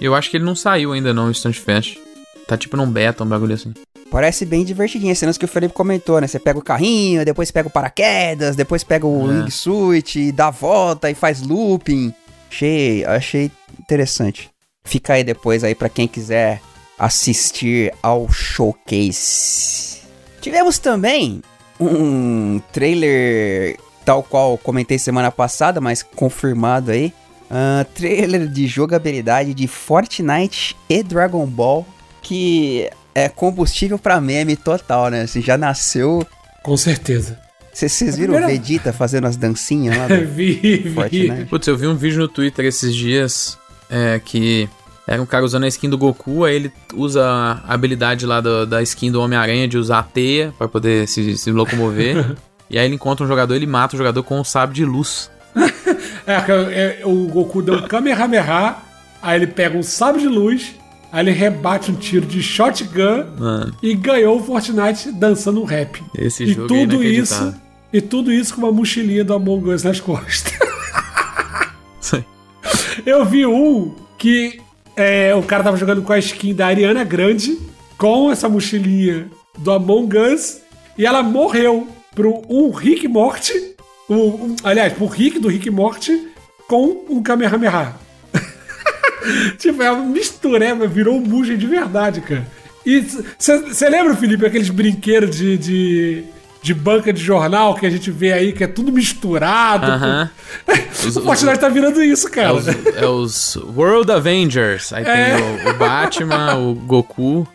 Eu 0.00 0.14
acho 0.14 0.30
que 0.30 0.36
ele 0.36 0.44
não 0.44 0.54
saiu 0.54 0.92
ainda 0.92 1.14
não, 1.14 1.28
o 1.28 1.30
Instant 1.30 1.54
Fest. 1.56 1.96
Tá 2.52 2.58
tipo 2.58 2.76
num 2.76 2.86
beta, 2.86 3.24
um 3.24 3.26
bagulho 3.26 3.54
assim. 3.54 3.72
Parece 4.10 4.44
bem 4.44 4.62
divertidinho. 4.62 5.16
Cenas 5.16 5.38
que 5.38 5.44
o 5.46 5.48
Felipe 5.48 5.72
comentou, 5.72 6.20
né? 6.20 6.26
Você 6.26 6.38
pega 6.38 6.58
o 6.58 6.62
carrinho, 6.62 7.24
depois 7.24 7.50
pega 7.50 7.66
o 7.66 7.70
paraquedas, 7.70 8.54
depois 8.54 8.84
pega 8.84 9.06
o 9.06 9.22
É. 9.22 9.34
wingsuit, 9.42 10.30
dá 10.32 10.48
a 10.48 10.50
volta 10.50 11.10
e 11.10 11.14
faz 11.14 11.40
looping. 11.40 12.12
Achei, 12.50 13.06
achei 13.06 13.50
interessante. 13.80 14.50
Fica 14.84 15.14
aí 15.14 15.24
depois 15.24 15.64
aí 15.64 15.74
pra 15.74 15.88
quem 15.88 16.06
quiser 16.06 16.60
assistir 16.98 17.90
ao 18.02 18.30
showcase. 18.30 20.02
Tivemos 20.42 20.78
também 20.78 21.40
um 21.80 22.60
trailer 22.70 23.78
tal 24.04 24.22
qual 24.22 24.58
comentei 24.58 24.98
semana 24.98 25.30
passada, 25.32 25.80
mas 25.80 26.02
confirmado 26.02 26.90
aí. 26.90 27.14
Ah, 27.50 27.86
trailer 27.94 28.46
de 28.46 28.66
jogabilidade 28.66 29.54
de 29.54 29.66
Fortnite 29.66 30.76
e 30.86 31.02
Dragon 31.02 31.46
Ball 31.46 31.86
que 32.22 32.88
é 33.14 33.28
combustível 33.28 33.98
pra 33.98 34.20
meme 34.20 34.56
total, 34.56 35.08
né? 35.08 35.22
Assim, 35.22 35.42
já 35.42 35.58
nasceu. 35.58 36.26
Com 36.62 36.76
certeza. 36.76 37.38
Vocês 37.72 38.00
A 38.02 38.04
viram 38.16 38.34
primeira- 38.34 38.46
o 38.46 38.48
Vegeta 38.48 38.92
fazendo 38.92 39.26
as 39.26 39.36
dancinhas 39.36 39.96
lá? 39.96 40.06
do- 40.08 40.26
vi, 40.26 40.52
vi. 40.54 40.90
Fortnite. 40.94 41.44
Putz, 41.46 41.66
eu 41.66 41.76
vi 41.76 41.86
um 41.86 41.94
vídeo 41.96 42.18
no 42.20 42.28
Twitter 42.28 42.64
esses 42.66 42.94
dias 42.94 43.58
é, 43.90 44.20
que 44.24 44.68
era 45.06 45.20
um 45.20 45.26
cara 45.26 45.44
usando 45.44 45.64
a 45.64 45.68
skin 45.68 45.88
do 45.90 45.98
Goku, 45.98 46.44
aí 46.44 46.54
ele 46.54 46.72
usa 46.94 47.24
a 47.26 47.74
habilidade 47.74 48.24
lá 48.26 48.40
do- 48.40 48.64
da 48.66 48.80
skin 48.82 49.10
do 49.10 49.20
Homem-Aranha 49.20 49.66
de 49.66 49.76
usar 49.76 49.98
a 49.98 50.02
teia 50.02 50.52
pra 50.56 50.68
poder 50.68 51.08
se, 51.08 51.36
se 51.36 51.50
locomover. 51.50 52.36
e 52.70 52.78
aí 52.78 52.84
ele 52.86 52.94
encontra 52.94 53.24
um 53.24 53.28
jogador, 53.28 53.54
ele 53.54 53.66
mata 53.66 53.94
o 53.96 53.98
jogador 53.98 54.22
com 54.22 54.38
um 54.38 54.44
sabre 54.44 54.74
de 54.74 54.84
luz. 54.84 55.30
É, 56.24 57.00
é, 57.00 57.02
o 57.04 57.26
Goku 57.26 57.60
deu 57.60 57.74
um 57.74 57.82
Kamehameha, 57.82 58.76
aí 59.20 59.36
ele 59.40 59.46
pega 59.48 59.76
um 59.76 59.82
sabre 59.82 60.20
de 60.20 60.28
luz, 60.28 60.72
aí 61.12 61.22
ele 61.22 61.30
rebate 61.30 61.90
um 61.90 61.94
tiro 61.94 62.24
de 62.26 62.42
shotgun 62.42 63.24
Mano, 63.38 63.74
e 63.82 63.94
ganhou 63.94 64.38
o 64.38 64.42
Fortnite 64.42 65.12
dançando 65.12 65.60
um 65.60 65.64
rap. 65.64 66.02
esse 66.18 66.44
e 66.44 66.52
jogo 66.54 66.64
é 66.64 66.68
tudo 66.68 66.94
inacreditável. 66.94 67.48
isso, 67.48 67.60
e 67.92 68.00
tudo 68.00 68.32
isso 68.32 68.54
com 68.54 68.62
uma 68.62 68.72
mochilinha 68.72 69.22
do 69.24 69.34
Among 69.34 69.70
Us 69.70 69.82
nas 69.82 70.00
costas. 70.00 70.52
Sim. 72.00 72.24
Eu 73.04 73.24
vi 73.24 73.44
um 73.46 73.94
que 74.18 74.60
é, 74.96 75.34
o 75.34 75.42
cara 75.42 75.62
tava 75.64 75.76
jogando 75.76 76.02
com 76.02 76.12
a 76.12 76.18
skin 76.18 76.54
da 76.54 76.66
Ariana 76.66 77.04
Grande 77.04 77.58
com 77.98 78.30
essa 78.30 78.48
mochilinha 78.48 79.28
do 79.58 79.70
Among 79.70 80.16
Us 80.16 80.60
e 80.96 81.04
ela 81.06 81.22
morreu 81.22 81.88
pro 82.14 82.42
um 82.48 82.70
Rick 82.70 83.08
Morty, 83.08 83.74
o, 84.08 84.14
um- 84.14 84.56
aliás, 84.62 84.92
pro 84.92 85.06
Rick 85.06 85.38
do 85.38 85.48
Rick 85.48 85.70
Morty 85.70 86.28
com 86.68 87.04
um 87.08 87.22
Kamehameha. 87.22 87.94
tipo, 89.58 89.82
é 89.82 89.90
uma 89.90 90.04
mistura, 90.04 90.64
é, 90.64 90.74
virou 90.86 91.16
um 91.16 91.20
Mugen 91.20 91.56
de 91.56 91.66
verdade, 91.66 92.20
cara. 92.20 92.46
E 92.84 93.00
você 93.38 93.88
lembra, 93.88 94.16
Felipe, 94.16 94.44
aqueles 94.44 94.68
brinquedos 94.68 95.36
de, 95.36 95.56
de, 95.56 96.24
de 96.60 96.74
banca 96.74 97.12
de 97.12 97.22
jornal 97.22 97.76
que 97.76 97.86
a 97.86 97.90
gente 97.90 98.10
vê 98.10 98.32
aí, 98.32 98.52
que 98.52 98.64
é 98.64 98.66
tudo 98.66 98.90
misturado? 98.90 99.86
Aham. 99.86 100.30
Os- 101.06 101.16
o 101.16 101.22
Fortnite 101.22 101.60
tá 101.60 101.68
virando 101.68 102.02
isso, 102.02 102.26
É 102.26 102.30
cara. 102.30 102.54
os, 102.54 102.66
é 102.68 103.06
os 103.06 103.56
World 103.76 104.10
Avengers. 104.10 104.92
Aí 104.92 105.04
É. 105.06 105.36
tem 105.36 105.44
o, 105.44 105.70
o 105.70 105.74
Batman, 105.74 106.56
o 106.56 106.74
Goku, 106.74 107.46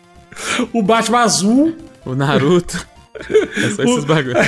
O 0.72 0.82
Batman 0.82 1.18
azul, 1.20 1.76
o 2.06 2.14
Naruto. 2.14 2.86
É 3.18 3.70
só 3.70 3.82
esses 3.82 4.04
bagulhos. 4.04 4.38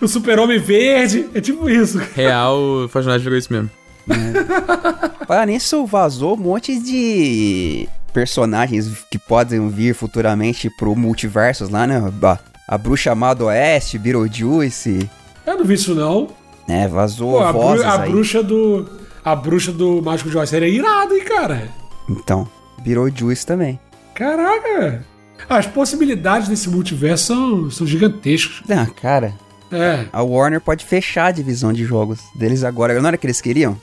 o 0.00 0.08
Super-Homem 0.08 0.58
verde, 0.58 1.26
é 1.34 1.42
tipo 1.42 1.68
isso. 1.68 2.00
Real, 2.16 2.56
o 2.58 2.88
Fortnite 2.88 3.18
virou 3.22 3.36
isso 3.38 3.52
mesmo. 3.52 3.70
Para 5.26 5.46
nisso, 5.46 5.86
vazou 5.86 6.34
um 6.34 6.40
monte 6.40 6.78
de 6.78 7.88
personagens 8.12 8.88
que 9.10 9.18
podem 9.18 9.68
vir 9.68 9.94
futuramente 9.94 10.70
pro 10.70 10.94
multiversos 10.94 11.68
lá, 11.68 11.86
né? 11.86 12.00
A, 12.22 12.38
a 12.74 12.78
Bruxa 12.78 13.12
Amado 13.12 13.46
Oeste, 13.46 13.98
Beetlejuice, 13.98 15.08
Eu 15.46 15.56
não 15.58 15.64
vi 15.64 15.74
isso, 15.74 15.94
não. 15.94 16.28
né? 16.68 16.86
Vazou 16.88 17.32
Pô, 17.32 17.42
a, 17.44 17.52
bru- 17.52 17.82
a 17.84 17.98
bruxa 17.98 18.42
do. 18.42 18.88
A 19.24 19.34
bruxa 19.34 19.72
do 19.72 20.02
Mágico 20.02 20.28
de 20.28 20.36
Oz 20.36 20.50
seria 20.50 20.68
irado, 20.68 21.14
hein, 21.14 21.24
cara? 21.24 21.68
Então, 22.08 22.46
Beetlejuice 22.82 23.46
também. 23.46 23.80
Caraca! 24.14 25.04
As 25.48 25.66
possibilidades 25.66 26.48
desse 26.48 26.68
multiverso 26.68 27.26
são, 27.26 27.70
são 27.70 27.86
gigantescas. 27.86 28.62
Ah, 28.70 28.86
cara, 28.86 29.34
É. 29.72 30.04
a 30.12 30.22
Warner 30.22 30.60
pode 30.60 30.84
fechar 30.84 31.26
a 31.26 31.30
divisão 31.32 31.72
de 31.72 31.84
jogos 31.84 32.20
deles 32.36 32.62
agora. 32.64 32.98
Não 33.00 33.08
era 33.08 33.16
que 33.18 33.26
eles 33.26 33.40
queriam? 33.40 33.76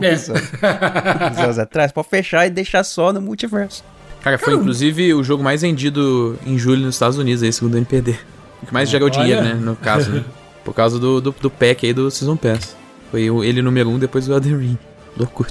É. 0.00 0.16
só- 0.16 0.32
uns 0.32 1.38
anos 1.38 1.58
atrás, 1.58 1.92
pode 1.92 2.08
fechar 2.08 2.46
e 2.46 2.50
deixar 2.50 2.84
só 2.84 3.12
no 3.12 3.20
multiverso. 3.20 3.84
Cara, 4.22 4.36
foi 4.38 4.54
inclusive 4.54 5.14
o 5.14 5.22
jogo 5.22 5.42
mais 5.42 5.62
vendido 5.62 6.38
em 6.44 6.58
julho 6.58 6.82
nos 6.82 6.94
Estados 6.96 7.16
Unidos, 7.18 7.42
aí, 7.42 7.52
segundo 7.52 7.74
o 7.74 7.76
NPD. 7.78 8.16
O 8.62 8.66
que 8.66 8.72
mais 8.74 8.88
gerou 8.90 9.08
Olha. 9.08 9.18
dinheiro, 9.20 9.42
né? 9.42 9.54
No 9.54 9.76
caso, 9.76 10.10
né? 10.10 10.24
Por 10.64 10.74
causa 10.74 10.98
do, 10.98 11.20
do, 11.20 11.30
do 11.40 11.50
pack 11.50 11.86
aí 11.86 11.92
do 11.92 12.10
Season 12.10 12.36
Pass. 12.36 12.76
Foi 13.10 13.30
o- 13.30 13.44
ele 13.44 13.62
número 13.62 13.88
um, 13.88 13.98
depois 13.98 14.28
o 14.28 14.32
Elden 14.32 14.56
Ring. 14.58 14.78
Loucura. 15.16 15.50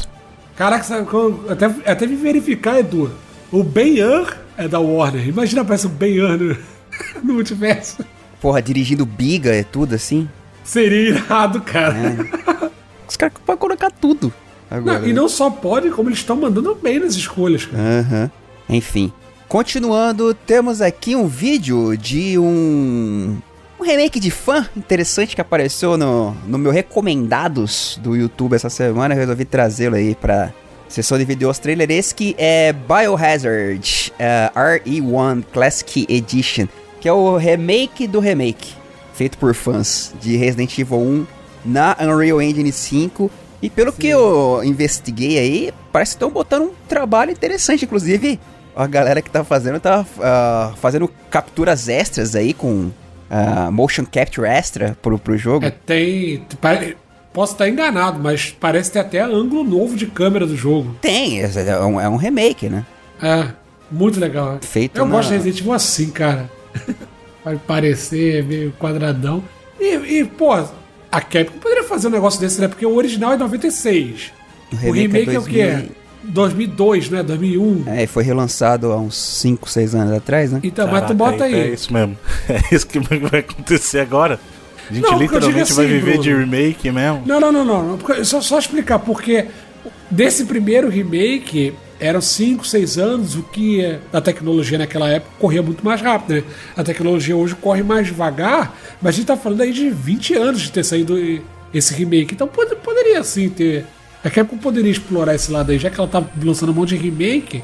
Caraca, 0.56 0.84
sabe, 0.84 1.08
até, 1.50 1.66
até 1.92 2.06
me 2.08 2.16
verificar, 2.16 2.80
Edu. 2.80 3.10
O 3.52 3.64
Ben-Hur 3.64 4.36
é 4.58 4.68
da 4.68 4.80
Warner. 4.80 5.28
Imagina 5.28 5.62
aparece 5.62 5.86
o 5.86 5.90
Ben-Hur 5.90 6.38
no, 6.38 6.58
no 7.24 7.34
multiverso. 7.36 8.04
Porra, 8.42 8.62
dirigindo 8.62 9.06
biga 9.06 9.56
e 9.56 9.64
tudo 9.64 9.96
assim. 9.96 10.28
Seria 10.64 11.10
irado, 11.12 11.62
cara. 11.62 11.96
Os 13.08 13.16
caras 13.16 13.36
podem 13.46 13.60
colocar 13.60 13.92
tudo 13.92 14.34
agora. 14.70 15.00
Não, 15.00 15.08
e 15.08 15.14
não 15.14 15.30
só 15.30 15.50
pode, 15.50 15.90
como 15.90 16.10
eles 16.10 16.20
estão 16.20 16.36
mandando 16.36 16.76
bem 16.76 17.00
nas 17.00 17.16
escolhas, 17.16 17.66
cara. 17.66 17.82
Aham. 17.82 18.32
Enfim. 18.70 19.12
Continuando, 19.48 20.34
temos 20.34 20.82
aqui 20.82 21.16
um 21.16 21.28
vídeo 21.28 21.96
de 21.98 22.38
um. 22.38 23.38
Um 23.80 23.84
remake 23.84 24.20
de 24.20 24.32
fã 24.32 24.68
interessante 24.76 25.36
que 25.36 25.42
apareceu 25.42 25.98
no, 25.98 26.36
no 26.48 26.58
meu 26.58 26.72
recomendados 26.72 28.00
do 28.02 28.16
YouTube 28.16 28.56
essa 28.56 28.70
semana. 28.70 29.14
Eu 29.14 29.20
resolvi 29.20 29.46
trazê-lo 29.46 29.96
aí 29.96 30.16
pra 30.16 30.52
sessão 30.90 31.18
de 31.18 31.24
vídeos 31.26 31.60
traileres 31.60 32.12
que 32.12 32.36
é 32.40 32.74
Biohazard 32.74 34.14
eh, 34.18 34.52
RE1 34.56 35.44
Classic 35.54 36.06
Edition, 36.10 36.68
que 37.00 37.08
é 37.08 37.14
o 37.14 37.38
remake 37.38 38.08
do 38.08 38.20
remake, 38.20 38.74
feito 39.14 39.38
por 39.38 39.54
fãs 39.54 40.14
de 40.20 40.36
Resident 40.38 40.78
Evil 40.78 40.98
1 40.98 41.28
na 41.68 41.96
Unreal 42.02 42.42
Engine 42.42 42.72
5. 42.72 43.30
E 43.62 43.70
pelo 43.70 43.92
que 43.92 44.08
eu 44.08 44.62
investiguei 44.64 45.38
aí, 45.40 45.74
parece 45.92 46.12
que 46.12 46.16
estão 46.16 46.30
botando 46.30 46.64
um 46.64 46.72
trabalho 46.88 47.32
interessante, 47.32 47.86
inclusive 47.86 48.40
a 48.76 48.86
galera 48.86 49.22
que 49.22 49.30
tá 49.32 49.44
fazendo 49.44 49.80
tá 49.80 50.06
ah, 50.22 50.74
fazendo 50.80 51.10
capturas 51.32 51.90
extras 51.90 52.36
aí 52.36 52.54
com 52.54 52.92
ah, 53.30 53.72
motion 53.72 54.06
capture 54.06 54.48
extra 54.48 54.96
pro, 55.02 55.18
pro 55.18 55.36
jogo. 55.38 55.66
É, 55.66 55.72
tem. 55.72 56.46
Posso 57.34 57.54
estar 57.54 57.68
enganado, 57.70 58.20
mas 58.20 58.56
parece 58.60 58.92
ter 58.92 59.00
até 59.00 59.22
ângulo 59.22 59.64
novo 59.64 59.96
de 59.96 60.06
câmera 60.08 60.46
do 60.46 60.56
jogo. 60.56 60.96
Tem, 61.02 61.42
é 61.42 61.80
um, 61.80 62.00
é 62.02 62.10
um 62.10 62.16
remake, 62.16 62.70
né? 62.70 62.86
É, 63.22 63.48
muito 63.92 64.20
legal. 64.20 64.54
né? 64.54 64.60
Feito 64.62 65.00
Eu 65.00 65.06
na- 65.06 65.16
gosto 65.16 65.30
de 65.30 65.36
Resident 65.36 65.60
Evil 65.60 65.74
assim, 65.74 66.10
cara. 66.10 66.50
Vai 67.44 67.56
parecer 67.58 68.44
meio 68.44 68.72
quadradão. 68.80 69.44
E, 69.80 70.20
e, 70.20 70.26
pô, 70.26 70.54
a 71.12 71.22
Capcom 71.22 71.60
poderia 71.60 71.84
fazer 71.84 72.08
um 72.08 72.12
negócio 72.12 72.40
desse, 72.40 72.60
né? 72.62 72.68
Porque 72.68 72.86
o 72.86 72.96
original 72.96 73.34
é 73.34 73.38
96. 73.38 74.32
O 74.72 74.76
O 74.76 74.92
remake 74.92 75.08
remake, 75.08 75.30
é 75.32 75.34
é, 75.36 75.40
o 75.40 75.44
que? 75.44 75.62
É 75.62 75.86
2002, 76.24 77.10
né? 77.10 77.24
2001. 77.24 77.84
É, 77.88 78.06
foi 78.08 78.24
relançado 78.24 78.92
há 78.92 78.98
uns 79.00 79.16
5, 79.16 79.70
6 79.70 79.96
anos 79.96 80.14
atrás, 80.18 80.52
né? 80.52 80.60
Então, 80.64 80.86
mas 80.88 81.06
tu 81.06 81.16
Caraca, 81.16 81.38
bota 81.38 81.44
É 81.50 81.54
aí. 81.64 81.74
isso 81.74 81.94
mesmo. 81.94 82.18
É 82.50 82.76
isso 82.76 82.86
que 82.88 83.00
vai 83.00 83.40
acontecer 83.40 84.00
agora. 84.00 84.40
A 84.90 84.94
gente 84.94 85.04
Não, 85.04 85.18
literalmente 85.20 85.74
vai 85.74 85.86
assim, 85.86 85.94
viver 85.94 86.18
de 86.18 86.30
Bruno. 86.30 86.46
remake 86.46 86.92
mesmo. 86.92 87.24
Não, 87.26 87.40
não, 87.40 87.52
não, 87.52 87.66
não. 87.66 88.26
Só, 88.26 88.40
só 88.42 88.58
explicar, 88.60 89.00
porque 89.00 89.46
desse 90.10 90.46
primeiro 90.46 90.90
remake 90.90 91.74
eram 92.00 92.22
5, 92.22 92.66
6 92.66 92.98
anos, 92.98 93.36
o 93.36 93.44
que 93.44 93.84
é- 93.84 94.00
a 94.14 94.22
tecnologia 94.22 94.78
naquela 94.78 95.10
época 95.10 95.32
corria 95.40 95.62
muito 95.64 95.84
mais 95.84 96.02
rápido, 96.02 96.36
né? 96.36 96.44
A 96.76 96.84
tecnologia 96.84 97.36
hoje 97.36 97.56
corre 97.56 97.84
mais 97.84 98.08
devagar, 98.08 98.76
mas 99.02 99.16
a 99.16 99.18
gente 99.18 99.28
tá 99.28 99.38
falando 99.38 99.62
aí 99.62 99.72
de 99.72 99.90
20 99.90 100.34
anos 100.36 100.62
de 100.62 100.72
ter 100.72 100.84
saído 100.84 101.16
esse 101.74 101.94
remake. 101.94 102.34
Então 102.34 102.48
pode- 102.48 102.76
poderia 102.78 103.24
sim 103.24 103.50
ter. 103.50 103.86
A 104.24 104.30
Capcom 104.30 104.58
poderia 104.58 104.92
explorar 104.92 105.36
esse 105.36 105.52
lado 105.52 105.72
aí, 105.72 105.78
já 105.80 105.90
que 105.90 106.00
ela 106.00 106.10
tá 106.10 106.24
lançando 106.44 106.72
um 106.72 106.76
monte 106.76 106.90
de 106.90 106.98
remake. 106.98 107.64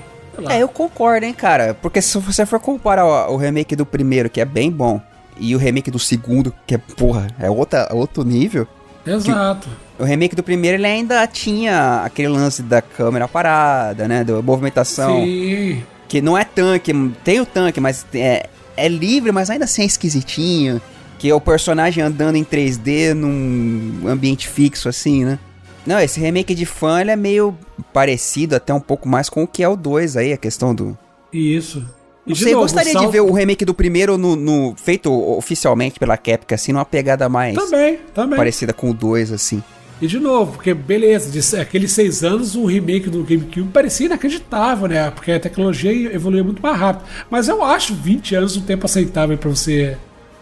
É, 0.49 0.60
eu 0.64 0.68
concordo, 0.68 1.26
hein, 1.26 1.34
cara. 1.34 1.73
Porque 1.76 2.01
se 2.01 2.18
você 2.18 2.45
for 2.45 2.60
comparar 2.60 3.05
o, 3.05 3.34
o 3.34 3.38
remake 3.38 3.76
do 3.76 3.85
primeiro, 3.85 4.30
que 4.30 4.41
é 4.41 4.45
bem 4.45 4.72
bom, 4.72 4.99
e 5.38 5.55
o 5.55 5.60
remake 5.60 5.91
do 5.91 5.99
segundo, 5.99 6.53
que 6.65 6.76
é, 6.76 6.77
porra, 6.77 7.27
é 7.39 7.49
outra, 7.49 7.88
outro 7.91 8.23
nível. 8.23 8.68
Exato. 9.05 9.67
O 9.99 10.03
remake 10.03 10.35
do 10.35 10.43
primeiro, 10.43 10.77
ele 10.77 10.88
ainda 10.88 11.25
tinha 11.27 12.01
aquele 12.03 12.30
lance 12.30 12.63
da 12.63 12.81
câmera 12.81 13.27
parada, 13.27 14.07
né? 14.07 14.23
Da 14.23 14.41
movimentação. 14.41 15.23
Sim. 15.23 15.84
Que 16.07 16.21
não 16.21 16.38
é 16.38 16.43
tanque, 16.43 16.93
tem 17.23 17.39
o 17.41 17.45
tanque, 17.45 17.80
mas 17.80 18.05
é, 18.13 18.49
é 18.77 18.88
livre, 18.88 19.31
mas 19.31 19.49
ainda 19.49 19.65
assim 19.65 19.81
é 19.81 19.85
esquisitinho. 19.85 20.81
Que 21.19 21.30
é 21.30 21.35
o 21.35 21.41
personagem 21.41 22.03
andando 22.03 22.35
em 22.35 22.43
3D 22.43 23.13
num 23.13 24.07
ambiente 24.07 24.47
fixo, 24.47 24.89
assim, 24.89 25.23
né? 25.23 25.39
Não, 25.85 25.99
esse 25.99 26.19
remake 26.19 26.55
de 26.55 26.65
fã 26.65 27.01
ele 27.01 27.11
é 27.11 27.15
meio 27.15 27.57
parecido 27.91 28.55
até 28.55 28.73
um 28.73 28.80
pouco 28.80 29.07
mais 29.07 29.30
com 29.30 29.43
o 29.43 29.47
que 29.47 29.63
é 29.63 29.67
o 29.67 29.75
2 29.75 30.17
aí, 30.17 30.34
a 30.34 30.38
questão 30.38 30.73
do. 30.73 30.97
Isso. 31.31 31.85
Não 32.26 32.36
sei, 32.36 32.50
eu 32.54 32.58
novo, 32.60 32.64
gostaria 32.64 32.94
de 32.95 33.08
ver 33.08 33.20
o 33.22 33.32
remake 33.34 33.66
do 33.66 33.74
primeiro 33.74 34.18
no, 34.18 34.36
no- 34.36 34.74
feito 34.78 35.12
oficialmente 35.38 36.00
pela 36.00 36.16
Capcom, 36.18 36.56
assim, 36.56 36.72
numa 36.72 36.86
pegada 36.86 37.28
mais 37.28 37.54
Também, 37.56 38.00
também. 38.14 38.38
parecida 38.38 38.72
com 38.74 38.90
o 38.90 38.94
2, 38.94 39.32
assim. 39.34 39.62
E 40.02 40.08
de 40.08 40.20
novo, 40.20 40.54
porque 40.54 40.74
beleza, 40.74 41.30
de 41.30 41.58
aqueles 41.58 41.91
seis 41.91 42.24
anos, 42.24 42.56
o 42.56 42.66
remake 42.66 43.10
do 43.10 43.24
GameCube 43.24 43.70
parecia 43.72 44.06
inacreditável, 44.08 44.88
né? 44.88 45.10
Porque 45.12 45.32
a 45.32 45.40
tecnologia 45.40 45.91
evoluiu 46.14 46.44
muito 46.44 46.62
mais 46.62 46.78
rápido. 46.78 47.06
Mas 47.30 47.48
eu 47.48 47.64
acho 47.64 47.94
20 47.94 48.36
anos 48.36 48.58
um 48.58 48.62
tempo 48.62 48.86
aceitável 48.86 49.38
pra 49.38 49.50
você 49.50 49.98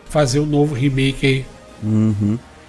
fazer 0.10 0.40
um 0.40 0.45
novo 0.45 0.74
remake 0.74 1.26
aí. 1.28 1.45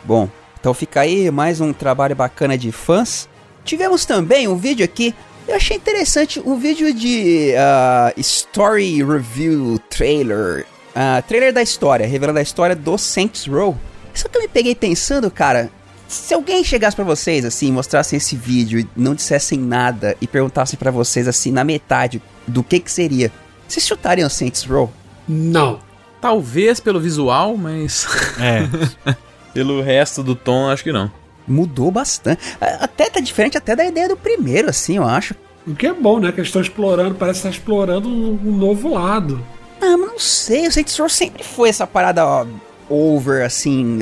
Bom, 0.04 0.28
então 0.60 0.74
fica 0.74 1.00
aí 1.00 1.30
mais 1.30 1.60
um 1.60 1.72
trabalho 1.72 2.14
bacana 2.16 2.58
de 2.58 2.72
fãs. 2.72 3.28
Tivemos 3.64 4.04
também 4.04 4.48
um 4.48 4.56
vídeo 4.56 4.84
aqui, 4.84 5.14
eu 5.46 5.54
achei 5.54 5.76
interessante, 5.76 6.40
um 6.44 6.56
vídeo 6.58 6.92
de 6.94 7.54
ah, 7.56 8.12
Story 8.16 9.02
Review 9.02 9.78
Trailer. 9.90 10.66
ah, 10.94 11.22
trailer 11.26 11.52
da 11.52 11.62
história, 11.62 12.06
revelando 12.06 12.38
a 12.38 12.42
história 12.42 12.76
do 12.76 12.96
Saints 12.98 13.46
Row. 13.46 13.76
Só 14.14 14.28
que 14.28 14.36
eu 14.36 14.42
me 14.42 14.48
peguei 14.48 14.74
pensando, 14.74 15.30
cara, 15.30 15.70
se 16.06 16.34
alguém 16.34 16.62
chegasse 16.62 16.94
pra 16.94 17.04
vocês 17.04 17.44
assim, 17.44 17.72
mostrasse 17.72 18.14
esse 18.16 18.36
vídeo 18.36 18.80
e 18.80 18.88
não 18.94 19.14
dissessem 19.14 19.58
nada 19.58 20.16
e 20.20 20.26
perguntasse 20.26 20.76
pra 20.76 20.90
vocês 20.90 21.26
assim 21.26 21.50
na 21.50 21.64
metade 21.64 22.22
do 22.46 22.62
que 22.62 22.78
que 22.78 22.90
seria, 22.90 23.32
vocês 23.66 23.86
chutariam 23.86 24.28
Saints 24.28 24.64
Row? 24.64 24.92
Não. 25.26 25.80
Talvez 26.20 26.78
pelo 26.78 27.00
visual, 27.00 27.56
mas 27.56 28.06
É. 28.38 28.68
pelo 29.54 29.80
resto 29.82 30.22
do 30.22 30.34
tom, 30.34 30.68
acho 30.68 30.84
que 30.84 30.92
não. 30.92 31.10
Mudou 31.46 31.90
bastante. 31.90 32.40
Até 32.60 33.10
tá 33.10 33.20
diferente 33.20 33.56
até 33.58 33.74
da 33.76 33.84
ideia 33.84 34.08
do 34.08 34.16
primeiro, 34.16 34.68
assim, 34.70 34.96
eu 34.96 35.04
acho. 35.04 35.34
O 35.66 35.74
que 35.74 35.86
é 35.86 35.92
bom, 35.92 36.18
né? 36.18 36.30
Que 36.32 36.40
eles 36.40 36.48
estão 36.48 36.62
explorando, 36.62 37.14
parece 37.14 37.38
estar 37.40 37.50
explorando 37.50 38.08
um, 38.08 38.38
um 38.44 38.56
novo 38.56 38.94
lado. 38.94 39.44
Ah, 39.80 39.96
mas 39.96 40.10
não 40.12 40.18
sei, 40.18 40.66
o 40.66 40.72
Saints 40.72 40.96
Row 40.98 41.08
sempre 41.08 41.42
foi 41.42 41.68
essa 41.68 41.86
parada 41.86 42.24
ó, 42.26 42.46
over, 42.88 43.44
assim. 43.44 43.98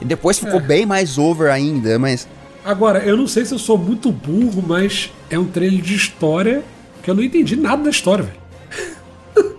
E 0.00 0.04
depois 0.04 0.38
ficou 0.38 0.60
É. 0.60 0.62
bem 0.62 0.86
mais 0.86 1.18
over 1.18 1.50
ainda, 1.50 1.98
mas. 1.98 2.26
Agora, 2.64 2.98
eu 3.00 3.16
não 3.16 3.26
sei 3.26 3.44
se 3.44 3.52
eu 3.54 3.58
sou 3.58 3.78
muito 3.78 4.10
burro, 4.12 4.62
mas 4.66 5.10
é 5.30 5.38
um 5.38 5.46
trailer 5.46 5.80
de 5.80 5.94
história 5.94 6.62
que 7.02 7.10
eu 7.10 7.14
não 7.14 7.22
entendi 7.22 7.56
nada 7.56 7.82
da 7.84 7.90
história, 7.90 8.24
velho. 8.24 8.38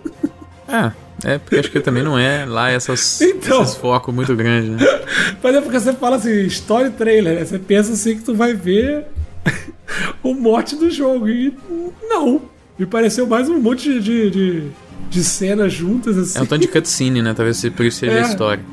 É, 0.68 0.92
é 1.24 1.38
porque 1.38 1.56
acho 1.56 1.70
que 1.70 1.80
também 1.80 2.02
não 2.02 2.18
é 2.18 2.44
lá 2.44 2.70
essas, 2.70 3.20
Então. 3.22 3.62
esses 3.62 3.74
focos 3.76 4.14
muito 4.14 4.34
grandes, 4.34 4.70
né? 4.70 4.86
Mas 5.42 5.54
é 5.54 5.60
porque 5.60 5.78
você 5.80 5.92
fala 5.92 6.16
assim, 6.16 6.40
história 6.46 6.88
e 6.88 6.90
trailer, 6.92 7.34
né? 7.38 7.44
Você 7.44 7.58
pensa 7.58 7.92
assim 7.92 8.16
que 8.16 8.22
tu 8.22 8.34
vai 8.34 8.54
ver 8.54 9.04
o 10.22 10.34
mote 10.34 10.76
do 10.76 10.90
jogo. 10.90 11.28
E 11.28 11.54
não. 12.02 12.42
Me 12.78 12.86
pareceu 12.86 13.26
mais 13.26 13.48
um 13.48 13.58
monte 13.60 14.00
de, 14.00 14.00
de, 14.00 14.30
de, 14.30 14.62
de 15.10 15.24
cenas 15.24 15.72
juntas, 15.72 16.16
assim. 16.16 16.38
É 16.38 16.42
um 16.42 16.46
tanto 16.46 16.62
de 16.62 16.68
cutscene, 16.68 17.20
né? 17.22 17.34
Talvez 17.34 17.62
por 17.76 17.84
isso 17.84 17.98
seja 17.98 18.12
É. 18.12 18.22
a 18.22 18.26
história. 18.28 18.64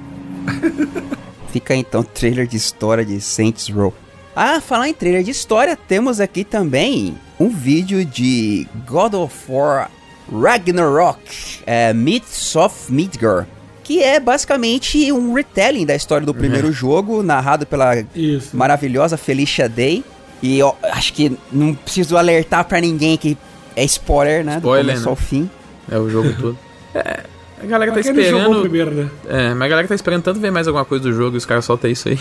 Fica 1.51 1.75
então 1.75 2.03
trailer 2.03 2.47
de 2.47 2.57
história 2.57 3.03
de 3.05 3.19
Saints 3.19 3.69
Row. 3.69 3.93
Ah, 4.35 4.61
falar 4.61 4.87
em 4.87 4.93
trailer 4.93 5.23
de 5.23 5.31
história, 5.31 5.75
temos 5.75 6.19
aqui 6.19 6.43
também 6.43 7.17
um 7.39 7.49
vídeo 7.49 8.05
de 8.05 8.67
God 8.87 9.13
of 9.15 9.35
War 9.49 9.89
Ragnarok, 10.31 11.19
é, 11.65 11.93
Myths 11.93 12.55
of 12.55 12.91
Midgard, 12.91 13.47
que 13.83 14.01
é 14.01 14.19
basicamente 14.19 15.11
um 15.11 15.33
retelling 15.33 15.85
da 15.85 15.95
história 15.95 16.25
do 16.25 16.33
primeiro 16.33 16.71
jogo, 16.71 17.23
narrado 17.23 17.65
pela 17.65 17.95
Isso. 18.15 18.55
maravilhosa 18.55 19.17
Felicia 19.17 19.67
Day. 19.69 20.03
E 20.41 20.59
eu 20.59 20.75
acho 20.83 21.13
que 21.13 21.35
não 21.51 21.73
preciso 21.73 22.15
alertar 22.17 22.63
pra 22.65 22.79
ninguém 22.79 23.17
que 23.17 23.37
é 23.75 23.83
spoiler, 23.85 24.43
né? 24.45 24.57
Spoiler, 24.57 24.83
do 24.83 24.87
começo 24.87 25.05
né? 25.05 25.09
ao 25.09 25.15
fim. 25.15 25.49
É 25.89 25.97
o 25.97 26.09
jogo 26.09 26.33
todo. 26.39 26.57
É, 26.95 27.23
a 27.61 27.65
galera 27.67 27.91
tá 27.91 27.99
esperando. 27.99 28.61
primeiro, 28.61 28.89
né? 28.91 29.09
É, 29.27 29.49
mas 29.53 29.61
a 29.63 29.67
galera 29.67 29.87
tá 29.87 29.93
esperando 29.93 30.23
tanto 30.23 30.39
ver 30.39 30.49
mais 30.51 30.67
alguma 30.67 30.83
coisa 30.85 31.03
do 31.03 31.13
jogo 31.13 31.35
e 31.35 31.37
os 31.37 31.45
caras 31.45 31.63
soltam 31.65 31.91
isso 31.91 32.09
aí. 32.09 32.17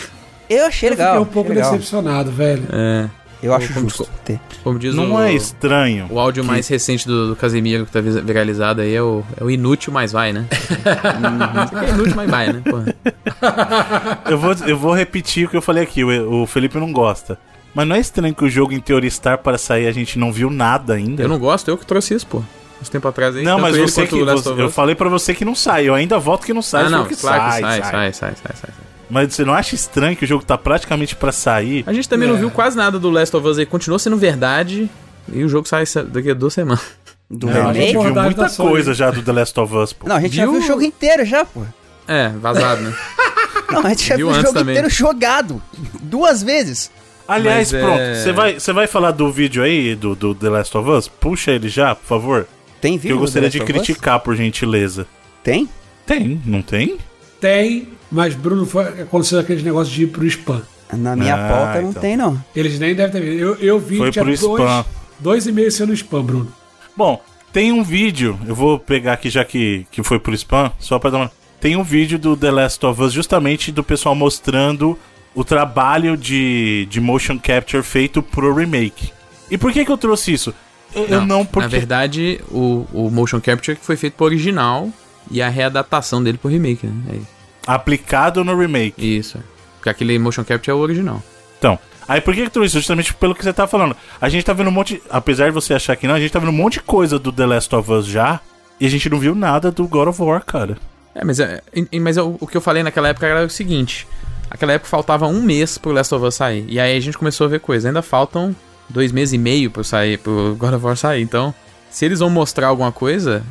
Eu 0.50 0.66
achei 0.66 0.88
Eu 0.88 0.92
legal. 0.92 1.08
fiquei 1.14 1.22
um 1.22 1.32
pouco 1.32 1.48
legal. 1.50 1.70
decepcionado, 1.70 2.30
velho. 2.30 2.64
É. 2.70 3.08
Eu 3.42 3.52
acho 3.54 3.72
Como 3.74 3.88
justo 3.88 4.08
ter. 4.24 4.40
Como 4.64 4.78
diz 4.78 4.94
Não 4.94 5.12
o, 5.14 5.20
é 5.20 5.32
estranho. 5.32 6.06
o 6.10 6.18
áudio 6.18 6.42
que- 6.42 6.48
mais 6.48 6.66
recente 6.68 7.06
do, 7.06 7.28
do 7.28 7.36
Casemiro 7.36 7.84
que 7.86 7.92
tá 7.92 8.00
viralizado 8.00 8.80
aí 8.80 8.94
é 8.94 9.02
o, 9.02 9.22
é 9.38 9.44
o 9.44 9.50
inútil, 9.50 9.92
mas 9.92 10.10
vai, 10.12 10.32
né? 10.32 10.46
É 11.86 11.90
inútil, 11.90 12.14
mas 12.16 12.30
vai, 12.30 12.52
né? 12.52 12.62
Eu 14.28 14.38
vou, 14.38 14.52
eu 14.66 14.78
vou 14.78 14.94
repetir 14.94 15.46
o 15.46 15.50
que 15.50 15.56
eu 15.56 15.62
falei 15.62 15.82
aqui. 15.82 16.02
O, 16.02 16.42
o 16.42 16.46
Felipe 16.46 16.78
não 16.78 16.92
gosta. 16.92 17.38
Mas 17.74 17.86
não 17.86 17.94
é 17.96 18.00
estranho 18.00 18.34
que 18.34 18.44
o 18.44 18.48
jogo, 18.48 18.72
em 18.72 18.80
teoria, 18.80 19.06
estar 19.08 19.38
para 19.38 19.58
sair, 19.58 19.86
a 19.86 19.92
gente 19.92 20.18
não 20.18 20.32
viu 20.32 20.48
nada 20.50 20.94
ainda? 20.94 21.22
Eu 21.22 21.28
não 21.28 21.38
gosto, 21.38 21.68
eu 21.68 21.76
que 21.76 21.84
trouxe 21.84 22.14
isso, 22.14 22.26
pô. 22.26 22.42
Uns 22.80 22.88
tempo 22.88 23.08
atrás 23.08 23.34
aí. 23.36 23.42
Não, 23.42 23.58
mas 23.58 23.76
você 23.76 24.06
que. 24.06 24.22
você- 24.22 24.50
eu 24.50 24.70
falei 24.70 24.94
pra 24.94 25.08
você 25.08 25.34
que 25.34 25.44
não 25.44 25.54
sai. 25.54 25.88
Eu 25.88 25.94
ainda 25.94 26.18
voto 26.18 26.44
que 26.44 26.52
não 26.52 26.60
sai. 26.62 26.84
Ah, 26.86 26.90
não, 26.90 27.04
claro 27.06 27.16
sai, 27.16 27.50
que 27.50 27.60
sai, 27.60 27.60
sai. 27.60 27.80
sai, 27.82 27.90
sai, 27.90 28.12
sai, 28.12 28.34
sai, 28.36 28.54
sai. 28.56 28.70
Mas 29.08 29.32
você 29.34 29.44
não 29.44 29.54
acha 29.54 29.74
estranho 29.74 30.16
que 30.16 30.24
o 30.24 30.28
jogo 30.28 30.44
tá 30.44 30.58
praticamente 30.58 31.14
pra 31.16 31.30
sair? 31.32 31.84
A 31.86 31.92
gente 31.92 32.08
também 32.08 32.28
não 32.28 32.36
É. 32.36 32.38
viu 32.40 32.50
quase 32.50 32.76
nada 32.76 32.98
do 32.98 33.08
Last 33.08 33.34
of 33.36 33.46
Us 33.46 33.58
aí. 33.58 33.64
Continua 33.66 33.98
sendo 33.98 34.16
verdade. 34.16 34.90
E 35.32 35.42
o 35.44 35.48
jogo 35.48 35.66
sai 35.66 35.84
daqui 36.08 36.30
a 36.30 36.34
duas 36.34 36.52
semanas. 36.52 36.82
Do 37.30 37.46
Não, 37.48 37.70
a 37.70 37.72
gente 37.72 37.92
viu 37.98 38.14
muita 38.14 38.48
coisa 38.50 38.94
já 38.94 39.10
do 39.10 39.20
The 39.22 39.32
Last 39.32 39.58
of 39.58 39.74
Us, 39.74 39.92
pô. 39.92 40.08
Não, 40.08 40.16
a 40.16 40.20
gente 40.20 40.36
já 40.36 40.44
Viu? 40.46 40.54
o 40.54 40.60
jogo 40.60 40.82
inteiro 40.82 41.24
já, 41.24 41.44
pô. 41.44 41.62
É, 42.06 42.28
vazado, 42.28 42.82
né? 42.82 42.94
Não, 43.72 43.84
a 43.84 43.88
gente 43.88 44.06
já 44.08 44.16
Viu 44.16 44.28
viu 44.30 44.36
o 44.38 44.40
jogo 44.42 44.54
também. 44.54 44.74
inteiro 44.76 44.88
jogado. 44.88 45.60
Duas 46.02 46.42
vezes. 46.42 46.88
Aliás, 47.26 47.72
Mas, 47.72 47.82
pronto. 47.82 47.98
é- 48.00 48.14
Você 48.14 48.32
vai, 48.32 48.60
você 48.60 48.72
vai 48.72 48.86
falar 48.86 49.10
do 49.10 49.32
vídeo 49.32 49.60
aí, 49.64 49.96
do, 49.96 50.14
do 50.14 50.32
The 50.36 50.48
Last 50.48 50.76
of 50.76 50.88
Us? 50.88 51.08
Puxa 51.08 51.50
ele 51.50 51.68
já, 51.68 51.96
por 51.96 52.06
favor. 52.06 52.46
Tem 52.86 52.96
Que 52.96 53.02
vídeo 53.02 53.14
eu 53.16 53.18
gostaria 53.18 53.50
de 53.50 53.58
criticar, 53.60 54.20
por 54.20 54.36
gentileza. 54.36 55.06
Tem? 55.42 55.68
Tem, 56.06 56.40
não 56.46 56.62
tem? 56.62 56.98
Tem, 57.40 57.88
mas 58.10 58.34
Bruno 58.34 58.64
foi 58.64 58.84
aconteceu 59.02 59.40
aquele 59.40 59.62
negócio 59.62 59.92
de 59.92 60.04
ir 60.04 60.06
pro 60.06 60.24
spam. 60.26 60.62
Na 60.92 61.16
minha 61.16 61.34
Ah, 61.34 61.48
pauta 61.48 61.82
não 61.82 61.90
então. 61.90 62.00
tem, 62.02 62.16
não. 62.16 62.40
Eles 62.54 62.78
nem 62.78 62.94
devem 62.94 63.10
ter 63.12 63.20
visto. 63.20 63.40
Eu, 63.42 63.54
eu 63.56 63.78
vi 63.80 63.96
Foi 63.98 64.12
pro 64.12 64.24
dois, 64.24 64.40
spam. 64.40 64.84
dois 65.18 65.46
e 65.48 65.52
meio 65.52 65.70
sendo 65.72 65.92
spam, 65.94 66.22
Bruno. 66.22 66.52
Bom, 66.96 67.20
tem 67.52 67.72
um 67.72 67.82
vídeo, 67.82 68.38
eu 68.46 68.54
vou 68.54 68.78
pegar 68.78 69.14
aqui 69.14 69.28
já 69.28 69.44
que, 69.44 69.84
que 69.90 70.02
foi 70.04 70.20
pro 70.20 70.32
spam, 70.34 70.70
só 70.78 70.98
pra 71.00 71.10
dar 71.10 71.16
uma. 71.18 71.32
Tem 71.60 71.74
um 71.76 71.82
vídeo 71.82 72.18
do 72.20 72.36
The 72.36 72.50
Last 72.52 72.86
of 72.86 73.02
Us 73.02 73.12
justamente 73.12 73.72
do 73.72 73.82
pessoal 73.82 74.14
mostrando 74.14 74.96
o 75.34 75.42
trabalho 75.42 76.16
de, 76.16 76.86
de 76.88 77.00
motion 77.00 77.36
capture 77.38 77.82
feito 77.82 78.22
pro 78.22 78.54
remake. 78.54 79.10
E 79.50 79.58
por 79.58 79.72
que 79.72 79.84
que 79.84 79.90
eu 79.90 79.98
trouxe 79.98 80.32
isso? 80.32 80.54
Eu 80.94 81.06
eu 81.06 81.26
não, 81.26 81.44
porque. 81.44 81.66
Na 81.66 81.68
verdade, 81.68 82.40
o, 82.50 82.86
o 82.92 83.10
motion 83.10 83.40
capture 83.40 83.76
que 83.76 83.84
foi 83.84 83.96
feito 83.96 84.14
pro 84.14 84.26
original 84.26 84.90
e 85.30 85.42
a 85.42 85.48
readaptação 85.48 86.22
dele 86.22 86.38
pro 86.38 86.50
remake, 86.50 86.86
né? 86.86 86.94
É. 87.14 87.20
Aplicado 87.66 88.44
no 88.44 88.56
remake. 88.56 89.18
Isso, 89.18 89.38
é. 89.38 89.40
Porque 89.76 89.90
aquele 89.90 90.18
motion 90.18 90.44
capture 90.44 90.70
é 90.70 90.74
o 90.74 90.78
original. 90.78 91.22
Então, 91.58 91.78
aí 92.08 92.20
por 92.20 92.34
que 92.34 92.44
que 92.44 92.50
trouxe 92.50 92.68
isso? 92.68 92.78
Justamente 92.78 93.12
pelo 93.14 93.34
que 93.34 93.42
você 93.42 93.52
tá 93.52 93.66
falando. 93.66 93.96
A 94.20 94.28
gente 94.28 94.44
tá 94.44 94.52
vendo 94.52 94.68
um 94.68 94.72
monte. 94.72 95.02
Apesar 95.10 95.46
de 95.46 95.52
você 95.52 95.74
achar 95.74 95.96
que 95.96 96.06
não, 96.06 96.14
a 96.14 96.20
gente 96.20 96.32
tá 96.32 96.38
vendo 96.38 96.50
um 96.50 96.52
monte 96.52 96.74
de 96.74 96.80
coisa 96.80 97.18
do 97.18 97.32
The 97.32 97.46
Last 97.46 97.74
of 97.74 97.90
Us 97.90 98.06
já. 98.06 98.40
E 98.78 98.86
a 98.86 98.90
gente 98.90 99.08
não 99.08 99.18
viu 99.18 99.34
nada 99.34 99.70
do 99.70 99.88
God 99.88 100.08
of 100.08 100.22
War, 100.22 100.44
cara. 100.44 100.76
É, 101.14 101.24
mas, 101.24 101.40
é, 101.40 101.62
mas 102.00 102.18
o, 102.18 102.36
o 102.38 102.46
que 102.46 102.56
eu 102.56 102.60
falei 102.60 102.82
naquela 102.82 103.08
época 103.08 103.26
era 103.26 103.44
o 103.44 103.50
seguinte: 103.50 104.06
naquela 104.50 104.72
época 104.72 104.88
faltava 104.88 105.26
um 105.26 105.40
mês 105.40 105.78
pro 105.78 105.92
Last 105.92 106.14
of 106.14 106.24
Us 106.24 106.34
sair. 106.34 106.64
E 106.68 106.78
aí 106.78 106.96
a 106.96 107.00
gente 107.00 107.16
começou 107.16 107.46
a 107.46 107.50
ver 107.50 107.60
coisa. 107.60 107.88
Ainda 107.88 108.02
faltam 108.02 108.54
dois 108.88 109.12
meses 109.12 109.32
e 109.34 109.38
meio 109.38 109.70
pro, 109.70 109.82
sair, 109.84 110.18
pro 110.18 110.56
God 110.58 110.74
of 110.74 110.84
War 110.84 110.96
sair. 110.96 111.22
Então, 111.22 111.54
se 111.90 112.04
eles 112.04 112.18
vão 112.20 112.30
mostrar 112.30 112.68
alguma 112.68 112.92
coisa, 112.92 113.42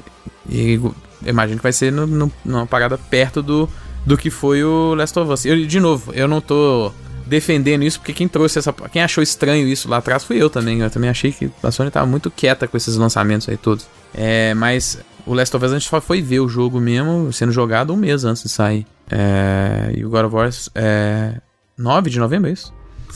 eu 0.50 0.94
imagino 1.26 1.58
que 1.58 1.64
vai 1.64 1.74
ser 1.74 1.92
no, 1.92 2.06
no- 2.06 2.32
numa 2.44 2.66
parada 2.68 2.98
perto 2.98 3.42
do, 3.42 3.70
do 4.06 4.18
que 4.18 4.30
foi 4.30 4.64
o 4.64 4.94
Last 4.96 5.18
of 5.20 5.32
Us. 5.32 5.46
Eu, 5.46 5.66
de 5.66 5.80
novo, 5.80 6.14
eu 6.14 6.28
não 6.28 6.40
tô 6.42 6.92
defendendo 7.26 7.84
isso, 7.84 8.00
porque 8.00 8.14
quem 8.14 8.28
trouxe 8.28 8.60
essa. 8.60 8.72
Quem 8.92 9.02
achou 9.02 9.24
estranho 9.24 9.68
isso 9.68 9.90
lá 9.90 9.98
atrás 9.98 10.24
fui 10.24 10.38
eu 10.42 10.50
também. 10.50 10.80
Eu 10.82 10.90
também 10.92 11.10
achei 11.10 11.32
que 11.32 11.50
a 11.64 11.72
Sony 11.72 11.90
tava 11.90 12.06
muito 12.06 12.30
quieta 12.30 12.68
com 12.68 12.78
esses 12.78 12.96
lançamentos 12.96 13.50
aí 13.50 13.58
todos. 13.58 13.88
É, 14.14 14.54
mas 14.54 15.00
o 15.26 15.34
Last 15.34 15.56
of 15.56 15.66
Us 15.66 15.72
a 15.72 15.80
gente 15.80 15.90
só 15.90 16.00
foi 16.00 16.22
ver 16.22 16.40
o 16.40 16.48
jogo 16.48 16.80
mesmo 16.80 17.34
sendo 17.34 17.52
jogado 17.52 17.92
um 17.94 17.98
mês 17.98 18.24
antes 18.26 18.44
de 18.44 18.50
sair. 18.50 18.86
É, 19.10 19.92
e 19.96 20.06
o 20.06 20.10
God 20.10 20.26
of 20.26 20.36
War 20.36 20.50
é 20.76 21.40
9 21.78 22.10
de 22.12 22.20
novembro, 22.20 22.48
é 22.50 22.54
isso? 22.54 22.72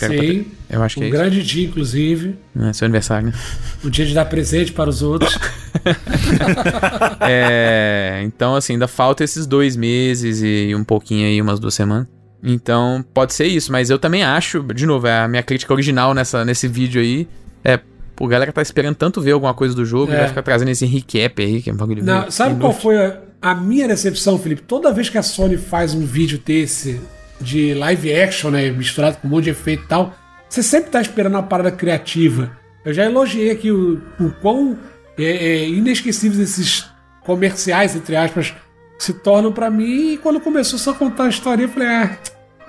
Sim. 0.07 0.45
Eu 0.69 0.81
acho 0.83 0.95
que 0.95 1.03
Um 1.03 1.07
é 1.07 1.09
grande 1.09 1.43
dia, 1.43 1.67
inclusive. 1.67 2.35
É 2.67 2.73
seu 2.73 2.85
aniversário, 2.85 3.27
né? 3.27 3.33
Um 3.83 3.89
dia 3.89 4.05
de 4.05 4.13
dar 4.13 4.25
presente 4.25 4.71
para 4.71 4.89
os 4.89 5.01
outros. 5.01 5.37
É, 7.21 8.21
então, 8.23 8.55
assim, 8.55 8.73
ainda 8.73 8.87
falta 8.87 9.23
esses 9.23 9.45
dois 9.45 9.75
meses 9.75 10.41
e 10.41 10.73
um 10.75 10.83
pouquinho 10.83 11.27
aí, 11.27 11.41
umas 11.41 11.59
duas 11.59 11.73
semanas. 11.73 12.07
Então, 12.43 13.03
pode 13.13 13.33
ser 13.33 13.45
isso, 13.47 13.71
mas 13.71 13.89
eu 13.89 13.99
também 13.99 14.23
acho, 14.23 14.61
de 14.73 14.85
novo, 14.85 15.07
é 15.07 15.19
a 15.21 15.27
minha 15.27 15.43
crítica 15.43 15.73
original 15.73 16.13
nessa, 16.13 16.45
nesse 16.45 16.67
vídeo 16.67 17.01
aí 17.01 17.27
é 17.63 17.73
a 18.21 18.27
galera 18.27 18.51
tá 18.51 18.61
esperando 18.61 18.95
tanto 18.95 19.21
ver 19.21 19.31
alguma 19.31 19.53
coisa 19.53 19.73
do 19.73 19.85
jogo, 19.85 20.11
É. 20.11 20.17
vai 20.19 20.27
ficar 20.27 20.41
trazendo 20.41 20.69
esse 20.69 20.85
recap 20.85 21.41
aí, 21.41 21.61
que 21.61 21.69
é 21.69 21.73
um 21.73 21.77
bagulho 21.77 22.03
Não, 22.03 22.29
sabe 22.29 22.55
qual 22.59 22.71
inútil. 22.71 22.81
foi 22.81 22.97
a, 22.97 23.17
a 23.41 23.55
minha 23.55 23.87
decepção, 23.87 24.37
Felipe? 24.37 24.61
Toda 24.63 24.91
vez 24.91 25.09
que 25.09 25.17
a 25.17 25.23
Sony 25.23 25.55
faz 25.57 25.93
um 25.93 26.05
vídeo 26.05 26.37
desse 26.45 26.99
de 27.41 27.73
live 27.73 28.13
action, 28.13 28.49
né, 28.51 28.69
misturado 28.71 29.17
com 29.17 29.27
um 29.27 29.31
monte 29.31 29.45
de 29.45 29.49
efeito 29.51 29.83
e 29.83 29.87
tal, 29.87 30.13
você 30.49 30.61
sempre 30.63 30.89
tá 30.91 31.01
esperando 31.01 31.33
uma 31.35 31.43
parada 31.43 31.71
criativa. 31.71 32.51
Eu 32.83 32.93
já 32.93 33.05
elogiei 33.05 33.51
aqui 33.51 33.71
o, 33.71 34.01
o 34.19 34.31
quão 34.41 34.77
é, 35.17 35.23
é, 35.23 35.69
inesquecíveis 35.69 36.39
esses 36.39 36.85
comerciais, 37.23 37.95
entre 37.95 38.15
aspas, 38.15 38.53
se 38.97 39.13
tornam 39.13 39.51
pra 39.51 39.69
mim. 39.69 40.13
E 40.13 40.17
quando 40.17 40.39
começou 40.39 40.79
só 40.79 40.91
a 40.91 40.95
contar 40.95 41.25
a 41.25 41.29
história, 41.29 41.63
eu 41.63 41.69
falei, 41.69 41.87
ah, 41.87 42.17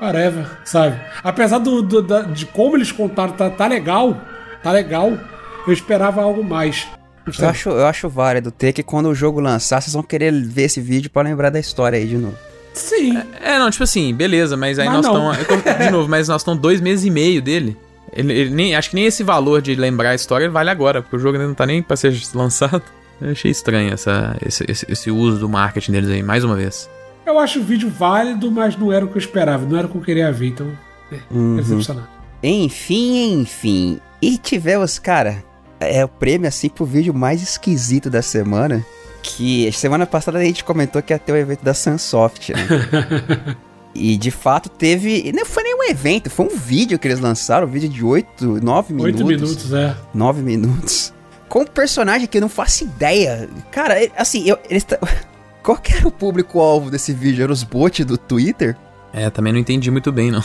whatever, 0.01 0.47
sabe? 0.65 1.01
Apesar 1.23 1.59
do, 1.59 1.81
do- 1.83 2.03
da- 2.03 2.23
de 2.23 2.45
como 2.47 2.77
eles 2.77 2.93
contaram, 2.93 3.33
tá, 3.33 3.49
tá 3.51 3.67
legal, 3.67 4.21
tá 4.63 4.73
legal, 4.73 5.13
eu 5.67 5.73
esperava 5.73 6.23
algo 6.23 6.43
mais. 6.45 6.87
Eu 7.39 7.49
acho, 7.49 7.69
eu 7.69 7.87
acho 7.87 8.09
válido 8.09 8.51
ter 8.51 8.73
que 8.73 8.83
quando 8.83 9.07
o 9.07 9.15
jogo 9.15 9.41
lançar, 9.41 9.81
vocês 9.81 9.95
vão 9.95 10.03
querer 10.03 10.33
ver 10.33 10.63
esse 10.65 10.81
vídeo 10.81 11.11
pra 11.11 11.23
lembrar 11.23 11.51
da 11.51 11.61
história 11.61 11.97
aí 11.99 12.07
de 12.07 12.17
novo. 12.17 12.37
Sim. 12.73 13.17
É, 13.41 13.59
não, 13.59 13.71
tipo 13.71 13.85
assim, 13.85 14.15
beleza, 14.15 14.57
mas 14.57 14.79
aí 14.79 14.87
Mas 14.87 15.07
nós 15.07 15.07
estamos. 15.07 15.79
De 15.79 15.91
novo, 15.91 16.09
mas 16.09 16.29
nós 16.29 16.41
estamos 16.41 16.61
dois 16.61 16.81
meses 16.81 17.05
e 17.05 17.11
meio 17.11 17.43
dele. 17.43 17.77
Ele, 18.13 18.33
ele 18.33 18.51
nem, 18.51 18.75
acho 18.75 18.91
que 18.91 18.97
nem 18.97 19.07
esse 19.07 19.23
valor 19.23 19.63
de 19.63 19.75
lembrar 19.75 20.11
a 20.11 20.15
história 20.15 20.51
vale 20.51 20.71
agora, 20.71 21.03
porque 21.03 21.17
o 21.17 21.19
jogo 21.19 21.37
ainda 21.37 21.47
não 21.47 21.55
tá 21.55 21.67
nem 21.67 21.83
pra 21.83 21.97
ser 21.97 22.19
lançado. 22.35 22.83
Eu 23.21 23.31
achei 23.31 23.51
estranho 23.51 23.93
essa, 23.93 24.37
esse, 24.45 24.65
esse, 24.69 24.87
esse 24.91 25.11
uso 25.11 25.39
do 25.39 25.49
marketing 25.49 25.93
deles 25.93 26.11
aí, 26.11 26.23
mais 26.23 26.43
uma 26.43 26.57
vez. 26.57 26.89
Eu 27.27 27.39
acho 27.39 27.61
o 27.61 27.63
vídeo 27.63 27.91
válido, 27.91 28.51
mas 28.51 28.77
não 28.77 28.91
era 28.91 29.05
o 29.05 29.09
que 29.09 29.17
eu 29.17 29.21
esperava, 29.21 29.65
não 29.67 29.77
era 29.77 29.87
o 29.87 29.91
que 29.91 29.97
eu 29.97 30.03
queria 30.03 30.33
ver, 30.33 30.49
então. 30.49 30.67
É, 31.13 31.57
decepcionado. 31.57 32.09
Enfim, 32.43 33.41
enfim. 33.41 34.01
E 34.23 34.39
tivemos, 34.39 34.99
cara, 34.99 35.45
é 35.79 36.05
o 36.05 36.09
prêmio 36.09 36.49
assim 36.49 36.69
pro 36.69 36.85
vídeo 36.85 37.13
mais 37.13 37.43
esquisito 37.43 38.09
da 38.09 38.23
semana. 38.23 38.85
Que 39.23 39.71
semana 39.73 40.07
passada 40.07 40.39
a 40.39 40.45
gente 40.45 40.65
comentou 40.65 41.03
que 41.03 41.13
ia 41.13 41.19
ter 41.19 41.33
o 41.33 41.37
evento 41.37 41.63
da 41.65 41.75
Sunsoft, 41.75 42.53
né? 42.53 42.67
e 43.95 44.17
de 44.17 44.31
fato 44.31 44.69
teve. 44.69 45.33
Não 45.35 45.45
foi 45.45 45.63
nem 45.63 45.75
um 45.75 45.85
evento, 45.91 46.31
foi 46.31 46.47
um 46.47 46.57
vídeo 46.57 46.99
que 46.99 47.07
eles 47.09 47.21
lançaram, 47.21 47.67
um 47.67 47.71
vídeo 47.71 47.89
de 47.89 48.05
8, 48.05 48.61
9 48.63 48.95
minutos. 48.95 49.21
Oito 49.23 49.27
minutos, 49.27 49.73
é. 49.73 49.95
9 50.15 50.43
minutos. 50.43 51.13
Com 51.49 51.63
um 51.63 51.67
personagem 51.67 52.27
que 52.29 52.39
eu 52.39 52.43
não 52.43 52.49
faço 52.49 52.85
ideia. 52.85 53.49
Cara, 53.71 54.03
é- 54.03 54.11
assim, 54.17 54.49
eu, 54.49 54.59
eles 54.69 54.85
tá- 54.85 54.99
Qual 55.63 55.77
que 55.77 55.93
era 55.95 56.09
o 56.09 56.11
público-alvo 56.11 56.91
desse 56.91 57.13
vídeo? 57.13 57.43
Era 57.43 57.53
os 57.53 57.63
bots 57.63 58.05
do 58.07 58.17
Twitter? 58.17 58.75
É, 59.13 59.29
também 59.29 59.53
não 59.53 59.61
entendi 59.61 59.91
muito 59.91 60.11
bem, 60.11 60.31
não. 60.31 60.43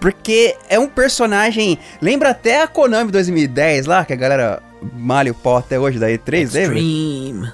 Porque 0.00 0.54
é 0.68 0.78
um 0.78 0.88
personagem. 0.88 1.78
Lembra 2.02 2.30
até 2.30 2.62
a 2.62 2.68
Konami 2.68 3.10
2010 3.10 3.86
lá, 3.86 4.04
que 4.04 4.12
a 4.12 4.16
galera 4.16 4.62
malha 4.94 5.32
o 5.32 5.34
pau 5.34 5.56
até 5.56 5.78
hoje 5.80 5.98
da 5.98 6.08
E3, 6.08 6.52
lembra? 6.52 6.78
Extreme. 6.78 7.52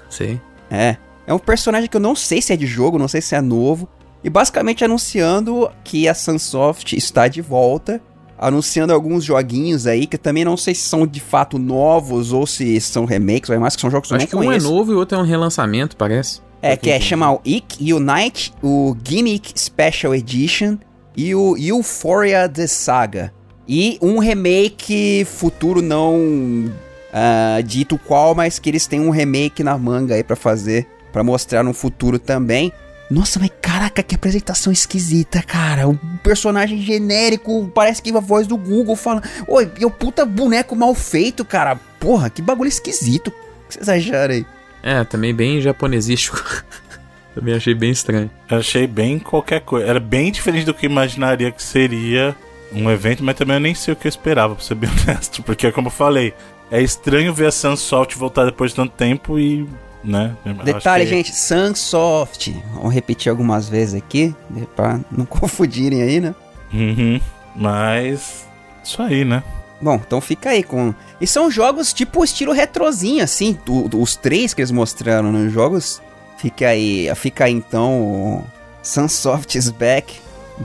É. 0.74 0.96
É 1.26 1.32
um 1.32 1.38
personagem 1.38 1.88
que 1.88 1.96
eu 1.96 2.00
não 2.00 2.14
sei 2.14 2.42
se 2.42 2.52
é 2.52 2.56
de 2.56 2.66
jogo, 2.66 2.98
não 2.98 3.08
sei 3.08 3.20
se 3.20 3.34
é 3.34 3.40
novo. 3.40 3.88
E 4.22 4.30
basicamente 4.30 4.84
anunciando 4.84 5.70
que 5.82 6.08
a 6.08 6.14
Sunsoft 6.14 6.96
está 6.96 7.28
de 7.28 7.40
volta. 7.40 8.00
Anunciando 8.38 8.92
alguns 8.92 9.24
joguinhos 9.24 9.86
aí, 9.86 10.06
que 10.06 10.16
eu 10.16 10.20
também 10.20 10.44
não 10.44 10.56
sei 10.56 10.74
se 10.74 10.82
são 10.82 11.06
de 11.06 11.20
fato 11.20 11.58
novos 11.58 12.32
ou 12.32 12.46
se 12.46 12.80
são 12.80 13.04
remakes 13.04 13.48
ou 13.48 13.58
mais 13.60 13.76
que 13.76 13.80
são 13.80 13.90
jogos 13.90 14.08
que 14.08 14.14
eu 14.14 14.16
Acho 14.16 14.26
não 14.26 14.30
que 14.30 14.36
um 14.36 14.42
é 14.42 14.46
conheço. 14.46 14.68
novo 14.68 14.92
e 14.92 14.94
o 14.94 14.98
outro 14.98 15.16
é 15.16 15.20
um 15.20 15.24
relançamento, 15.24 15.96
parece. 15.96 16.40
É, 16.60 16.76
que 16.76 16.90
é 16.90 16.98
chama 16.98 17.30
o 17.30 17.40
Ick 17.44 17.92
Unite, 17.92 18.52
o 18.62 18.96
Gimmick 19.06 19.52
Special 19.58 20.14
Edition 20.14 20.78
e 21.16 21.34
o 21.34 21.56
Euphoria 21.56 22.48
The 22.48 22.66
Saga. 22.66 23.32
E 23.68 23.98
um 24.02 24.18
remake 24.18 25.24
futuro 25.26 25.80
não 25.80 26.70
ah, 27.16 27.60
dito 27.64 27.96
qual, 27.96 28.34
mas 28.34 28.58
que 28.58 28.68
eles 28.68 28.88
têm 28.88 28.98
um 28.98 29.10
remake 29.10 29.62
na 29.62 29.78
manga 29.78 30.16
aí 30.16 30.24
pra 30.24 30.34
fazer, 30.34 30.84
pra 31.12 31.22
mostrar 31.22 31.62
no 31.62 31.72
futuro 31.72 32.18
também. 32.18 32.72
Nossa, 33.08 33.38
mas 33.38 33.50
caraca, 33.62 34.02
que 34.02 34.16
apresentação 34.16 34.72
esquisita, 34.72 35.40
cara. 35.40 35.86
Um 35.88 35.96
personagem 36.24 36.80
genérico, 36.80 37.70
parece 37.72 38.02
que 38.02 38.10
a 38.10 38.18
voz 38.18 38.48
do 38.48 38.56
Google 38.56 38.96
fala. 38.96 39.22
Oi, 39.46 39.70
e 39.78 39.84
o 39.84 39.90
puta 39.90 40.26
boneco 40.26 40.74
mal 40.74 40.92
feito, 40.92 41.44
cara. 41.44 41.76
Porra, 42.00 42.28
que 42.28 42.42
bagulho 42.42 42.66
esquisito. 42.66 43.28
O 43.28 43.68
que 43.68 43.74
vocês 43.74 43.88
acharam 43.88 44.34
aí? 44.34 44.46
É, 44.82 45.04
também 45.04 45.32
bem 45.32 45.60
japonesístico. 45.60 46.42
também 47.32 47.54
achei 47.54 47.74
bem 47.74 47.92
estranho. 47.92 48.28
Eu 48.50 48.58
achei 48.58 48.88
bem 48.88 49.20
qualquer 49.20 49.60
coisa. 49.60 49.86
Era 49.86 50.00
bem 50.00 50.32
diferente 50.32 50.66
do 50.66 50.74
que 50.74 50.86
eu 50.86 50.90
imaginaria 50.90 51.52
que 51.52 51.62
seria 51.62 52.34
um 52.72 52.90
evento, 52.90 53.22
mas 53.22 53.36
também 53.36 53.54
eu 53.54 53.60
nem 53.60 53.74
sei 53.74 53.94
o 53.94 53.96
que 53.96 54.08
eu 54.08 54.10
esperava, 54.10 54.56
pra 54.56 54.64
ser 54.64 54.74
bem 54.74 54.90
honesto. 55.06 55.42
Porque, 55.42 55.70
como 55.70 55.86
eu 55.88 55.92
falei, 55.92 56.34
é 56.70 56.82
estranho 56.82 57.32
ver 57.34 57.46
a 57.46 57.52
Sunsoft 57.52 58.16
voltar 58.16 58.44
depois 58.44 58.70
de 58.72 58.76
tanto 58.76 58.92
tempo 58.92 59.38
e. 59.38 59.68
né? 60.02 60.36
Detalhe, 60.64 61.04
que- 61.04 61.10
gente, 61.10 61.34
Sunsoft. 61.34 62.50
Vamos 62.74 62.92
repetir 62.94 63.30
algumas 63.30 63.68
vezes 63.68 63.94
aqui, 63.94 64.34
né, 64.50 64.66
pra 64.74 64.98
não 65.10 65.24
confundirem 65.26 66.02
aí, 66.02 66.20
né? 66.20 66.34
Uhum. 66.72 67.20
Mas. 67.54 68.44
Isso 68.82 69.00
aí, 69.02 69.24
né? 69.24 69.42
Bom, 69.80 69.94
então 69.96 70.20
fica 70.20 70.50
aí 70.50 70.62
com. 70.62 70.94
E 71.20 71.26
são 71.26 71.50
jogos 71.50 71.92
tipo 71.92 72.22
estilo 72.24 72.52
retrozinho, 72.52 73.22
assim. 73.22 73.58
do- 73.64 73.88
do- 73.88 74.00
os 74.00 74.16
três 74.16 74.52
que 74.54 74.60
eles 74.60 74.70
mostraram 74.70 75.30
nos 75.32 75.52
jogos. 75.52 76.02
Fica 76.38 76.68
aí. 76.68 77.10
Fica 77.16 77.44
aí 77.44 77.52
então. 77.52 77.92
o 78.02 78.44
Sunsoft 78.82 79.56
is 79.56 79.70
back. 79.70 80.14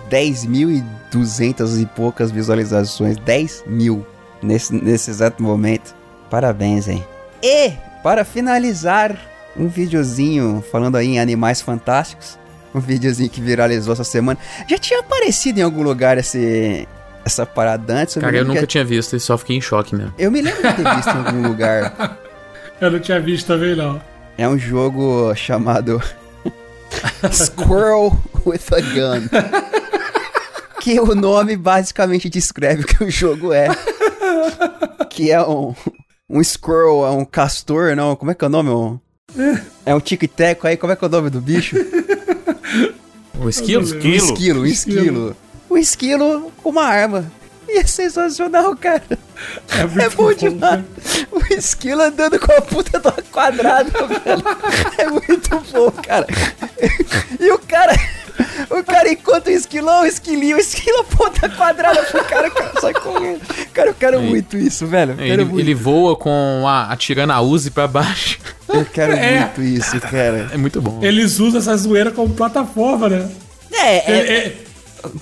10.200 0.09 1.81
e 1.81 1.85
poucas 1.85 2.31
visualizações. 2.31 3.17
10 3.17 3.63
mil 3.67 4.05
nesse, 4.41 4.73
nesse 4.73 5.09
exato 5.09 5.41
momento. 5.43 5.95
Parabéns, 6.29 6.87
hein? 6.87 7.03
E, 7.41 7.71
para 8.03 8.23
finalizar, 8.25 9.15
um 9.57 9.67
videozinho 9.67 10.63
falando 10.71 10.95
aí 10.97 11.07
em 11.07 11.19
Animais 11.19 11.61
Fantásticos. 11.61 12.37
Um 12.73 12.79
videozinho 12.79 13.29
que 13.29 13.41
viralizou 13.41 13.93
essa 13.93 14.03
semana. 14.03 14.37
Já 14.67 14.77
tinha 14.77 14.99
aparecido 14.99 15.59
em 15.59 15.63
algum 15.63 15.81
lugar 15.81 16.17
esse, 16.19 16.87
essa 17.25 17.43
parada 17.45 17.93
antes? 17.93 18.15
me 18.15 18.21
Cara, 18.21 18.37
eu 18.37 18.45
nunca 18.45 18.59
que- 18.61 18.67
tinha 18.67 18.85
visto 18.85 19.15
e 19.15 19.19
só 19.19 19.37
fiquei 19.39 19.57
em 19.57 19.61
choque 19.61 19.95
mesmo. 19.95 20.13
eu 20.19 20.29
me 20.31 20.39
lembro 20.41 20.61
de 20.61 20.73
ter 20.75 20.95
visto 20.95 21.09
em 21.09 21.17
algum 21.17 21.41
lugar. 21.49 22.17
Eu 22.79 22.91
não 22.91 22.99
tinha 22.99 23.19
visto 23.19 23.47
também, 23.47 23.75
não. 23.75 23.99
É 24.37 24.47
um 24.47 24.57
jogo 24.57 25.33
chamado 25.35 25.99
Squirrel 27.31 28.17
with 28.45 28.61
a 28.71 28.81
Gun. 28.81 29.69
Que 30.79 30.97
o 30.97 31.13
nome 31.13 31.57
basicamente 31.57 32.29
descreve 32.29 32.83
o 32.83 32.85
que 32.87 33.03
o 33.03 33.11
jogo 33.11 33.51
é. 33.51 33.67
Que 35.09 35.31
é 35.31 35.41
um, 35.41 35.73
um 36.29 36.43
squirrel, 36.43 37.05
é 37.05 37.11
um 37.11 37.25
castor, 37.25 37.95
não, 37.95 38.15
como 38.15 38.31
é 38.31 38.35
que 38.35 38.43
é 38.43 38.47
o 38.47 38.51
nome? 38.51 38.69
Um- 38.69 38.99
É 39.85 39.93
um 39.95 39.99
tico-teco 39.99 40.67
aí, 40.67 40.77
como 40.77 40.93
é 40.93 40.95
que 40.95 41.03
é 41.03 41.07
o 41.07 41.11
nome 41.11 41.29
do 41.29 41.41
bicho? 41.41 41.75
O 43.39 43.49
esquilo? 43.49 43.81
Um 43.83 43.85
Esquilo. 43.85 44.15
esquilo, 44.33 44.61
um 44.61 44.65
esquilo. 44.65 45.37
Um 45.69 45.77
esquilo 45.77 46.51
com 46.63 46.69
uma 46.69 46.83
arma. 46.85 47.31
E 47.67 47.77
é 47.77 47.85
sensacional, 47.85 48.75
cara. 48.75 49.03
É, 49.77 49.83
muito 49.85 50.01
É 50.01 50.09
bom 50.09 50.23
bom, 50.25 50.33
demais. 50.33 50.83
O 51.31 51.53
esquilo 51.53 52.01
andando 52.01 52.39
com 52.39 52.51
a 52.51 52.61
puta 52.61 52.99
do 52.99 53.11
quadrado, 53.31 53.91
velho. 53.91 54.43
É 54.97 55.05
muito 55.07 55.49
bom, 55.71 55.91
cara. 55.91 56.25
E 57.39 57.51
o 57.51 57.59
cara. 57.59 57.93
O 58.69 58.83
cara, 58.83 59.11
enquanto 59.11 59.47
o 59.47 59.51
esquilo, 59.51 59.87
ó, 59.89 60.01
o 60.03 60.05
esquilinho, 60.05 60.55
o 60.57 60.59
esquilo 60.59 60.99
aponta 60.99 61.49
quadrada 61.49 62.03
pro 62.03 62.23
cara, 62.23 62.47
o 62.47 62.51
cara 62.51 62.71
sai 62.79 62.93
correndo. 62.93 63.41
Cara, 63.73 63.89
eu 63.89 63.93
quero 63.95 64.21
muito 64.21 64.57
isso, 64.57 64.85
velho. 64.85 65.15
Ele, 65.19 65.43
muito, 65.43 65.59
ele 65.59 65.73
voa 65.73 66.15
com 66.15 66.63
a, 66.67 66.91
atirando 66.91 67.33
a 67.33 67.41
Uzi 67.41 67.71
pra 67.71 67.87
baixo. 67.87 68.37
eu 68.67 68.85
quero 68.85 69.13
É. 69.13 69.39
muito 69.39 69.61
isso, 69.63 69.99
cara. 70.01 70.49
É 70.53 70.57
muito 70.57 70.79
bom. 70.81 70.99
Eles 71.01 71.39
usam 71.39 71.59
essa 71.59 71.75
zoeira 71.75 72.11
como 72.11 72.33
plataforma, 72.35 73.09
né? 73.09 73.29
É, 73.71 74.11
Ele- 74.11 74.29
é, 74.29 74.37
é, 74.47 74.55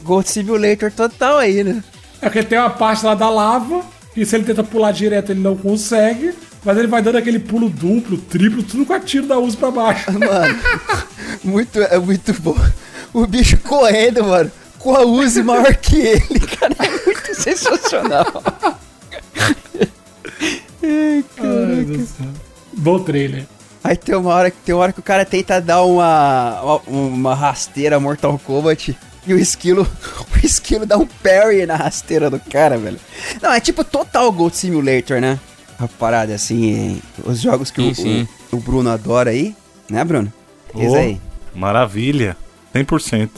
Gold 0.04 0.28
Simulator 0.30 0.92
total 0.92 1.38
aí, 1.38 1.64
né? 1.64 1.84
é 2.22 2.26
porque 2.30 2.44
tem 2.44 2.58
uma 2.58 2.70
parte 2.70 3.06
lá 3.06 3.14
da 3.16 3.30
lava, 3.30 3.82
que 4.14 4.26
se 4.26 4.36
ele 4.36 4.44
tenta 4.44 4.64
pular 4.64 4.92
direto 4.92 5.32
ele 5.32 5.40
não 5.40 5.56
consegue, 5.56 6.34
mas 6.66 6.78
ele 6.78 6.88
vai 6.88 7.02
dando 7.02 7.18
aquele 7.18 7.38
pulo 7.40 7.70
duplo, 7.70 8.18
triplo, 8.18 8.64
tudo 8.64 8.86
com 8.86 8.94
a 8.94 9.00
tiro 9.00 9.28
da 9.28 9.38
uso 9.38 9.56
pra 9.58 9.70
baixo. 9.72 10.12
Mano, 10.18 10.60
muito, 11.44 11.80
é 11.82 11.98
muito 12.00 12.34
bom. 12.42 12.58
O 13.18 13.26
bicho 13.26 13.58
correndo, 13.58 14.24
mano, 14.24 14.52
com 14.78 14.96
a 14.96 15.04
Uzi 15.04 15.42
maior 15.42 15.76
que 15.76 15.96
ele, 15.96 16.40
cara, 16.40 16.76
é 16.78 16.88
muito 17.04 17.34
sensacional. 17.34 18.44
Ai, 20.84 21.26
céu. 22.06 22.28
Bom 22.74 23.00
trailer. 23.00 23.48
Aí 23.84 23.98
tem 23.98 24.14
uma 24.14 24.32
hora 24.32 24.52
que 24.52 24.58
tem 24.64 24.76
uma 24.76 24.84
hora 24.84 24.94
que 24.94 25.00
o 25.00 25.04
cara 25.04 25.26
tenta 25.26 25.60
dar 25.60 25.82
uma, 25.82 26.62
uma, 26.62 26.82
uma 26.86 27.34
rasteira 27.34 28.00
Mortal 28.00 28.38
Kombat 28.38 28.96
e 29.26 29.34
o 29.34 29.40
esquilo, 29.40 29.82
o 30.36 30.46
esquilo 30.46 30.86
dá 30.86 30.96
um 30.96 31.08
parry 31.08 31.66
na 31.66 31.76
rasteira 31.76 32.30
do 32.30 32.40
cara, 32.40 32.78
velho. 32.78 33.00
Não, 33.42 33.52
é 33.52 33.60
tipo 33.60 33.84
total 33.84 34.32
Gold 34.32 34.56
Simulator, 34.56 35.20
né? 35.20 35.40
A 35.80 35.88
parada 35.88 36.36
assim, 36.36 37.02
os 37.26 37.42
jogos 37.42 37.72
que 37.72 37.82
Sim, 37.82 37.90
o, 37.90 37.96
sim. 37.96 38.28
o, 38.52 38.58
o 38.58 38.60
Bruno 38.60 38.92
adora 38.92 39.32
aí, 39.32 39.56
né, 39.90 40.04
Bruno? 40.04 40.32
Diz 40.76 40.92
Ô, 40.92 40.96
aí. 40.98 41.20
Maravilha. 41.56 42.38
100%. 42.74 43.30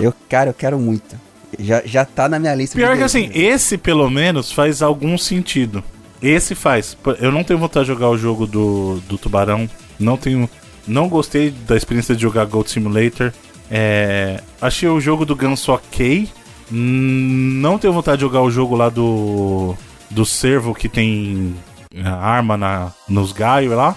Eu, 0.00 0.12
cara, 0.28 0.50
eu 0.50 0.54
quero 0.54 0.78
muito. 0.78 1.16
Já, 1.58 1.82
já 1.84 2.04
tá 2.04 2.28
na 2.28 2.38
minha 2.38 2.54
lista. 2.54 2.76
Pior 2.76 2.96
que 2.96 3.02
assim, 3.02 3.30
esse 3.32 3.78
pelo 3.78 4.10
menos 4.10 4.52
faz 4.52 4.82
algum 4.82 5.16
sentido. 5.16 5.82
esse 6.20 6.54
faz. 6.54 6.96
Eu 7.20 7.32
não 7.32 7.44
tenho 7.44 7.58
vontade 7.58 7.86
de 7.86 7.92
jogar 7.92 8.10
o 8.10 8.18
jogo 8.18 8.46
do, 8.46 9.00
do 9.08 9.16
Tubarão. 9.16 9.68
Não 9.98 10.16
tenho. 10.16 10.48
Não 10.86 11.08
gostei 11.08 11.50
da 11.50 11.76
experiência 11.76 12.14
de 12.14 12.22
jogar 12.22 12.44
Gold 12.44 12.70
Simulator. 12.70 13.32
É, 13.70 14.40
achei 14.60 14.88
o 14.88 15.00
jogo 15.00 15.24
do 15.24 15.34
Ganso 15.34 15.72
ok. 15.72 16.28
Não 16.70 17.78
tenho 17.78 17.92
vontade 17.92 18.18
de 18.18 18.22
jogar 18.22 18.42
o 18.42 18.50
jogo 18.50 18.76
lá 18.76 18.88
do. 18.88 19.74
Do 20.10 20.24
servo 20.24 20.72
que 20.72 20.88
tem 20.88 21.56
arma 22.04 22.56
na, 22.56 22.92
nos 23.08 23.32
gaios 23.32 23.74
lá. 23.74 23.96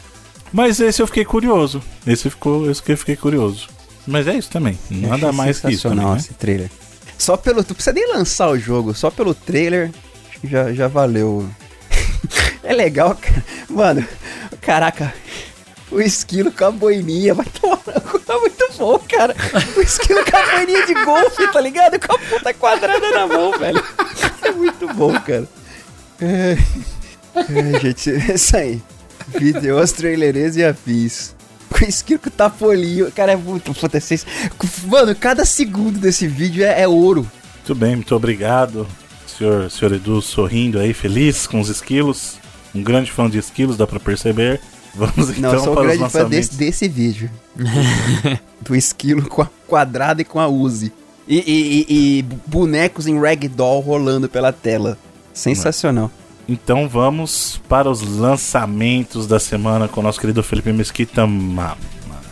Mas 0.52 0.80
esse 0.80 1.02
eu 1.02 1.08
fiquei 1.08 1.26
curioso. 1.26 1.82
Esse 2.08 2.30
ficou, 2.30 2.70
esse 2.70 2.82
eu 2.88 2.98
fiquei 2.98 3.16
curioso. 3.16 3.68
Mas 4.10 4.28
é 4.28 4.36
isso 4.36 4.50
também. 4.50 4.78
Nada 4.90 5.32
mais 5.32 5.60
que 5.60 5.72
isso. 5.72 5.88
Também, 5.88 6.06
né? 6.06 6.18
esse 6.18 6.34
trailer. 6.34 6.70
Só 7.18 7.38
pelo. 7.38 7.64
Tu 7.64 7.76
precisa 7.76 7.94
nem 7.94 8.12
lançar 8.12 8.50
o 8.50 8.58
jogo, 8.58 8.94
só 8.94 9.12
pelo 9.12 9.36
trailer. 9.36 9.92
Acho 10.30 10.40
que 10.40 10.48
já, 10.48 10.74
já 10.74 10.88
valeu. 10.88 11.48
é 12.64 12.74
legal, 12.74 13.16
cara. 13.16 13.46
Mano, 13.70 14.08
caraca. 14.62 15.14
O 15.92 16.02
esquilo 16.02 16.52
com 16.52 16.66
a 16.66 16.72
boininha, 16.72 17.34
vai 17.36 17.46
tomar. 17.46 17.80
É 18.28 18.38
muito 18.38 18.72
bom, 18.78 19.00
cara. 19.00 19.36
O 19.76 19.82
esquilo 19.82 20.24
com 20.24 20.38
a 20.38 20.58
boininha 20.58 20.86
de 20.86 20.94
golfe, 21.06 21.52
tá 21.52 21.62
ligado? 21.62 22.00
Com 22.00 22.16
a 22.16 22.20
puta 22.20 22.54
quadrada 22.54 23.12
na 23.12 23.28
mão, 23.28 23.58
velho. 23.58 23.84
É 24.44 24.52
muito 24.52 24.88
bom, 24.94 25.14
cara. 25.20 25.48
É, 26.22 26.58
é 27.36 27.80
gente, 27.80 28.10
é 28.32 28.36
isso 28.36 28.56
aí. 28.56 28.82
Vídeos, 29.28 29.92
trailerês 29.92 30.56
e 30.58 30.64
afins. 30.64 31.36
Com 31.80 31.86
esquilo 31.86 32.20
com 32.20 32.30
tapolinho. 32.30 33.12
Cara, 33.12 33.34
é 33.34 33.36
muito. 33.36 33.72
Vocês... 33.74 34.26
Mano, 34.86 35.16
cada 35.16 35.46
segundo 35.46 36.00
desse 36.00 36.28
vídeo 36.28 36.64
é, 36.64 36.82
é 36.82 36.88
ouro. 36.88 37.30
Muito 37.56 37.76
bem, 37.76 37.96
muito 37.96 38.16
obrigado. 38.16 38.88
Senhor, 39.28 39.70
senhor 39.70 39.94
Edu 39.94 40.22
sorrindo 40.22 40.80
aí, 40.80 40.94
feliz 40.94 41.46
com 41.46 41.60
os 41.60 41.70
esquilos. 41.70 42.38
Um 42.74 42.84
grande 42.84 43.12
fã 43.12 43.30
de 43.30 43.38
esquilos, 43.38 43.78
dá 43.78 43.86
pra 43.86 44.00
perceber. 44.00 44.60
Vamos 44.94 45.30
então 45.38 45.54
Não, 45.54 45.64
sou 45.64 45.74
para 45.74 45.84
um 45.84 45.88
grande 45.88 46.10
fã 46.10 46.28
desse, 46.28 46.56
desse 46.56 46.88
vídeo. 46.88 47.30
Do 48.62 48.76
esquilo 48.76 49.28
com 49.30 49.42
a 49.42 49.50
quadrada 49.68 50.22
e 50.22 50.26
com 50.26 50.40
a 50.40 50.48
Uzi. 50.48 50.92
E, 51.28 51.38
e, 51.38 51.86
e, 51.88 52.20
e 52.20 52.22
bonecos 52.48 53.06
em 53.06 53.20
ragdoll 53.20 53.82
rolando 53.82 54.28
pela 54.28 54.52
tela. 54.52 54.98
Sensacional. 55.34 56.12
Então 56.50 56.90
vamos 56.90 57.62
para 57.70 57.88
os 57.88 58.02
lançamentos 58.02 59.28
da 59.28 59.40
semana 59.40 59.88
com 59.88 60.00
o 60.00 60.04
nosso 60.04 60.20
querido 60.20 60.42
Felipe 60.42 60.74
Mesquita. 60.74 61.28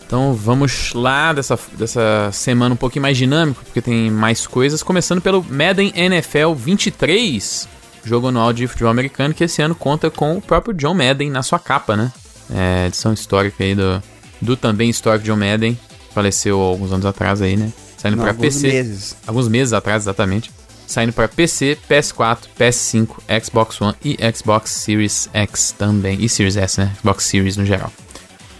Então 0.07 0.34
vamos 0.34 0.91
lá 0.94 1.34
dessa, 1.34 1.60
dessa 1.73 2.31
semana 2.34 2.73
um 2.73 2.77
pouquinho 2.77 3.03
mais 3.03 3.15
dinâmico, 3.15 3.64
porque 3.64 3.80
tem 3.80 4.10
mais 4.10 4.48
coisas. 4.48 4.81
Começando 4.81 5.22
pelo 5.22 5.45
Madden 5.48 5.94
NFL 5.95 6.53
23, 6.56 7.69
jogo 8.03 8.30
anual 8.30 8.52
de 8.52 8.65
futebol 8.65 8.89
americano, 8.89 9.35
que 9.35 9.44
esse 9.44 9.61
ano 9.61 9.76
conta 9.76 10.10
com 10.10 10.38
o 10.38 10.41
próprio 10.41 10.73
John 10.73 10.95
Madden 10.95 11.30
na 11.30 11.44
sua 11.44 11.60
capa, 11.60 11.95
né? 11.95 12.11
É, 12.52 12.88
edição 12.88 13.14
histórica 13.14 13.64
aí 13.64 13.76
do, 13.76 14.02
do 14.41 14.57
também 14.57 14.89
histórico 14.89 15.27
John 15.27 15.38
Madden. 15.38 15.77
Faleceu 16.11 16.60
alguns 16.60 16.91
anos 16.91 17.06
atrás 17.06 17.39
aí, 17.39 17.56
né? 17.56 17.72
Saindo 17.99 18.18
para 18.18 18.34
PC. 18.34 18.68
Meses. 18.68 19.15
Alguns 19.27 19.48
meses 19.48 19.73
atrás, 19.73 20.03
exatamente 20.03 20.49
saindo 20.88 21.14
para 21.14 21.27
PC, 21.27 21.77
PS4, 21.88 22.39
PS5, 22.57 23.43
Xbox 23.43 23.81
One 23.81 23.93
e 24.03 24.18
Xbox 24.34 24.72
Series 24.72 25.30
X 25.34 25.76
também. 25.77 26.18
E 26.19 26.30
Series 26.30 26.55
S, 26.55 26.80
né? 26.80 26.91
Xbox 26.99 27.26
Series 27.26 27.57
no 27.57 27.65
geral. 27.65 27.91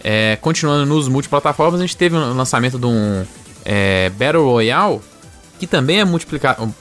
É, 0.04 0.36
continuando 0.40 0.86
nos 0.86 1.08
multiplataformas, 1.08 1.80
a 1.80 1.84
gente 1.84 1.96
teve 1.96 2.14
o 2.14 2.34
lançamento 2.34 2.78
de 2.78 2.86
um 2.86 3.24
é, 3.64 4.10
Battle 4.10 4.44
Royale, 4.44 5.00
que 5.58 5.66
também 5.66 6.00
é 6.00 6.04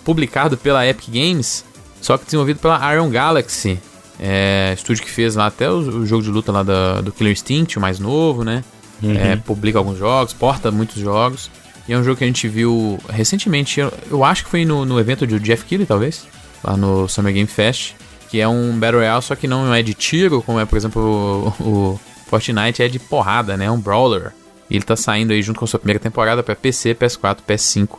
publicado 0.04 0.58
pela 0.58 0.86
Epic 0.86 1.10
Games, 1.10 1.66
só 2.00 2.18
que 2.18 2.26
desenvolvido 2.26 2.60
pela 2.60 2.94
Iron 2.94 3.10
Galaxy. 3.10 3.80
É, 4.20 4.74
estúdio 4.76 5.04
que 5.04 5.12
fez 5.12 5.36
lá 5.36 5.46
até 5.46 5.70
o, 5.70 5.78
o 5.78 6.06
jogo 6.06 6.24
de 6.24 6.30
luta 6.30 6.52
lá 6.52 6.64
da, 6.64 7.02
do 7.02 7.12
Killer 7.12 7.34
Instinct, 7.34 7.78
o 7.78 7.82
mais 7.82 8.00
novo, 8.00 8.44
né? 8.44 8.64
Uhum. 9.02 9.16
É, 9.16 9.36
publica 9.36 9.78
alguns 9.78 9.98
jogos, 9.98 10.34
porta 10.34 10.72
muitos 10.72 11.02
jogos. 11.02 11.52
E 11.88 11.94
é 11.94 11.98
um 11.98 12.04
jogo 12.04 12.18
que 12.18 12.24
a 12.24 12.28
gente 12.28 12.48
viu 12.48 13.00
recentemente, 13.10 13.80
eu, 13.80 13.94
eu 14.12 14.24
acho 14.24 14.44
que 14.44 14.50
foi 14.50 14.66
no, 14.66 14.86
no 14.86 15.00
evento 15.00 15.26
do 15.26 15.40
Jeff 15.40 15.64
Keighley, 15.64 15.88
talvez, 15.88 16.28
lá 16.64 16.76
no 16.76 17.08
Summer 17.08 17.34
Game 17.34 17.48
Fest, 17.48 17.94
que 18.30 18.42
é 18.42 18.48
um 18.48 18.78
Battle 18.78 19.00
Royale, 19.00 19.24
só 19.24 19.36
que 19.36 19.48
não 19.48 19.74
é 19.74 19.82
de 19.82 19.94
tiro, 19.94 20.42
como 20.42 20.60
é, 20.60 20.66
por 20.66 20.78
exemplo, 20.78 21.54
o, 21.60 21.64
o 21.64 22.00
Fortnite 22.28 22.84
é 22.84 22.88
de 22.88 23.00
porrada, 23.00 23.56
né? 23.56 23.66
É 23.66 23.72
um 23.72 23.80
brawler. 23.80 24.34
E 24.70 24.76
ele 24.76 24.84
tá 24.84 24.98
saindo 24.98 25.32
aí 25.32 25.42
junto 25.42 25.60
com 25.60 25.66
a 25.66 25.68
sua 25.68 25.80
primeira 25.80 26.00
temporada 26.00 26.44
para 26.44 26.56
PC, 26.56 26.94
PS4, 26.94 27.38
PS5, 27.48 27.90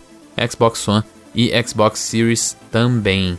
Xbox 0.51 0.87
One 0.87 1.03
e 1.35 1.51
Xbox 1.67 2.01
Series 2.01 2.57
também. 2.71 3.39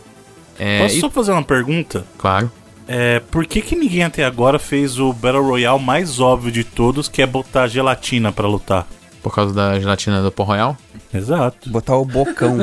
É, 0.57 0.81
Posso 0.81 0.95
e... 0.97 0.99
só 0.99 1.09
fazer 1.09 1.31
uma 1.31 1.43
pergunta? 1.43 2.03
Claro. 2.17 2.51
É, 2.87 3.19
por 3.19 3.45
que, 3.45 3.61
que 3.61 3.75
ninguém 3.75 4.03
até 4.03 4.25
agora 4.25 4.57
fez 4.57 4.99
o 4.99 5.13
Battle 5.13 5.43
Royale 5.43 5.79
mais 5.79 6.19
óbvio 6.19 6.51
de 6.51 6.63
todos, 6.63 7.07
que 7.07 7.21
é 7.21 7.27
botar 7.27 7.67
gelatina 7.67 8.31
para 8.31 8.47
lutar? 8.47 8.87
Por 9.21 9.33
causa 9.33 9.53
da 9.53 9.79
gelatina 9.79 10.21
do 10.21 10.31
Pão 10.31 10.45
Royal? 10.45 10.77
Exato. 11.13 11.69
Botar 11.69 11.97
o 11.97 12.05
bocão. 12.05 12.57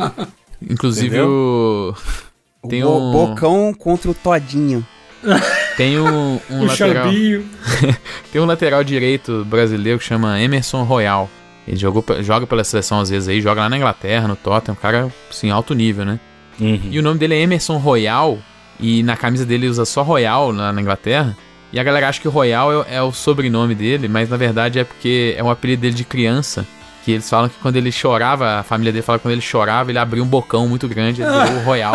Inclusive 0.62 1.20
o. 1.20 1.94
Tem 2.68 2.84
o 2.84 2.96
um... 2.96 3.12
bocão 3.12 3.72
contra 3.74 4.10
o 4.10 4.14
todinho. 4.14 4.84
Tem 5.76 5.98
um, 5.98 6.40
um 6.50 6.60
o 6.62 6.64
lateral. 6.64 7.08
Tem 8.32 8.40
um 8.40 8.46
lateral 8.46 8.82
direito 8.82 9.44
brasileiro 9.44 9.98
que 9.98 10.04
chama 10.04 10.40
Emerson 10.40 10.82
Royal. 10.82 11.28
Ele 11.66 11.76
jogou, 11.76 12.04
joga 12.22 12.46
pela 12.46 12.62
seleção 12.62 13.00
às 13.00 13.10
vezes 13.10 13.28
aí, 13.28 13.40
joga 13.40 13.62
lá 13.62 13.68
na 13.68 13.76
Inglaterra, 13.76 14.28
no 14.28 14.36
Tottenham, 14.36 14.76
um 14.76 14.80
cara, 14.80 15.12
assim, 15.28 15.50
alto 15.50 15.74
nível, 15.74 16.04
né? 16.04 16.20
Uhum. 16.60 16.80
E 16.90 16.98
o 16.98 17.02
nome 17.02 17.18
dele 17.18 17.34
é 17.34 17.40
Emerson 17.40 17.76
Royal, 17.76 18.38
e 18.78 19.02
na 19.02 19.16
camisa 19.16 19.44
dele 19.44 19.66
usa 19.66 19.84
só 19.84 20.02
Royal 20.02 20.52
lá 20.52 20.72
na 20.72 20.80
Inglaterra. 20.80 21.36
E 21.72 21.80
a 21.80 21.82
galera 21.84 22.08
acha 22.08 22.20
que 22.20 22.28
Royal 22.28 22.84
é, 22.84 22.96
é, 22.96 23.02
o 23.02 23.12
sobrenome 23.12 23.74
dele, 23.74 24.08
mas 24.08 24.28
na 24.28 24.36
verdade 24.36 24.78
é 24.78 24.84
porque 24.84 25.34
é 25.36 25.42
um 25.42 25.50
apelido 25.50 25.82
dele 25.82 25.94
de 25.94 26.04
criança. 26.04 26.66
Que 27.04 27.12
eles 27.12 27.30
falam 27.30 27.48
que 27.48 27.54
quando 27.62 27.76
ele 27.76 27.92
chorava, 27.92 28.58
a 28.58 28.62
família 28.64 28.92
dele 28.92 29.02
fala 29.02 29.18
que 29.18 29.22
quando 29.22 29.32
ele 29.32 29.40
chorava, 29.40 29.92
ele 29.92 29.98
abria 29.98 30.22
um 30.22 30.26
bocão 30.26 30.66
muito 30.68 30.88
grande 30.88 31.22
e 31.22 31.24
deu 31.24 31.56
o 31.58 31.62
Royal. 31.62 31.94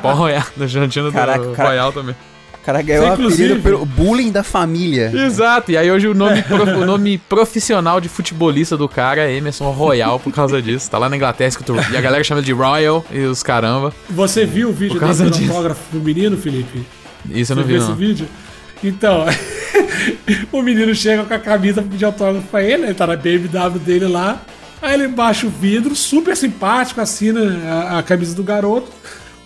Pó 0.00 0.12
Royal, 0.14 0.42
da 0.56 0.66
Jantina 0.66 1.06
do 1.06 1.12
cara, 1.12 1.36
Royal 1.36 1.92
também. 1.92 2.14
O 2.54 2.64
cara 2.64 2.80
ganhou 2.80 3.04
o 3.04 3.12
apelido 3.12 3.60
pelo 3.60 3.84
bullying 3.84 4.32
da 4.32 4.42
família. 4.42 5.12
Exato, 5.14 5.70
e 5.70 5.76
aí 5.76 5.90
hoje 5.90 6.08
o 6.08 6.14
nome, 6.14 6.42
o 6.80 6.86
nome 6.86 7.18
profissional 7.18 8.00
de 8.00 8.08
futebolista 8.08 8.74
do 8.76 8.88
cara 8.88 9.30
é 9.30 9.36
Emerson 9.36 9.70
Royal 9.70 10.18
por 10.18 10.32
causa 10.32 10.62
disso. 10.62 10.90
Tá 10.90 10.96
lá 10.96 11.10
na 11.10 11.16
Inglaterra 11.16 11.52
e 11.92 11.96
a 11.96 12.00
galera 12.00 12.24
chama 12.24 12.40
ele 12.40 12.46
de 12.46 12.52
Royal 12.52 13.04
e 13.12 13.20
os 13.20 13.42
caramba. 13.42 13.92
Você 14.08 14.46
viu 14.46 14.70
o 14.70 14.72
vídeo 14.72 14.98
desse 14.98 15.24
do 15.24 15.52
autógrafo 15.52 15.82
do 15.92 16.00
menino, 16.00 16.38
Felipe? 16.38 16.86
Isso 17.28 17.52
eu 17.52 17.56
não 17.56 17.62
Você 17.64 17.68
vi, 17.68 17.74
viu 17.74 17.82
não. 17.82 17.90
esse 17.90 17.98
vídeo? 17.98 18.28
Então, 18.88 19.24
o 20.52 20.62
menino 20.62 20.94
chega 20.94 21.24
com 21.24 21.34
a 21.34 21.38
camisa 21.38 21.82
pra 21.82 21.90
pedir 21.90 22.04
autógrafo 22.04 22.46
pra 22.48 22.62
ele, 22.62 22.84
ele 22.84 22.94
tá 22.94 23.06
na 23.06 23.16
BMW 23.16 23.78
dele 23.78 24.06
lá. 24.06 24.40
Aí 24.80 24.94
ele 24.94 25.08
baixa 25.08 25.46
o 25.46 25.50
vidro, 25.50 25.94
super 25.94 26.36
simpático, 26.36 27.00
assina 27.00 27.40
a, 27.66 27.98
a 27.98 28.02
camisa 28.02 28.34
do 28.34 28.42
garoto. 28.42 28.90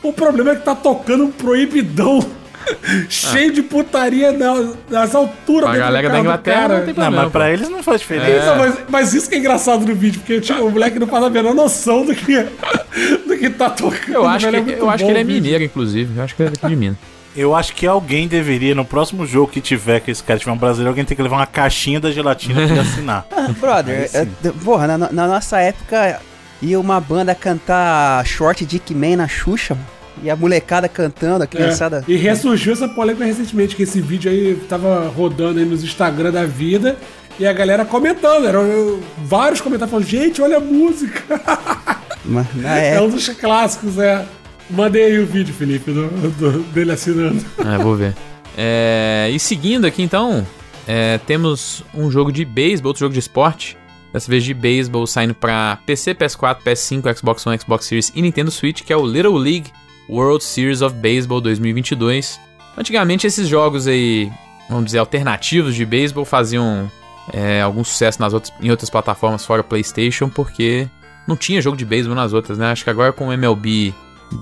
O 0.03 0.13
problema 0.13 0.53
é 0.53 0.57
que 0.57 0.65
tá 0.65 0.75
tocando 0.75 1.25
um 1.25 1.31
proibidão 1.31 2.21
cheio 3.09 3.53
de 3.53 3.63
putaria 3.63 4.33
nas, 4.33 4.77
nas 4.91 5.15
alturas 5.15 5.71
A 5.71 5.77
galera 5.77 6.09
da 6.09 6.21
Inglaterra 6.21 6.61
cara. 6.61 6.79
não 6.79 6.85
tem 6.85 6.95
problema. 6.95 7.17
Não, 7.17 7.23
mas 7.25 7.33
pra 7.33 7.53
eles 7.53 7.69
não 7.69 7.83
faz 7.83 8.01
diferença. 8.01 8.51
É. 8.51 8.59
mas, 8.59 8.79
mas, 8.89 9.15
isso 9.15 9.29
que 9.29 9.35
é 9.37 9.39
engraçado 9.39 9.87
no 9.87 9.95
vídeo, 9.95 10.21
porque 10.21 10.41
tipo, 10.41 10.63
o 10.63 10.71
moleque 10.71 10.99
não 10.99 11.07
faz 11.07 11.25
a 11.25 11.31
menor 11.31 11.55
noção 11.55 12.05
do 12.05 12.15
que, 12.15 12.37
do 13.27 13.39
que 13.39 13.51
tá 13.51 13.71
tocando. 13.71 14.15
Eu 14.15 14.27
acho, 14.27 14.49
que, 14.49 14.57
é 14.57 14.81
eu 14.81 14.91
acho 14.91 15.05
que 15.05 15.11
ele 15.11 15.21
é 15.21 15.25
mineiro, 15.25 15.65
inclusive. 15.65 16.17
Eu 16.17 16.25
acho 16.25 16.35
que 16.35 16.43
ele 16.43 16.53
é 16.63 16.69
de 16.69 16.77
Minas. 16.77 17.20
Eu 17.37 17.55
acho 17.55 17.75
que 17.75 17.87
alguém 17.87 18.27
deveria, 18.27 18.75
no 18.75 18.85
próximo 18.85 19.25
jogo 19.25 19.53
que 19.53 19.61
tiver, 19.61 20.01
que 20.01 20.11
esse 20.11 20.23
cara 20.23 20.39
tiver 20.39 20.51
um 20.51 20.57
brasileiro, 20.57 20.91
alguém 20.91 21.05
tem 21.05 21.17
que 21.17 21.23
levar 21.23 21.37
uma 21.37 21.47
caixinha 21.47 22.01
da 22.01 22.11
gelatina 22.11 22.55
pra 22.55 22.65
ele 22.65 22.81
assinar. 22.81 23.27
Ah, 23.41 23.53
brother, 23.59 24.11
é, 24.13 24.27
porra, 24.63 24.87
na, 24.87 24.99
na, 24.99 25.27
nossa 25.27 25.59
época 25.61 26.21
ia 26.61 26.79
uma 26.79 27.01
banda 27.01 27.35
cantar 27.35 28.25
Short 28.27 28.67
Dick 28.67 28.95
Man 28.95 29.17
na 29.17 29.29
Xuxa, 29.29 29.79
e 30.23 30.29
a 30.29 30.37
molecada 30.37 30.89
cantando, 30.89 31.45
a 31.45 31.47
criançada. 31.47 32.05
É, 32.07 32.13
e 32.13 32.17
ressurgiu 32.17 32.73
essa 32.73 32.89
polêmica 32.89 33.25
recentemente, 33.25 33.75
que 33.75 33.85
esse 33.85 34.01
vídeo 34.01 34.31
aí 34.31 34.55
tava 34.69 35.09
rodando 35.09 35.59
aí 35.59 35.65
nos 35.65 35.83
Instagram 35.83 36.31
da 36.31 36.45
vida. 36.45 36.97
E 37.39 37.47
a 37.47 37.53
galera 37.53 37.87
comentando, 37.87 38.47
eram 38.47 39.01
vários 39.25 39.63
comentários 39.63 39.91
falando, 39.91 40.07
gente, 40.07 40.43
olha 40.43 40.59
a 40.59 40.61
música. 40.61 41.41
Mas, 42.23 42.47
é 42.65 43.01
um 43.01 43.09
dos 43.09 43.29
clássicos, 43.31 43.99
é. 43.99 44.27
Mandei 44.71 45.05
aí 45.05 45.19
o 45.19 45.27
vídeo, 45.27 45.53
Felipe, 45.53 45.91
do, 45.91 46.09
do, 46.09 46.63
dele 46.73 46.93
assinando. 46.93 47.45
É, 47.59 47.79
vou 47.83 47.95
ver. 47.97 48.15
É, 48.63 49.31
e 49.33 49.39
seguindo 49.39 49.87
aqui 49.87 50.03
então, 50.03 50.45
é, 50.87 51.19
temos 51.19 51.85
um 51.95 52.11
jogo 52.11 52.33
de 52.33 52.45
beisebol, 52.45 52.91
outro 52.91 53.01
jogo 53.01 53.13
de 53.13 53.21
esporte. 53.21 53.79
Dessa 54.13 54.29
vez 54.29 54.43
de 54.43 54.53
beisebol 54.53 55.07
saindo 55.07 55.35
para 55.35 55.79
PC, 55.87 56.15
PS4, 56.17 56.59
PS5, 56.63 57.17
Xbox 57.17 57.47
One, 57.47 57.59
Xbox 57.59 57.87
Series 57.87 58.13
e 58.15 58.21
Nintendo 58.21 58.51
Switch, 58.51 58.83
que 58.83 58.93
é 58.93 58.97
o 58.97 59.07
Little 59.07 59.37
League 59.37 59.71
World 60.09 60.43
Series 60.43 60.83
of 60.83 60.97
Baseball 60.97 61.41
2022. 61.41 62.41
Antigamente 62.77 63.27
esses 63.27 63.47
jogos 63.47 63.87
aí, 63.87 64.31
vamos 64.69 64.87
dizer, 64.87 64.99
alternativos 64.99 65.77
de 65.77 65.87
beisebol 65.87 66.25
faziam 66.25 66.91
é, 67.33 67.63
algum 67.63 67.85
sucesso 67.85 68.21
nas 68.21 68.33
outras, 68.33 68.53
em 68.61 68.71
outras 68.71 68.91
plataformas 68.91 69.45
fora 69.45 69.63
PlayStation, 69.63 70.29
porque 70.29 70.89
não 71.27 71.37
tinha 71.37 71.63
jogo 71.63 71.77
de 71.77 71.85
beisebol 71.85 72.17
nas 72.17 72.33
outras, 72.33 72.59
né? 72.59 72.73
Acho 72.73 72.83
que 72.83 72.91
agora 72.91 73.13
com 73.13 73.29
o 73.29 73.33
MLB 73.33 73.95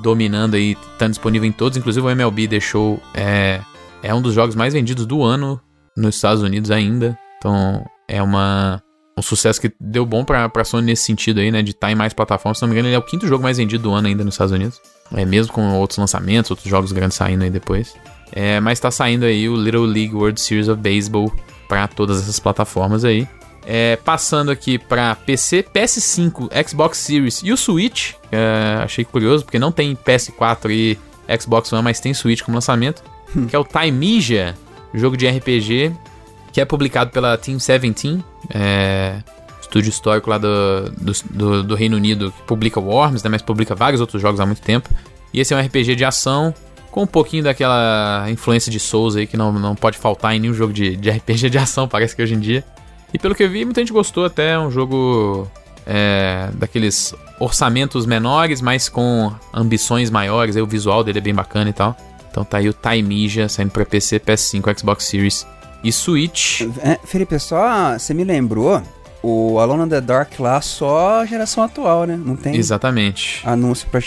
dominando 0.02 0.55
aí, 0.55 0.77
tá 0.98 1.09
disponível 1.09 1.48
em 1.48 1.52
todos, 1.52 1.77
inclusive 1.77 2.06
o 2.06 2.10
MLB 2.10 2.47
deixou 2.47 3.01
é, 3.15 3.60
é 4.02 4.15
um 4.15 4.23
dos 4.23 4.35
jogos 4.35 4.55
mais 4.55 4.74
vendidos 4.74 5.06
do 5.06 5.23
ano 5.23 5.60
nos 5.97 6.15
Estados 6.16 6.43
Unidos 6.43 6.70
ainda. 6.70 7.19
Então 7.39 7.85
é 8.09 8.23
uma 8.23 8.82
um 9.19 9.23
sucesso 9.23 9.60
que 9.60 9.73
deu 9.81 10.06
bom 10.06 10.24
pra, 10.24 10.48
pra 10.48 10.65
Sony 10.65 10.86
nesse 10.86 11.02
sentido 11.02 11.40
aí, 11.40 11.51
né? 11.51 11.60
De 11.60 11.73
estar 11.73 11.89
tá 11.89 11.93
em 11.93 11.97
mais 11.97 12.12
plataformas. 12.12 12.59
Se 12.59 12.62
não 12.62 12.69
me 12.69 12.74
engano, 12.74 12.89
ele 12.89 12.94
é 12.94 12.98
o 12.98 13.02
quinto 13.02 13.27
jogo 13.27 13.43
mais 13.43 13.59
vendido 13.59 13.82
do 13.82 13.93
ano 13.93 14.06
ainda 14.06 14.24
nos 14.24 14.35
Estados 14.35 14.52
Unidos. 14.52 14.81
É 15.12 15.24
mesmo 15.24 15.52
com 15.52 15.74
outros 15.74 15.98
lançamentos, 15.98 16.51
outros 16.51 16.69
jogos 16.69 16.93
grandes 16.93 17.16
saindo 17.16 17.43
aí 17.43 17.51
depois. 17.51 17.94
É, 18.32 18.60
mas 18.60 18.78
tá 18.78 18.90
saindo 18.90 19.24
aí 19.24 19.48
o 19.48 19.56
Little 19.56 19.85
League 19.85 20.15
World 20.15 20.40
Series 20.40 20.69
of 20.69 20.81
Baseball 20.81 21.32
para 21.69 21.89
todas 21.89 22.20
essas 22.20 22.39
plataformas 22.39 23.05
aí. 23.05 23.27
É, 23.70 23.97
passando 23.97 24.51
aqui 24.51 24.78
para 24.78 25.15
PC, 25.15 25.62
PS5, 25.62 26.49
Xbox 26.66 26.97
Series 26.97 27.43
e 27.45 27.53
o 27.53 27.57
Switch. 27.57 28.15
É, 28.32 28.81
achei 28.82 29.05
curioso, 29.05 29.45
porque 29.45 29.59
não 29.59 29.70
tem 29.70 29.95
PS4 29.95 30.70
e 30.70 30.99
Xbox 31.39 31.70
One, 31.70 31.82
mas 31.82 32.01
tem 32.01 32.15
Switch 32.15 32.40
como 32.40 32.55
lançamento. 32.55 33.03
Hum. 33.36 33.47
que 33.47 33.55
é 33.55 33.59
o 33.59 33.65
Timeja, 33.65 34.55
jogo 34.95 35.19
de 35.19 35.28
RPG, 35.28 35.93
que 36.51 36.62
é 36.62 36.65
publicado 36.65 37.11
pela 37.11 37.36
Team 37.36 37.59
17, 37.59 38.24
é, 38.55 39.23
estúdio 39.61 39.90
histórico 39.90 40.31
lá 40.31 40.39
do, 40.39 40.90
do, 40.90 41.12
do, 41.31 41.62
do, 41.62 41.74
Reino 41.74 41.97
Unido, 41.97 42.32
que 42.32 42.43
publica 42.45 42.81
Worms, 42.81 43.23
né, 43.23 43.28
mas 43.28 43.43
publica 43.43 43.74
vários 43.74 44.01
outros 44.01 44.20
jogos 44.20 44.40
há 44.40 44.47
muito 44.47 44.62
tempo. 44.62 44.89
E 45.32 45.40
esse 45.40 45.53
é 45.53 45.57
um 45.57 45.61
RPG 45.61 45.95
de 45.95 46.05
ação, 46.07 46.55
com 46.90 47.03
um 47.03 47.07
pouquinho 47.07 47.45
daquela 47.45 48.27
influência 48.31 48.73
de 48.73 48.81
Souls 48.81 49.15
aí, 49.15 49.27
que 49.27 49.36
não, 49.36 49.53
não 49.53 49.77
pode 49.77 49.99
faltar 49.99 50.35
em 50.35 50.40
nenhum 50.40 50.55
jogo 50.55 50.73
de, 50.73 50.97
de 50.97 51.11
RPG 51.11 51.51
de 51.51 51.59
ação, 51.59 51.86
parece 51.89 52.16
que 52.16 52.23
hoje 52.23 52.35
em 52.35 52.40
dia. 52.40 52.65
E 53.12 53.18
pelo 53.18 53.35
que 53.35 53.43
eu 53.43 53.51
vi, 53.51 53.64
muita 53.64 53.80
gente 53.80 53.93
gostou 53.93 54.24
até, 54.24 54.52
é 54.52 54.59
um 54.59 54.70
jogo 54.70 55.51
é, 55.86 56.51
daqueles 56.55 57.14
orçamentos 57.40 58.05
menores, 58.05 58.60
mas 58.60 58.89
com 58.89 59.32
ambições 59.52 60.10
maiores, 60.10 60.56
aí 60.56 60.62
o 60.62 60.66
visual 60.66 61.02
dele 61.02 61.18
é 61.18 61.22
bem 61.22 61.35
bacana 61.35 61.70
e 61.70 61.72
tal. 61.72 61.97
Então 62.30 62.44
tá 62.44 62.59
aí 62.59 62.68
o 62.68 62.74
Taimija 62.74 63.48
saindo 63.48 63.70
pra 63.70 63.85
PC, 63.86 64.20
PS5, 64.20 64.78
Xbox 64.78 65.05
Series 65.05 65.47
e 65.82 65.90
Switch. 65.90 66.62
É, 66.82 66.98
Felipe, 67.05 67.39
só 67.39 67.98
você 67.98 68.12
me 68.12 68.24
lembrou, 68.24 68.82
o 69.22 69.59
Alone 69.59 69.85
in 69.85 69.89
the 69.89 70.01
Dark 70.01 70.39
lá 70.39 70.60
só 70.60 71.24
geração 71.24 71.64
atual, 71.64 72.05
né? 72.05 72.16
Não 72.22 72.36
tem 72.36 72.55
Exatamente. 72.55 73.40
anúncio 73.44 73.89
pra... 73.89 74.01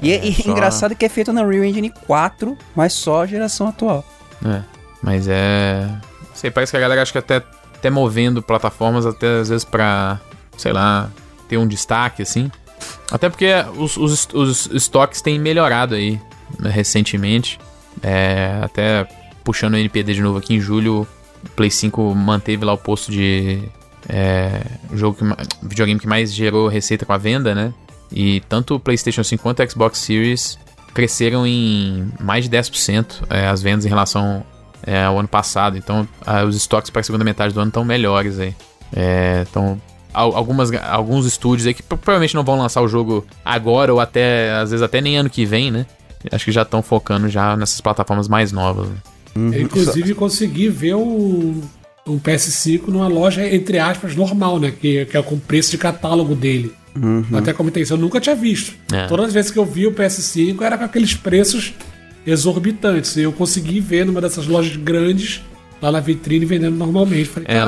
E 0.00 0.12
é, 0.12 0.28
é 0.28 0.32
só... 0.32 0.50
engraçado 0.50 0.94
que 0.94 1.04
é 1.04 1.08
feito 1.08 1.32
na 1.32 1.44
Real 1.44 1.64
Engine 1.64 1.92
4, 2.06 2.56
mas 2.74 2.92
só 2.92 3.26
geração 3.26 3.68
atual. 3.68 4.04
É, 4.44 4.62
mas 5.02 5.26
é... 5.28 5.86
Não 5.86 6.34
sei, 6.34 6.50
parece 6.50 6.72
que 6.72 6.76
a 6.76 6.80
galera 6.80 7.02
acha 7.02 7.12
que 7.12 7.18
até, 7.18 7.42
até 7.78 7.90
movendo 7.90 8.42
plataformas, 8.42 9.06
até 9.06 9.40
às 9.40 9.48
vezes 9.48 9.64
pra, 9.64 10.20
sei 10.56 10.72
lá, 10.72 11.10
ter 11.48 11.56
um 11.56 11.66
destaque, 11.66 12.22
assim. 12.22 12.50
Até 13.10 13.28
porque 13.28 13.46
os, 13.76 13.96
os, 13.96 14.28
os 14.34 14.66
estoques 14.66 15.22
têm 15.22 15.38
melhorado 15.38 15.94
aí 15.94 16.20
recentemente. 16.60 17.58
É, 18.02 18.60
até 18.62 19.08
puxando 19.42 19.74
o 19.74 19.76
NPD 19.76 20.14
de 20.14 20.22
novo 20.22 20.38
aqui 20.38 20.54
em 20.54 20.60
julho, 20.60 21.06
o 21.44 21.48
Play 21.50 21.70
5 21.70 22.14
manteve 22.14 22.64
lá 22.64 22.72
o 22.72 22.78
posto 22.78 23.10
de 23.10 23.62
é, 24.08 24.62
jogo 24.92 25.16
que, 25.16 25.66
videogame 25.66 26.00
que 26.00 26.06
mais 26.06 26.32
gerou 26.32 26.68
receita 26.68 27.06
com 27.06 27.12
a 27.12 27.18
venda, 27.18 27.54
né? 27.54 27.72
E 28.10 28.40
tanto 28.48 28.74
o 28.74 28.80
PlayStation 28.80 29.22
5 29.22 29.42
quanto 29.42 29.62
o 29.62 29.70
Xbox 29.70 29.98
Series 29.98 30.58
cresceram 30.94 31.46
em 31.46 32.10
mais 32.20 32.48
de 32.48 32.50
10% 32.50 33.24
é, 33.30 33.46
as 33.46 33.62
vendas 33.62 33.84
em 33.84 33.88
relação 33.88 34.44
é, 34.86 35.04
ao 35.04 35.18
ano 35.18 35.28
passado. 35.28 35.76
Então, 35.76 36.06
os 36.46 36.56
estoques 36.56 36.90
para 36.90 37.00
a 37.00 37.04
segunda 37.04 37.24
metade 37.24 37.54
do 37.54 37.60
ano 37.60 37.68
estão 37.68 37.84
melhores 37.84 38.38
aí. 38.38 38.54
É, 38.94 39.44
então, 39.48 39.80
algumas, 40.12 40.72
alguns 40.72 41.26
estúdios 41.26 41.66
aí 41.66 41.74
que 41.74 41.82
provavelmente 41.82 42.34
não 42.34 42.44
vão 42.44 42.58
lançar 42.58 42.82
o 42.82 42.88
jogo 42.88 43.26
agora 43.44 43.92
ou 43.92 44.00
até, 44.00 44.52
às 44.52 44.70
vezes 44.70 44.82
até 44.82 45.00
nem 45.00 45.16
ano 45.16 45.30
que 45.30 45.44
vem, 45.44 45.70
né? 45.70 45.86
Acho 46.32 46.46
que 46.46 46.52
já 46.52 46.62
estão 46.62 46.82
focando 46.82 47.28
já 47.28 47.56
nessas 47.56 47.80
plataformas 47.80 48.28
mais 48.28 48.50
novas. 48.50 48.88
Uhum. 49.36 49.52
Eu, 49.52 49.62
inclusive, 49.62 50.14
consegui 50.14 50.68
ver 50.68 50.94
o, 50.94 51.62
o 52.04 52.18
PS5 52.18 52.88
numa 52.88 53.06
loja, 53.06 53.46
entre 53.46 53.78
aspas, 53.78 54.16
normal, 54.16 54.58
né? 54.58 54.72
Que, 54.72 55.04
que 55.06 55.16
é 55.16 55.22
com 55.22 55.38
preço 55.38 55.70
de 55.70 55.78
catálogo 55.78 56.34
dele. 56.34 56.74
Uhum. 56.96 57.24
Até 57.34 57.52
comentei 57.52 57.84
isso, 57.84 57.92
eu 57.92 57.98
nunca 57.98 58.20
tinha 58.20 58.34
visto. 58.34 58.74
É. 58.92 59.06
Todas 59.06 59.26
as 59.26 59.32
vezes 59.32 59.50
que 59.50 59.58
eu 59.58 59.64
vi 59.64 59.86
o 59.86 59.92
PS5 59.92 60.60
era 60.62 60.76
com 60.76 60.84
aqueles 60.84 61.14
preços 61.14 61.74
exorbitantes. 62.26 63.16
Eu 63.16 63.32
consegui 63.32 63.80
ver 63.80 64.06
numa 64.06 64.20
dessas 64.20 64.46
lojas 64.46 64.76
grandes, 64.76 65.42
lá 65.80 65.92
na 65.92 66.00
vitrine, 66.00 66.44
vendendo 66.44 66.76
normalmente. 66.76 67.26
Falei, 67.26 67.48
é, 67.48 67.64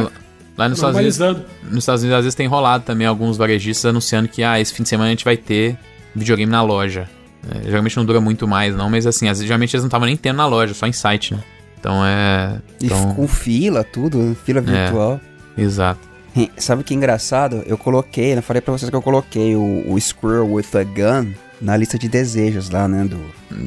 lá 0.56 0.68
nos 0.68 0.78
Estados, 0.78 0.98
Unidos, 0.98 1.18
nos 1.64 1.78
Estados 1.78 2.02
Unidos, 2.02 2.18
às 2.18 2.24
vezes 2.24 2.34
tem 2.34 2.46
rolado 2.46 2.84
também 2.84 3.06
alguns 3.06 3.36
varejistas 3.36 3.86
anunciando 3.86 4.28
que 4.28 4.42
ah, 4.42 4.60
esse 4.60 4.72
fim 4.72 4.82
de 4.82 4.88
semana 4.88 5.08
a 5.08 5.10
gente 5.10 5.24
vai 5.24 5.36
ter 5.36 5.76
videogame 6.14 6.50
na 6.50 6.62
loja. 6.62 7.08
É, 7.48 7.64
geralmente 7.64 7.96
não 7.96 8.04
dura 8.04 8.20
muito 8.20 8.46
mais, 8.46 8.76
não, 8.76 8.90
mas 8.90 9.06
assim, 9.06 9.32
geralmente 9.34 9.74
eles 9.74 9.82
não 9.82 9.88
estavam 9.88 10.06
nem 10.06 10.16
tendo 10.16 10.36
na 10.36 10.46
loja, 10.46 10.74
só 10.74 10.86
em 10.86 10.92
site, 10.92 11.34
né? 11.34 11.42
Então 11.78 12.04
é. 12.04 12.60
Então... 12.82 13.12
E 13.12 13.14
com 13.14 13.26
fila, 13.26 13.82
tudo, 13.82 14.36
fila 14.44 14.58
é, 14.58 14.62
virtual. 14.62 15.20
É, 15.56 15.62
exato. 15.62 16.10
Sabe 16.56 16.84
que 16.84 16.94
engraçado? 16.94 17.62
Eu 17.66 17.76
coloquei, 17.76 18.34
eu 18.36 18.42
falei 18.42 18.60
pra 18.60 18.72
vocês 18.72 18.88
que 18.88 18.94
eu 18.94 19.02
coloquei 19.02 19.56
o, 19.56 19.84
o 19.88 20.00
Squirrel 20.00 20.52
with 20.52 20.66
a 20.74 20.84
Gun 20.84 21.32
na 21.60 21.76
lista 21.76 21.98
de 21.98 22.08
desejos 22.08 22.70
lá, 22.70 22.86
né? 22.86 23.04
Do... 23.04 23.18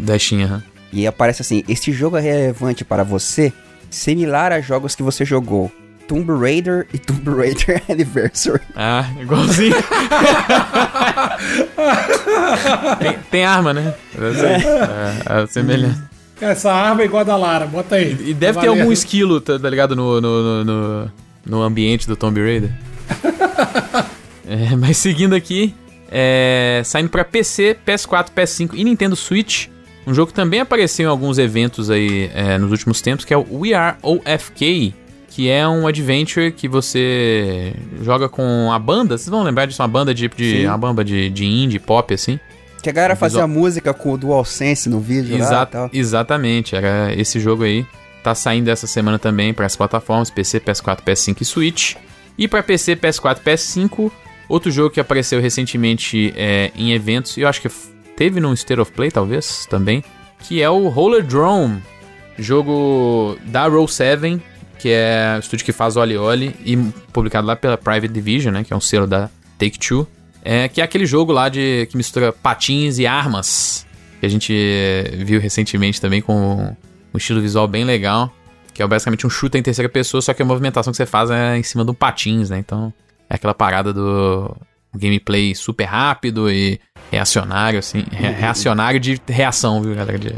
Da 0.05 0.18
Steam, 0.18 0.61
E 0.94 1.07
aparece 1.07 1.41
assim: 1.41 1.64
este 1.68 1.91
jogo 1.91 2.15
é 2.18 2.22
relevante 2.22 2.86
para 2.86 3.03
você, 3.03 3.52
similar 3.90 4.52
a 4.52 4.61
jogos 4.61 4.95
que 4.95 5.02
você 5.02 5.26
jogou. 5.26 5.72
Tomb 6.07 6.32
Raider 6.32 6.86
e 6.94 6.99
Tomb 6.99 7.30
Raider 7.30 7.82
Anniversary. 7.90 8.61
Ah, 8.76 9.10
igualzinho. 9.20 9.76
tem, 12.99 13.18
tem, 13.32 13.45
arma, 13.45 13.74
né? 13.74 13.95
É, 14.15 15.40
é, 15.40 15.44
é 15.44 15.48
semelhante. 15.48 15.99
Essa 16.40 16.74
arma 16.74 17.02
é 17.02 17.06
igual 17.06 17.22
a 17.22 17.24
da 17.24 17.38
Lara, 17.38 17.65
bota 17.65 17.95
aí. 17.95 18.18
E 18.20 18.34
deve 18.34 18.60
ter 18.60 18.68
algum 18.68 18.91
esquilo, 18.91 19.40
tá, 19.40 19.57
tá 19.57 19.70
ligado? 19.70 19.95
No, 19.95 20.20
no, 20.20 20.64
no, 20.64 21.11
no, 21.45 21.61
ambiente 21.61 22.06
do 22.06 22.18
Tomb 22.18 22.40
Raider. 22.41 22.72
é, 24.45 24.76
mas 24.76 24.98
seguindo 24.98 25.34
aqui, 25.34 25.74
é, 26.11 26.82
saindo 26.84 27.10
para 27.10 27.24
PC, 27.24 27.78
PS4, 27.88 28.28
PS5 28.36 28.72
e 28.74 28.84
Nintendo 28.84 29.15
Switch. 29.15 29.68
Um 30.06 30.14
jogo 30.14 30.28
que 30.28 30.34
também 30.34 30.60
apareceu 30.60 31.06
em 31.06 31.10
alguns 31.10 31.38
eventos 31.38 31.90
aí 31.90 32.30
é, 32.34 32.58
nos 32.58 32.72
últimos 32.72 33.02
tempos, 33.02 33.24
que 33.24 33.34
é 33.34 33.38
o 33.38 33.46
We 33.52 33.74
Are 33.74 33.98
OFK, 34.02 34.94
que 35.30 35.50
é 35.50 35.68
um 35.68 35.88
adventure 35.88 36.52
que 36.52 36.68
você 36.68 37.74
joga 38.02 38.28
com 38.28 38.72
a 38.72 38.78
banda. 38.78 39.18
Vocês 39.18 39.30
vão 39.30 39.44
lembrar 39.44 39.66
disso? 39.66 39.82
Uma 39.82 39.88
banda 39.88 40.14
de, 40.14 40.28
de 40.28 40.66
uma 40.66 40.78
banda 40.78 41.04
de, 41.04 41.30
de 41.30 41.46
indie, 41.46 41.80
pop, 41.80 42.14
assim. 42.14 42.40
Que 42.82 42.90
a 42.90 42.94
galera 42.94 43.16
fazia 43.16 43.46
visual... 43.46 43.64
música 43.64 43.94
com 43.94 44.12
o 44.12 44.18
DualSense 44.18 44.90
no 44.90 45.00
vídeo 45.00 45.38
Exa 45.38 45.68
lá. 45.74 45.90
Exatamente, 45.94 46.76
era 46.76 47.14
esse 47.16 47.40
jogo 47.40 47.64
aí. 47.64 47.86
Tá 48.22 48.36
saindo 48.36 48.70
essa 48.70 48.86
semana 48.88 49.18
também 49.18 49.54
para 49.54 49.66
as 49.66 49.76
plataformas 49.76 50.30
PC, 50.30 50.60
PS4, 50.60 51.00
PS5 51.02 51.42
e 51.42 51.46
Switch. 51.46 51.96
E 52.38 52.48
para 52.48 52.62
PC, 52.62 52.96
PS4, 52.96 53.40
PS5, 53.40 54.12
outro 54.50 54.70
jogo 54.70 54.90
que 54.90 55.00
apareceu 55.00 55.40
recentemente 55.40 56.34
é, 56.36 56.72
em 56.76 56.92
eventos, 56.92 57.38
e 57.38 57.42
eu 57.42 57.48
acho 57.48 57.62
que 57.62 57.70
teve 58.15 58.40
no 58.40 58.53
State 58.53 58.80
of 58.80 58.91
Play 58.91 59.11
talvez 59.11 59.65
também, 59.69 60.03
que 60.40 60.61
é 60.61 60.69
o 60.69 60.88
Roller 60.90 61.23
Drone, 61.23 61.81
jogo 62.38 63.38
da 63.45 63.68
Roll 63.68 63.88
7, 63.88 64.41
que 64.80 64.90
é 64.90 65.35
o 65.38 65.40
estúdio 65.40 65.65
que 65.65 65.72
faz 65.72 65.95
Oli 65.95 66.18
Oli 66.18 66.56
e 66.65 66.76
publicado 67.11 67.48
lá 67.48 67.56
pela 67.56 67.77
Private 67.77 68.11
Division, 68.11 68.53
né, 68.53 68.64
que 68.64 68.73
é 68.73 68.76
um 68.76 68.81
selo 68.81 69.07
da 69.07 69.30
Take-Two. 69.57 70.07
É, 70.45 70.68
que 70.68 70.81
é 70.81 70.84
aquele 70.84 71.06
jogo 71.06 71.31
lá 71.31 71.48
de 71.48 71.88
que 71.90 71.95
mistura 71.95 72.34
patins 72.34 72.99
e 72.99 73.07
armas, 73.07 73.85
que 74.19 74.26
a 74.26 74.30
gente 74.30 74.53
viu 75.19 75.40
recentemente 75.40 76.02
também 76.02 76.22
com 76.22 76.76
um 77.14 77.18
estilo 77.18 77.40
visual 77.40 77.65
bem 77.65 77.85
legal, 77.85 78.30
que 78.73 78.84
é 78.84 78.88
basicamente 78.88 79.26
um 79.26 79.30
chute 79.30 79.57
em 79.57 79.64
terceira 79.64 79.88
pessoa, 79.88 80.22
só 80.22 80.34
que 80.34 80.41
a 80.41 80.45
movimentação 80.45 80.91
que 80.91 80.98
você 80.98 81.06
faz 81.06 81.30
é 81.30 81.57
em 81.57 81.64
cima 81.64 81.85
de 81.85 81.91
um 81.91 81.94
patins, 81.94 82.49
né? 82.49 82.57
Então, 82.57 82.94
é 83.30 83.35
aquela 83.35 83.53
parada 83.53 83.94
do 83.94 84.53
gameplay 84.95 85.56
super 85.56 85.86
rápido 85.86 86.49
e 86.52 86.80
reacionário, 87.11 87.80
assim, 87.80 88.06
reacionário 88.11 88.99
de 88.99 89.20
reação, 89.28 89.82
viu, 89.82 89.95
galera? 89.95 90.18
De 90.18 90.34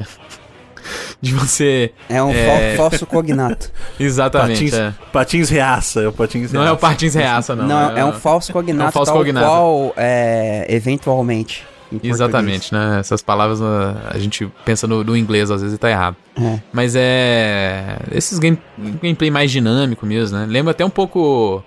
de 1.22 1.34
você. 1.34 1.91
É 2.10 2.22
um 2.22 2.32
é... 2.32 2.76
falso 2.76 3.06
cognato. 3.06 3.72
Exatamente. 3.99 4.72
Patins, 4.72 4.73
é. 4.73 4.94
patins 5.11 5.49
reaça, 5.49 6.02
é 6.02 6.07
o 6.07 6.14
patins 6.14 6.52
reaça. 6.52 6.57
Não 6.57 6.68
é 6.68 6.72
o 6.72 6.77
patins 6.77 7.15
reaça, 7.15 7.56
não. 7.56 7.68
Não, 7.68 7.98
é, 7.98 7.99
é 8.02 8.06
um 8.06 8.14
falso 8.14 8.52
cognato, 8.52 8.84
é 8.84 8.90
um 8.90 8.91
falso 8.91 9.11
tal 9.11 9.22
cognato. 9.22 9.45
qual 9.45 9.94
é, 9.98 10.65
eventualmente. 10.69 11.65
Exatamente, 12.03 12.73
né? 12.73 12.98
Essas 12.99 13.22
palavras 13.22 13.61
a 13.61 14.18
gente 14.18 14.52
pensa 14.65 14.88
no, 14.88 15.03
no 15.03 15.15
inglês 15.15 15.52
às 15.52 15.61
vezes 15.61 15.76
e 15.76 15.80
tá 15.80 15.90
errado. 15.90 16.18
É. 16.36 16.60
Mas 16.73 16.94
é. 16.95 17.98
Esses 18.11 18.40
game, 18.40 18.60
gameplay 19.02 19.30
mais 19.30 19.52
dinâmico 19.52 20.06
mesmo, 20.06 20.38
né? 20.38 20.45
Lembra 20.49 20.72
até 20.72 20.84
um 20.84 20.90
pouco 20.90 21.64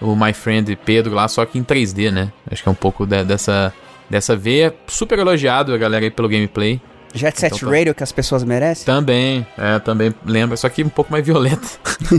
o 0.00 0.14
My 0.14 0.32
Friend 0.32 0.76
Pedro 0.84 1.14
lá, 1.14 1.26
só 1.28 1.44
que 1.44 1.58
em 1.58 1.64
3D, 1.64 2.10
né? 2.10 2.32
Acho 2.50 2.62
que 2.62 2.68
é 2.68 2.72
um 2.72 2.76
pouco 2.76 3.06
de, 3.06 3.24
dessa, 3.24 3.72
dessa 4.08 4.36
veia. 4.36 4.74
Super 4.86 5.18
elogiado 5.18 5.72
a 5.72 5.78
galera 5.78 6.04
aí 6.04 6.10
pelo 6.10 6.28
gameplay. 6.28 6.80
Jet 7.14 7.40
Set 7.40 7.54
então, 7.54 7.70
tá. 7.70 7.76
Radio 7.76 7.94
que 7.94 8.02
as 8.02 8.12
pessoas 8.12 8.44
merecem? 8.44 8.84
Também, 8.84 9.46
é, 9.56 9.78
também 9.78 10.14
lembra, 10.24 10.56
só 10.56 10.68
que 10.68 10.84
um 10.84 10.88
pouco 10.88 11.10
mais 11.10 11.24
violenta. 11.24 11.66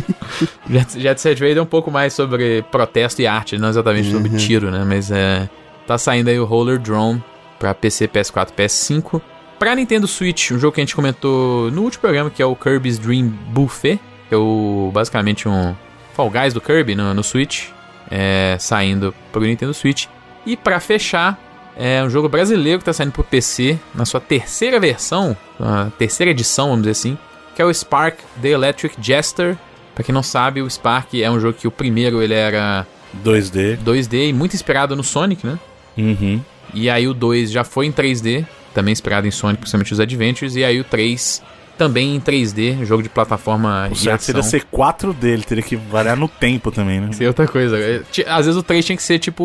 Jet, 0.70 1.00
Jet 1.00 1.22
Set 1.22 1.40
Radio 1.40 1.60
é 1.60 1.62
um 1.62 1.68
pouco 1.68 1.92
mais 1.92 2.14
sobre 2.14 2.64
protesto 2.72 3.22
e 3.22 3.28
arte, 3.28 3.58
não 3.58 3.70
exatamente 3.70 4.10
uhum. 4.10 4.24
sobre 4.24 4.38
tiro, 4.38 4.72
né? 4.72 4.84
Mas 4.86 5.12
é. 5.12 5.48
Tá 5.86 5.98
saindo 5.98 6.30
aí 6.30 6.40
o 6.40 6.46
Roller 6.46 6.78
Drone. 6.78 7.24
para 7.58 7.74
PC, 7.74 8.08
PS4, 8.08 8.50
PS5. 8.56 9.20
Para 9.58 9.76
Nintendo 9.76 10.08
Switch, 10.08 10.52
um 10.52 10.60
jogo 10.60 10.74
que 10.74 10.82
a 10.82 10.84
gente 10.84 10.96
comentou 10.96 11.72
no 11.72 11.82
último 11.82 12.02
programa, 12.02 12.30
que 12.30 12.42
é 12.42 12.46
o 12.46 12.56
Kirby's 12.56 13.00
Dream 13.00 13.28
Buffet, 13.28 14.00
que 14.30 14.36
é 14.36 14.38
o, 14.38 14.92
basicamente 14.94 15.50
um 15.50 15.76
Fall 16.20 16.30
Guys 16.30 16.54
do 16.54 16.60
Kirby 16.60 16.96
no, 16.96 17.14
no 17.14 17.24
Switch, 17.24 17.68
é, 18.12 18.58
saindo 18.60 19.16
pro 19.32 19.40
Nintendo 19.40 19.74
Switch. 19.74 20.08
E 20.46 20.58
para 20.58 20.78
fechar, 20.82 21.40
é 21.78 22.04
um 22.04 22.10
jogo 22.10 22.28
brasileiro 22.28 22.80
que 22.80 22.82
está 22.82 22.92
saindo 22.92 23.14
pro 23.14 23.24
PC 23.24 23.80
na 23.96 24.04
sua 24.04 24.20
terceira 24.20 24.82
versão, 24.82 25.38
a 25.58 25.90
terceira 25.98 26.32
edição, 26.32 26.72
vamos 26.72 26.82
dizer 26.82 26.92
assim, 26.92 27.18
que 27.56 27.62
é 27.62 27.66
o 27.66 27.74
Spark 27.74 28.20
The 28.42 28.50
Electric 28.50 28.98
Jester. 29.02 29.58
Para 29.96 30.04
quem 30.04 30.14
não 30.14 30.22
sabe, 30.22 30.62
o 30.62 30.70
Spark 30.70 31.14
é 31.14 31.32
um 31.32 31.40
jogo 31.40 31.58
que 31.58 31.70
o 31.70 31.72
primeiro 31.72 32.22
ele 32.22 32.34
era 32.34 32.86
2D. 33.24 33.78
2D 33.78 34.28
e 34.28 34.34
muito 34.34 34.58
inspirado 34.58 34.98
no 34.98 35.04
Sonic, 35.06 35.48
né? 35.48 35.58
Uhum. 35.98 36.42
E 36.74 36.90
aí 36.90 37.08
o 37.08 37.14
2 37.14 37.50
já 37.50 37.64
foi 37.64 37.86
em 37.86 37.94
3D, 37.94 38.46
também 38.74 38.92
inspirado 38.92 39.26
em 39.26 39.32
Sonic, 39.32 39.62
principalmente 39.62 39.94
os 39.94 40.02
Adventures, 40.02 40.58
e 40.58 40.66
aí 40.66 40.82
o 40.82 40.84
3 40.84 41.42
também 41.80 42.16
em 42.16 42.20
3D, 42.20 42.86
jogo 42.86 43.02
de 43.02 43.08
plataforma 43.10 43.88
O 43.90 43.96
certo 43.96 44.22
seria 44.22 44.44
ser 44.44 44.64
4D, 44.66 45.24
ele 45.24 45.44
teria 45.44 45.64
que 45.64 45.76
variar 45.76 46.16
no 46.18 46.28
tempo 46.28 46.70
também, 46.72 47.00
né? 47.00 47.12
Ser 47.14 47.26
outra 47.28 47.48
coisa. 47.48 47.78
É, 47.80 48.02
Às 48.28 48.46
vezes 48.46 48.56
o 48.60 48.62
3 48.62 48.86
tinha 48.86 48.96
que 48.98 49.02
ser 49.02 49.18
tipo 49.18 49.44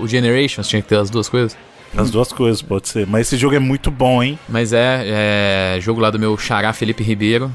o 0.00 0.06
Generations, 0.06 0.68
tinha 0.68 0.80
que 0.80 0.88
ter 0.88 0.96
as 0.96 1.10
duas 1.10 1.28
coisas. 1.28 1.56
As 1.96 2.10
duas 2.10 2.32
coisas, 2.32 2.62
pode 2.62 2.88
ser. 2.88 3.06
Mas 3.06 3.26
esse 3.26 3.36
jogo 3.36 3.54
é 3.54 3.58
muito 3.58 3.90
bom, 3.90 4.22
hein? 4.22 4.38
Mas 4.48 4.72
é, 4.72 5.74
é 5.76 5.80
jogo 5.80 6.00
lá 6.00 6.10
do 6.10 6.18
meu 6.18 6.36
xará 6.38 6.72
Felipe 6.72 7.02
Ribeiro, 7.04 7.50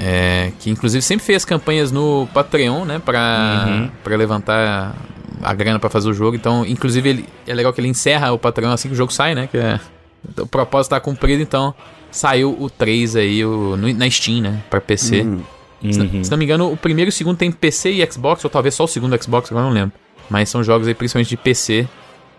é, 0.00 0.50
que 0.60 0.70
inclusive 0.70 1.02
sempre 1.02 1.24
fez 1.26 1.44
campanhas 1.44 1.92
no 1.92 2.28
Patreon, 2.32 2.84
né, 2.84 2.98
pra, 3.04 3.64
Uhum. 3.68 3.90
pra 4.02 4.16
levantar 4.16 4.94
a 5.42 5.54
grana 5.54 5.78
pra 5.78 5.90
fazer 5.90 6.08
o 6.08 6.14
jogo. 6.14 6.34
Então, 6.36 6.64
inclusive, 6.66 7.08
ele, 7.08 7.24
é 7.46 7.54
legal 7.54 7.72
que 7.72 7.80
ele 7.80 7.88
encerra 7.88 8.32
o 8.32 8.38
Patreon 8.38 8.70
assim 8.72 8.88
que 8.88 8.94
o 8.94 8.96
jogo 8.96 9.12
sai, 9.12 9.34
né, 9.34 9.48
que 9.50 9.58
é, 9.58 9.78
o 10.38 10.46
propósito 10.46 10.90
tá 10.90 11.00
cumprido, 11.00 11.42
então 11.42 11.72
saiu 12.16 12.56
o 12.58 12.70
3 12.70 13.16
aí 13.16 13.44
o, 13.44 13.76
no- 13.76 13.92
na 13.94 14.08
Steam, 14.10 14.40
né, 14.40 14.62
pra 14.70 14.80
PC. 14.80 15.22
Hum. 15.22 15.40
Se, 15.90 15.98
não- 15.98 16.06
Uhum. 16.06 16.24
se 16.24 16.30
não 16.30 16.38
me 16.38 16.44
engano, 16.44 16.72
o 16.72 16.76
primeiro 16.76 17.08
e 17.08 17.10
o 17.10 17.12
segundo 17.12 17.36
tem 17.36 17.52
PC 17.52 17.90
e 17.90 18.10
Xbox, 18.10 18.42
ou 18.44 18.50
talvez 18.50 18.74
só 18.74 18.84
o 18.84 18.88
segundo 18.88 19.22
Xbox, 19.22 19.50
agora 19.50 19.66
eu 19.66 19.68
não 19.68 19.74
lembro. 19.74 19.92
Mas 20.30 20.48
são 20.48 20.64
jogos 20.64 20.88
aí 20.88 20.94
principalmente 20.94 21.28
de 21.28 21.36
PC. 21.36 21.86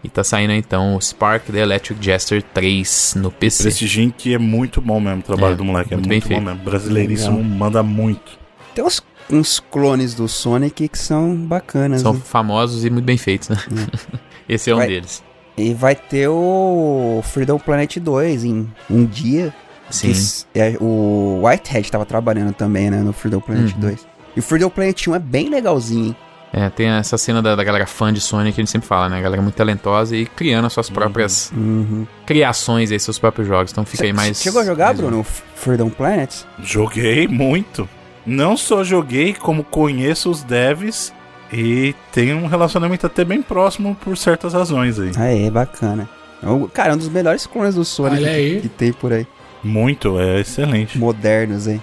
E 0.03 0.09
tá 0.09 0.23
saindo 0.23 0.51
aí, 0.51 0.57
então 0.59 0.95
o 0.95 1.01
Spark 1.01 1.45
The 1.51 1.59
Electric 1.59 2.03
Jester 2.03 2.41
3 2.41 3.13
no 3.17 3.31
PC. 3.31 3.63
Prestigiem 3.63 4.13
que 4.15 4.33
é 4.33 4.37
muito 4.37 4.79
bom 4.81 4.99
mesmo 4.99 5.19
o 5.19 5.23
trabalho 5.23 5.53
É, 5.53 5.57
do 5.57 5.65
moleque. 5.65 5.93
É 5.93 5.97
muito 5.97 6.07
muito, 6.07 6.27
bem 6.27 6.37
bom 6.39 6.43
feito. 6.45 6.55
mesmo. 6.55 6.69
Brasileiríssimo, 6.69 7.43
manda 7.43 7.81
muito. 7.83 8.37
Tem 8.75 8.83
uns, 8.83 9.03
uns 9.31 9.59
clones 9.59 10.13
do 10.15 10.27
Sonic 10.27 10.87
que 10.87 10.97
são 10.97 11.35
bacanas. 11.35 12.01
São 12.01 12.13
né? 12.13 12.21
famosos 12.23 12.85
e 12.85 12.89
muito 12.89 13.05
bem 13.05 13.17
feitos, 13.17 13.49
né? 13.49 13.57
Esse 14.49 14.69
é 14.69 14.73
um 14.73 14.77
Vai- 14.77 14.87
deles. 14.87 15.23
E 15.57 15.73
vai 15.73 15.95
ter 15.95 16.27
o 16.27 17.21
Freedom 17.23 17.57
Planet 17.57 17.97
2 17.97 18.43
em 18.43 18.67
um 18.89 19.05
dia. 19.05 19.53
Sim. 19.89 20.13
Que 20.53 20.59
é, 20.59 20.77
o 20.81 21.41
Whitehead 21.43 21.91
tava 21.91 22.05
trabalhando 22.05 22.53
também, 22.53 22.89
né, 22.89 22.97
no 23.01 23.13
Freedom 23.13 23.39
Planet 23.39 23.73
Uhum. 23.73 23.79
2. 23.79 24.07
E 24.35 24.39
o 24.39 24.43
Freedom 24.43 24.69
Planet 24.69 25.07
1 25.07 25.15
é 25.15 25.19
bem 25.19 25.49
legalzinho, 25.49 26.07
hein? 26.07 26.15
É, 26.53 26.69
tem 26.69 26.87
essa 26.87 27.17
cena 27.17 27.41
da, 27.41 27.53
da 27.53 27.63
galera 27.65 27.85
fã 27.85 28.13
de 28.13 28.21
Sonic 28.21 28.55
que 28.55 28.61
a 28.61 28.63
gente 28.63 28.71
sempre 28.71 28.87
fala, 28.87 29.09
né? 29.09 29.17
A 29.17 29.21
galera 29.21 29.41
muito 29.41 29.55
talentosa 29.55 30.15
e 30.15 30.25
criando 30.25 30.65
as 30.65 30.71
suas 30.73 30.89
próprias 30.89 31.51
Uhum. 31.53 32.07
criações 32.25 32.91
aí, 32.91 32.99
seus 32.99 33.19
próprios 33.19 33.45
jogos. 33.47 33.71
Então 33.71 33.83
fica 33.85 34.03
aí 34.03 34.09
Cê- 34.09 34.13
mais. 34.13 34.41
Chegou 34.41 34.61
a 34.61 34.65
jogar, 34.65 34.93
um. 34.93 34.97
Bruno, 34.97 35.17
o 35.17 35.21
F- 35.21 35.43
Freedom 35.55 35.89
Planet? 35.89 36.33
Joguei 36.63 37.27
muito. 37.27 37.87
Não 38.25 38.55
só 38.55 38.83
joguei, 38.85 39.33
como 39.33 39.63
conheço 39.65 40.29
os 40.31 40.43
devs 40.43 41.13
e 41.51 41.93
tenho 42.13 42.37
um 42.37 42.47
relacionamento 42.47 43.05
até 43.05 43.23
bem 43.25 43.41
próximo 43.41 43.95
por 44.01 44.17
certas 44.17 44.53
razões 44.53 44.97
aí. 44.99 45.11
Aê, 45.17 45.49
bacana. 45.51 46.09
É 46.41 46.47
o- 46.49 46.69
Cara, 46.73 46.91
é 46.91 46.93
um 46.93 46.97
dos 46.97 47.09
melhores 47.09 47.45
clones 47.45 47.75
do 47.75 47.83
Sonic 47.83 48.25
aí. 48.25 48.55
que, 48.55 48.61
que 48.61 48.69
tem 48.69 48.93
por 48.93 49.11
aí. 49.13 49.27
Muito, 49.65 50.19
é 50.19 50.41
excelente. 50.41 50.95
Modernos, 50.95 51.67
hein? 51.67 51.81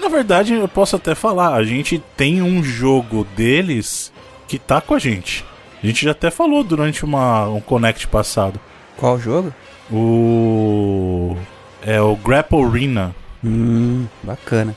Na 0.00 0.08
verdade, 0.08 0.54
eu 0.54 0.66
posso 0.66 0.96
até 0.96 1.14
falar, 1.14 1.54
a 1.54 1.62
gente 1.62 2.02
tem 2.16 2.42
um 2.42 2.64
jogo 2.64 3.24
deles 3.36 4.12
que 4.48 4.58
tá 4.58 4.80
com 4.80 4.94
a 4.94 4.98
gente. 4.98 5.44
A 5.80 5.86
gente 5.86 6.04
já 6.04 6.10
até 6.10 6.32
falou 6.32 6.64
durante 6.64 7.04
uma, 7.04 7.48
um 7.48 7.60
Connect 7.60 8.08
passado. 8.08 8.58
Qual 8.96 9.20
jogo? 9.20 9.54
O. 9.90 11.36
É 11.80 12.00
o 12.00 12.16
Grapple 12.16 12.64
Arena. 12.64 13.14
Hum, 13.44 14.06
bacana. 14.22 14.74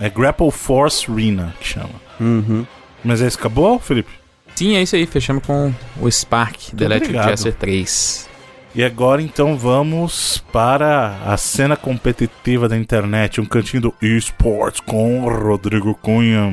É 0.00 0.10
Grapple 0.10 0.50
Force 0.50 1.10
Arena 1.10 1.54
que 1.60 1.66
chama. 1.66 1.94
Uhum. 2.18 2.66
Mas 3.04 3.20
esse 3.20 3.36
acabou, 3.36 3.78
Felipe? 3.78 4.10
Sim, 4.56 4.76
é 4.76 4.82
isso 4.82 4.96
aí. 4.96 5.06
Fechamos 5.06 5.44
com 5.44 5.72
o 6.00 6.10
Spark 6.10 6.72
The 6.76 6.84
Electric. 6.84 7.22
Jester 7.22 7.54
3. 7.54 8.33
E 8.74 8.82
agora 8.82 9.22
então 9.22 9.56
vamos 9.56 10.42
para 10.52 11.20
a 11.24 11.36
cena 11.36 11.76
competitiva 11.76 12.68
da 12.68 12.76
internet, 12.76 13.40
um 13.40 13.44
cantinho 13.44 13.82
do 13.82 13.94
eSports 14.02 14.80
com 14.80 15.20
Rodrigo 15.28 15.94
Cunha. 15.94 16.52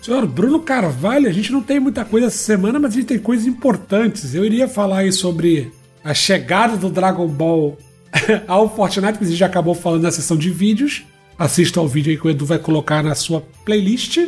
Senhor 0.00 0.24
Bruno 0.24 0.60
Carvalho, 0.60 1.28
a 1.28 1.32
gente 1.32 1.50
não 1.50 1.60
tem 1.60 1.80
muita 1.80 2.04
coisa 2.04 2.28
essa 2.28 2.38
semana, 2.38 2.78
mas 2.78 2.92
a 2.92 2.94
gente 2.94 3.06
tem 3.06 3.18
coisas 3.18 3.44
importantes. 3.44 4.36
Eu 4.36 4.44
iria 4.44 4.68
falar 4.68 4.98
aí 4.98 5.10
sobre 5.10 5.72
a 6.04 6.14
chegada 6.14 6.76
do 6.76 6.88
Dragon 6.88 7.26
Ball 7.26 7.76
ao 8.46 8.72
Fortnite, 8.72 9.18
que 9.18 9.24
a 9.24 9.26
gente 9.26 9.36
já 9.36 9.46
acabou 9.46 9.74
falando 9.74 10.04
na 10.04 10.12
sessão 10.12 10.36
de 10.36 10.50
vídeos. 10.50 11.04
Assista 11.36 11.80
ao 11.80 11.88
vídeo 11.88 12.12
aí 12.12 12.16
que 12.16 12.26
o 12.28 12.30
Edu 12.30 12.46
vai 12.46 12.60
colocar 12.60 13.02
na 13.02 13.16
sua 13.16 13.42
playlist. 13.64 14.18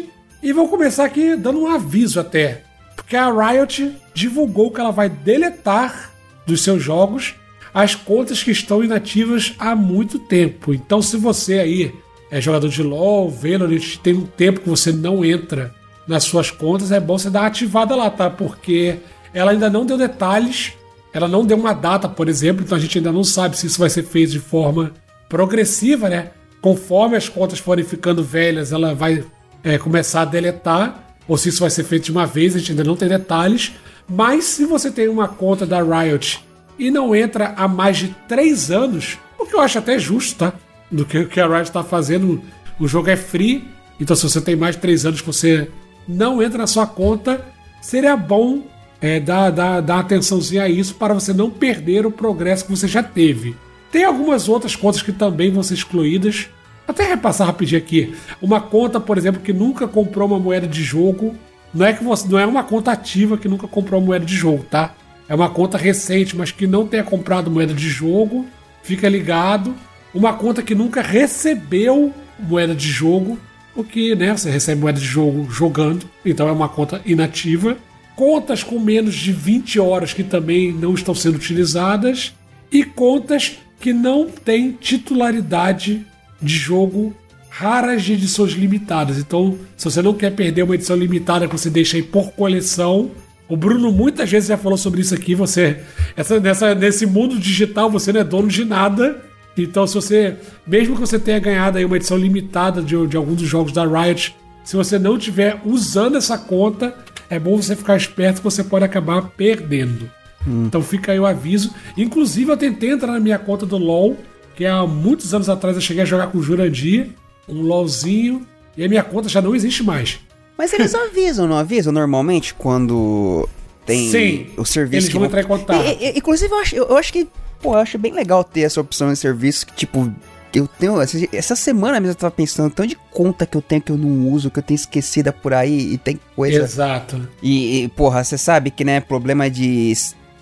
E 0.42 0.52
vou 0.52 0.66
começar 0.68 1.04
aqui 1.04 1.36
dando 1.36 1.60
um 1.60 1.68
aviso 1.68 2.18
até. 2.18 2.64
Porque 2.96 3.16
a 3.16 3.30
Riot 3.30 3.92
divulgou 4.12 4.72
que 4.72 4.80
ela 4.80 4.90
vai 4.90 5.08
deletar 5.08 6.09
dos 6.50 6.62
seus 6.62 6.82
jogos 6.82 7.34
as 7.72 7.94
contas 7.94 8.42
que 8.42 8.50
estão 8.50 8.82
inativas 8.82 9.54
há 9.58 9.74
muito 9.74 10.18
tempo. 10.18 10.74
Então, 10.74 11.00
se 11.00 11.16
você 11.16 11.58
aí 11.60 11.94
é 12.30 12.40
jogador 12.40 12.68
de 12.68 12.82
LoL, 12.82 13.30
Valorant, 13.30 13.96
tem 14.02 14.14
um 14.14 14.26
tempo 14.26 14.60
que 14.60 14.68
você 14.68 14.92
não 14.92 15.24
entra 15.24 15.74
nas 16.06 16.24
suas 16.24 16.50
contas, 16.50 16.92
é 16.92 17.00
bom 17.00 17.18
você 17.18 17.30
dar 17.30 17.46
ativada 17.46 17.94
lá, 17.94 18.10
tá? 18.10 18.28
Porque 18.28 18.96
ela 19.32 19.52
ainda 19.52 19.70
não 19.70 19.86
deu 19.86 19.96
detalhes, 19.96 20.72
ela 21.12 21.28
não 21.28 21.44
deu 21.44 21.56
uma 21.56 21.72
data, 21.72 22.08
por 22.08 22.28
exemplo, 22.28 22.64
então 22.64 22.76
a 22.76 22.80
gente 22.80 22.98
ainda 22.98 23.12
não 23.12 23.24
sabe 23.24 23.56
se 23.56 23.66
isso 23.66 23.78
vai 23.78 23.90
ser 23.90 24.02
feito 24.02 24.32
de 24.32 24.40
forma 24.40 24.92
progressiva, 25.28 26.08
né? 26.08 26.30
Conforme 26.60 27.16
as 27.16 27.28
contas 27.28 27.58
forem 27.58 27.84
ficando 27.84 28.22
velhas, 28.22 28.72
ela 28.72 28.94
vai 28.94 29.24
é, 29.62 29.78
começar 29.78 30.22
a 30.22 30.24
deletar, 30.24 31.16
ou 31.26 31.36
se 31.36 31.48
isso 31.48 31.60
vai 31.60 31.70
ser 31.70 31.84
feito 31.84 32.06
de 32.06 32.12
uma 32.12 32.26
vez, 32.26 32.54
a 32.54 32.58
gente 32.58 32.72
ainda 32.72 32.84
não 32.84 32.96
tem 32.96 33.08
detalhes. 33.08 33.72
Mas 34.10 34.44
se 34.44 34.64
você 34.64 34.90
tem 34.90 35.08
uma 35.08 35.28
conta 35.28 35.64
da 35.64 35.80
Riot 35.80 36.44
e 36.76 36.90
não 36.90 37.14
entra 37.14 37.54
há 37.56 37.68
mais 37.68 37.98
de 37.98 38.08
três 38.26 38.70
anos, 38.70 39.18
o 39.38 39.46
que 39.46 39.54
eu 39.54 39.60
acho 39.60 39.78
até 39.78 39.98
justo, 39.98 40.36
tá? 40.36 40.52
Do 40.90 41.04
que, 41.04 41.24
que 41.26 41.40
a 41.40 41.46
Riot 41.46 41.68
está 41.68 41.84
fazendo, 41.84 42.42
o 42.80 42.88
jogo 42.88 43.08
é 43.08 43.16
free, 43.16 43.64
então 44.00 44.16
se 44.16 44.24
você 44.24 44.40
tem 44.40 44.56
mais 44.56 44.74
de 44.74 44.82
três 44.82 45.06
anos 45.06 45.20
que 45.20 45.26
você 45.26 45.70
não 46.08 46.42
entra 46.42 46.58
na 46.58 46.66
sua 46.66 46.88
conta, 46.88 47.46
seria 47.80 48.16
bom 48.16 48.64
é, 49.00 49.20
dar, 49.20 49.50
dar, 49.50 49.80
dar 49.80 50.00
atençãozinha 50.00 50.64
a 50.64 50.68
isso 50.68 50.96
para 50.96 51.14
você 51.14 51.32
não 51.32 51.48
perder 51.48 52.04
o 52.04 52.10
progresso 52.10 52.64
que 52.64 52.70
você 52.70 52.88
já 52.88 53.02
teve. 53.02 53.56
Tem 53.92 54.04
algumas 54.04 54.48
outras 54.48 54.74
contas 54.74 55.02
que 55.02 55.12
também 55.12 55.50
vão 55.50 55.62
ser 55.62 55.74
excluídas. 55.74 56.48
Até 56.86 57.04
repassar 57.04 57.46
rapidinho 57.46 57.80
aqui. 57.80 58.14
Uma 58.42 58.60
conta, 58.60 58.98
por 58.98 59.16
exemplo, 59.16 59.40
que 59.40 59.52
nunca 59.52 59.86
comprou 59.86 60.26
uma 60.26 60.38
moeda 60.38 60.66
de 60.66 60.82
jogo. 60.82 61.36
Não 61.72 61.86
é 61.86 61.92
que 61.92 62.02
você 62.02 62.28
não 62.28 62.38
é 62.38 62.46
uma 62.46 62.64
conta 62.64 62.92
ativa 62.92 63.38
que 63.38 63.48
nunca 63.48 63.68
comprou 63.68 64.00
moeda 64.00 64.24
de 64.24 64.34
jogo, 64.34 64.64
tá? 64.68 64.94
É 65.28 65.34
uma 65.34 65.48
conta 65.48 65.78
recente, 65.78 66.36
mas 66.36 66.50
que 66.50 66.66
não 66.66 66.86
tenha 66.86 67.04
comprado 67.04 67.50
moeda 67.50 67.72
de 67.72 67.88
jogo. 67.88 68.46
Fica 68.82 69.08
ligado. 69.08 69.74
Uma 70.12 70.32
conta 70.32 70.62
que 70.62 70.74
nunca 70.74 71.00
recebeu 71.00 72.12
moeda 72.38 72.74
de 72.74 72.88
jogo. 72.88 73.38
O 73.76 73.84
que, 73.84 74.16
né? 74.16 74.36
Você 74.36 74.50
recebe 74.50 74.80
moeda 74.80 74.98
de 74.98 75.06
jogo 75.06 75.48
jogando. 75.48 76.10
Então 76.24 76.48
é 76.48 76.52
uma 76.52 76.68
conta 76.68 77.00
inativa. 77.06 77.76
Contas 78.16 78.64
com 78.64 78.80
menos 78.80 79.14
de 79.14 79.32
20 79.32 79.78
horas 79.78 80.12
que 80.12 80.24
também 80.24 80.72
não 80.72 80.94
estão 80.94 81.14
sendo 81.14 81.36
utilizadas. 81.36 82.34
E 82.72 82.84
contas 82.84 83.58
que 83.78 83.92
não 83.92 84.28
têm 84.28 84.72
titularidade 84.72 86.04
de 86.42 86.54
jogo 86.56 87.14
raras 87.60 88.02
de 88.02 88.14
edições 88.14 88.52
limitadas. 88.52 89.18
Então, 89.18 89.58
se 89.76 89.84
você 89.84 90.00
não 90.00 90.14
quer 90.14 90.30
perder 90.30 90.62
uma 90.62 90.74
edição 90.74 90.96
limitada 90.96 91.46
que 91.46 91.52
você 91.52 91.68
deixa 91.68 91.98
aí 91.98 92.02
por 92.02 92.32
coleção, 92.32 93.10
o 93.46 93.54
Bruno 93.54 93.92
muitas 93.92 94.30
vezes 94.30 94.48
já 94.48 94.56
falou 94.56 94.78
sobre 94.78 95.02
isso 95.02 95.14
aqui. 95.14 95.34
Você, 95.34 95.78
essa, 96.16 96.40
nessa, 96.40 96.74
nesse 96.74 97.04
mundo 97.04 97.38
digital, 97.38 97.90
você 97.90 98.14
não 98.14 98.20
é 98.20 98.24
dono 98.24 98.48
de 98.48 98.64
nada. 98.64 99.22
Então, 99.58 99.86
se 99.86 99.94
você, 99.94 100.36
mesmo 100.66 100.94
que 100.94 101.00
você 101.02 101.18
tenha 101.18 101.38
ganhado 101.38 101.76
aí 101.76 101.84
uma 101.84 101.96
edição 101.96 102.16
limitada 102.16 102.80
de, 102.80 103.06
de 103.06 103.16
algum 103.18 103.34
dos 103.34 103.46
jogos 103.46 103.74
da 103.74 103.84
Riot, 103.84 104.34
se 104.64 104.74
você 104.74 104.98
não 104.98 105.18
estiver 105.18 105.60
usando 105.62 106.16
essa 106.16 106.38
conta, 106.38 106.94
é 107.28 107.38
bom 107.38 107.60
você 107.60 107.76
ficar 107.76 107.94
esperto 107.94 108.38
que 108.38 108.44
você 108.44 108.64
pode 108.64 108.86
acabar 108.86 109.20
perdendo. 109.36 110.10
Então 110.46 110.80
fica 110.80 111.12
aí 111.12 111.20
o 111.20 111.26
aviso. 111.26 111.74
Inclusive, 111.94 112.50
eu 112.50 112.56
tentei 112.56 112.92
entrar 112.92 113.12
na 113.12 113.20
minha 113.20 113.38
conta 113.38 113.66
do 113.66 113.76
LoL, 113.76 114.16
que 114.56 114.64
há 114.64 114.86
muitos 114.86 115.34
anos 115.34 115.50
atrás 115.50 115.76
eu 115.76 115.82
cheguei 115.82 116.04
a 116.04 116.06
jogar 116.06 116.28
com 116.28 116.38
o 116.38 116.42
Jurandir, 116.42 117.10
um 117.50 117.62
LoLzinho, 117.62 118.46
e 118.76 118.84
a 118.84 118.88
minha 118.88 119.02
conta 119.02 119.28
já 119.28 119.40
não 119.42 119.54
existe 119.54 119.82
mais. 119.82 120.20
Mas 120.56 120.72
eles 120.72 120.94
avisam, 120.96 121.46
não 121.46 121.56
avisam 121.56 121.92
normalmente 121.92 122.54
quando 122.54 123.48
tem 123.86 124.10
Sim, 124.10 124.46
o 124.56 124.64
serviço 124.64 125.06
eles 125.06 125.08
que 125.12 125.18
vão 125.18 125.26
entrar 125.26 125.40
em 125.42 125.46
contato. 125.46 125.84
E- 125.84 126.06
e- 126.06 126.18
inclusive, 126.18 126.52
eu 126.52 126.58
acho, 126.58 126.76
eu, 126.76 126.96
acho 126.96 127.12
que 127.12 127.28
Pô, 127.62 127.74
eu 127.74 127.78
acho 127.78 127.98
bem 127.98 128.12
legal 128.12 128.42
ter 128.42 128.62
essa 128.62 128.80
opção 128.80 129.12
de 129.12 129.18
serviço 129.18 129.66
que, 129.66 129.74
tipo, 129.74 130.10
eu 130.54 130.66
tenho. 130.66 130.94
Essa 131.32 131.54
semana 131.54 132.00
mesmo 132.00 132.12
eu 132.12 132.14
tava 132.14 132.30
pensando, 132.30 132.70
tanto 132.70 132.88
de 132.88 132.96
conta 133.10 133.44
que 133.44 133.54
eu 133.56 133.60
tenho 133.60 133.82
que 133.82 133.92
eu 133.92 133.98
não 133.98 134.28
uso, 134.30 134.50
que 134.50 134.58
eu 134.58 134.62
tenho 134.62 134.76
esquecida 134.76 135.30
por 135.30 135.52
aí 135.52 135.92
e 135.92 135.98
tem 135.98 136.18
coisa. 136.34 136.62
Exato. 136.62 137.28
E, 137.42 137.82
e 137.82 137.88
porra, 137.88 138.24
você 138.24 138.38
sabe 138.38 138.70
que, 138.70 138.82
né, 138.82 138.98
problema 139.00 139.50
de 139.50 139.92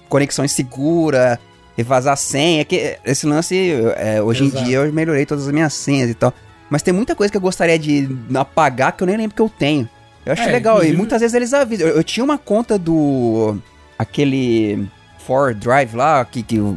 conexão 0.08 0.44
insegura, 0.44 1.40
e 1.76 1.82
vazar 1.82 2.16
senha, 2.16 2.64
que 2.64 2.96
esse 3.04 3.26
lance, 3.26 3.56
é, 3.96 4.20
hoje 4.22 4.44
Exato. 4.44 4.62
em 4.62 4.66
dia 4.66 4.76
eu 4.78 4.92
melhorei 4.92 5.24
todas 5.26 5.46
as 5.46 5.52
minhas 5.52 5.72
senhas 5.74 6.10
e 6.10 6.14
tal. 6.14 6.32
Mas 6.70 6.82
tem 6.82 6.92
muita 6.92 7.14
coisa 7.14 7.30
que 7.30 7.36
eu 7.36 7.40
gostaria 7.40 7.78
de 7.78 8.08
apagar 8.34 8.92
que 8.92 9.02
eu 9.02 9.06
nem 9.06 9.16
lembro 9.16 9.34
que 9.34 9.42
eu 9.42 9.48
tenho. 9.48 9.88
Eu 10.24 10.32
acho 10.32 10.42
é, 10.42 10.52
legal, 10.52 10.74
inclusive... 10.76 10.94
e 10.94 10.98
muitas 10.98 11.20
vezes 11.20 11.34
eles 11.34 11.54
avisam. 11.54 11.88
Eu, 11.88 11.96
eu, 11.96 12.04
tinha 12.04 12.22
uma 12.22 12.38
conta 12.38 12.78
do. 12.78 13.56
aquele. 13.98 14.86
For 15.26 15.54
Drive 15.54 15.94
lá, 15.94 16.24
que. 16.24 16.42
que 16.42 16.58
o, 16.58 16.76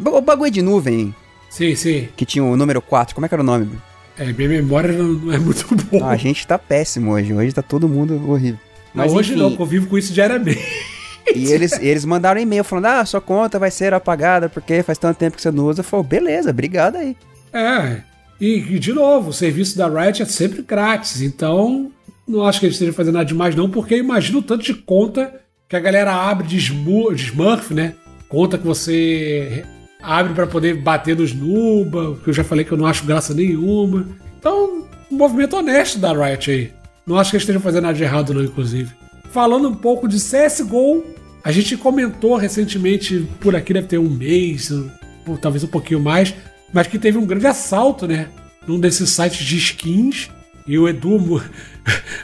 o 0.00 0.20
bagulho 0.20 0.50
de 0.50 0.62
nuvem. 0.62 1.14
Sim, 1.50 1.74
sim. 1.74 2.08
Que 2.16 2.24
tinha 2.24 2.44
o 2.44 2.56
número 2.56 2.80
4. 2.80 3.14
Como 3.14 3.24
é 3.24 3.28
que 3.28 3.34
era 3.34 3.42
o 3.42 3.46
nome? 3.46 3.78
É, 4.18 4.32
minha 4.32 4.48
memória 4.48 4.92
não 4.92 5.32
é 5.32 5.38
muito 5.38 5.74
boa. 5.74 6.06
Ah, 6.06 6.10
a 6.10 6.16
gente 6.16 6.46
tá 6.46 6.58
péssimo 6.58 7.12
hoje. 7.12 7.34
Hoje 7.34 7.52
tá 7.52 7.62
todo 7.62 7.88
mundo 7.88 8.30
horrível. 8.30 8.58
Mas 8.94 9.12
não, 9.12 9.18
hoje 9.18 9.32
enfim, 9.32 9.40
não, 9.40 9.56
convivo 9.56 9.86
com 9.86 9.98
isso 9.98 10.12
diariamente. 10.12 10.64
E 11.34 11.52
eles, 11.52 11.72
eles 11.80 12.04
mandaram 12.04 12.40
um 12.40 12.42
e-mail 12.42 12.64
falando: 12.64 12.86
ah, 12.86 13.04
sua 13.04 13.20
conta 13.20 13.58
vai 13.58 13.70
ser 13.70 13.92
apagada 13.92 14.48
porque 14.48 14.82
faz 14.82 14.96
tanto 14.96 15.18
tempo 15.18 15.36
que 15.36 15.42
você 15.42 15.50
não 15.50 15.66
usa. 15.66 15.80
Eu 15.80 15.84
falei, 15.84 16.06
beleza, 16.06 16.50
obrigado 16.50 16.96
aí. 16.96 17.16
É. 17.52 18.00
E, 18.40 18.78
de 18.78 18.92
novo, 18.92 19.30
o 19.30 19.32
serviço 19.32 19.76
da 19.76 19.88
Riot 19.88 20.22
é 20.22 20.26
sempre 20.26 20.62
grátis. 20.62 21.22
Então, 21.22 21.90
não 22.26 22.44
acho 22.44 22.60
que 22.60 22.66
eles 22.66 22.76
estejam 22.76 22.94
fazendo 22.94 23.14
nada 23.14 23.26
demais, 23.26 23.54
não, 23.54 23.70
porque 23.70 23.96
imagina 23.96 24.38
o 24.38 24.42
tanto 24.42 24.64
de 24.64 24.74
conta 24.74 25.40
que 25.68 25.76
a 25.76 25.80
galera 25.80 26.12
abre 26.12 26.46
de, 26.46 26.56
de 26.56 27.24
Smurf, 27.24 27.72
né? 27.72 27.94
Conta 28.28 28.58
que 28.58 28.66
você 28.66 29.64
abre 30.02 30.34
para 30.34 30.46
poder 30.46 30.74
bater 30.74 31.16
nos 31.16 31.32
Nuba, 31.32 32.18
que 32.22 32.30
eu 32.30 32.34
já 32.34 32.44
falei 32.44 32.64
que 32.64 32.72
eu 32.72 32.78
não 32.78 32.86
acho 32.86 33.04
graça 33.04 33.32
nenhuma. 33.32 34.06
Então, 34.38 34.84
um 35.10 35.16
movimento 35.16 35.56
honesto 35.56 35.98
da 35.98 36.12
Riot 36.12 36.50
aí. 36.50 36.72
Não 37.06 37.16
acho 37.16 37.30
que 37.30 37.36
eles 37.36 37.42
estejam 37.42 37.62
fazendo 37.62 37.84
nada 37.84 37.94
de 37.94 38.02
errado, 38.02 38.34
não, 38.34 38.42
inclusive. 38.42 38.92
Falando 39.30 39.68
um 39.68 39.74
pouco 39.74 40.08
de 40.08 40.16
CSGO, 40.16 41.04
a 41.42 41.52
gente 41.52 41.76
comentou 41.76 42.36
recentemente, 42.36 43.26
por 43.40 43.54
aqui 43.54 43.72
deve 43.72 43.86
ter 43.86 43.98
um 43.98 44.10
mês, 44.10 44.72
talvez 45.40 45.62
um 45.62 45.68
pouquinho 45.68 46.00
mais, 46.00 46.34
mas 46.72 46.86
que 46.86 46.98
teve 46.98 47.18
um 47.18 47.26
grande 47.26 47.46
assalto, 47.46 48.06
né? 48.06 48.28
Num 48.66 48.80
desses 48.80 49.10
sites 49.10 49.44
de 49.44 49.56
skins. 49.56 50.28
E 50.66 50.78
o 50.78 50.88
Edu, 50.88 51.42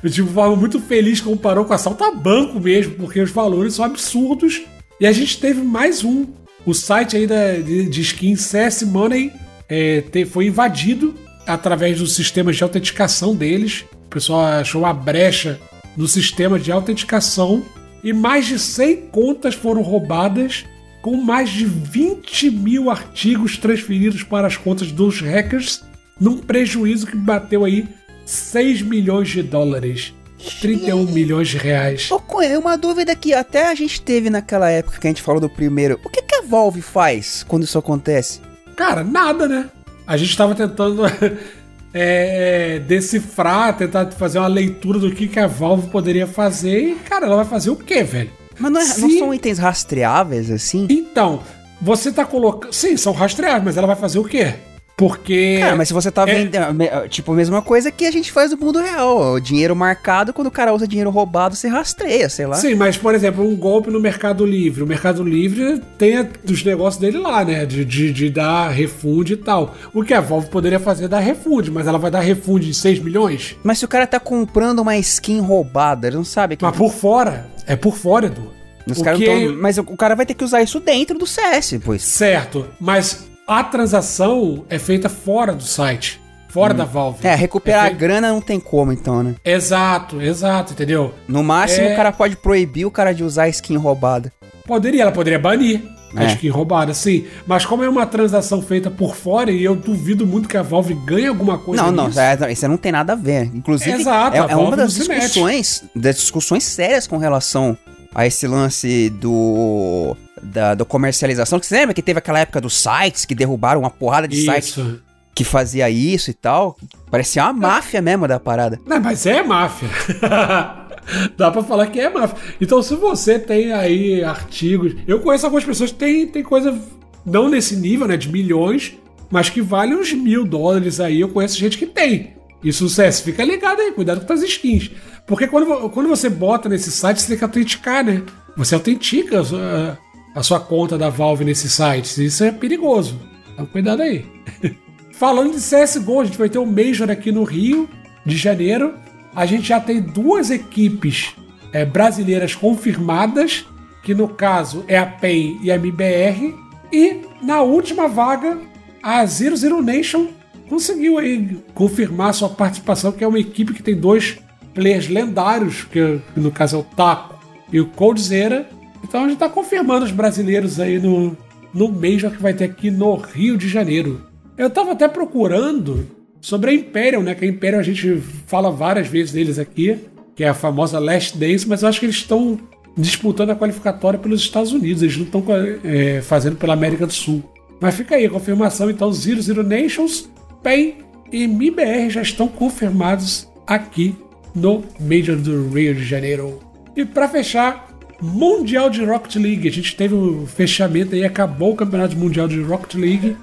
eu 0.02 0.24
uma 0.24 0.32
forma 0.32 0.56
muito 0.56 0.80
feliz, 0.80 1.20
comparou 1.20 1.64
com 1.64 1.72
assalto 1.72 2.02
a 2.02 2.10
banco 2.12 2.58
mesmo, 2.58 2.94
porque 2.94 3.20
os 3.20 3.30
valores 3.30 3.74
são 3.74 3.84
absurdos. 3.84 4.62
E 5.00 5.06
a 5.06 5.12
gente 5.12 5.38
teve 5.38 5.62
mais 5.62 6.02
um 6.02 6.26
o 6.64 6.72
site 6.72 7.16
aí 7.16 7.26
da, 7.26 7.54
de, 7.54 7.88
de 7.88 8.00
skins 8.00 8.42
CS 8.42 8.82
Money 8.82 9.32
é, 9.68 10.00
te, 10.00 10.24
foi 10.24 10.46
invadido 10.46 11.14
através 11.46 11.98
dos 11.98 12.14
sistemas 12.14 12.56
de 12.56 12.62
autenticação 12.62 13.34
deles. 13.34 13.84
O 14.06 14.08
pessoal 14.08 14.44
achou 14.44 14.82
uma 14.82 14.92
brecha 14.92 15.58
no 15.96 16.06
sistema 16.06 16.58
de 16.58 16.70
autenticação 16.70 17.62
e 18.04 18.12
mais 18.12 18.46
de 18.46 18.58
100 18.58 19.08
contas 19.08 19.54
foram 19.54 19.82
roubadas, 19.82 20.64
com 21.02 21.16
mais 21.16 21.50
de 21.50 21.66
20 21.66 22.50
mil 22.50 22.88
artigos 22.88 23.58
transferidos 23.58 24.22
para 24.22 24.46
as 24.46 24.56
contas 24.56 24.92
dos 24.92 25.20
hackers, 25.20 25.82
num 26.18 26.38
prejuízo 26.38 27.08
que 27.08 27.16
bateu 27.16 27.64
aí 27.64 27.88
6 28.24 28.82
milhões 28.82 29.28
de 29.28 29.42
dólares. 29.42 30.14
31 30.60 31.04
milhões 31.06 31.48
de 31.48 31.56
reais. 31.56 32.10
Ô, 32.10 32.18
Cunha, 32.18 32.58
uma 32.58 32.76
dúvida 32.76 33.14
que 33.14 33.32
até 33.32 33.68
a 33.68 33.74
gente 33.74 34.00
teve 34.00 34.28
naquela 34.28 34.68
época 34.70 34.98
que 34.98 35.06
a 35.06 35.10
gente 35.10 35.22
falou 35.22 35.40
do 35.40 35.48
primeiro. 35.48 36.00
O 36.04 36.08
que, 36.08 36.22
que 36.22 36.34
a 36.34 36.42
Valve 36.42 36.82
faz 36.82 37.44
quando 37.46 37.62
isso 37.62 37.78
acontece? 37.78 38.40
Cara, 38.76 39.04
nada, 39.04 39.46
né? 39.46 39.70
A 40.04 40.16
gente 40.16 40.36
tava 40.36 40.54
tentando 40.54 41.02
é, 41.94 42.80
decifrar, 42.80 43.76
tentar 43.76 44.10
fazer 44.10 44.40
uma 44.40 44.48
leitura 44.48 44.98
do 44.98 45.12
que, 45.12 45.28
que 45.28 45.38
a 45.38 45.46
Valve 45.46 45.88
poderia 45.90 46.26
fazer. 46.26 46.88
E, 46.88 46.94
cara, 46.96 47.26
ela 47.26 47.36
vai 47.36 47.44
fazer 47.44 47.70
o 47.70 47.76
quê, 47.76 48.02
velho? 48.02 48.30
Mas 48.62 48.72
não, 48.72 48.80
é, 48.80 48.84
Se... 48.84 49.00
não 49.00 49.10
são 49.10 49.34
itens 49.34 49.58
rastreáveis 49.58 50.50
assim? 50.50 50.86
Então, 50.88 51.42
você 51.80 52.12
tá 52.12 52.24
colocando. 52.24 52.72
Sim, 52.72 52.96
são 52.96 53.12
rastreáveis, 53.12 53.64
mas 53.64 53.76
ela 53.76 53.88
vai 53.88 53.96
fazer 53.96 54.20
o 54.20 54.24
quê? 54.24 54.54
Porque. 54.96 55.58
Cara, 55.58 55.74
mas 55.74 55.88
se 55.88 55.94
você 55.94 56.12
tá 56.12 56.22
é... 56.22 56.26
vendendo. 56.26 56.78
Tipo, 57.08 57.32
a 57.32 57.34
mesma 57.34 57.60
coisa 57.60 57.90
que 57.90 58.06
a 58.06 58.10
gente 58.10 58.30
faz 58.30 58.52
no 58.52 58.56
mundo 58.56 58.78
real. 58.78 59.32
O 59.32 59.40
dinheiro 59.40 59.74
marcado, 59.74 60.32
quando 60.32 60.46
o 60.46 60.50
cara 60.50 60.72
usa 60.72 60.86
dinheiro 60.86 61.10
roubado, 61.10 61.56
você 61.56 61.66
rastreia, 61.66 62.28
sei 62.28 62.46
lá. 62.46 62.54
Sim, 62.54 62.76
mas, 62.76 62.96
por 62.96 63.14
exemplo, 63.14 63.44
um 63.44 63.56
golpe 63.56 63.90
no 63.90 63.98
Mercado 63.98 64.46
Livre. 64.46 64.82
O 64.82 64.86
Mercado 64.86 65.24
Livre 65.24 65.80
tem 65.98 66.28
os 66.48 66.62
negócios 66.62 67.00
dele 67.00 67.18
lá, 67.18 67.44
né? 67.44 67.66
De, 67.66 67.84
de, 67.84 68.12
de 68.12 68.30
dar 68.30 68.68
refund 68.68 69.30
e 69.30 69.36
tal. 69.36 69.74
O 69.92 70.04
que 70.04 70.14
a 70.14 70.20
Valve 70.20 70.48
poderia 70.48 70.78
fazer 70.78 71.06
é 71.06 71.08
dar 71.08 71.18
refund, 71.18 71.68
mas 71.70 71.88
ela 71.88 71.98
vai 71.98 72.10
dar 72.10 72.20
refund 72.20 72.62
de 72.62 72.74
6 72.74 73.00
milhões? 73.00 73.56
Mas 73.64 73.78
se 73.78 73.84
o 73.84 73.88
cara 73.88 74.06
tá 74.06 74.20
comprando 74.20 74.80
uma 74.80 74.96
skin 74.98 75.40
roubada, 75.40 76.06
ele 76.06 76.16
não 76.16 76.24
sabe 76.24 76.56
que. 76.56 76.64
Mas 76.64 76.76
por 76.76 76.92
fora. 76.92 77.50
É 77.66 77.76
por 77.76 77.96
fora, 77.96 78.26
Edu. 78.26 78.52
Os 78.86 78.98
o 78.98 79.04
que... 79.14 79.24
tão... 79.24 79.56
Mas 79.56 79.78
o 79.78 79.84
cara 79.96 80.14
vai 80.14 80.26
ter 80.26 80.34
que 80.34 80.44
usar 80.44 80.62
isso 80.62 80.80
dentro 80.80 81.18
do 81.18 81.26
CS, 81.26 81.78
pois. 81.84 82.02
Certo, 82.02 82.66
mas 82.80 83.28
a 83.46 83.62
transação 83.62 84.64
é 84.68 84.78
feita 84.78 85.08
fora 85.08 85.54
do 85.54 85.62
site. 85.62 86.20
Fora 86.48 86.74
hum. 86.74 86.76
da 86.76 86.84
Valve. 86.84 87.26
É, 87.26 87.34
recuperar 87.34 87.86
é 87.86 87.88
a 87.88 87.92
grana 87.92 88.28
não 88.28 88.40
tem 88.40 88.60
como, 88.60 88.92
então, 88.92 89.22
né? 89.22 89.34
Exato, 89.44 90.20
exato, 90.20 90.74
entendeu? 90.74 91.14
No 91.26 91.42
máximo, 91.42 91.86
é... 91.86 91.92
o 91.92 91.96
cara 91.96 92.12
pode 92.12 92.36
proibir 92.36 92.84
o 92.84 92.90
cara 92.90 93.14
de 93.14 93.24
usar 93.24 93.44
a 93.44 93.48
skin 93.48 93.76
roubada. 93.76 94.30
Poderia, 94.66 95.02
ela 95.02 95.12
poderia 95.12 95.38
banir 95.38 95.82
é. 96.16 96.32
skin 96.32 96.48
roubada, 96.48 96.92
sim. 96.94 97.26
Mas 97.46 97.64
como 97.64 97.82
é 97.82 97.88
uma 97.88 98.06
transação 98.06 98.60
feita 98.60 98.90
por 98.90 99.14
fora, 99.14 99.50
e 99.50 99.62
eu 99.64 99.74
duvido 99.74 100.26
muito 100.26 100.48
que 100.48 100.56
a 100.56 100.62
Valve 100.62 100.94
ganhe 100.94 101.26
alguma 101.26 101.58
coisa 101.58 101.82
Não, 101.82 101.92
não, 101.92 102.20
é, 102.20 102.52
isso 102.52 102.68
não 102.68 102.76
tem 102.76 102.92
nada 102.92 103.14
a 103.14 103.16
ver. 103.16 103.50
Inclusive, 103.54 103.92
Exato, 103.92 104.36
é, 104.36 104.40
é 104.40 104.56
uma 104.56 104.76
das 104.76 104.94
discussões, 104.94 105.84
das 105.94 106.16
discussões 106.16 106.64
sérias 106.64 107.06
com 107.06 107.16
relação 107.16 107.76
a 108.14 108.26
esse 108.26 108.46
lance 108.46 109.08
do 109.10 110.16
da, 110.42 110.74
da 110.74 110.84
comercialização. 110.84 111.58
Você 111.62 111.76
lembra 111.76 111.94
que 111.94 112.02
teve 112.02 112.18
aquela 112.18 112.40
época 112.40 112.60
dos 112.60 112.74
sites 112.74 113.24
que 113.24 113.34
derrubaram 113.34 113.80
uma 113.80 113.90
porrada 113.90 114.28
de 114.28 114.36
isso. 114.36 114.52
sites 114.52 115.00
que 115.34 115.44
fazia 115.44 115.88
isso 115.88 116.30
e 116.30 116.34
tal? 116.34 116.76
Parecia 117.10 117.44
uma 117.44 117.52
máfia 117.52 118.02
mesmo 118.02 118.28
da 118.28 118.38
parada. 118.38 118.78
Não, 118.86 119.00
mas 119.00 119.24
é 119.24 119.42
máfia. 119.42 119.88
Dá 121.36 121.50
pra 121.50 121.62
falar 121.62 121.86
que 121.88 122.00
é 122.00 122.08
máfia. 122.08 122.36
Então, 122.60 122.82
se 122.82 122.94
você 122.94 123.38
tem 123.38 123.72
aí 123.72 124.22
artigos. 124.22 124.94
Eu 125.06 125.20
conheço 125.20 125.46
algumas 125.46 125.64
pessoas 125.64 125.90
que 125.90 125.98
tem, 125.98 126.26
tem 126.26 126.42
coisa. 126.42 126.78
Não 127.24 127.48
nesse 127.48 127.76
nível, 127.76 128.06
né? 128.06 128.16
De 128.16 128.28
milhões, 128.30 128.94
mas 129.30 129.48
que 129.48 129.60
vale 129.60 129.94
uns 129.94 130.12
mil 130.12 130.44
dólares 130.44 131.00
aí. 131.00 131.20
Eu 131.20 131.28
conheço 131.28 131.58
gente 131.58 131.78
que 131.78 131.86
tem. 131.86 132.34
Isso, 132.62 132.88
CS, 132.88 133.20
fica 133.20 133.44
ligado 133.44 133.80
aí, 133.80 133.90
cuidado 133.90 134.24
com 134.24 134.32
as 134.32 134.42
skins. 134.42 134.90
Porque 135.26 135.46
quando, 135.46 135.90
quando 135.90 136.08
você 136.08 136.28
bota 136.28 136.68
nesse 136.68 136.92
site, 136.92 137.20
você 137.20 137.28
tem 137.28 137.38
que 137.38 137.44
autenticar, 137.44 138.04
né? 138.04 138.22
Você 138.56 138.74
autentica 138.74 139.42
uh, 139.42 139.96
a 140.34 140.42
sua 140.42 140.60
conta 140.60 140.96
da 140.96 141.08
Valve 141.08 141.44
nesses 141.44 141.72
sites. 141.72 142.18
Isso 142.18 142.44
é 142.44 142.52
perigoso. 142.52 143.18
Então 143.52 143.66
cuidado 143.66 144.02
aí. 144.02 144.24
Falando 145.12 145.52
de 145.52 145.58
CSGO, 145.58 146.20
a 146.20 146.24
gente 146.24 146.38
vai 146.38 146.48
ter 146.48 146.58
um 146.58 146.66
Major 146.66 147.10
aqui 147.10 147.32
no 147.32 147.44
Rio 147.44 147.88
de 148.24 148.36
Janeiro. 148.36 148.94
A 149.34 149.46
gente 149.46 149.68
já 149.68 149.80
tem 149.80 150.00
duas 150.00 150.50
equipes 150.50 151.34
é, 151.72 151.84
brasileiras 151.84 152.54
confirmadas, 152.54 153.66
que 154.02 154.14
no 154.14 154.28
caso 154.28 154.84
é 154.88 154.98
a 154.98 155.06
PEN 155.06 155.58
e 155.62 155.70
a 155.70 155.76
MBR. 155.76 156.54
E 156.92 157.20
na 157.42 157.62
última 157.62 158.08
vaga, 158.08 158.58
a 159.02 159.24
Zero 159.24 159.56
Zero 159.56 159.82
Nation 159.82 160.28
conseguiu 160.68 161.18
aí 161.18 161.58
confirmar 161.74 162.34
sua 162.34 162.48
participação, 162.48 163.12
que 163.12 163.24
é 163.24 163.28
uma 163.28 163.38
equipe 163.38 163.72
que 163.72 163.82
tem 163.82 163.96
dois 163.96 164.38
players 164.74 165.08
lendários, 165.08 165.84
que 165.84 166.20
no 166.36 166.50
caso 166.50 166.76
é 166.76 166.78
o 166.78 166.82
Taco 166.82 167.38
e 167.72 167.80
o 167.80 167.86
Coldzera, 167.86 168.68
então 169.02 169.20
a 169.20 169.24
gente 169.24 169.34
está 169.34 169.48
confirmando 169.48 170.04
os 170.04 170.12
brasileiros 170.12 170.78
aí 170.78 170.98
no, 170.98 171.36
no 171.74 171.88
Major 171.88 172.30
que 172.30 172.40
vai 172.42 172.54
ter 172.54 172.64
aqui 172.64 172.90
no 172.90 173.16
Rio 173.16 173.56
de 173.56 173.68
Janeiro. 173.68 174.22
Eu 174.56 174.68
estava 174.68 174.92
até 174.92 175.08
procurando 175.08 176.06
sobre 176.42 176.70
a 176.70 176.74
Imperial, 176.74 177.22
né? 177.22 177.34
Que 177.34 177.44
a 177.44 177.48
Imperial 177.48 177.80
a 177.80 177.84
gente 177.84 178.20
fala 178.46 178.70
várias 178.70 179.06
vezes 179.06 179.32
deles 179.32 179.58
aqui, 179.58 179.96
que 180.34 180.42
é 180.42 180.48
a 180.48 180.54
famosa 180.54 180.98
Last 180.98 181.38
Dance, 181.38 181.66
mas 181.66 181.82
eu 181.82 181.88
acho 181.88 182.00
que 182.00 182.06
eles 182.06 182.16
estão 182.16 182.58
disputando 182.96 183.50
a 183.50 183.56
qualificatória 183.56 184.18
pelos 184.18 184.42
Estados 184.42 184.72
Unidos, 184.72 185.02
eles 185.02 185.16
não 185.16 185.24
estão 185.24 185.44
é, 185.84 186.20
fazendo 186.20 186.56
pela 186.56 186.74
América 186.74 187.06
do 187.06 187.12
Sul. 187.12 187.42
Mas 187.80 187.94
fica 187.94 188.16
aí 188.16 188.26
a 188.26 188.30
confirmação, 188.30 188.90
então 188.90 189.10
Zero 189.12 189.40
Zero 189.40 189.62
Nations, 189.62 190.28
PEN 190.62 190.96
e 191.32 191.46
MIBR 191.46 192.10
já 192.10 192.20
estão 192.20 192.48
confirmados 192.48 193.48
aqui 193.66 194.14
no 194.54 194.84
Major 195.00 195.36
do 195.36 195.68
Rio 195.70 195.94
de 195.94 196.04
Janeiro. 196.04 196.60
E 196.94 197.04
para 197.04 197.28
fechar, 197.28 197.88
Mundial 198.20 198.90
de 198.90 199.04
Rocket 199.04 199.36
League. 199.36 199.66
A 199.66 199.72
gente 199.72 199.96
teve 199.96 200.14
o 200.14 200.46
fechamento 200.46 201.14
aí, 201.14 201.24
acabou 201.24 201.72
o 201.72 201.76
Campeonato 201.76 202.16
Mundial 202.16 202.46
de 202.46 202.60
Rocket 202.60 202.94
League. 202.94 203.36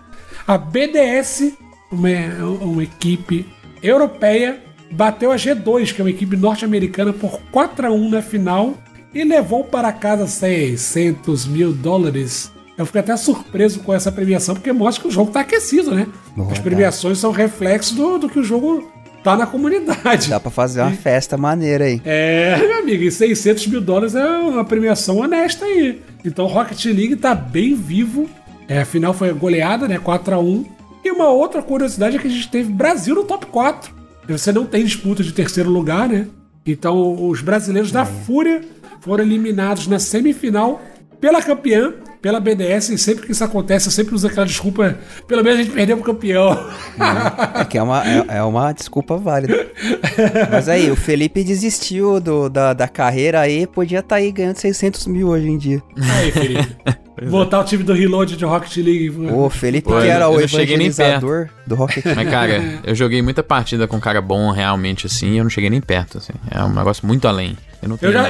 A 0.48 0.58
BDS, 0.58 1.54
uma, 1.92 2.10
uma 2.62 2.84
equipe 2.84 3.46
europeia, 3.82 4.60
bateu 4.92 5.32
a 5.32 5.36
G2, 5.36 5.94
que 5.94 6.02
é 6.02 6.04
uma 6.04 6.10
equipe 6.10 6.36
norte-americana, 6.36 7.14
por 7.14 7.40
4 7.52 7.88
a 7.88 7.92
1 7.92 8.10
na 8.10 8.22
final 8.22 8.76
e 9.14 9.24
levou 9.24 9.64
para 9.64 9.92
casa 9.92 10.28
600 10.28 11.48
mil 11.48 11.74
dólares. 11.74 12.52
Eu 12.78 12.86
fiquei 12.86 13.02
até 13.02 13.18
surpreso 13.18 13.80
com 13.82 13.94
essa 13.94 14.12
premiação, 14.12 14.56
porque 14.56 14.72
mostra 14.72 15.02
que 15.02 15.08
o 15.10 15.12
jogo 15.12 15.32
tá 15.32 15.42
aquecido, 15.42 15.94
né? 15.94 16.08
Boa, 16.36 16.52
As 16.52 16.60
premiações 16.60 17.18
são 17.18 17.32
reflexo 17.32 17.94
do, 17.96 18.18
do 18.18 18.30
que 18.30 18.40
o 18.40 18.44
jogo 18.44 18.90
tá 19.22 19.36
na 19.36 19.46
comunidade. 19.46 20.30
Dá 20.30 20.40
pra 20.40 20.50
fazer 20.50 20.82
uma 20.82 20.92
festa 20.92 21.36
maneira 21.38 21.86
aí. 21.86 22.02
É, 22.06 22.56
meu 22.58 22.80
amigo, 22.80 23.04
e 23.04 23.12
600 23.12 23.68
mil 23.68 23.82
dólares 23.82 24.16
é 24.16 24.26
uma 24.26 24.64
premiação 24.64 25.18
honesta 25.18 25.66
aí. 25.66 26.02
Então 26.24 26.46
Rocket 26.46 26.86
League 26.86 27.18
tá 27.18 27.36
bem 27.36 27.76
vivo. 27.76 28.30
É, 28.68 28.80
a 28.82 28.86
final 28.86 29.14
foi 29.14 29.34
goleada, 29.34 29.88
né? 29.88 29.98
4x1. 29.98 30.66
E 31.04 31.12
uma 31.12 31.30
outra 31.30 31.62
curiosidade 31.62 32.18
é 32.18 32.20
que 32.20 32.28
a 32.28 32.32
gente 32.32 32.50
teve 32.50 32.72
Brasil 32.72 33.16
no 33.16 33.24
top 33.24 33.46
4. 33.46 33.94
Você 34.28 34.52
não 34.52 34.66
tem 34.66 34.84
disputa 34.84 35.24
de 35.24 35.32
terceiro 35.32 35.70
lugar, 35.70 36.08
né? 36.08 36.28
Então 36.66 37.28
os 37.28 37.42
brasileiros 37.42 37.92
da 37.92 38.06
Fúria 38.06 38.62
foram 39.02 39.24
eliminados 39.24 39.88
na 39.88 39.98
semifinal 39.98 40.82
pela 41.20 41.42
campeã, 41.42 41.94
pela 42.22 42.40
BDS, 42.40 42.90
e 42.90 42.98
sempre 42.98 43.26
que 43.26 43.32
isso 43.32 43.44
acontece, 43.44 43.88
eu 43.88 43.92
sempre 43.92 44.16
uso 44.16 44.28
aquela 44.28 44.46
desculpa, 44.46 44.98
pelo 45.28 45.44
menos 45.44 45.60
a 45.60 45.64
gente 45.64 45.74
perdeu 45.74 45.98
pro 45.98 46.14
campeão. 46.14 46.70
É 47.56 47.66
que 47.66 47.78
é 47.78 47.84
uma, 47.84 48.04
é, 48.06 48.26
é 48.38 48.44
uma 48.44 48.72
desculpa 48.72 49.18
válida. 49.18 49.68
Mas 50.52 50.70
aí, 50.70 50.90
o 50.90 50.96
Felipe 50.96 51.44
desistiu 51.44 52.20
do, 52.20 52.50
da, 52.50 52.74
da 52.74 52.88
carreira 52.88 53.40
aí, 53.42 53.68
podia 53.68 54.00
estar 54.00 54.18
aí 54.18 54.32
ganhando 54.32 54.58
600 54.58 55.08
mil 55.08 55.28
hoje 55.28 55.50
em 55.50 55.58
dia. 55.58 55.84
Aí, 55.98 56.32
Felipe. 56.32 56.78
Botar 57.28 57.60
o 57.60 57.64
time 57.64 57.84
do 57.84 57.94
Reload 57.94 58.36
de 58.38 58.46
Rocket 58.46 58.78
League. 58.78 59.10
O 59.10 59.50
Felipe 59.50 59.88
Pô, 59.90 59.96
que 60.00 60.06
eu- 60.06 60.12
era 60.12 60.26
eu 60.26 60.32
o 60.32 60.40
não 60.42 60.48
cheguei 60.48 60.78
nem 60.78 60.88
evangelizador 60.88 61.50
do 61.66 61.76
Rocket 61.76 62.06
League. 62.06 62.24
Mas, 62.24 62.30
cara, 62.32 62.80
eu 62.84 62.94
joguei 62.96 63.22
muita 63.22 63.42
partida 63.44 63.88
com 63.88 63.98
um 63.98 64.00
cara 64.00 64.22
bom 64.22 64.52
realmente, 64.52 65.06
assim, 65.08 65.32
e 65.34 65.38
eu 65.38 65.44
não 65.44 65.50
cheguei 65.50 65.70
nem 65.70 65.82
perto, 65.82 66.18
assim. 66.20 66.34
É 66.52 66.64
um 66.64 66.74
negócio 66.74 67.06
muito 67.06 67.28
além. 67.28 67.58
Eu 67.82 67.90
não 67.90 67.96
Eu 68.02 68.12
tenho, 68.12 68.14
já. 68.14 68.30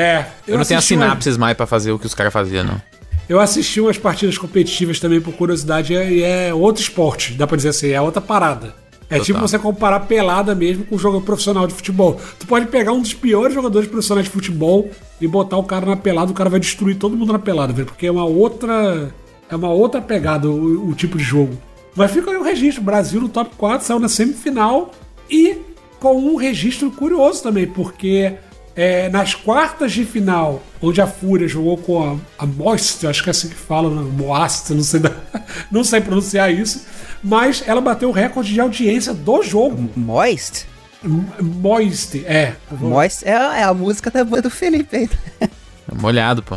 É, 0.00 0.26
eu 0.46 0.58
não 0.58 0.64
tenho 0.64 0.76
a 0.76 0.78
assisti 0.78 0.94
uma- 0.94 1.04
sinapses 1.06 1.36
mais 1.36 1.56
pra 1.56 1.66
fazer 1.66 1.90
o 1.92 1.98
que 1.98 2.06
os 2.06 2.14
caras 2.14 2.32
faziam, 2.32 2.64
não. 2.64 2.80
Eu 3.28 3.40
assisti 3.40 3.80
umas 3.80 3.98
partidas 3.98 4.38
competitivas 4.38 4.98
também 5.00 5.20
por 5.20 5.32
curiosidade 5.34 5.92
e 5.92 6.22
é 6.22 6.52
outro 6.54 6.82
esporte, 6.82 7.34
dá 7.34 7.46
pra 7.46 7.56
dizer 7.56 7.70
assim, 7.70 7.90
é 7.90 8.00
outra 8.00 8.20
parada. 8.22 8.74
É 9.10 9.14
Total. 9.16 9.24
tipo 9.24 9.40
você 9.40 9.58
comparar 9.58 10.00
pelada 10.00 10.54
mesmo 10.54 10.84
com 10.84 10.94
um 10.96 10.98
jogo 10.98 11.20
profissional 11.22 11.66
de 11.66 11.72
futebol. 11.72 12.20
Tu 12.38 12.46
pode 12.46 12.66
pegar 12.66 12.92
um 12.92 13.00
dos 13.00 13.14
piores 13.14 13.54
jogadores 13.54 13.88
profissionais 13.88 14.26
de 14.26 14.30
futebol 14.32 14.90
e 15.20 15.26
botar 15.26 15.56
o 15.56 15.64
cara 15.64 15.86
na 15.86 15.96
pelada, 15.96 16.30
o 16.30 16.34
cara 16.34 16.50
vai 16.50 16.60
destruir 16.60 16.96
todo 16.96 17.16
mundo 17.16 17.32
na 17.32 17.38
pelada, 17.38 17.72
velho, 17.72 17.86
porque 17.86 18.06
é 18.06 18.10
uma 18.10 18.24
outra 18.24 19.12
é 19.50 19.56
uma 19.56 19.70
outra 19.70 20.00
pegada 20.00 20.48
o, 20.48 20.90
o 20.90 20.94
tipo 20.94 21.16
de 21.16 21.24
jogo. 21.24 21.56
Mas 21.94 22.12
fica 22.12 22.30
aí 22.30 22.36
o 22.36 22.42
registro, 22.42 22.82
Brasil 22.82 23.20
no 23.20 23.28
top 23.28 23.50
4 23.56 23.86
saiu 23.86 23.98
na 23.98 24.08
semifinal 24.08 24.92
e 25.28 25.58
com 25.98 26.16
um 26.16 26.36
registro 26.36 26.90
curioso 26.90 27.42
também, 27.42 27.66
porque 27.66 28.34
é, 28.76 29.08
nas 29.08 29.34
quartas 29.34 29.90
de 29.90 30.04
final, 30.04 30.62
onde 30.80 31.00
a 31.00 31.06
Fúria 31.06 31.48
jogou 31.48 31.76
com 31.78 32.00
a, 32.00 32.44
a 32.44 32.46
Moist, 32.46 33.04
acho 33.04 33.24
que 33.24 33.28
é 33.28 33.32
assim 33.32 33.48
que 33.48 33.56
fala, 33.56 33.90
né? 33.90 34.08
Moast, 34.16 34.72
não 34.72 34.84
sei, 34.84 35.00
não 35.68 35.82
sei 35.82 36.00
pronunciar 36.00 36.54
isso, 36.54 36.86
mas 37.20 37.64
ela 37.66 37.80
bateu 37.80 38.08
o 38.08 38.12
recorde 38.12 38.52
de 38.52 38.60
audiência 38.60 39.12
do 39.12 39.42
jogo. 39.42 39.90
Moist? 39.96 40.66
Moist, 41.02 42.16
é. 42.26 42.54
Moist 42.70 43.22
é, 43.24 43.34
a- 43.34 43.56
é 43.58 43.62
a 43.62 43.72
música 43.74 44.10
da 44.10 44.24
banda 44.24 44.42
do 44.42 44.50
Felipe 44.50 44.96
aí. 44.96 45.10
É 45.40 45.94
molhado, 45.94 46.42
pô. 46.42 46.56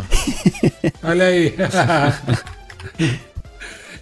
Olha 1.04 1.26
aí. 1.26 1.54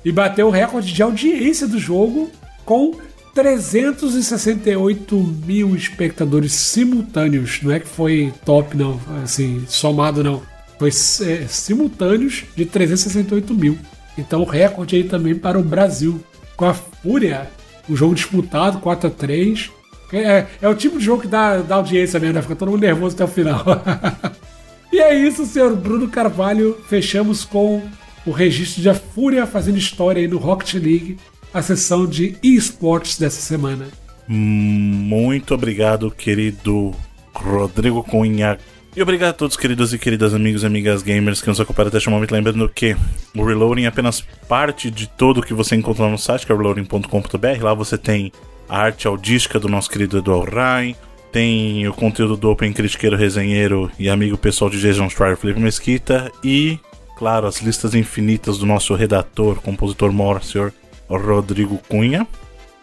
e 0.04 0.12
bateu 0.12 0.48
o 0.48 0.52
recorde 0.52 0.94
de 0.94 1.04
audiência 1.04 1.68
do 1.68 1.78
jogo 1.78 2.32
com 2.66 2.94
368 3.36 5.16
mil 5.46 5.76
espectadores 5.76 6.54
simultâneos. 6.54 7.60
Não 7.62 7.72
é 7.72 7.80
que 7.80 7.88
foi 7.88 8.34
top, 8.46 8.76
não. 8.76 9.00
Assim, 9.24 9.64
somado, 9.68 10.24
não. 10.24 10.42
Foi 10.78 10.90
é, 10.90 11.46
simultâneos 11.48 12.46
de 12.56 12.66
368 12.66 13.54
mil. 13.54 13.78
Então, 14.18 14.44
recorde 14.44 14.96
aí 14.96 15.04
também 15.04 15.36
para 15.36 15.60
o 15.60 15.64
Brasil. 15.64 16.24
Com 16.56 16.66
a 16.66 16.74
Fúria, 16.74 17.50
o 17.88 17.96
jogo 17.96 18.16
disputado, 18.16 18.80
4x3. 18.80 19.70
É, 20.12 20.48
é 20.62 20.68
o 20.68 20.76
tipo 20.76 20.98
de 20.98 21.06
jogo 21.06 21.22
que 21.22 21.28
dá, 21.28 21.58
dá 21.58 21.76
audiência 21.76 22.20
mesmo, 22.20 22.36
né? 22.36 22.42
Fica 22.42 22.56
todo 22.56 22.72
mundo 22.72 22.82
nervoso 22.82 23.16
até 23.16 23.24
o 23.24 23.28
final. 23.28 23.64
E 24.92 25.00
é 25.00 25.14
isso, 25.14 25.46
senhor 25.46 25.76
Bruno 25.76 26.10
Carvalho. 26.10 26.76
Fechamos 26.88 27.46
com 27.46 27.82
o 28.26 28.32
registro 28.32 28.82
de 28.82 28.90
A 28.90 28.94
Fúria 28.96 29.46
fazendo 29.46 29.78
história 29.78 30.22
aí 30.22 30.28
no 30.28 30.38
Rocket 30.38 30.74
League, 30.74 31.18
a 31.54 31.62
sessão 31.62 32.06
de 32.06 32.36
esportes 32.42 33.18
dessa 33.18 33.40
semana. 33.40 33.88
Muito 34.28 35.54
obrigado, 35.54 36.12
querido 36.12 36.94
Rodrigo 37.34 38.04
Cunha. 38.04 38.58
E 38.96 39.02
obrigado 39.02 39.30
a 39.30 39.34
todos, 39.34 39.56
queridos 39.56 39.94
e 39.94 40.00
queridas 40.00 40.34
amigos 40.34 40.64
e 40.64 40.66
amigas 40.66 41.04
gamers 41.04 41.42
que 41.42 41.48
nos 41.48 41.62
acompanham 41.62 41.90
até 41.90 41.98
este 41.98 42.10
momento. 42.10 42.32
Lembrando 42.32 42.68
que 42.68 42.96
o 43.36 43.46
Reloading 43.46 43.84
é 43.84 43.88
apenas 43.88 44.22
parte 44.48 44.90
de 44.90 45.08
tudo 45.08 45.44
que 45.44 45.54
você 45.54 45.76
encontra 45.76 46.10
no 46.10 46.18
site, 46.18 46.46
que 46.46 46.52
é 46.52 46.56
reloading.com.br. 46.56 47.64
Lá 47.64 47.74
você 47.74 47.98
tem 47.98 48.32
a 48.70 48.78
arte 48.78 49.08
audística 49.08 49.60
do 49.60 49.68
nosso 49.68 49.90
querido 49.90 50.20
Edu 50.20 50.32
Alrain, 50.32 50.96
tem 51.32 51.88
o 51.88 51.94
conteúdo 51.94 52.38
do 52.38 52.50
Open 52.50 52.72
Critiqueiro 52.72 53.18
Resenheiro 53.18 53.92
e 54.00 54.10
amigo 54.10 54.38
pessoal 54.38 54.70
de 54.70 54.80
Jason 54.80 55.08
Stryer, 55.08 55.38
Felipe 55.38 55.60
Mesquita, 55.60 56.32
e, 56.44 56.80
claro, 57.18 57.48
as 57.48 57.62
listas 57.62 57.94
infinitas 57.94 58.58
do 58.58 58.66
nosso 58.66 58.94
redator, 58.96 59.62
compositor 59.62 60.12
senhor 60.42 60.74
Rodrigo 61.08 61.80
Cunha. 61.90 62.28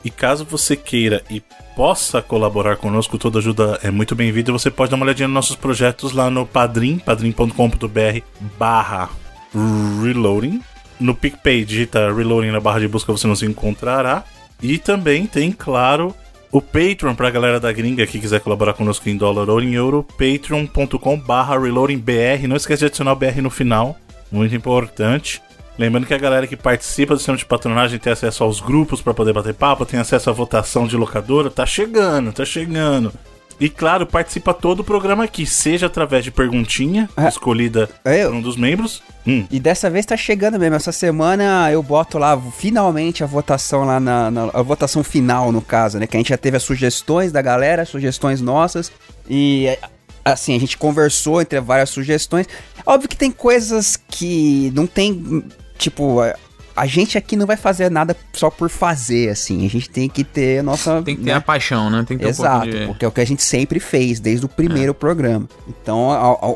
E 0.04 0.10
caso 0.10 0.44
você 0.44 0.76
queira 0.76 1.24
e 1.28 1.42
possa 1.74 2.22
colaborar 2.22 2.76
conosco, 2.76 3.18
toda 3.18 3.40
ajuda 3.40 3.80
é 3.82 3.90
muito 3.90 4.14
bem-vinda. 4.14 4.52
Você 4.52 4.70
pode 4.70 4.90
dar 4.90 4.96
uma 4.96 5.04
olhadinha 5.04 5.26
nos 5.26 5.34
nossos 5.34 5.56
projetos 5.56 6.12
lá 6.12 6.30
no 6.30 6.46
Padrim, 6.46 6.98
padrim.com.br 6.98 8.20
barra 8.56 9.10
Reloading. 10.02 10.62
No 11.00 11.14
PicPay, 11.14 11.64
digita 11.64 12.12
Reloading 12.12 12.52
na 12.52 12.60
barra 12.60 12.78
de 12.78 12.86
busca, 12.86 13.10
você 13.10 13.26
nos 13.26 13.42
encontrará. 13.42 14.24
E 14.62 14.78
também 14.78 15.26
tem, 15.26 15.52
claro, 15.52 16.14
o 16.50 16.62
Patreon 16.62 17.14
pra 17.14 17.30
galera 17.30 17.60
da 17.60 17.72
gringa 17.72 18.06
que 18.06 18.18
quiser 18.18 18.40
colaborar 18.40 18.72
conosco 18.72 19.08
em 19.08 19.16
dólar 19.16 19.50
ou 19.50 19.60
em 19.60 19.74
euro, 19.74 20.02
patreon.com 20.02 21.18
barra 21.18 21.58
reloadingbr. 21.58 22.48
Não 22.48 22.56
esquece 22.56 22.80
de 22.80 22.86
adicionar 22.86 23.12
o 23.12 23.16
BR 23.16 23.40
no 23.42 23.50
final, 23.50 23.96
muito 24.30 24.54
importante. 24.54 25.42
Lembrando 25.78 26.06
que 26.06 26.14
a 26.14 26.18
galera 26.18 26.46
que 26.46 26.56
participa 26.56 27.14
do 27.14 27.18
sistema 27.18 27.36
de 27.36 27.44
patronagem 27.44 27.98
tem 27.98 28.12
acesso 28.12 28.42
aos 28.42 28.60
grupos 28.60 29.02
para 29.02 29.12
poder 29.12 29.34
bater 29.34 29.52
papo, 29.52 29.84
tem 29.84 30.00
acesso 30.00 30.30
à 30.30 30.32
votação 30.32 30.86
de 30.86 30.96
locadora, 30.96 31.50
tá 31.50 31.66
chegando, 31.66 32.32
tá 32.32 32.44
chegando. 32.46 33.12
E 33.58 33.70
claro, 33.70 34.06
participa 34.06 34.52
todo 34.52 34.80
o 34.80 34.84
programa 34.84 35.24
aqui, 35.24 35.46
seja 35.46 35.86
através 35.86 36.22
de 36.24 36.30
perguntinha, 36.30 37.08
Ah. 37.16 37.26
escolhida 37.28 37.88
Eu- 38.04 38.28
por 38.30 38.36
um 38.36 38.42
dos 38.42 38.56
membros. 38.56 39.02
Hum, 39.26 39.46
E 39.50 39.58
dessa 39.58 39.88
vez 39.90 40.04
tá 40.06 40.16
chegando 40.16 40.58
mesmo. 40.58 40.76
Essa 40.76 40.92
semana 40.92 41.70
eu 41.72 41.82
boto 41.82 42.18
lá 42.18 42.40
finalmente 42.56 43.24
a 43.24 43.26
votação 43.26 43.84
lá 43.84 43.98
na, 43.98 44.30
na- 44.30 44.50
a 44.52 44.62
votação 44.62 45.02
final 45.02 45.50
no 45.50 45.62
caso, 45.62 45.98
né? 45.98 46.06
Que 46.06 46.16
a 46.16 46.20
gente 46.20 46.28
já 46.28 46.36
teve 46.36 46.56
as 46.58 46.62
sugestões 46.62 47.32
da 47.32 47.40
galera, 47.42 47.84
sugestões 47.86 48.40
nossas 48.40 48.92
e 49.28 49.66
assim 50.24 50.54
a 50.54 50.60
gente 50.60 50.76
conversou 50.76 51.40
entre 51.40 51.58
várias 51.60 51.88
sugestões. 51.90 52.46
Óbvio 52.84 53.08
que 53.08 53.16
tem 53.16 53.30
coisas 53.30 53.96
que 54.08 54.70
não 54.74 54.86
tem 54.86 55.42
tipo 55.78 56.18
a, 56.76 56.86
gente 56.86 57.16
aqui 57.16 57.36
não 57.36 57.46
vai 57.46 57.56
fazer 57.56 57.90
nada 57.90 58.14
só 58.32 58.50
por 58.50 58.68
fazer 58.68 59.30
assim. 59.30 59.64
A 59.64 59.70
gente 59.70 59.88
tem 59.88 60.08
que 60.08 60.22
ter 60.22 60.60
a 60.60 60.62
nossa 60.62 61.02
Tem 61.02 61.16
que 61.16 61.22
ter 61.22 61.30
né? 61.30 61.36
a 61.36 61.40
paixão, 61.40 61.88
né? 61.88 62.04
Tem 62.06 62.16
que 62.16 62.22
ter 62.22 62.28
um 62.28 62.30
Exato, 62.30 62.64
pouco 62.64 62.78
de... 62.78 62.86
porque 62.86 63.04
é 63.04 63.08
o 63.08 63.10
que 63.10 63.20
a 63.20 63.26
gente 63.26 63.42
sempre 63.42 63.80
fez, 63.80 64.20
desde 64.20 64.44
o 64.44 64.48
primeiro 64.48 64.92
programa. 64.94 65.48
Então, 65.66 66.08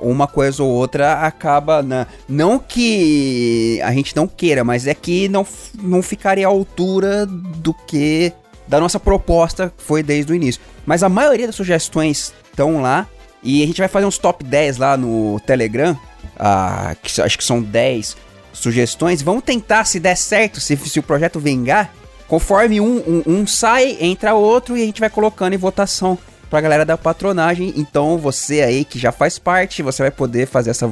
uma 0.02 0.26
coisa 0.26 0.62
ou 0.62 0.70
outra 0.70 1.20
acaba. 1.22 1.82
Na... 1.82 2.06
Não 2.28 2.58
que 2.58 3.80
a 3.82 3.92
gente 3.92 4.14
não 4.14 4.28
queira, 4.28 4.62
mas 4.62 4.86
é 4.86 4.94
que 4.94 5.28
não, 5.28 5.46
não 5.82 6.02
ficaria 6.02 6.46
à 6.46 6.50
altura 6.50 7.26
do 7.26 7.72
que. 7.72 8.32
da 8.68 8.78
nossa 8.78 9.00
proposta 9.00 9.72
foi 9.78 10.02
desde 10.02 10.32
o 10.32 10.34
início. 10.34 10.60
Mas 10.84 11.02
a 11.02 11.08
maioria 11.08 11.46
das 11.46 11.56
sugestões 11.56 12.32
estão 12.50 12.82
lá. 12.82 13.06
E 13.42 13.62
a 13.62 13.66
gente 13.66 13.78
vai 13.78 13.88
fazer 13.88 14.04
uns 14.04 14.18
top 14.18 14.44
10 14.44 14.76
lá 14.76 14.96
no 14.98 15.40
Telegram. 15.46 15.96
ah, 16.38 16.94
que 17.02 17.22
acho 17.22 17.38
que 17.38 17.44
são 17.44 17.62
10 17.62 18.14
sugestões. 18.52 19.22
Vamos 19.22 19.44
tentar, 19.44 19.84
se 19.84 20.00
der 20.00 20.16
certo, 20.16 20.60
se, 20.60 20.76
se 20.76 20.98
o 20.98 21.02
projeto 21.02 21.40
vingar, 21.40 21.92
conforme 22.28 22.80
um, 22.80 22.96
um, 22.98 23.22
um 23.26 23.46
sai, 23.46 23.96
entra 24.00 24.34
outro 24.34 24.76
e 24.76 24.82
a 24.82 24.86
gente 24.86 25.00
vai 25.00 25.10
colocando 25.10 25.54
em 25.54 25.58
votação 25.58 26.18
pra 26.48 26.60
galera 26.60 26.84
da 26.84 26.98
patronagem. 26.98 27.72
Então 27.76 28.18
você 28.18 28.62
aí 28.62 28.84
que 28.84 28.98
já 28.98 29.12
faz 29.12 29.38
parte, 29.38 29.82
você 29.82 30.02
vai 30.02 30.10
poder 30.10 30.46
fazer 30.46 30.70
essa, 30.70 30.90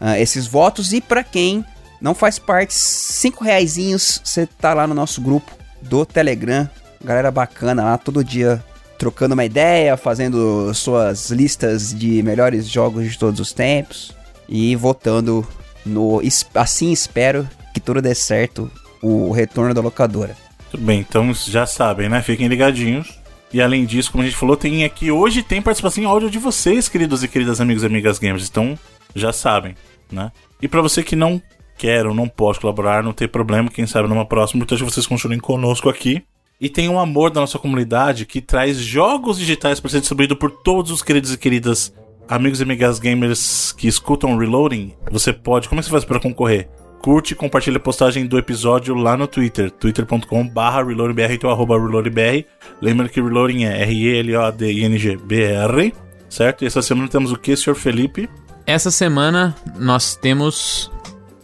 ah, 0.00 0.18
esses 0.18 0.46
votos. 0.46 0.92
E 0.92 1.00
pra 1.00 1.24
quem 1.24 1.64
não 2.00 2.14
faz 2.14 2.38
parte, 2.38 2.74
cinco 2.74 3.42
reaisinhos, 3.42 4.20
você 4.22 4.46
tá 4.46 4.74
lá 4.74 4.86
no 4.86 4.94
nosso 4.94 5.20
grupo 5.20 5.50
do 5.82 6.04
Telegram. 6.04 6.68
Galera 7.02 7.30
bacana 7.30 7.84
lá, 7.84 7.98
todo 7.98 8.24
dia 8.24 8.62
trocando 8.98 9.34
uma 9.34 9.44
ideia, 9.44 9.96
fazendo 9.96 10.74
suas 10.74 11.30
listas 11.30 11.94
de 11.94 12.20
melhores 12.22 12.68
jogos 12.68 13.08
de 13.08 13.16
todos 13.16 13.38
os 13.38 13.52
tempos 13.52 14.12
e 14.48 14.74
votando 14.74 15.46
no 15.88 16.20
assim 16.54 16.92
espero 16.92 17.48
que 17.74 17.80
tudo 17.80 18.02
dê 18.02 18.14
certo 18.14 18.70
o 19.02 19.30
retorno 19.30 19.74
da 19.74 19.80
locadora. 19.80 20.36
tudo 20.70 20.84
bem, 20.84 21.00
então 21.00 21.32
já 21.32 21.66
sabem, 21.66 22.08
né? 22.08 22.22
Fiquem 22.22 22.48
ligadinhos. 22.48 23.18
E 23.52 23.62
além 23.62 23.86
disso, 23.86 24.12
como 24.12 24.22
a 24.22 24.26
gente 24.26 24.36
falou, 24.36 24.56
tem 24.56 24.84
aqui 24.84 25.10
hoje 25.10 25.42
tem 25.42 25.62
participação 25.62 26.04
em 26.04 26.06
áudio 26.06 26.30
de 26.30 26.38
vocês, 26.38 26.88
queridos 26.88 27.24
e 27.24 27.28
queridas 27.28 27.60
amigos 27.60 27.82
e 27.82 27.86
amigas 27.86 28.18
gamers. 28.18 28.48
Então 28.48 28.78
já 29.14 29.32
sabem, 29.32 29.74
né? 30.12 30.30
E 30.60 30.68
pra 30.68 30.82
você 30.82 31.02
que 31.02 31.16
não 31.16 31.40
quer 31.78 32.04
ou 32.06 32.12
não 32.12 32.28
pode 32.28 32.60
colaborar, 32.60 33.02
não 33.02 33.12
tem 33.12 33.28
problema, 33.28 33.70
quem 33.70 33.86
sabe 33.86 34.08
numa 34.08 34.26
próxima. 34.26 34.62
Então, 34.62 34.76
vocês 34.78 35.06
continuem 35.06 35.38
conosco 35.38 35.88
aqui. 35.88 36.22
E 36.60 36.68
tem 36.68 36.88
um 36.88 36.98
amor 36.98 37.30
da 37.30 37.40
nossa 37.40 37.56
comunidade 37.56 38.26
que 38.26 38.40
traz 38.40 38.78
jogos 38.78 39.38
digitais 39.38 39.78
para 39.78 39.90
ser 39.90 40.00
distribuído 40.00 40.34
por 40.34 40.50
todos 40.50 40.90
os 40.90 41.02
queridos 41.02 41.32
e 41.32 41.38
queridas 41.38 41.94
amigos 42.28 42.60
e 42.60 42.62
amigas 42.62 42.98
gamers 42.98 43.72
que 43.72 43.88
escutam 43.88 44.36
Reloading. 44.36 44.94
Você 45.10 45.32
pode. 45.32 45.68
Como 45.68 45.80
é 45.80 45.82
que 45.82 45.88
você 45.88 45.92
faz 45.92 46.04
para 46.04 46.20
concorrer? 46.20 46.68
Curte 47.00 47.32
e 47.32 47.36
compartilha 47.36 47.76
a 47.76 47.80
postagem 47.80 48.26
do 48.26 48.36
episódio 48.36 48.94
lá 48.94 49.16
no 49.16 49.28
Twitter, 49.28 49.70
twitter.com/barra 49.70 50.84
reloadingbr, 50.84 51.32
então 51.32 51.48
arroba 51.48 51.80
reloadingbr. 51.80 52.44
Lembra 52.82 53.08
que 53.08 53.20
Reloading 53.20 53.64
é 53.64 53.82
R-E-L-O-D-I-N-G-B-R, 53.82 55.94
certo? 56.28 56.64
E 56.64 56.66
essa 56.66 56.82
semana 56.82 57.08
temos 57.08 57.30
o 57.30 57.38
que, 57.38 57.56
senhor 57.56 57.76
Felipe? 57.76 58.28
Essa 58.66 58.90
semana 58.90 59.54
nós 59.78 60.16
temos 60.16 60.90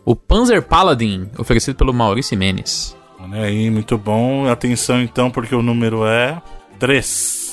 o 0.05 0.17
Panzer 0.17 0.63
Paladin, 0.63 1.31
oferecido 1.39 1.77
pelo 1.77 1.95
Maurício 1.95 2.37
Menes. 2.37 2.97
Olha 3.19 3.43
aí, 3.43 3.71
muito 3.71 3.97
bom. 3.97 4.49
Atenção 4.49 5.01
então, 5.01 5.31
porque 5.31 5.55
o 5.55 5.63
número 5.63 6.05
é 6.05 6.43
3. 6.79 7.44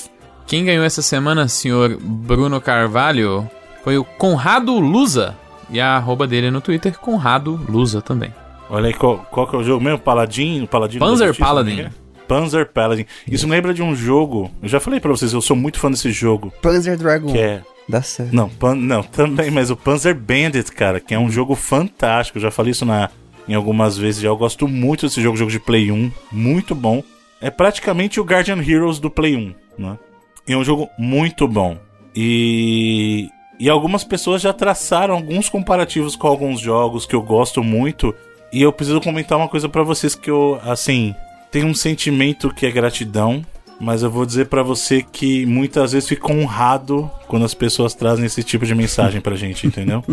Quem 0.46 0.64
ganhou 0.64 0.84
essa 0.84 1.02
semana, 1.02 1.48
senhor 1.48 1.96
Bruno 2.00 2.60
Carvalho, 2.60 3.48
foi 3.82 3.98
o 3.98 4.04
Conrado 4.04 4.78
Lusa. 4.78 5.36
E 5.70 5.80
a 5.80 5.96
arroba 5.96 6.26
dele 6.26 6.50
no 6.50 6.60
Twitter, 6.60 6.98
Conrado 6.98 7.58
Lusa 7.68 8.02
também. 8.02 8.32
Olha 8.68 8.88
aí, 8.88 8.94
qual, 8.94 9.18
qual 9.30 9.46
que 9.46 9.56
é 9.56 9.58
o 9.58 9.64
jogo 9.64 9.82
mesmo? 9.82 9.98
Paladin? 9.98 10.66
Paladin 10.66 10.98
Panzer 10.98 11.28
Justiça, 11.28 11.46
Paladin. 11.48 11.82
né? 11.82 11.90
Panzer 12.28 12.66
Paladin. 12.66 13.06
Isso 13.26 13.46
me 13.46 13.52
lembra 13.52 13.72
de 13.74 13.82
um 13.82 13.94
jogo. 13.94 14.50
Eu 14.62 14.68
já 14.68 14.80
falei 14.80 15.00
pra 15.00 15.10
vocês, 15.10 15.32
eu 15.32 15.40
sou 15.40 15.56
muito 15.56 15.78
fã 15.78 15.90
desse 15.90 16.10
jogo. 16.12 16.52
Panzer 16.62 16.96
Dragon. 16.96 17.32
Que 17.32 17.38
é. 17.38 17.62
Dá 17.88 18.00
certo. 18.00 18.34
Não, 18.34 18.48
pan, 18.48 18.74
não, 18.74 19.02
também, 19.02 19.50
mas 19.50 19.70
o 19.70 19.76
Panzer 19.76 20.14
Bandit, 20.14 20.70
cara, 20.72 21.00
que 21.00 21.14
é 21.14 21.18
um 21.18 21.30
jogo 21.30 21.54
fantástico. 21.54 22.38
Eu 22.38 22.42
já 22.42 22.50
falei 22.50 22.70
isso 22.72 22.84
na, 22.86 23.10
em 23.48 23.54
algumas 23.54 23.98
vezes 23.98 24.22
já. 24.22 24.28
Eu 24.28 24.36
gosto 24.36 24.68
muito 24.68 25.06
desse 25.06 25.20
jogo, 25.20 25.36
jogo 25.36 25.50
de 25.50 25.58
Play 25.60 25.90
1. 25.90 26.10
Muito 26.30 26.74
bom. 26.74 27.02
É 27.40 27.50
praticamente 27.50 28.20
o 28.20 28.24
Guardian 28.24 28.62
Heroes 28.62 28.98
do 28.98 29.10
Play 29.10 29.36
1, 29.36 29.54
né? 29.78 29.98
É 30.46 30.56
um 30.56 30.64
jogo 30.64 30.88
muito 30.98 31.46
bom. 31.46 31.76
E. 32.14 33.28
E 33.60 33.68
algumas 33.68 34.02
pessoas 34.02 34.42
já 34.42 34.52
traçaram 34.52 35.14
alguns 35.14 35.48
comparativos 35.48 36.16
com 36.16 36.26
alguns 36.26 36.58
jogos 36.58 37.06
que 37.06 37.14
eu 37.14 37.22
gosto 37.22 37.62
muito. 37.62 38.12
E 38.52 38.60
eu 38.60 38.72
preciso 38.72 39.00
comentar 39.00 39.38
uma 39.38 39.48
coisa 39.48 39.68
pra 39.68 39.84
vocês 39.84 40.14
que 40.16 40.30
eu, 40.30 40.60
assim, 40.64 41.14
tenho 41.50 41.68
um 41.68 41.74
sentimento 41.74 42.52
que 42.52 42.66
é 42.66 42.70
gratidão, 42.72 43.44
mas 43.78 44.02
eu 44.02 44.10
vou 44.10 44.26
dizer 44.26 44.46
pra 44.46 44.62
você 44.62 45.02
que 45.02 45.46
muitas 45.46 45.92
vezes 45.92 46.08
fico 46.08 46.32
honrado 46.32 47.10
quando 47.28 47.44
as 47.44 47.54
pessoas 47.54 47.94
trazem 47.94 48.24
esse 48.24 48.42
tipo 48.42 48.66
de 48.66 48.74
mensagem 48.74 49.20
pra 49.20 49.36
gente, 49.36 49.66
entendeu? 49.66 50.04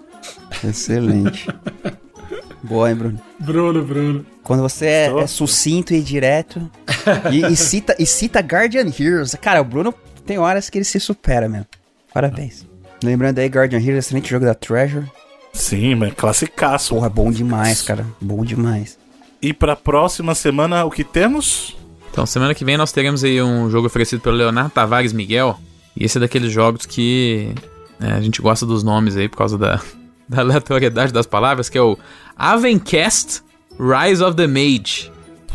Excelente. 0.64 1.46
Boa, 2.68 2.90
hein, 2.90 2.96
Bruno? 2.96 3.20
Bruno, 3.38 3.84
Bruno. 3.84 4.26
Quando 4.42 4.62
você 4.62 4.86
é, 4.86 5.06
é 5.20 5.26
sucinto 5.26 5.94
e 5.94 6.00
direto. 6.00 6.70
e, 7.32 7.44
e 7.46 7.56
cita, 7.56 7.94
e 7.98 8.04
cita 8.04 8.40
Guardian 8.40 8.86
Heroes. 8.86 9.34
Cara, 9.40 9.60
o 9.60 9.64
Bruno 9.64 9.94
tem 10.24 10.38
horas 10.38 10.68
que 10.68 10.78
ele 10.78 10.84
se 10.84 10.98
supera 10.98 11.48
mesmo. 11.48 11.66
Parabéns. 12.12 12.66
Lembrando 13.02 13.38
aí, 13.38 13.46
Guardian 13.46 13.78
Heroes, 13.78 14.06
excelente 14.06 14.30
jogo 14.30 14.44
da 14.44 14.54
Treasure. 14.54 15.06
Sim, 15.52 15.94
mas 15.94 16.12
classicaço. 16.14 16.94
Porra, 16.94 17.08
bom 17.08 17.30
demais, 17.30 17.82
cara. 17.82 18.04
Bom 18.20 18.44
demais. 18.44 18.98
E 19.40 19.52
pra 19.52 19.76
próxima 19.76 20.34
semana, 20.34 20.84
o 20.84 20.90
que 20.90 21.04
temos? 21.04 21.76
Então, 22.10 22.26
semana 22.26 22.54
que 22.54 22.64
vem 22.64 22.76
nós 22.76 22.92
teremos 22.92 23.22
aí 23.22 23.40
um 23.42 23.70
jogo 23.70 23.86
oferecido 23.86 24.20
pelo 24.20 24.36
Leonardo 24.36 24.70
Tavares 24.70 25.12
Miguel. 25.12 25.58
E 25.96 26.04
esse 26.04 26.18
é 26.18 26.20
daqueles 26.20 26.50
jogos 26.50 26.84
que 26.84 27.54
né, 28.00 28.14
a 28.14 28.20
gente 28.20 28.42
gosta 28.42 28.66
dos 28.66 28.82
nomes 28.82 29.16
aí 29.16 29.28
por 29.28 29.36
causa 29.36 29.56
da, 29.56 29.80
da 30.28 30.40
aleatoriedade 30.40 31.12
das 31.12 31.26
palavras, 31.26 31.68
que 31.68 31.78
é 31.78 31.82
o 31.82 31.98
Avencast 32.36 33.42
Rise 33.78 34.22
of 34.22 34.36
the 34.36 34.46
Mage. 34.46 35.10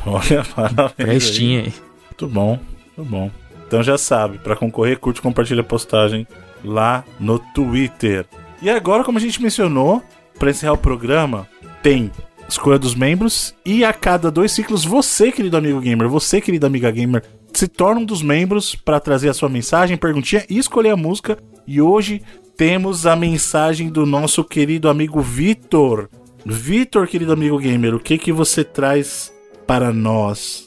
Olha, 0.06 0.44
parabéns. 0.56 0.96
Pra 0.96 1.06
aí. 1.12 1.58
Aí. 1.58 1.74
Muito 2.10 2.28
bom, 2.28 2.60
muito 2.98 3.10
bom. 3.10 3.32
Então 3.68 3.82
já 3.82 3.98
sabe, 3.98 4.38
pra 4.38 4.56
concorrer, 4.56 5.00
curte 5.00 5.20
e 5.20 5.24
compartilha 5.24 5.62
a 5.62 5.64
postagem 5.64 6.28
lá 6.64 7.04
no 7.20 7.40
Twitter. 7.40 8.26
E 8.62 8.70
agora, 8.70 9.04
como 9.04 9.18
a 9.18 9.22
gente 9.22 9.42
mencionou, 9.42 10.04
pra 10.38 10.52
encerrar 10.52 10.74
o 10.74 10.78
programa, 10.78 11.48
tem 11.82 12.12
escolha 12.48 12.78
dos 12.78 12.94
membros 12.94 13.56
e 13.66 13.86
a 13.86 13.94
cada 13.94 14.30
dois 14.30 14.52
ciclos, 14.52 14.84
você, 14.84 15.32
querido 15.32 15.56
amigo 15.56 15.80
gamer, 15.80 16.10
você, 16.10 16.42
querida 16.42 16.68
amiga 16.68 16.92
gamer, 16.92 17.24
se 17.54 17.68
torna 17.68 18.02
um 18.02 18.06
dos 18.06 18.22
membros 18.22 18.76
pra 18.76 19.00
trazer 19.00 19.30
a 19.30 19.34
sua 19.34 19.50
mensagem, 19.50 19.98
perguntinha 19.98 20.46
e 20.50 20.58
escolher 20.58 20.92
a 20.92 20.98
música. 20.98 21.38
E 21.66 21.82
hoje 21.82 22.22
temos 22.62 23.08
a 23.08 23.16
mensagem 23.16 23.90
do 23.90 24.06
nosso 24.06 24.44
querido 24.44 24.88
amigo 24.88 25.20
Vitor. 25.20 26.08
Vitor, 26.46 27.08
querido 27.08 27.34
amigo 27.34 27.58
gamer, 27.58 27.96
o 27.96 28.00
que 28.00 28.20
que 28.20 28.32
você 28.32 28.64
traz 28.64 29.34
para 29.66 29.92
nós? 29.92 30.64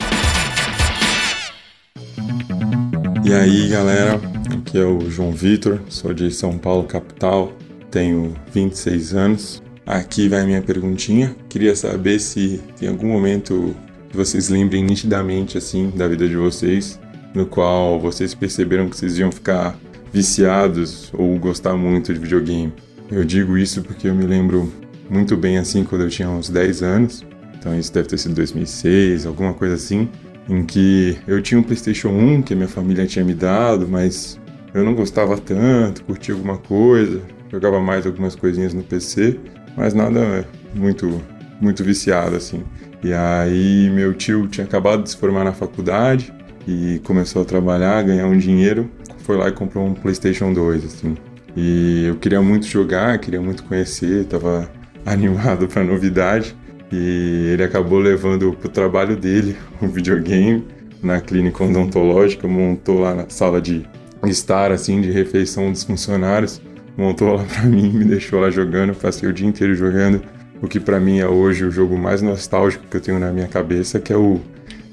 E 3.24 3.32
aí 3.32 3.68
galera, 3.68 4.20
aqui 4.52 4.76
é 4.76 4.84
o 4.84 5.08
João 5.08 5.30
Vitor, 5.30 5.78
sou 5.88 6.12
de 6.12 6.32
São 6.32 6.58
Paulo, 6.58 6.82
capital, 6.82 7.52
tenho 7.92 8.34
26 8.52 9.14
anos. 9.14 9.62
Aqui 9.86 10.28
vai 10.28 10.44
minha 10.44 10.62
perguntinha. 10.62 11.36
Queria 11.48 11.76
saber 11.76 12.18
se 12.18 12.60
tem 12.76 12.88
algum 12.88 13.06
momento 13.06 13.72
vocês 14.12 14.48
lembrem 14.48 14.82
nitidamente 14.82 15.56
assim 15.56 15.90
da 15.90 16.08
vida 16.08 16.26
de 16.28 16.34
vocês, 16.34 16.98
no 17.32 17.46
qual 17.46 18.00
vocês 18.00 18.34
perceberam 18.34 18.88
que 18.88 18.96
vocês 18.96 19.16
iam 19.16 19.30
ficar 19.30 19.78
viciados 20.14 21.10
ou 21.12 21.36
gostar 21.40 21.76
muito 21.76 22.14
de 22.14 22.20
videogame. 22.20 22.72
Eu 23.10 23.24
digo 23.24 23.58
isso 23.58 23.82
porque 23.82 24.06
eu 24.06 24.14
me 24.14 24.24
lembro 24.24 24.72
muito 25.10 25.36
bem 25.36 25.58
assim 25.58 25.82
quando 25.82 26.02
eu 26.02 26.08
tinha 26.08 26.30
uns 26.30 26.48
10 26.48 26.82
anos. 26.84 27.26
Então 27.58 27.76
isso 27.76 27.92
deve 27.92 28.06
ter 28.06 28.18
sido 28.18 28.32
2006, 28.36 29.26
alguma 29.26 29.52
coisa 29.52 29.74
assim 29.74 30.08
em 30.48 30.62
que 30.62 31.16
eu 31.26 31.42
tinha 31.42 31.58
um 31.58 31.62
PlayStation 31.62 32.10
1 32.10 32.42
que 32.42 32.52
a 32.52 32.56
minha 32.56 32.68
família 32.68 33.06
tinha 33.06 33.24
me 33.24 33.34
dado, 33.34 33.88
mas 33.88 34.38
eu 34.72 34.84
não 34.84 34.94
gostava 34.94 35.38
tanto, 35.38 36.04
curtia 36.04 36.34
alguma 36.34 36.58
coisa, 36.58 37.20
jogava 37.50 37.80
mais 37.80 38.06
algumas 38.06 38.36
coisinhas 38.36 38.74
no 38.74 38.82
PC, 38.82 39.40
mas 39.76 39.94
nada 39.94 40.46
muito 40.74 41.20
muito 41.60 41.82
viciado 41.82 42.36
assim. 42.36 42.62
E 43.02 43.12
aí 43.12 43.90
meu 43.90 44.12
tio 44.12 44.46
tinha 44.46 44.66
acabado 44.66 45.02
de 45.02 45.10
se 45.10 45.16
formar 45.16 45.44
na 45.44 45.52
faculdade 45.52 46.32
e 46.66 47.00
começou 47.04 47.42
a 47.42 47.44
trabalhar, 47.44 48.02
ganhar 48.02 48.26
um 48.26 48.36
dinheiro, 48.36 48.90
foi 49.18 49.36
lá 49.36 49.48
e 49.48 49.52
comprou 49.52 49.86
um 49.86 49.94
PlayStation 49.94 50.52
2 50.52 50.84
assim. 50.84 51.16
E 51.56 52.06
eu 52.06 52.16
queria 52.16 52.42
muito 52.42 52.66
jogar, 52.66 53.18
queria 53.18 53.40
muito 53.40 53.64
conhecer, 53.64 54.24
tava 54.24 54.70
animado 55.04 55.68
para 55.68 55.84
novidade. 55.84 56.54
E 56.92 57.50
ele 57.52 57.64
acabou 57.64 57.98
levando 57.98 58.52
pro 58.52 58.68
trabalho 58.68 59.16
dele 59.16 59.56
um 59.80 59.88
videogame 59.88 60.64
na 61.02 61.20
clínica 61.20 61.64
odontológica, 61.64 62.46
montou 62.48 63.00
lá 63.00 63.14
na 63.14 63.28
sala 63.28 63.60
de 63.60 63.84
estar, 64.24 64.72
assim, 64.72 65.00
de 65.00 65.10
refeição 65.10 65.70
dos 65.70 65.82
funcionários, 65.84 66.62
montou 66.96 67.34
lá 67.34 67.44
pra 67.52 67.62
mim, 67.64 67.90
me 67.90 68.04
deixou 68.04 68.40
lá 68.40 68.50
jogando, 68.50 68.94
passei 68.94 69.28
o 69.28 69.32
dia 69.32 69.46
inteiro 69.46 69.74
jogando 69.74 70.22
o 70.64 70.68
que 70.68 70.80
pra 70.80 70.98
mim 70.98 71.18
é 71.18 71.26
hoje 71.26 71.64
o 71.64 71.70
jogo 71.70 71.96
mais 71.96 72.22
nostálgico 72.22 72.86
que 72.90 72.96
eu 72.96 73.00
tenho 73.00 73.18
na 73.18 73.30
minha 73.30 73.46
cabeça, 73.46 74.00
que 74.00 74.12
é 74.12 74.16
o 74.16 74.40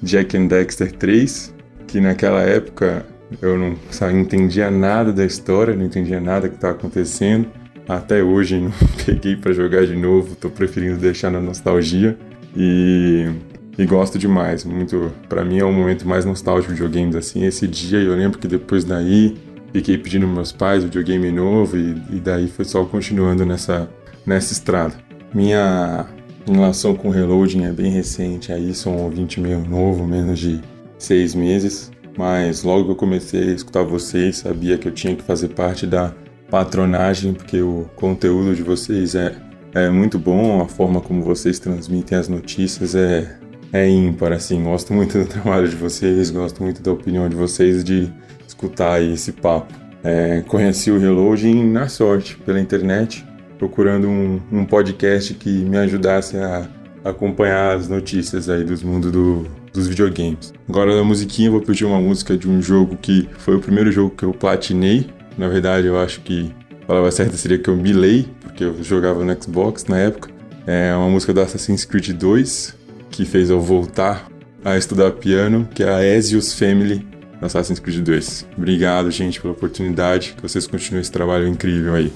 Jack 0.03 0.35
and 0.35 0.47
Dexter 0.47 0.91
3, 0.91 1.53
que 1.91 1.99
naquela 1.99 2.41
época 2.41 3.05
eu 3.41 3.57
não 3.57 3.75
sabe, 3.89 4.17
entendia 4.17 4.71
nada 4.71 5.11
da 5.11 5.25
história, 5.25 5.75
não 5.75 5.85
entendia 5.85 6.21
nada 6.21 6.47
que 6.47 6.55
estava 6.55 6.73
acontecendo. 6.73 7.47
Até 7.87 8.23
hoje 8.23 8.59
não 8.59 8.71
peguei 9.05 9.35
para 9.35 9.51
jogar 9.51 9.85
de 9.85 9.95
novo, 9.95 10.35
tô 10.35 10.49
preferindo 10.49 10.97
deixar 10.97 11.29
na 11.29 11.41
nostalgia 11.41 12.17
e, 12.55 13.29
e 13.77 13.85
gosto 13.85 14.17
demais, 14.17 14.63
muito, 14.63 15.11
para 15.27 15.43
mim 15.43 15.59
é 15.59 15.65
o 15.65 15.71
momento 15.71 16.07
mais 16.07 16.23
nostálgico 16.23 16.73
de 16.73 16.81
videogames 16.81 17.15
assim, 17.15 17.45
esse 17.45 17.67
dia 17.67 17.99
eu 17.99 18.15
lembro 18.15 18.39
que 18.39 18.47
depois 18.47 18.83
daí 18.83 19.37
fiquei 19.73 19.97
pedindo 19.97 20.27
meus 20.27 20.51
pais 20.51 20.83
videogame 20.83 21.31
novo 21.31 21.77
e, 21.77 21.95
e 22.11 22.19
daí 22.19 22.47
foi 22.47 22.65
só 22.65 22.83
continuando 22.85 23.45
nessa 23.45 23.89
nessa 24.25 24.53
estrada. 24.53 24.93
Minha 25.33 26.05
relação 26.45 26.93
com 26.93 27.09
reloading 27.09 27.63
é 27.63 27.71
bem 27.71 27.91
recente, 27.91 28.51
aí 28.51 28.73
sou 28.73 28.93
um 28.93 29.03
ouvinte 29.03 29.39
meio 29.39 29.59
novo, 29.59 30.05
menos 30.05 30.39
de 30.39 30.61
seis 31.01 31.33
meses, 31.35 31.91
mas 32.17 32.63
logo 32.63 32.85
que 32.85 32.91
eu 32.91 32.95
comecei 32.95 33.49
a 33.49 33.53
escutar 33.53 33.83
vocês, 33.83 34.37
sabia 34.37 34.77
que 34.77 34.87
eu 34.87 34.91
tinha 34.91 35.15
que 35.15 35.23
fazer 35.23 35.49
parte 35.49 35.87
da 35.87 36.13
patronagem, 36.49 37.33
porque 37.33 37.61
o 37.61 37.89
conteúdo 37.95 38.55
de 38.55 38.61
vocês 38.61 39.15
é, 39.15 39.35
é 39.73 39.89
muito 39.89 40.19
bom, 40.19 40.61
a 40.61 40.67
forma 40.67 40.99
como 40.99 41.23
vocês 41.23 41.59
transmitem 41.59 42.17
as 42.17 42.27
notícias 42.27 42.93
é, 42.93 43.37
é 43.71 43.89
ímpar, 43.89 44.33
assim, 44.33 44.63
gosto 44.63 44.93
muito 44.93 45.17
do 45.17 45.25
trabalho 45.27 45.67
de 45.67 45.75
vocês, 45.75 46.29
gosto 46.29 46.61
muito 46.61 46.81
da 46.81 46.91
opinião 46.91 47.27
de 47.29 47.35
vocês, 47.35 47.83
de 47.83 48.11
escutar 48.47 49.01
esse 49.01 49.31
papo. 49.31 49.73
É, 50.03 50.41
conheci 50.47 50.91
o 50.91 50.99
Reloading 50.99 51.71
na 51.71 51.87
sorte, 51.87 52.35
pela 52.37 52.59
internet, 52.59 53.25
procurando 53.57 54.07
um, 54.07 54.41
um 54.51 54.65
podcast 54.65 55.33
que 55.35 55.63
me 55.63 55.77
ajudasse 55.77 56.37
a 56.37 56.67
acompanhar 57.03 57.77
as 57.77 57.87
notícias 57.87 58.49
aí 58.49 58.63
dos 58.63 58.83
mundo 58.83 59.11
do, 59.11 59.47
dos 59.73 59.87
videogames. 59.87 60.53
Agora 60.67 60.95
na 60.95 61.03
musiquinha 61.03 61.47
eu 61.47 61.53
vou 61.53 61.61
pedir 61.61 61.85
uma 61.85 61.99
música 61.99 62.37
de 62.37 62.49
um 62.49 62.61
jogo 62.61 62.97
que 62.97 63.27
foi 63.37 63.55
o 63.55 63.59
primeiro 63.59 63.91
jogo 63.91 64.15
que 64.15 64.23
eu 64.23 64.33
platinei. 64.33 65.09
Na 65.37 65.47
verdade 65.47 65.87
eu 65.87 65.99
acho 65.99 66.21
que 66.21 66.53
a 66.83 66.85
palavra 66.85 67.11
certa 67.11 67.37
seria 67.37 67.57
que 67.57 67.69
eu 67.69 67.75
milei, 67.75 68.27
porque 68.41 68.63
eu 68.63 68.83
jogava 68.83 69.23
no 69.23 69.43
Xbox 69.43 69.85
na 69.85 69.97
época. 69.97 70.29
É 70.67 70.93
uma 70.95 71.09
música 71.09 71.33
do 71.33 71.41
Assassin's 71.41 71.85
Creed 71.85 72.09
2 72.11 72.75
que 73.09 73.25
fez 73.25 73.49
eu 73.49 73.59
voltar 73.59 74.27
a 74.63 74.77
estudar 74.77 75.11
piano, 75.11 75.67
que 75.73 75.83
é 75.83 75.89
a 75.89 76.03
Ezio's 76.03 76.53
Family 76.53 77.05
no 77.39 77.47
Assassin's 77.47 77.79
Creed 77.79 78.03
2. 78.03 78.47
Obrigado, 78.57 79.09
gente, 79.11 79.41
pela 79.41 79.53
oportunidade. 79.53 80.33
Que 80.35 80.41
vocês 80.41 80.67
continuem 80.67 81.01
esse 81.01 81.11
trabalho 81.11 81.47
incrível 81.47 81.95
aí. 81.95 82.13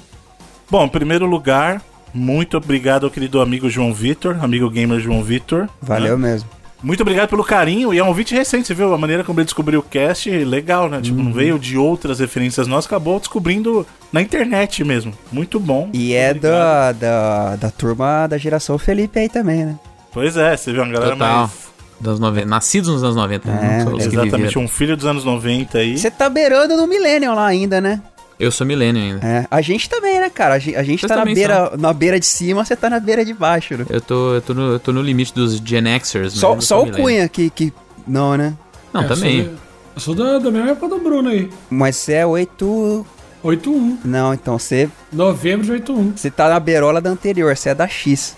Bom, 0.69 0.85
em 0.85 0.89
primeiro 0.89 1.25
lugar, 1.25 1.81
muito 2.13 2.57
obrigado 2.57 3.05
ao 3.05 3.11
querido 3.11 3.41
amigo 3.41 3.69
João 3.69 3.93
Vitor, 3.93 4.37
amigo 4.43 4.69
gamer 4.69 4.99
João 4.99 5.23
Vitor. 5.23 5.67
Valeu 5.81 6.17
né? 6.17 6.29
mesmo. 6.29 6.49
Muito 6.85 7.01
obrigado 7.01 7.29
pelo 7.29 7.43
carinho 7.43 7.91
e 7.91 7.97
é 7.97 8.03
um 8.03 8.13
vídeo 8.13 8.37
recente, 8.37 8.67
você 8.67 8.75
viu? 8.75 8.93
A 8.93 8.97
maneira 8.97 9.23
como 9.23 9.39
ele 9.39 9.45
descobriu 9.45 9.79
o 9.79 9.83
cast, 9.83 10.29
legal, 10.29 10.87
né? 10.87 11.01
Tipo, 11.01 11.19
não 11.19 11.33
veio 11.33 11.57
de 11.57 11.75
outras 11.75 12.19
referências 12.19 12.67
nossas, 12.67 12.85
acabou 12.85 13.19
descobrindo 13.19 13.87
na 14.13 14.21
internet 14.21 14.83
mesmo. 14.83 15.11
Muito 15.31 15.59
bom. 15.59 15.89
E 15.91 16.13
é 16.13 16.31
da, 16.31 16.91
da, 16.91 17.55
da 17.55 17.71
turma 17.71 18.27
da 18.27 18.37
geração 18.37 18.77
Felipe 18.77 19.17
aí 19.17 19.27
também, 19.27 19.65
né? 19.65 19.79
Pois 20.13 20.37
é, 20.37 20.55
você 20.55 20.71
viu 20.71 20.83
uma 20.83 20.93
galera 20.93 21.13
Total. 21.13 21.37
mais. 21.39 21.65
Dos 21.99 22.19
90, 22.19 22.45
nascidos 22.45 22.89
nos 22.89 23.03
anos 23.03 23.15
90. 23.15 23.49
né? 23.49 23.81
É, 23.81 23.91
que 23.91 24.03
Exatamente, 24.03 24.59
um 24.59 24.67
filho 24.67 24.95
dos 24.95 25.07
anos 25.07 25.25
90 25.25 25.79
aí. 25.79 25.97
Você 25.97 26.11
tá 26.11 26.29
beirando 26.29 26.77
no 26.77 26.85
Millennium 26.85 27.33
lá 27.33 27.47
ainda, 27.47 27.81
né? 27.81 27.99
Eu 28.39 28.51
sou 28.51 28.67
milênio 28.67 29.01
ainda. 29.01 29.25
É, 29.25 29.47
a 29.49 29.61
gente 29.61 29.89
também, 29.89 30.19
né, 30.19 30.29
cara? 30.29 30.55
A 30.55 30.59
gente, 30.59 30.75
a 30.75 30.83
gente 30.83 31.07
tá 31.07 31.15
na 31.15 31.25
beira, 31.25 31.71
na 31.77 31.93
beira 31.93 32.19
de 32.19 32.25
cima, 32.25 32.65
você 32.65 32.75
tá 32.75 32.89
na 32.89 32.99
beira 32.99 33.23
de 33.23 33.33
baixo, 33.33 33.77
né? 33.77 33.85
Eu 33.89 34.01
tô, 34.01 34.33
eu 34.35 34.41
tô, 34.41 34.53
no, 34.53 34.73
eu 34.73 34.79
tô 34.79 34.91
no 34.91 35.01
limite 35.01 35.33
dos 35.33 35.57
Gen 35.57 35.83
Xers. 36.03 36.33
Só, 36.33 36.59
só 36.59 36.83
o. 36.83 36.91
Cunha 36.91 37.29
que, 37.29 37.49
que. 37.49 37.73
Não, 38.07 38.35
né? 38.35 38.53
Não, 38.93 39.01
É, 39.01 39.07
também. 39.07 39.39
Eu 39.39 39.45
sou, 39.45 39.53
eu 39.95 40.01
sou 40.01 40.15
da, 40.15 40.39
da 40.39 40.51
mesma 40.51 40.71
época 40.71 40.89
do 40.89 40.99
Bruno 40.99 41.29
aí. 41.29 41.49
Mas 41.69 41.95
você 41.95 42.13
é 42.13 42.25
8. 42.25 43.05
8-1. 43.43 43.97
Não, 44.03 44.33
então 44.33 44.57
você, 44.57 44.89
Novembro 45.13 45.65
de 45.65 45.71
8-1. 45.83 46.17
você 46.17 46.31
tá 46.31 46.49
na 46.49 46.59
beirola 46.59 46.99
da 46.99 47.11
anterior, 47.11 47.55
você 47.55 47.69
é 47.69 47.75
da 47.75 47.87
X. 47.87 48.35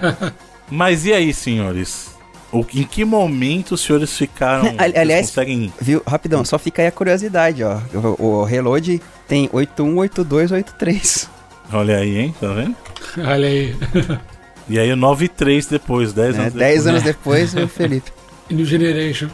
Mas 0.70 1.06
e 1.06 1.14
aí, 1.14 1.32
senhores? 1.32 2.10
O, 2.50 2.60
em 2.74 2.84
que 2.84 3.04
momento 3.04 3.72
os 3.72 3.80
senhores 3.82 4.16
ficaram. 4.16 4.74
Ali- 4.78 4.96
aliás- 4.98 5.26
conseguem. 5.26 5.72
Viu? 5.80 6.02
Rapidão, 6.06 6.44
só 6.44 6.58
fica 6.58 6.80
aí 6.82 6.88
a 6.88 6.92
curiosidade, 6.92 7.62
ó. 7.62 7.78
O, 8.18 8.24
o 8.40 8.44
Reload 8.44 9.00
tem 9.26 9.48
81, 9.52 9.96
82, 9.98 10.52
83. 10.52 11.28
Olha 11.72 11.96
aí, 11.98 12.16
hein? 12.18 12.34
Tá 12.40 12.48
vendo? 12.48 12.74
Olha 13.18 13.46
aí. 13.48 13.76
E 14.68 14.78
aí, 14.78 14.94
9 14.94 15.24
e 15.26 15.28
3 15.28 15.66
depois, 15.66 16.12
10 16.12 16.36
Né? 16.36 16.42
anos 16.42 16.54
10 16.54 16.74
depois. 16.74 16.86
anos 16.86 17.02
depois, 17.02 17.54
o 17.54 17.68
Felipe. 17.68 18.10
New 18.50 18.64
Generation. 18.64 19.28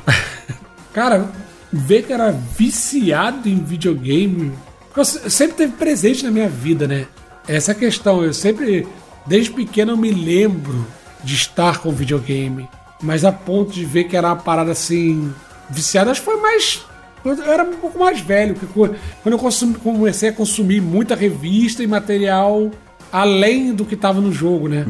Cara, 0.92 1.28
ver 1.72 2.02
que 2.02 2.12
era 2.12 2.30
viciado 2.32 3.48
em 3.48 3.56
videogame. 3.62 4.52
eu 4.96 5.04
se- 5.04 5.30
sempre 5.30 5.56
teve 5.56 5.72
presente 5.74 6.24
na 6.24 6.30
minha 6.30 6.48
vida, 6.48 6.86
né? 6.88 7.06
Essa 7.46 7.70
é 7.70 7.74
a 7.74 7.78
questão. 7.78 8.24
Eu 8.24 8.32
sempre, 8.32 8.86
desde 9.26 9.50
pequeno, 9.52 9.92
eu 9.92 9.96
me 9.96 10.10
lembro 10.10 10.84
de 11.22 11.34
estar 11.34 11.78
com 11.78 11.90
videogame. 11.92 12.68
Mas 13.02 13.24
a 13.24 13.32
ponto 13.32 13.72
de 13.72 13.84
ver 13.84 14.04
que 14.04 14.16
era 14.16 14.28
uma 14.28 14.36
parada 14.36 14.72
assim. 14.72 15.32
Viciada, 15.70 16.10
acho 16.10 16.20
que 16.20 16.26
foi 16.26 16.40
mais. 16.40 16.82
Eu 17.24 17.42
era 17.50 17.64
um 17.64 17.74
pouco 17.76 17.98
mais 17.98 18.20
velho. 18.20 18.54
que 18.54 18.66
co- 18.66 18.88
Quando 19.22 19.32
eu 19.32 19.38
consumi- 19.38 19.74
comecei 19.74 20.28
a 20.28 20.32
consumir 20.32 20.80
muita 20.80 21.14
revista 21.14 21.82
e 21.82 21.86
material 21.86 22.70
além 23.12 23.72
do 23.74 23.84
que 23.84 23.96
tava 23.96 24.20
no 24.20 24.32
jogo, 24.32 24.68
né? 24.68 24.84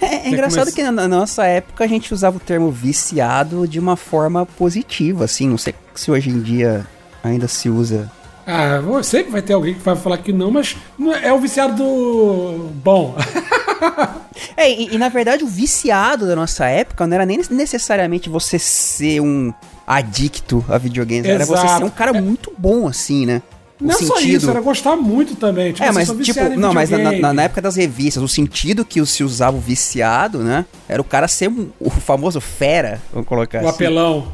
É, 0.00 0.06
é 0.26 0.28
engraçado 0.28 0.64
começa- 0.70 0.72
que 0.76 0.82
na, 0.82 1.08
nossa 1.08 1.44
época 1.46 1.84
a 1.84 1.86
gente 1.86 2.12
usava 2.12 2.36
o 2.36 2.40
termo 2.40 2.70
viciado 2.70 3.66
de 3.66 3.78
uma 3.78 3.96
forma 3.96 4.44
positiva, 4.44 5.24
assim. 5.24 5.48
Não 5.48 5.56
sei 5.58 5.74
se 5.94 6.10
hoje 6.10 6.30
em 6.30 6.40
dia 6.40 6.86
ainda 7.22 7.48
se 7.48 7.68
usa. 7.70 8.10
Ah, 8.46 8.78
sempre 9.02 9.32
vai 9.32 9.40
ter 9.40 9.54
alguém 9.54 9.72
que 9.72 9.80
vai 9.80 9.96
falar 9.96 10.18
que 10.18 10.32
não, 10.32 10.50
mas 10.50 10.76
é 11.22 11.28
é 11.28 11.32
o 11.32 11.38
viciado 11.38 11.76
do. 11.76 12.68
Bom. 12.82 13.16
É, 14.56 14.70
e, 14.70 14.94
e, 14.94 14.98
na 14.98 15.08
verdade 15.08 15.44
o 15.44 15.46
viciado 15.46 16.26
da 16.26 16.34
nossa 16.34 16.66
época 16.66 17.06
não 17.06 17.14
era 17.14 17.24
nem 17.26 17.40
necessariamente 17.50 18.28
você 18.28 18.58
ser 18.58 19.20
um 19.20 19.52
adicto 19.86 20.64
a 20.68 20.78
videogames, 20.78 21.26
era 21.26 21.44
você 21.46 21.64
Exato. 21.64 21.78
ser 21.78 21.84
um 21.84 21.90
cara 21.90 22.12
muito 22.20 22.52
bom, 22.58 22.88
assim, 22.88 23.26
né? 23.26 23.42
O 23.80 23.84
não 23.86 23.98
só 24.00 24.18
isso, 24.20 24.48
era 24.48 24.60
gostar 24.60 24.96
muito 24.96 25.34
também. 25.36 25.72
Tipo, 25.72 25.84
É, 25.84 25.92
mas 25.92 26.08
tipo, 26.22 26.48
não, 26.56 26.72
mas 26.72 26.90
na, 26.90 26.98
na- 27.12 27.32
na 27.32 27.42
época 27.42 27.60
das 27.60 27.74
revistas, 27.76 28.22
o 28.22 28.28
sentido 28.28 28.84
que 28.84 29.04
se 29.04 29.22
usava 29.24 29.56
o 29.56 29.60
viciado, 29.60 30.38
né? 30.38 30.64
Era 30.88 31.00
o 31.02 31.04
cara 31.04 31.26
ser 31.28 31.48
um- 31.48 31.70
o 31.80 31.90
famoso 31.90 32.40
fera, 32.40 33.00
vamos 33.12 33.28
colocar 33.28 33.58
O 33.62 33.66
assim. 33.68 33.74
apelão. 33.76 34.32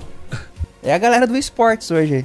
É 0.83 0.95
a 0.95 0.99
galera 0.99 1.27
do 1.27 1.37
esportes 1.37 1.91
hoje. 1.91 2.25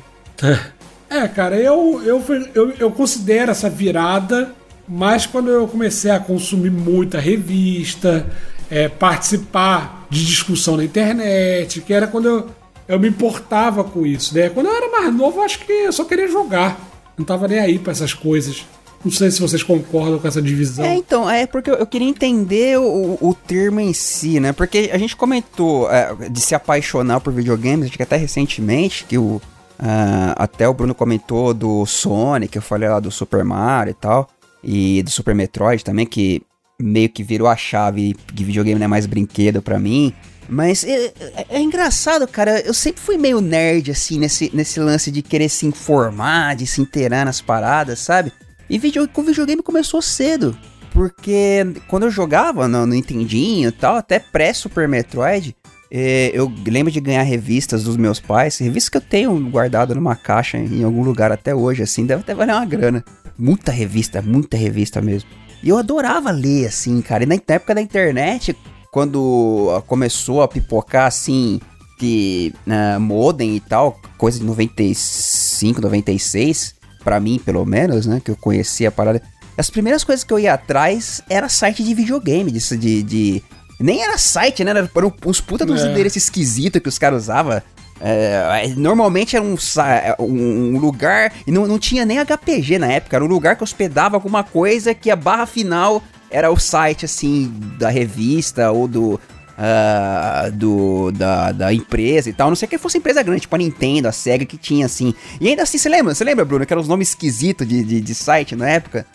É, 1.09 1.27
cara, 1.27 1.55
eu, 1.55 2.01
eu, 2.03 2.23
eu, 2.53 2.73
eu 2.79 2.91
considero 2.91 3.51
essa 3.51 3.69
virada, 3.69 4.53
mas 4.87 5.25
quando 5.25 5.49
eu 5.49 5.67
comecei 5.67 6.11
a 6.11 6.19
consumir 6.19 6.71
muita 6.71 7.19
revista, 7.19 8.25
é, 8.69 8.87
participar 8.87 10.05
de 10.09 10.25
discussão 10.25 10.77
na 10.77 10.83
internet, 10.83 11.81
que 11.81 11.93
era 11.93 12.07
quando 12.07 12.27
eu, 12.27 12.47
eu 12.87 12.99
me 12.99 13.07
importava 13.07 13.83
com 13.83 14.05
isso, 14.05 14.35
né? 14.35 14.49
Quando 14.49 14.67
eu 14.67 14.75
era 14.75 14.89
mais 14.89 15.13
novo, 15.13 15.41
acho 15.41 15.59
que 15.59 15.71
eu 15.71 15.93
só 15.93 16.03
queria 16.03 16.27
jogar. 16.27 16.79
Não 17.17 17.25
tava 17.25 17.47
nem 17.47 17.59
aí 17.59 17.79
pra 17.79 17.91
essas 17.91 18.13
coisas. 18.13 18.65
Não 19.03 19.11
sei 19.11 19.29
se 19.29 19.39
vocês 19.39 19.61
concordam 19.61 20.17
com 20.17 20.27
essa 20.27 20.41
divisão. 20.41 20.83
É, 20.83 20.95
então, 20.95 21.29
é 21.29 21.45
porque 21.45 21.69
eu, 21.69 21.75
eu 21.75 21.85
queria 21.85 22.09
entender 22.09 22.79
o, 22.79 23.17
o 23.21 23.35
termo 23.35 23.79
em 23.79 23.93
si, 23.93 24.39
né? 24.39 24.51
Porque 24.51 24.89
a 24.91 24.97
gente 24.97 25.15
comentou 25.15 25.89
é, 25.91 26.13
de 26.29 26.41
se 26.41 26.55
apaixonar 26.55 27.19
por 27.19 27.31
videogames, 27.31 27.87
acho 27.87 27.97
que 27.97 28.03
até 28.03 28.17
recentemente, 28.17 29.05
que 29.05 29.17
o. 29.17 29.39
ah, 29.77 30.33
até 30.37 30.67
o 30.67 30.73
Bruno 30.73 30.95
comentou 30.95 31.53
do 31.53 31.85
Sonic, 31.85 32.55
eu 32.55 32.63
falei 32.63 32.89
lá 32.89 32.99
do 32.99 33.11
Super 33.11 33.43
Mario 33.43 33.91
e 33.91 33.93
tal. 33.93 34.27
E 34.65 35.03
do 35.03 35.09
Super 35.11 35.35
Metroid 35.35 35.83
também, 35.83 36.05
que 36.05 36.41
meio 36.81 37.07
que 37.07 37.23
virou 37.23 37.47
a 37.47 37.55
chave 37.55 38.15
de 38.33 38.43
videogame 38.43 38.79
não 38.79 38.85
é 38.85 38.87
mais 38.87 39.05
brinquedo 39.05 39.61
pra 39.61 39.79
mim. 39.79 40.11
Mas 40.49 40.83
é, 40.83 41.05
é- 41.19 41.45
é 41.51 41.61
engraçado, 41.61 42.27
cara. 42.27 42.59
Eu 42.61 42.73
sempre 42.73 43.01
fui 43.01 43.17
meio 43.17 43.39
nerd, 43.41 43.91
assim, 43.91 44.19
nesse, 44.19 44.51
nesse 44.53 44.79
lance 44.79 45.09
de 45.11 45.21
querer 45.21 45.49
se 45.49 45.65
informar, 45.65 46.55
de 46.55 46.65
se 46.67 46.81
inteirar 46.81 47.25
nas 47.25 47.41
paradas, 47.41 47.99
sabe? 47.99 48.31
E 48.69 48.77
video, 48.79 49.07
com 49.07 49.23
videogame 49.23 49.61
começou 49.63 50.01
cedo. 50.01 50.57
Porque 50.91 51.65
quando 51.87 52.03
eu 52.03 52.11
jogava 52.11 52.67
no, 52.67 52.85
no 52.85 52.93
Nintendinho 52.93 53.69
e 53.69 53.71
tal, 53.71 53.95
até 53.95 54.17
pré-Super 54.19 54.87
Metroid, 54.87 55.55
eu 55.91 56.51
lembro 56.67 56.91
de 56.91 56.99
ganhar 56.99 57.23
revistas 57.23 57.83
dos 57.83 57.95
meus 57.97 58.19
pais, 58.19 58.57
revistas 58.57 58.89
que 58.89 58.97
eu 58.97 59.01
tenho 59.01 59.37
guardado 59.49 59.93
numa 59.95 60.15
caixa 60.15 60.57
em 60.57 60.83
algum 60.83 61.03
lugar 61.03 61.31
até 61.31 61.53
hoje, 61.53 61.83
assim, 61.83 62.05
deve 62.05 62.21
até 62.21 62.33
valer 62.33 62.53
uma 62.53 62.65
grana. 62.65 63.03
Muita 63.37 63.71
revista, 63.71 64.21
muita 64.21 64.57
revista 64.57 65.01
mesmo. 65.01 65.29
E 65.63 65.69
eu 65.69 65.77
adorava 65.77 66.31
ler, 66.31 66.67
assim, 66.67 67.01
cara. 67.01 67.23
E 67.23 67.25
na 67.27 67.35
época 67.35 67.75
da 67.75 67.81
internet, 67.81 68.55
quando 68.91 69.83
começou 69.87 70.41
a 70.41 70.47
pipocar, 70.47 71.07
assim, 71.07 71.59
que 71.99 72.53
ah, 72.67 72.99
modem 72.99 73.55
e 73.55 73.59
tal, 73.59 73.99
coisa 74.17 74.39
de 74.39 74.45
95, 74.45 75.81
96, 75.81 76.75
pra 77.03 77.19
mim, 77.19 77.39
pelo 77.43 77.65
menos, 77.65 78.05
né, 78.05 78.21
que 78.23 78.31
eu 78.31 78.35
conhecia 78.35 78.89
a 78.89 78.91
parada. 78.91 79.21
As 79.57 79.69
primeiras 79.69 80.03
coisas 80.03 80.23
que 80.23 80.33
eu 80.33 80.39
ia 80.39 80.53
atrás 80.53 81.21
era 81.29 81.47
site 81.47 81.83
de 81.83 81.93
videogame, 81.93 82.51
de... 82.51 82.77
de, 82.77 83.03
de- 83.03 83.43
nem 83.79 84.01
era 84.03 84.17
site, 84.17 84.63
né? 84.63 84.71
Era 84.71 84.89
eram 84.95 85.13
uns 85.25 85.41
puta 85.41 85.65
dos 85.65 85.83
É. 85.83 85.87
endereços 85.91 86.23
esquisitos 86.23 86.81
que 86.81 86.89
os 86.89 86.97
caras 86.97 87.23
usavam. 87.23 87.61
É, 88.01 88.67
normalmente 88.75 89.35
era 89.37 89.45
um, 89.45 89.57
sa- 89.57 90.15
um- 90.19 90.75
um 90.75 90.77
lugar. 90.79 91.31
E 91.47 91.51
não, 91.51 91.65
não 91.65 91.79
tinha 91.79 92.05
nem 92.05 92.19
HPG 92.19 92.77
na 92.77 92.87
época. 92.91 93.15
Era 93.15 93.23
um 93.23 93.27
lugar 93.27 93.55
que 93.55 93.63
hospedava 93.63 94.15
alguma 94.17 94.43
coisa 94.43 94.93
que 94.93 95.09
a 95.09 95.15
barra 95.15 95.45
final 95.45 96.03
era 96.29 96.51
o 96.51 96.59
site, 96.59 97.05
assim, 97.05 97.53
da 97.79 97.89
revista 97.89 98.71
ou 98.71 98.87
do. 98.87 99.19
ah, 99.57 100.49
do 100.53 101.11
da, 101.13 101.51
da 101.53 101.73
empresa 101.73 102.29
e 102.29 102.33
tal. 102.33 102.49
Não 102.49 102.55
sei 102.57 102.67
que 102.67 102.77
fosse 102.77 102.97
empresa 102.97 103.23
grande, 103.23 103.41
tipo 103.41 103.55
a 103.55 103.59
Nintendo, 103.59 104.07
a 104.09 104.11
Sega, 104.11 104.45
que 104.45 104.57
tinha 104.57 104.85
assim. 104.85 105.13
E 105.39 105.47
ainda 105.47 105.63
assim, 105.63 105.77
você 105.77 105.87
lembra? 105.87 106.13
Você 106.13 106.23
lembra, 106.25 106.43
Bruno, 106.43 106.65
que 106.65 106.73
eram 106.73 106.81
os 106.81 106.89
nomes 106.89 107.09
esquisitos 107.09 107.65
de, 107.65 107.81
de, 107.83 108.01
de 108.01 108.15
site 108.15 108.53
na 108.55 108.69
época? 108.69 109.05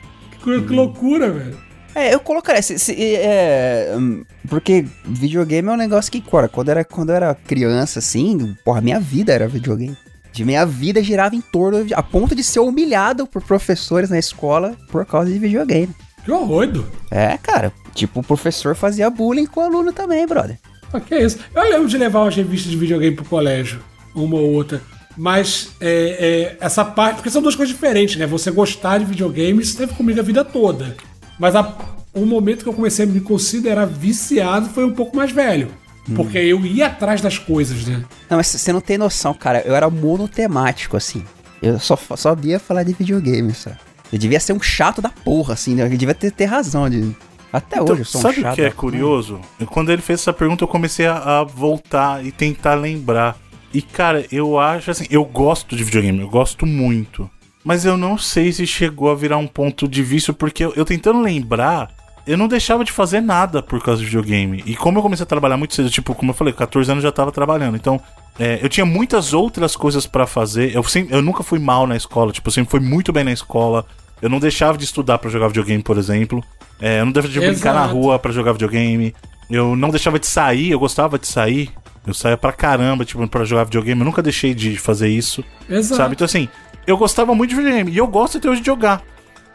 Que, 0.42 0.60
que 0.62 0.72
loucura, 0.72 1.30
velho. 1.30 1.56
É, 1.94 2.14
eu 2.14 2.20
colocaria. 2.20 2.62
Se, 2.62 2.78
se- 2.78 2.94
é, 3.16 3.92
hum, 3.96 4.24
porque 4.48 4.84
videogame 5.04 5.68
é 5.68 5.72
um 5.72 5.76
negócio 5.76 6.12
que, 6.12 6.20
cara, 6.20 6.48
quando, 6.48 6.68
era, 6.68 6.84
quando 6.84 7.10
eu 7.10 7.16
era 7.16 7.34
criança, 7.34 7.98
assim, 7.98 8.56
porra, 8.64 8.80
minha 8.80 9.00
vida 9.00 9.32
era 9.32 9.48
videogame. 9.48 9.96
De 10.32 10.44
minha 10.44 10.64
vida 10.64 11.02
girava 11.02 11.34
em 11.34 11.40
torno 11.40 11.84
de, 11.84 11.94
a 11.94 12.02
ponto 12.02 12.34
de 12.34 12.44
ser 12.44 12.60
humilhado 12.60 13.26
por 13.26 13.42
professores 13.42 14.10
na 14.10 14.18
escola 14.18 14.76
por 14.90 15.04
causa 15.04 15.30
de 15.32 15.38
videogame. 15.38 15.92
Que 16.24 16.30
horror, 16.30 16.68
É, 17.10 17.36
cara. 17.38 17.72
Tipo, 17.94 18.20
o 18.20 18.22
professor 18.22 18.76
fazia 18.76 19.10
bullying 19.10 19.46
com 19.46 19.60
o 19.60 19.64
aluno 19.64 19.92
também, 19.92 20.26
brother. 20.26 20.58
O 20.92 21.00
que 21.00 21.14
é 21.14 21.24
isso? 21.24 21.38
Eu 21.54 21.62
lembro 21.64 21.88
de 21.88 21.98
levar 21.98 22.20
umas 22.22 22.36
revistas 22.36 22.70
de 22.70 22.76
videogame 22.76 23.16
pro 23.16 23.24
colégio, 23.24 23.80
uma 24.14 24.36
ou 24.36 24.52
outra. 24.52 24.80
Mas 25.18 25.70
é, 25.80 26.56
é, 26.60 26.64
essa 26.64 26.84
parte. 26.84 27.16
Porque 27.16 27.28
são 27.28 27.42
duas 27.42 27.56
coisas 27.56 27.74
diferentes, 27.74 28.16
né? 28.16 28.26
Você 28.26 28.52
gostar 28.52 28.98
de 28.98 29.04
videogame, 29.04 29.60
isso 29.60 29.76
teve 29.76 29.92
comigo 29.94 30.20
a 30.20 30.22
vida 30.22 30.44
toda. 30.44 30.96
Mas 31.38 31.56
a, 31.56 31.76
o 32.14 32.24
momento 32.24 32.62
que 32.62 32.68
eu 32.68 32.74
comecei 32.74 33.04
a 33.04 33.08
me 33.08 33.20
considerar 33.20 33.84
viciado 33.84 34.68
foi 34.70 34.84
um 34.84 34.92
pouco 34.92 35.16
mais 35.16 35.32
velho. 35.32 35.70
Porque 36.14 36.38
eu 36.38 36.64
ia 36.64 36.86
atrás 36.86 37.20
das 37.20 37.36
coisas, 37.36 37.84
né? 37.86 38.02
Não, 38.30 38.38
mas 38.38 38.46
você 38.46 38.72
não 38.72 38.80
tem 38.80 38.96
noção, 38.96 39.34
cara. 39.34 39.60
Eu 39.66 39.74
era 39.74 39.90
monotemático, 39.90 40.96
assim. 40.96 41.22
Eu 41.60 41.78
só 41.78 41.96
só 41.96 42.16
sabia 42.16 42.58
falar 42.58 42.82
de 42.82 42.92
videogame, 42.92 43.52
só. 43.52 43.70
Eu 44.10 44.18
devia 44.18 44.40
ser 44.40 44.52
um 44.54 44.60
chato 44.60 45.02
da 45.02 45.10
porra, 45.10 45.54
assim, 45.54 45.74
né? 45.74 45.82
Eu 45.82 45.90
devia 45.90 46.14
ter, 46.14 46.30
ter 46.30 46.46
razão 46.46 46.88
de. 46.88 47.14
Até 47.52 47.76
Então, 47.76 47.92
hoje 47.92 48.02
eu 48.02 48.04
sou 48.06 48.20
um 48.20 48.22
sabe 48.22 48.40
chato. 48.40 48.52
o 48.52 48.54
que 48.54 48.62
é 48.62 48.70
curioso? 48.70 49.40
Quando 49.66 49.90
ele 49.90 50.00
fez 50.00 50.20
essa 50.20 50.32
pergunta, 50.32 50.64
eu 50.64 50.68
comecei 50.68 51.06
a, 51.06 51.40
a 51.40 51.44
voltar 51.44 52.24
e 52.24 52.30
tentar 52.32 52.74
lembrar. 52.74 53.36
E, 53.72 53.82
cara, 53.82 54.24
eu 54.32 54.58
acho 54.58 54.90
assim, 54.90 55.06
eu 55.10 55.24
gosto 55.24 55.76
de 55.76 55.84
videogame, 55.84 56.20
eu 56.20 56.28
gosto 56.28 56.64
muito. 56.66 57.30
Mas 57.64 57.84
eu 57.84 57.96
não 57.96 58.16
sei 58.16 58.52
se 58.52 58.66
chegou 58.66 59.10
a 59.10 59.14
virar 59.14 59.36
um 59.36 59.46
ponto 59.46 59.86
de 59.86 60.02
vício, 60.02 60.32
porque 60.32 60.64
eu, 60.64 60.72
eu 60.74 60.84
tentando 60.84 61.20
lembrar, 61.20 61.90
eu 62.26 62.38
não 62.38 62.48
deixava 62.48 62.84
de 62.84 62.92
fazer 62.92 63.20
nada 63.20 63.62
por 63.62 63.82
causa 63.82 64.00
de 64.00 64.06
videogame. 64.06 64.62
E 64.64 64.74
como 64.74 64.98
eu 64.98 65.02
comecei 65.02 65.24
a 65.24 65.26
trabalhar 65.26 65.56
muito 65.56 65.74
cedo, 65.74 65.90
tipo, 65.90 66.14
como 66.14 66.30
eu 66.30 66.34
falei, 66.34 66.54
14 66.54 66.90
anos 66.90 67.04
eu 67.04 67.08
já 67.08 67.12
tava 67.12 67.30
trabalhando. 67.30 67.76
Então, 67.76 68.00
é, 68.38 68.58
eu 68.62 68.68
tinha 68.68 68.86
muitas 68.86 69.32
outras 69.34 69.76
coisas 69.76 70.06
pra 70.06 70.26
fazer. 70.26 70.74
Eu, 70.74 70.82
sempre, 70.84 71.14
eu 71.14 71.20
nunca 71.20 71.42
fui 71.42 71.58
mal 71.58 71.86
na 71.86 71.96
escola, 71.96 72.32
tipo, 72.32 72.48
eu 72.48 72.52
sempre 72.52 72.70
fui 72.70 72.80
muito 72.80 73.12
bem 73.12 73.24
na 73.24 73.32
escola. 73.32 73.84
Eu 74.22 74.28
não 74.28 74.40
deixava 74.40 74.78
de 74.78 74.84
estudar 74.84 75.18
pra 75.18 75.30
jogar 75.30 75.48
videogame, 75.48 75.82
por 75.82 75.98
exemplo. 75.98 76.42
É, 76.80 77.00
eu 77.00 77.04
não 77.04 77.12
deixava 77.12 77.32
de 77.32 77.40
brincar 77.40 77.74
na 77.74 77.84
Exato. 77.84 77.94
rua 77.94 78.18
pra 78.18 78.32
jogar 78.32 78.52
videogame. 78.52 79.14
Eu 79.50 79.74
não 79.74 79.90
deixava 79.90 80.18
de 80.18 80.26
sair, 80.26 80.70
eu 80.70 80.78
gostava 80.78 81.18
de 81.18 81.26
sair. 81.26 81.70
Eu 82.06 82.14
saía 82.14 82.36
pra 82.36 82.52
caramba, 82.52 83.04
tipo, 83.04 83.26
pra 83.28 83.44
jogar 83.44 83.64
videogame. 83.64 84.00
Eu 84.00 84.04
nunca 84.04 84.22
deixei 84.22 84.54
de 84.54 84.76
fazer 84.76 85.08
isso. 85.08 85.44
Exato. 85.68 85.96
Sabe? 85.96 86.14
Então, 86.14 86.24
assim, 86.24 86.48
eu 86.86 86.96
gostava 86.96 87.34
muito 87.34 87.50
de 87.50 87.56
videogame. 87.56 87.92
E 87.92 87.98
eu 87.98 88.06
gosto 88.06 88.38
até 88.38 88.48
hoje 88.48 88.60
de 88.60 88.66
jogar. 88.66 89.02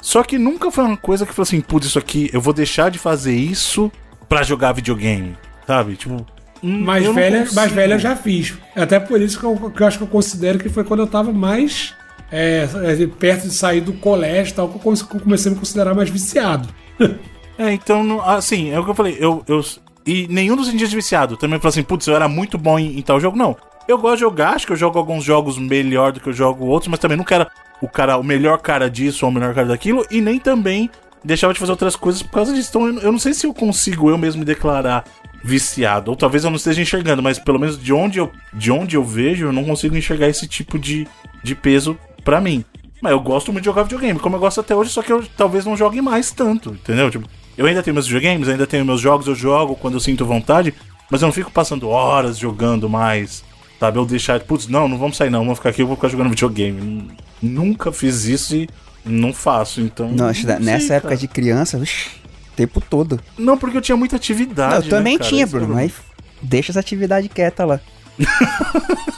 Só 0.02 0.22
que 0.24 0.38
nunca 0.38 0.70
foi 0.70 0.84
uma 0.84 0.98
coisa 0.98 1.26
que 1.26 1.34
falou 1.34 1.44
assim, 1.44 1.62
putz, 1.62 1.88
isso 1.88 1.98
aqui, 1.98 2.30
eu 2.34 2.42
vou 2.42 2.54
deixar 2.54 2.92
de 2.92 3.00
fazer 3.00 3.36
isso 3.36 3.92
pra 4.28 4.44
jogar 4.44 4.74
videogame. 4.74 5.36
Sabe? 5.66 5.96
Tipo. 5.96 6.26
hum, 6.62 6.80
Mais 6.84 7.08
velha, 7.08 7.48
mais 7.54 7.72
velha 7.72 7.94
eu 7.96 8.00
já 8.00 8.16
fiz. 8.16 8.54
Até 8.76 9.00
por 9.00 9.22
isso 9.22 9.40
que 9.40 9.46
eu, 9.46 9.72
que 9.72 9.82
eu 9.82 9.88
acho 9.88 9.98
que 9.98 10.04
eu 10.04 10.08
considero 10.08 10.60
que 10.60 10.70
foi 10.70 10.84
quando 10.84 11.00
eu 11.00 11.08
tava 11.08 11.32
mais 11.32 11.94
é, 12.32 12.68
é, 12.84 13.08
perto 13.08 13.48
de 13.48 13.54
sair 13.54 13.80
do 13.80 13.94
colégio 13.94 14.52
e 14.52 14.56
tal, 14.56 14.68
que 14.68 14.76
eu 14.76 15.20
comecei 15.22 15.52
a 15.52 15.54
me 15.54 15.60
considerar 15.60 15.94
mais 15.94 16.10
viciado. 16.10 16.68
É, 17.56 17.72
então, 17.72 18.20
assim, 18.24 18.72
é 18.72 18.80
o 18.80 18.84
que 18.84 18.90
eu 18.90 18.96
falei. 18.96 19.16
Eu, 19.20 19.44
eu, 19.48 19.64
e 20.06 20.28
nenhum 20.28 20.56
dos 20.56 20.72
de 20.72 20.86
viciado 20.86 21.38
também 21.38 21.60
falou 21.60 21.70
assim, 21.70 21.84
putz, 21.84 22.08
eu 22.08 22.16
era 22.16 22.28
muito 22.28 22.58
bom 22.58 22.78
em, 22.78 22.98
em 22.98 23.02
tal 23.02 23.20
jogo. 23.20 23.38
Não. 23.38 23.56
Eu 23.88 23.98
gosto 23.98 24.16
de 24.16 24.22
jogar, 24.22 24.54
acho 24.54 24.66
que 24.66 24.72
eu 24.72 24.78
jogo 24.78 24.98
alguns 24.98 25.24
jogos 25.24 25.58
melhor 25.58 26.12
do 26.12 26.20
que 26.20 26.30
eu 26.30 26.34
jogo 26.34 26.66
outros, 26.66 26.90
mas 26.90 27.00
também 27.00 27.18
nunca 27.18 27.36
era 27.36 27.52
o 27.82 27.88
cara, 27.88 28.18
o 28.18 28.24
melhor 28.24 28.60
cara 28.60 28.90
disso 28.90 29.26
ou 29.26 29.32
o 29.32 29.34
melhor 29.34 29.54
cara 29.54 29.68
daquilo, 29.68 30.06
e 30.10 30.22
nem 30.22 30.40
também 30.40 30.90
deixava 31.24 31.54
de 31.54 31.60
fazer 31.60 31.72
outras 31.72 31.96
coisas 31.96 32.22
por 32.24 32.32
causa 32.32 32.54
disso. 32.54 32.70
Então 32.70 32.88
eu, 32.88 33.00
eu 33.00 33.12
não 33.12 33.20
sei 33.20 33.34
se 33.34 33.46
eu 33.46 33.54
consigo 33.54 34.10
eu 34.10 34.18
mesmo 34.18 34.40
me 34.40 34.46
declarar 34.46 35.04
viciado. 35.44 36.12
Ou 36.12 36.18
talvez 36.18 36.44
eu 36.44 36.50
não 36.50 36.58
esteja 36.58 36.82
enxergando, 36.82 37.22
mas 37.22 37.38
pelo 37.38 37.60
menos 37.60 37.78
de 37.78 37.92
onde 37.92 38.20
eu, 38.20 38.32
de 38.54 38.72
onde 38.72 38.96
eu 38.96 39.04
vejo, 39.04 39.48
eu 39.48 39.54
não 39.54 39.66
consigo 39.66 39.98
enxergar 39.98 40.30
esse 40.30 40.48
tipo 40.48 40.80
de, 40.80 41.06
de 41.44 41.54
peso 41.54 41.98
pra 42.24 42.40
mim. 42.40 42.64
Mas 43.02 43.12
eu 43.12 43.20
gosto 43.20 43.52
muito 43.52 43.64
de 43.64 43.70
jogar 43.70 43.84
videogame, 43.84 44.18
como 44.18 44.38
eu 44.38 44.40
gosto 44.40 44.62
até 44.62 44.74
hoje, 44.74 44.90
só 44.90 45.02
que 45.02 45.12
eu 45.12 45.22
talvez 45.36 45.66
não 45.66 45.76
jogue 45.76 46.02
mais 46.02 46.32
tanto, 46.32 46.70
entendeu? 46.70 47.12
Tipo, 47.12 47.28
eu 47.58 47.66
ainda 47.66 47.82
tenho 47.84 47.94
meus 47.94 48.08
videogames, 48.08 48.48
ainda 48.50 48.66
tenho 48.68 48.86
meus 48.86 49.02
jogos, 49.02 49.28
eu 49.28 49.36
jogo 49.36 49.76
quando 49.76 49.96
eu 49.96 50.00
sinto 50.00 50.26
vontade, 50.26 50.74
mas 51.10 51.22
eu 51.22 51.28
não 51.28 51.34
fico 51.34 51.52
passando 51.52 51.90
horas 51.90 52.38
jogando 52.38 52.90
mais, 52.90 53.44
sabe? 53.80 53.98
Eu 54.00 54.06
deixar, 54.06 54.40
putz, 54.42 54.68
não, 54.68 54.88
não 54.88 54.98
vamos 54.98 55.18
sair 55.18 55.30
não, 55.30 55.42
vamos 55.42 55.60
ficar 55.60 55.70
aqui, 55.70 55.82
eu 55.82 55.88
vou 55.88 55.96
ficar 55.96 56.08
jogando 56.10 56.30
videogame. 56.30 57.10
Nunca 57.42 57.92
fiz 57.92 58.26
isso 58.26 58.56
e 58.56 58.70
não 59.06 59.34
faço, 59.34 59.82
então. 59.82 60.10
Não, 60.10 60.28
acho 60.28 60.42
que 60.42 60.48
não 60.48 60.56
sei, 60.58 60.66
nessa 60.66 60.94
época 60.96 61.10
cara. 61.10 61.20
de 61.20 61.28
criança, 61.28 61.78
vixi, 61.78 62.10
o 62.54 62.56
tempo 62.56 62.82
todo. 62.82 63.20
Não, 63.38 63.58
porque 63.58 63.78
eu 63.78 63.82
tinha 63.82 63.98
muita 63.98 64.16
atividade. 64.16 64.70
Não, 64.72 64.78
eu 64.80 64.84
né, 64.84 64.90
também 64.90 65.18
cara? 65.18 65.30
tinha, 65.30 65.44
é 65.44 65.46
Bruno, 65.46 65.66
problema. 65.68 65.92
mas 65.94 65.94
deixa 66.42 66.72
essa 66.72 66.80
atividade 66.80 67.28
quieta 67.30 67.66
lá. 67.66 67.80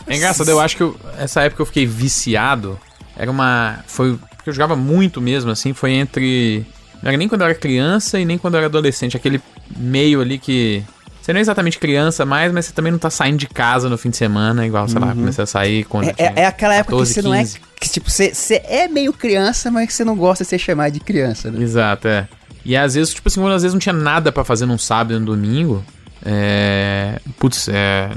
É 0.07 0.15
engraçado, 0.15 0.47
eu 0.49 0.59
acho 0.59 0.77
que 0.77 0.83
eu- 0.83 0.95
essa 1.17 1.41
época 1.41 1.61
eu 1.63 1.65
fiquei 1.65 1.85
viciado. 1.85 2.79
Era 3.17 3.31
uma. 3.31 3.79
Foi. 3.87 4.17
Porque 4.35 4.49
eu 4.49 4.53
jogava 4.53 4.75
muito 4.75 5.19
mesmo, 5.19 5.49
assim. 5.49 5.73
Foi 5.73 5.93
entre. 5.93 6.63
Não 7.05 7.11
era 7.11 7.17
nem 7.17 7.27
quando 7.27 7.41
eu 7.41 7.45
era 7.45 7.55
criança 7.55 8.19
e 8.19 8.25
nem 8.25 8.35
quando 8.35 8.55
eu 8.55 8.57
era 8.57 8.65
adolescente. 8.65 9.15
Aquele 9.15 9.39
meio 9.77 10.21
ali 10.21 10.39
que. 10.39 10.83
Você 11.21 11.31
não 11.31 11.37
é 11.37 11.41
exatamente 11.41 11.77
criança 11.77 12.25
mais, 12.25 12.51
mas 12.51 12.65
você 12.65 12.73
também 12.73 12.91
não 12.91 12.99
tá 12.99 13.11
saindo 13.11 13.37
de 13.37 13.47
casa 13.47 13.89
no 13.89 13.97
fim 13.97 14.09
de 14.09 14.17
semana, 14.17 14.65
igual, 14.65 14.87
sei 14.87 14.99
lá, 14.99 15.07
comecei 15.13 15.43
a 15.43 15.47
sair 15.47 15.83
quando. 15.85 16.09
É, 16.09 16.13
é, 16.17 16.33
é 16.37 16.45
aquela 16.45 16.73
época 16.75 16.91
14, 16.91 17.13
que 17.13 17.21
você 17.21 17.27
não 17.27 17.33
é. 17.33 17.39
15. 17.39 17.59
Que, 17.79 17.89
tipo, 17.89 18.09
você, 18.09 18.33
você 18.33 18.55
é 18.67 18.87
meio 18.87 19.13
criança, 19.13 19.69
mas 19.69 19.87
que 19.87 19.93
você 19.93 20.03
não 20.03 20.15
gosta 20.15 20.43
de 20.43 20.49
ser 20.49 20.59
chamado 20.59 20.93
de 20.93 20.99
criança, 20.99 21.51
né? 21.51 21.61
Exato, 21.61 22.07
é. 22.07 22.27
E 22.63 22.75
às 22.75 22.95
vezes, 22.95 23.13
tipo 23.13 23.27
assim, 23.27 23.39
quando 23.39 23.53
às 23.53 23.61
vezes 23.61 23.73
não 23.73 23.79
tinha 23.79 23.93
nada 23.93 24.31
pra 24.31 24.43
fazer 24.43 24.65
num 24.65 24.77
sábado 24.77 25.15
e 25.15 25.19
no 25.19 25.25
domingo, 25.25 25.83
é. 26.23 27.19
Putz, 27.39 27.67
é. 27.69 28.09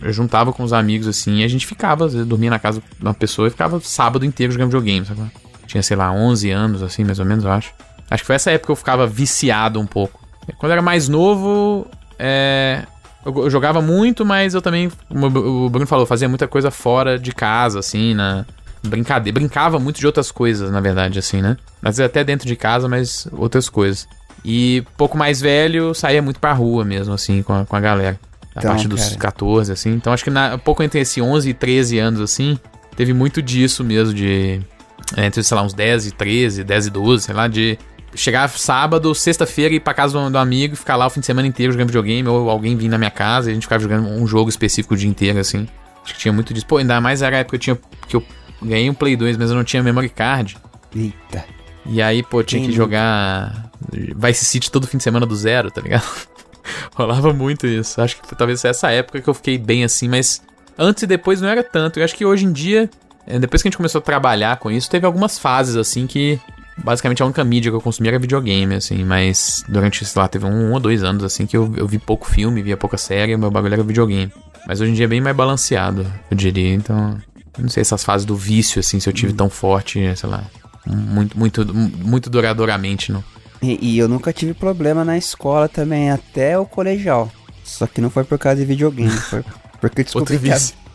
Eu 0.00 0.12
juntava 0.12 0.52
com 0.52 0.62
os 0.62 0.72
amigos 0.72 1.08
assim 1.08 1.38
e 1.38 1.44
a 1.44 1.48
gente 1.48 1.66
ficava, 1.66 2.06
às 2.06 2.12
vezes 2.12 2.28
dormia 2.28 2.50
na 2.50 2.58
casa 2.58 2.80
de 2.80 3.04
uma 3.04 3.14
pessoa 3.14 3.48
e 3.48 3.50
ficava 3.50 3.80
sábado 3.80 4.24
inteiro 4.24 4.52
jogando 4.52 4.68
videogame, 4.68 5.06
sabe? 5.06 5.20
Tinha, 5.66 5.82
sei 5.82 5.96
lá, 5.96 6.12
11 6.12 6.50
anos, 6.50 6.82
assim, 6.82 7.02
mais 7.02 7.18
ou 7.18 7.24
menos, 7.24 7.44
eu 7.44 7.50
acho. 7.50 7.72
Acho 8.10 8.22
que 8.22 8.26
foi 8.26 8.36
essa 8.36 8.50
época 8.50 8.66
que 8.66 8.72
eu 8.72 8.76
ficava 8.76 9.06
viciado 9.06 9.80
um 9.80 9.86
pouco. 9.86 10.20
Quando 10.58 10.70
eu 10.70 10.74
era 10.74 10.82
mais 10.82 11.08
novo, 11.08 11.86
é. 12.18 12.82
Eu, 13.24 13.50
jogava 13.50 13.82
muito, 13.82 14.24
mas 14.24 14.54
eu 14.54 14.62
também, 14.62 14.88
como 15.08 15.26
o 15.26 15.68
Bruno 15.68 15.86
falou, 15.86 16.06
fazia 16.06 16.28
muita 16.28 16.46
coisa 16.46 16.70
fora 16.70 17.18
de 17.18 17.32
casa, 17.32 17.80
assim, 17.80 18.14
na 18.14 18.46
brincadeira. 18.84 19.34
Brincava 19.34 19.80
muito 19.80 19.98
de 19.98 20.06
outras 20.06 20.30
coisas, 20.30 20.70
na 20.70 20.80
verdade, 20.80 21.18
assim, 21.18 21.42
né? 21.42 21.56
Às 21.82 21.96
vezes 21.96 22.08
até 22.08 22.22
dentro 22.22 22.46
de 22.46 22.54
casa, 22.54 22.88
mas 22.88 23.26
outras 23.32 23.68
coisas. 23.68 24.06
E 24.44 24.84
pouco 24.96 25.18
mais 25.18 25.40
velho, 25.40 25.92
saía 25.92 26.22
muito 26.22 26.38
pra 26.38 26.52
rua 26.52 26.84
mesmo, 26.84 27.12
assim, 27.14 27.42
com 27.42 27.52
a, 27.52 27.66
com 27.66 27.74
a 27.74 27.80
galera. 27.80 28.20
A 28.54 28.60
Então, 28.60 28.70
partir 28.70 28.86
dos 28.86 29.02
cara. 29.04 29.16
14, 29.16 29.72
assim. 29.72 29.90
Então 29.92 30.12
acho 30.12 30.22
que 30.22 30.30
na, 30.30 30.56
pouco 30.56 30.84
entre 30.84 31.00
esse 31.00 31.20
11 31.20 31.50
e 31.50 31.54
13 31.54 31.98
anos, 31.98 32.20
assim, 32.20 32.56
teve 32.94 33.12
muito 33.12 33.42
disso 33.42 33.82
mesmo, 33.82 34.14
de. 34.14 34.60
Entre, 35.16 35.42
sei 35.42 35.56
lá, 35.56 35.64
uns 35.64 35.74
10 35.74 36.06
e 36.06 36.10
13, 36.12 36.62
10 36.62 36.86
e 36.86 36.90
12, 36.90 37.24
sei 37.24 37.34
lá, 37.34 37.48
de 37.48 37.76
chegar 38.16 38.48
sábado, 38.48 39.14
sexta-feira, 39.14 39.74
ir 39.74 39.80
pra 39.80 39.94
casa 39.94 40.18
do, 40.18 40.30
do 40.30 40.38
amigo 40.38 40.74
e 40.74 40.76
ficar 40.76 40.96
lá 40.96 41.06
o 41.06 41.10
fim 41.10 41.20
de 41.20 41.26
semana 41.26 41.46
inteiro 41.46 41.72
jogando 41.72 41.88
videogame, 41.88 42.28
ou 42.28 42.50
alguém 42.50 42.76
vir 42.76 42.88
na 42.88 42.98
minha 42.98 43.10
casa 43.10 43.48
e 43.48 43.52
a 43.52 43.54
gente 43.54 43.64
ficava 43.64 43.82
jogando 43.82 44.08
um 44.08 44.26
jogo 44.26 44.48
específico 44.48 44.94
o 44.94 44.96
dia 44.96 45.08
inteiro, 45.08 45.38
assim. 45.38 45.68
Acho 46.02 46.14
que 46.14 46.20
tinha 46.20 46.32
muito 46.32 46.54
disso. 46.54 46.66
Pô, 46.66 46.78
ainda 46.78 47.00
mais 47.00 47.22
era 47.22 47.36
a 47.36 47.38
época 47.40 47.58
que 47.58 47.70
eu 47.70 47.76
tinha. 47.76 47.90
que 48.08 48.16
eu 48.16 48.24
ganhei 48.62 48.88
um 48.88 48.94
Play 48.94 49.16
2, 49.16 49.36
mas 49.36 49.50
eu 49.50 49.56
não 49.56 49.64
tinha 49.64 49.82
memory 49.82 50.08
card. 50.08 50.56
Eita. 50.94 51.44
E 51.84 52.02
aí, 52.02 52.22
pô, 52.22 52.42
tinha 52.42 52.64
que 52.64 52.72
jogar 52.72 53.70
Vice 54.16 54.44
City 54.44 54.70
todo 54.70 54.86
fim 54.86 54.96
de 54.96 55.04
semana 55.04 55.26
do 55.26 55.36
zero, 55.36 55.70
tá 55.70 55.80
ligado? 55.80 56.06
Rolava 56.94 57.32
muito 57.32 57.66
isso. 57.66 58.00
Acho 58.00 58.20
que 58.20 58.34
talvez 58.34 58.64
essa 58.64 58.90
época 58.90 59.20
que 59.20 59.28
eu 59.28 59.34
fiquei 59.34 59.58
bem 59.58 59.84
assim, 59.84 60.08
mas 60.08 60.42
antes 60.78 61.02
e 61.02 61.06
depois 61.06 61.40
não 61.40 61.48
era 61.48 61.62
tanto. 61.62 61.98
Eu 61.98 62.04
acho 62.04 62.14
que 62.14 62.24
hoje 62.24 62.44
em 62.44 62.52
dia, 62.52 62.90
eh, 63.26 63.38
depois 63.38 63.62
que 63.62 63.68
a 63.68 63.70
gente 63.70 63.76
começou 63.76 64.00
a 64.00 64.02
trabalhar 64.02 64.56
com 64.58 64.70
isso, 64.70 64.90
teve 64.90 65.06
algumas 65.06 65.38
fases 65.38 65.76
assim 65.76 66.06
que 66.06 66.40
basicamente 66.76 67.22
a 67.22 67.26
única 67.26 67.44
mídia 67.44 67.70
que 67.70 67.76
eu 67.76 67.80
consumia 67.80 68.12
era 68.12 68.18
videogame, 68.18 68.74
assim, 68.74 69.04
mas 69.04 69.64
durante, 69.68 70.04
sei 70.04 70.20
lá, 70.20 70.28
teve 70.28 70.44
um, 70.46 70.70
um 70.70 70.72
ou 70.72 70.80
dois 70.80 71.02
anos 71.02 71.24
assim 71.24 71.46
que 71.46 71.56
eu, 71.56 71.72
eu 71.76 71.86
vi 71.86 71.98
pouco 71.98 72.28
filme, 72.28 72.62
via 72.62 72.76
pouca 72.76 72.96
série, 72.96 73.36
meu 73.36 73.50
bagulho 73.50 73.74
era 73.74 73.82
videogame. 73.82 74.32
Mas 74.66 74.80
hoje 74.80 74.92
em 74.92 74.94
dia 74.94 75.04
é 75.04 75.08
bem 75.08 75.20
mais 75.20 75.36
balanceado, 75.36 76.06
eu 76.30 76.36
diria, 76.36 76.74
então. 76.74 77.16
Não 77.58 77.70
sei 77.70 77.80
essas 77.80 78.04
fases 78.04 78.26
do 78.26 78.36
vício, 78.36 78.80
assim, 78.80 79.00
se 79.00 79.08
eu 79.08 79.12
tive 79.14 79.32
tão 79.32 79.48
forte, 79.48 79.98
sei 80.14 80.28
lá, 80.28 80.44
muito, 80.86 81.38
muito, 81.38 81.64
muito 81.74 82.28
duradouramente, 82.28 83.10
não. 83.10 83.24
E, 83.62 83.94
e 83.94 83.98
eu 83.98 84.08
nunca 84.08 84.32
tive 84.32 84.52
problema 84.52 85.04
na 85.04 85.16
escola 85.16 85.68
também, 85.68 86.10
até 86.10 86.58
o 86.58 86.66
colegial. 86.66 87.30
Só 87.64 87.86
que 87.86 88.00
não 88.00 88.10
foi 88.10 88.24
por 88.24 88.38
causa 88.38 88.60
de 88.60 88.66
videogame, 88.66 89.10
foi 89.10 89.42
porque 89.80 90.02
eu 90.02 90.04
descobri 90.04 90.34
Outro 90.34 90.48
que 90.48 90.52
a. 90.52 90.85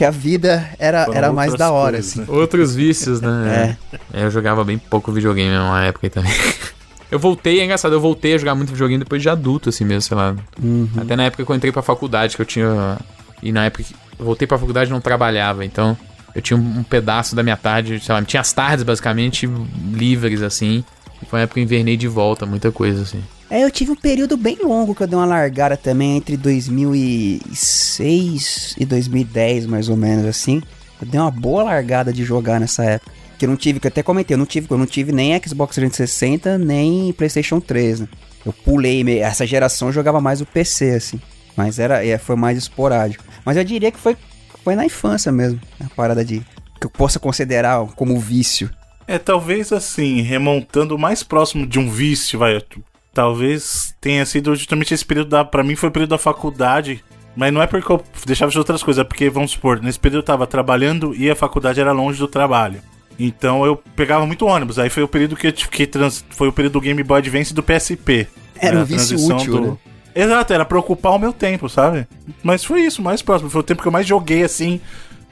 que 0.00 0.04
a 0.06 0.10
vida 0.10 0.66
era, 0.78 1.04
Foram 1.04 1.18
era 1.18 1.30
mais 1.30 1.54
da 1.56 1.70
hora, 1.70 1.98
coisas, 1.98 2.12
assim. 2.12 2.20
né? 2.20 2.26
Outros 2.30 2.74
vícios, 2.74 3.20
né? 3.20 3.76
É. 4.14 4.24
Eu 4.24 4.30
jogava 4.30 4.64
bem 4.64 4.78
pouco 4.78 5.12
videogame 5.12 5.54
numa 5.54 5.84
época 5.84 6.08
também. 6.08 6.32
Eu 7.10 7.18
voltei, 7.18 7.60
é 7.60 7.64
engraçado, 7.64 7.92
eu 7.92 8.00
voltei 8.00 8.34
a 8.34 8.38
jogar 8.38 8.54
muito 8.54 8.70
videogame 8.70 9.02
depois 9.02 9.20
de 9.20 9.28
adulto, 9.28 9.68
assim 9.68 9.84
mesmo, 9.84 10.02
sei 10.02 10.16
lá. 10.16 10.36
Uhum. 10.62 10.88
Até 10.96 11.16
na 11.16 11.24
época 11.24 11.44
que 11.44 11.50
eu 11.50 11.56
entrei 11.56 11.72
pra 11.72 11.82
faculdade, 11.82 12.36
que 12.36 12.40
eu 12.40 12.46
tinha. 12.46 12.98
E 13.42 13.50
na 13.50 13.64
época 13.64 13.82
que 13.82 13.92
eu 14.16 14.24
voltei 14.24 14.46
pra 14.46 14.56
faculdade 14.56 14.88
e 14.90 14.92
não 14.92 15.00
trabalhava, 15.00 15.64
então 15.64 15.98
eu 16.32 16.40
tinha 16.40 16.56
um, 16.56 16.78
um 16.78 16.82
pedaço 16.84 17.34
da 17.34 17.42
minha 17.42 17.56
tarde, 17.56 17.98
sei 17.98 18.14
lá, 18.14 18.22
tinha 18.22 18.40
as 18.40 18.52
tardes 18.52 18.84
basicamente 18.84 19.50
livres, 19.92 20.40
assim. 20.40 20.84
E 21.20 21.26
foi 21.26 21.40
uma 21.40 21.42
época 21.42 21.54
que 21.54 21.60
eu 21.60 21.64
invernei 21.64 21.96
de 21.96 22.06
volta, 22.06 22.46
muita 22.46 22.70
coisa, 22.70 23.02
assim. 23.02 23.20
É, 23.50 23.64
eu 23.64 23.70
tive 23.70 23.90
um 23.90 23.96
período 23.96 24.36
bem 24.36 24.58
longo 24.62 24.94
que 24.94 25.02
eu 25.02 25.08
dei 25.08 25.18
uma 25.18 25.26
largada 25.26 25.76
também, 25.76 26.16
entre 26.16 26.36
2006 26.36 28.76
e 28.78 28.84
2010, 28.84 29.66
mais 29.66 29.88
ou 29.88 29.96
menos, 29.96 30.24
assim. 30.24 30.62
Eu 31.02 31.08
dei 31.08 31.20
uma 31.20 31.32
boa 31.32 31.64
largada 31.64 32.12
de 32.12 32.24
jogar 32.24 32.60
nessa 32.60 32.84
época. 32.84 33.10
Que 33.36 33.46
eu 33.46 33.48
não 33.48 33.56
tive, 33.56 33.80
que 33.80 33.88
eu 33.88 33.90
até 33.90 34.04
comentei, 34.04 34.34
eu 34.34 34.38
não 34.38 34.46
tive, 34.46 34.68
eu 34.70 34.78
não 34.78 34.86
tive 34.86 35.10
nem 35.10 35.32
Xbox 35.44 35.74
360, 35.74 36.58
nem 36.58 37.12
PlayStation 37.12 37.58
3, 37.58 37.98
né? 38.00 38.08
Eu 38.46 38.52
pulei, 38.52 39.18
essa 39.18 39.44
geração 39.44 39.90
jogava 39.90 40.20
mais 40.20 40.40
o 40.40 40.46
PC, 40.46 40.90
assim. 40.90 41.20
Mas 41.56 41.80
era, 41.80 42.06
é, 42.06 42.16
foi 42.18 42.36
mais 42.36 42.56
esporádico. 42.56 43.24
Mas 43.44 43.56
eu 43.56 43.64
diria 43.64 43.90
que 43.90 43.98
foi, 43.98 44.16
foi 44.62 44.76
na 44.76 44.84
infância 44.84 45.32
mesmo, 45.32 45.60
a 45.80 45.88
parada 45.96 46.24
de. 46.24 46.40
que 46.80 46.86
eu 46.86 46.90
possa 46.90 47.18
considerar 47.18 47.84
como 47.96 48.20
vício. 48.20 48.70
É, 49.08 49.18
talvez 49.18 49.72
assim, 49.72 50.20
remontando 50.20 50.96
mais 50.96 51.24
próximo 51.24 51.66
de 51.66 51.80
um 51.80 51.90
vício, 51.90 52.38
vai. 52.38 52.62
Talvez 53.12 53.94
tenha 54.00 54.24
sido 54.24 54.54
justamente 54.54 54.94
esse 54.94 55.04
período 55.04 55.30
da. 55.30 55.44
Pra 55.44 55.62
mim 55.62 55.74
foi 55.74 55.88
o 55.88 55.92
período 55.92 56.10
da 56.10 56.18
faculdade. 56.18 57.02
Mas 57.36 57.52
não 57.52 57.62
é 57.62 57.66
porque 57.66 57.90
eu 57.90 58.02
deixava 58.26 58.50
de 58.50 58.58
outras 58.58 58.82
coisas, 58.82 59.00
é 59.00 59.04
porque, 59.04 59.30
vamos 59.30 59.52
supor, 59.52 59.80
nesse 59.80 59.98
período 59.98 60.20
eu 60.20 60.26
tava 60.26 60.46
trabalhando 60.46 61.14
e 61.14 61.30
a 61.30 61.36
faculdade 61.36 61.80
era 61.80 61.92
longe 61.92 62.18
do 62.18 62.26
trabalho. 62.26 62.82
Então 63.18 63.64
eu 63.64 63.76
pegava 63.94 64.26
muito 64.26 64.46
ônibus. 64.46 64.78
Aí 64.78 64.90
foi 64.90 65.02
o 65.02 65.08
período 65.08 65.36
que, 65.36 65.52
que 65.52 65.86
trans, 65.86 66.24
foi 66.30 66.48
o 66.48 66.52
período 66.52 66.74
do 66.74 66.80
Game 66.80 67.02
Boy 67.02 67.18
Advance 67.18 67.52
e 67.52 67.54
do 67.54 67.62
PSP. 67.62 68.26
Era 68.58 68.78
um 68.78 68.84
vício 68.84 69.16
útil, 69.16 69.52
do... 69.52 69.60
né? 69.60 69.76
Exato, 70.14 70.52
era 70.52 70.64
pra 70.64 70.78
ocupar 70.78 71.12
o 71.12 71.18
meu 71.18 71.32
tempo, 71.32 71.68
sabe? 71.68 72.06
Mas 72.42 72.64
foi 72.64 72.80
isso, 72.80 73.00
mais 73.00 73.22
próximo. 73.22 73.48
Foi 73.48 73.60
o 73.60 73.64
tempo 73.64 73.80
que 73.80 73.88
eu 73.88 73.92
mais 73.92 74.06
joguei, 74.06 74.42
assim. 74.42 74.80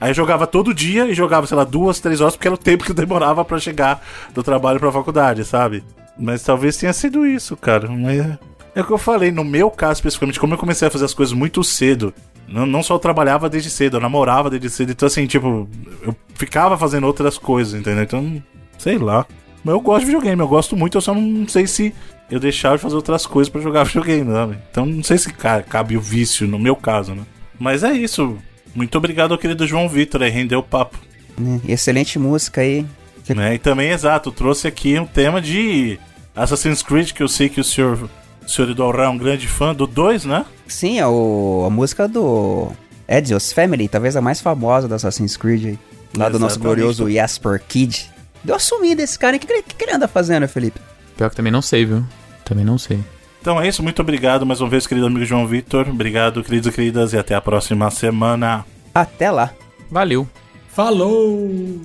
Aí 0.00 0.10
eu 0.10 0.14
jogava 0.14 0.46
todo 0.46 0.72
dia 0.72 1.06
e 1.06 1.14
jogava, 1.14 1.46
sei 1.46 1.56
lá, 1.56 1.64
duas, 1.64 1.98
três 1.98 2.20
horas, 2.20 2.36
porque 2.36 2.46
era 2.46 2.54
o 2.54 2.58
tempo 2.58 2.84
que 2.84 2.92
demorava 2.92 3.44
para 3.44 3.58
chegar 3.58 4.04
do 4.32 4.42
trabalho 4.42 4.78
pra 4.78 4.92
faculdade, 4.92 5.44
sabe? 5.44 5.82
Mas 6.18 6.42
talvez 6.42 6.76
tenha 6.76 6.92
sido 6.92 7.26
isso, 7.26 7.56
cara. 7.56 7.88
Mas 7.88 8.38
é 8.74 8.80
o 8.80 8.84
que 8.84 8.92
eu 8.92 8.98
falei, 8.98 9.30
no 9.30 9.44
meu 9.44 9.70
caso 9.70 9.94
especificamente, 9.94 10.40
como 10.40 10.54
eu 10.54 10.58
comecei 10.58 10.88
a 10.88 10.90
fazer 10.90 11.04
as 11.04 11.14
coisas 11.14 11.32
muito 11.32 11.62
cedo, 11.64 12.12
não, 12.46 12.64
não 12.64 12.82
só 12.82 12.94
eu 12.94 12.98
trabalhava 12.98 13.48
desde 13.48 13.70
cedo, 13.70 13.96
eu 13.96 14.00
namorava 14.00 14.48
desde 14.48 14.70
cedo, 14.70 14.92
então 14.92 15.06
assim, 15.06 15.26
tipo, 15.26 15.68
eu 16.02 16.14
ficava 16.34 16.78
fazendo 16.78 17.06
outras 17.06 17.36
coisas, 17.36 17.78
entendeu? 17.78 18.02
Então, 18.02 18.42
sei 18.78 18.98
lá. 18.98 19.26
Mas 19.64 19.74
eu 19.74 19.80
gosto 19.80 20.00
de 20.00 20.06
videogame, 20.06 20.40
eu 20.40 20.48
gosto 20.48 20.76
muito, 20.76 20.96
eu 20.96 21.00
só 21.00 21.14
não 21.14 21.46
sei 21.48 21.66
se 21.66 21.94
eu 22.30 22.38
deixava 22.38 22.76
de 22.76 22.82
fazer 22.82 22.96
outras 22.96 23.26
coisas 23.26 23.50
para 23.50 23.60
jogar 23.60 23.84
videogame, 23.86 24.30
né? 24.30 24.56
Então 24.70 24.86
não 24.86 25.02
sei 25.02 25.18
se 25.18 25.32
cabe 25.32 25.96
o 25.96 26.00
vício, 26.00 26.46
no 26.46 26.58
meu 26.58 26.76
caso, 26.76 27.14
né? 27.14 27.22
Mas 27.58 27.82
é 27.82 27.92
isso. 27.92 28.38
Muito 28.74 28.96
obrigado 28.96 29.32
ao 29.32 29.38
querido 29.38 29.66
João 29.66 29.88
Vitor, 29.88 30.22
aí 30.22 30.30
rendeu 30.30 30.60
o 30.60 30.62
papo. 30.62 30.98
É, 31.66 31.72
excelente 31.72 32.18
música 32.18 32.60
aí. 32.60 32.86
É, 33.28 33.54
e 33.54 33.58
também, 33.58 33.90
exato, 33.90 34.32
trouxe 34.32 34.66
aqui 34.66 34.98
um 34.98 35.04
tema 35.04 35.40
de 35.42 35.98
Assassin's 36.38 36.82
Creed, 36.82 37.12
que 37.12 37.22
eu 37.22 37.28
sei 37.28 37.48
que 37.48 37.60
o 37.60 37.64
senhor, 37.64 38.08
o 38.44 38.48
senhor 38.48 38.70
Idolra 38.70 39.04
é 39.04 39.08
um 39.08 39.18
grande 39.18 39.48
fã 39.48 39.74
do 39.74 39.86
2, 39.86 40.24
né? 40.24 40.44
Sim, 40.66 40.98
é 40.98 41.06
o, 41.06 41.64
a 41.66 41.70
música 41.70 42.06
do 42.06 42.70
Ezio's 43.08 43.52
Family, 43.52 43.88
talvez 43.88 44.16
a 44.16 44.20
mais 44.20 44.40
famosa 44.40 44.86
do 44.86 44.94
Assassin's 44.94 45.36
Creed 45.36 45.66
aí. 45.66 45.78
Lá 46.16 46.28
do 46.28 46.38
nosso 46.38 46.58
glorioso 46.58 47.10
Jasper 47.10 47.60
Kid. 47.68 48.10
Deu 48.42 48.54
a 48.54 48.58
sumida 48.58 49.02
esse 49.02 49.18
cara. 49.18 49.36
O 49.36 49.40
que, 49.40 49.46
que, 49.46 49.74
que 49.74 49.84
ele 49.84 49.92
anda 49.92 50.08
fazendo, 50.08 50.48
Felipe? 50.48 50.80
Pior 51.16 51.28
que 51.28 51.36
também 51.36 51.52
não 51.52 51.60
sei, 51.60 51.84
viu? 51.84 52.04
Também 52.44 52.64
não 52.64 52.78
sei. 52.78 52.98
Então 53.40 53.60
é 53.60 53.68
isso, 53.68 53.82
muito 53.82 54.00
obrigado 54.00 54.44
mais 54.46 54.60
uma 54.60 54.70
vez, 54.70 54.86
querido 54.86 55.06
amigo 55.06 55.24
João 55.24 55.46
Vitor. 55.46 55.88
Obrigado, 55.88 56.42
queridos 56.42 56.68
e 56.68 56.72
queridas, 56.72 57.12
e 57.12 57.18
até 57.18 57.34
a 57.34 57.40
próxima 57.40 57.90
semana. 57.90 58.64
Até 58.94 59.30
lá. 59.30 59.52
Valeu. 59.90 60.26
Falou! 60.68 61.80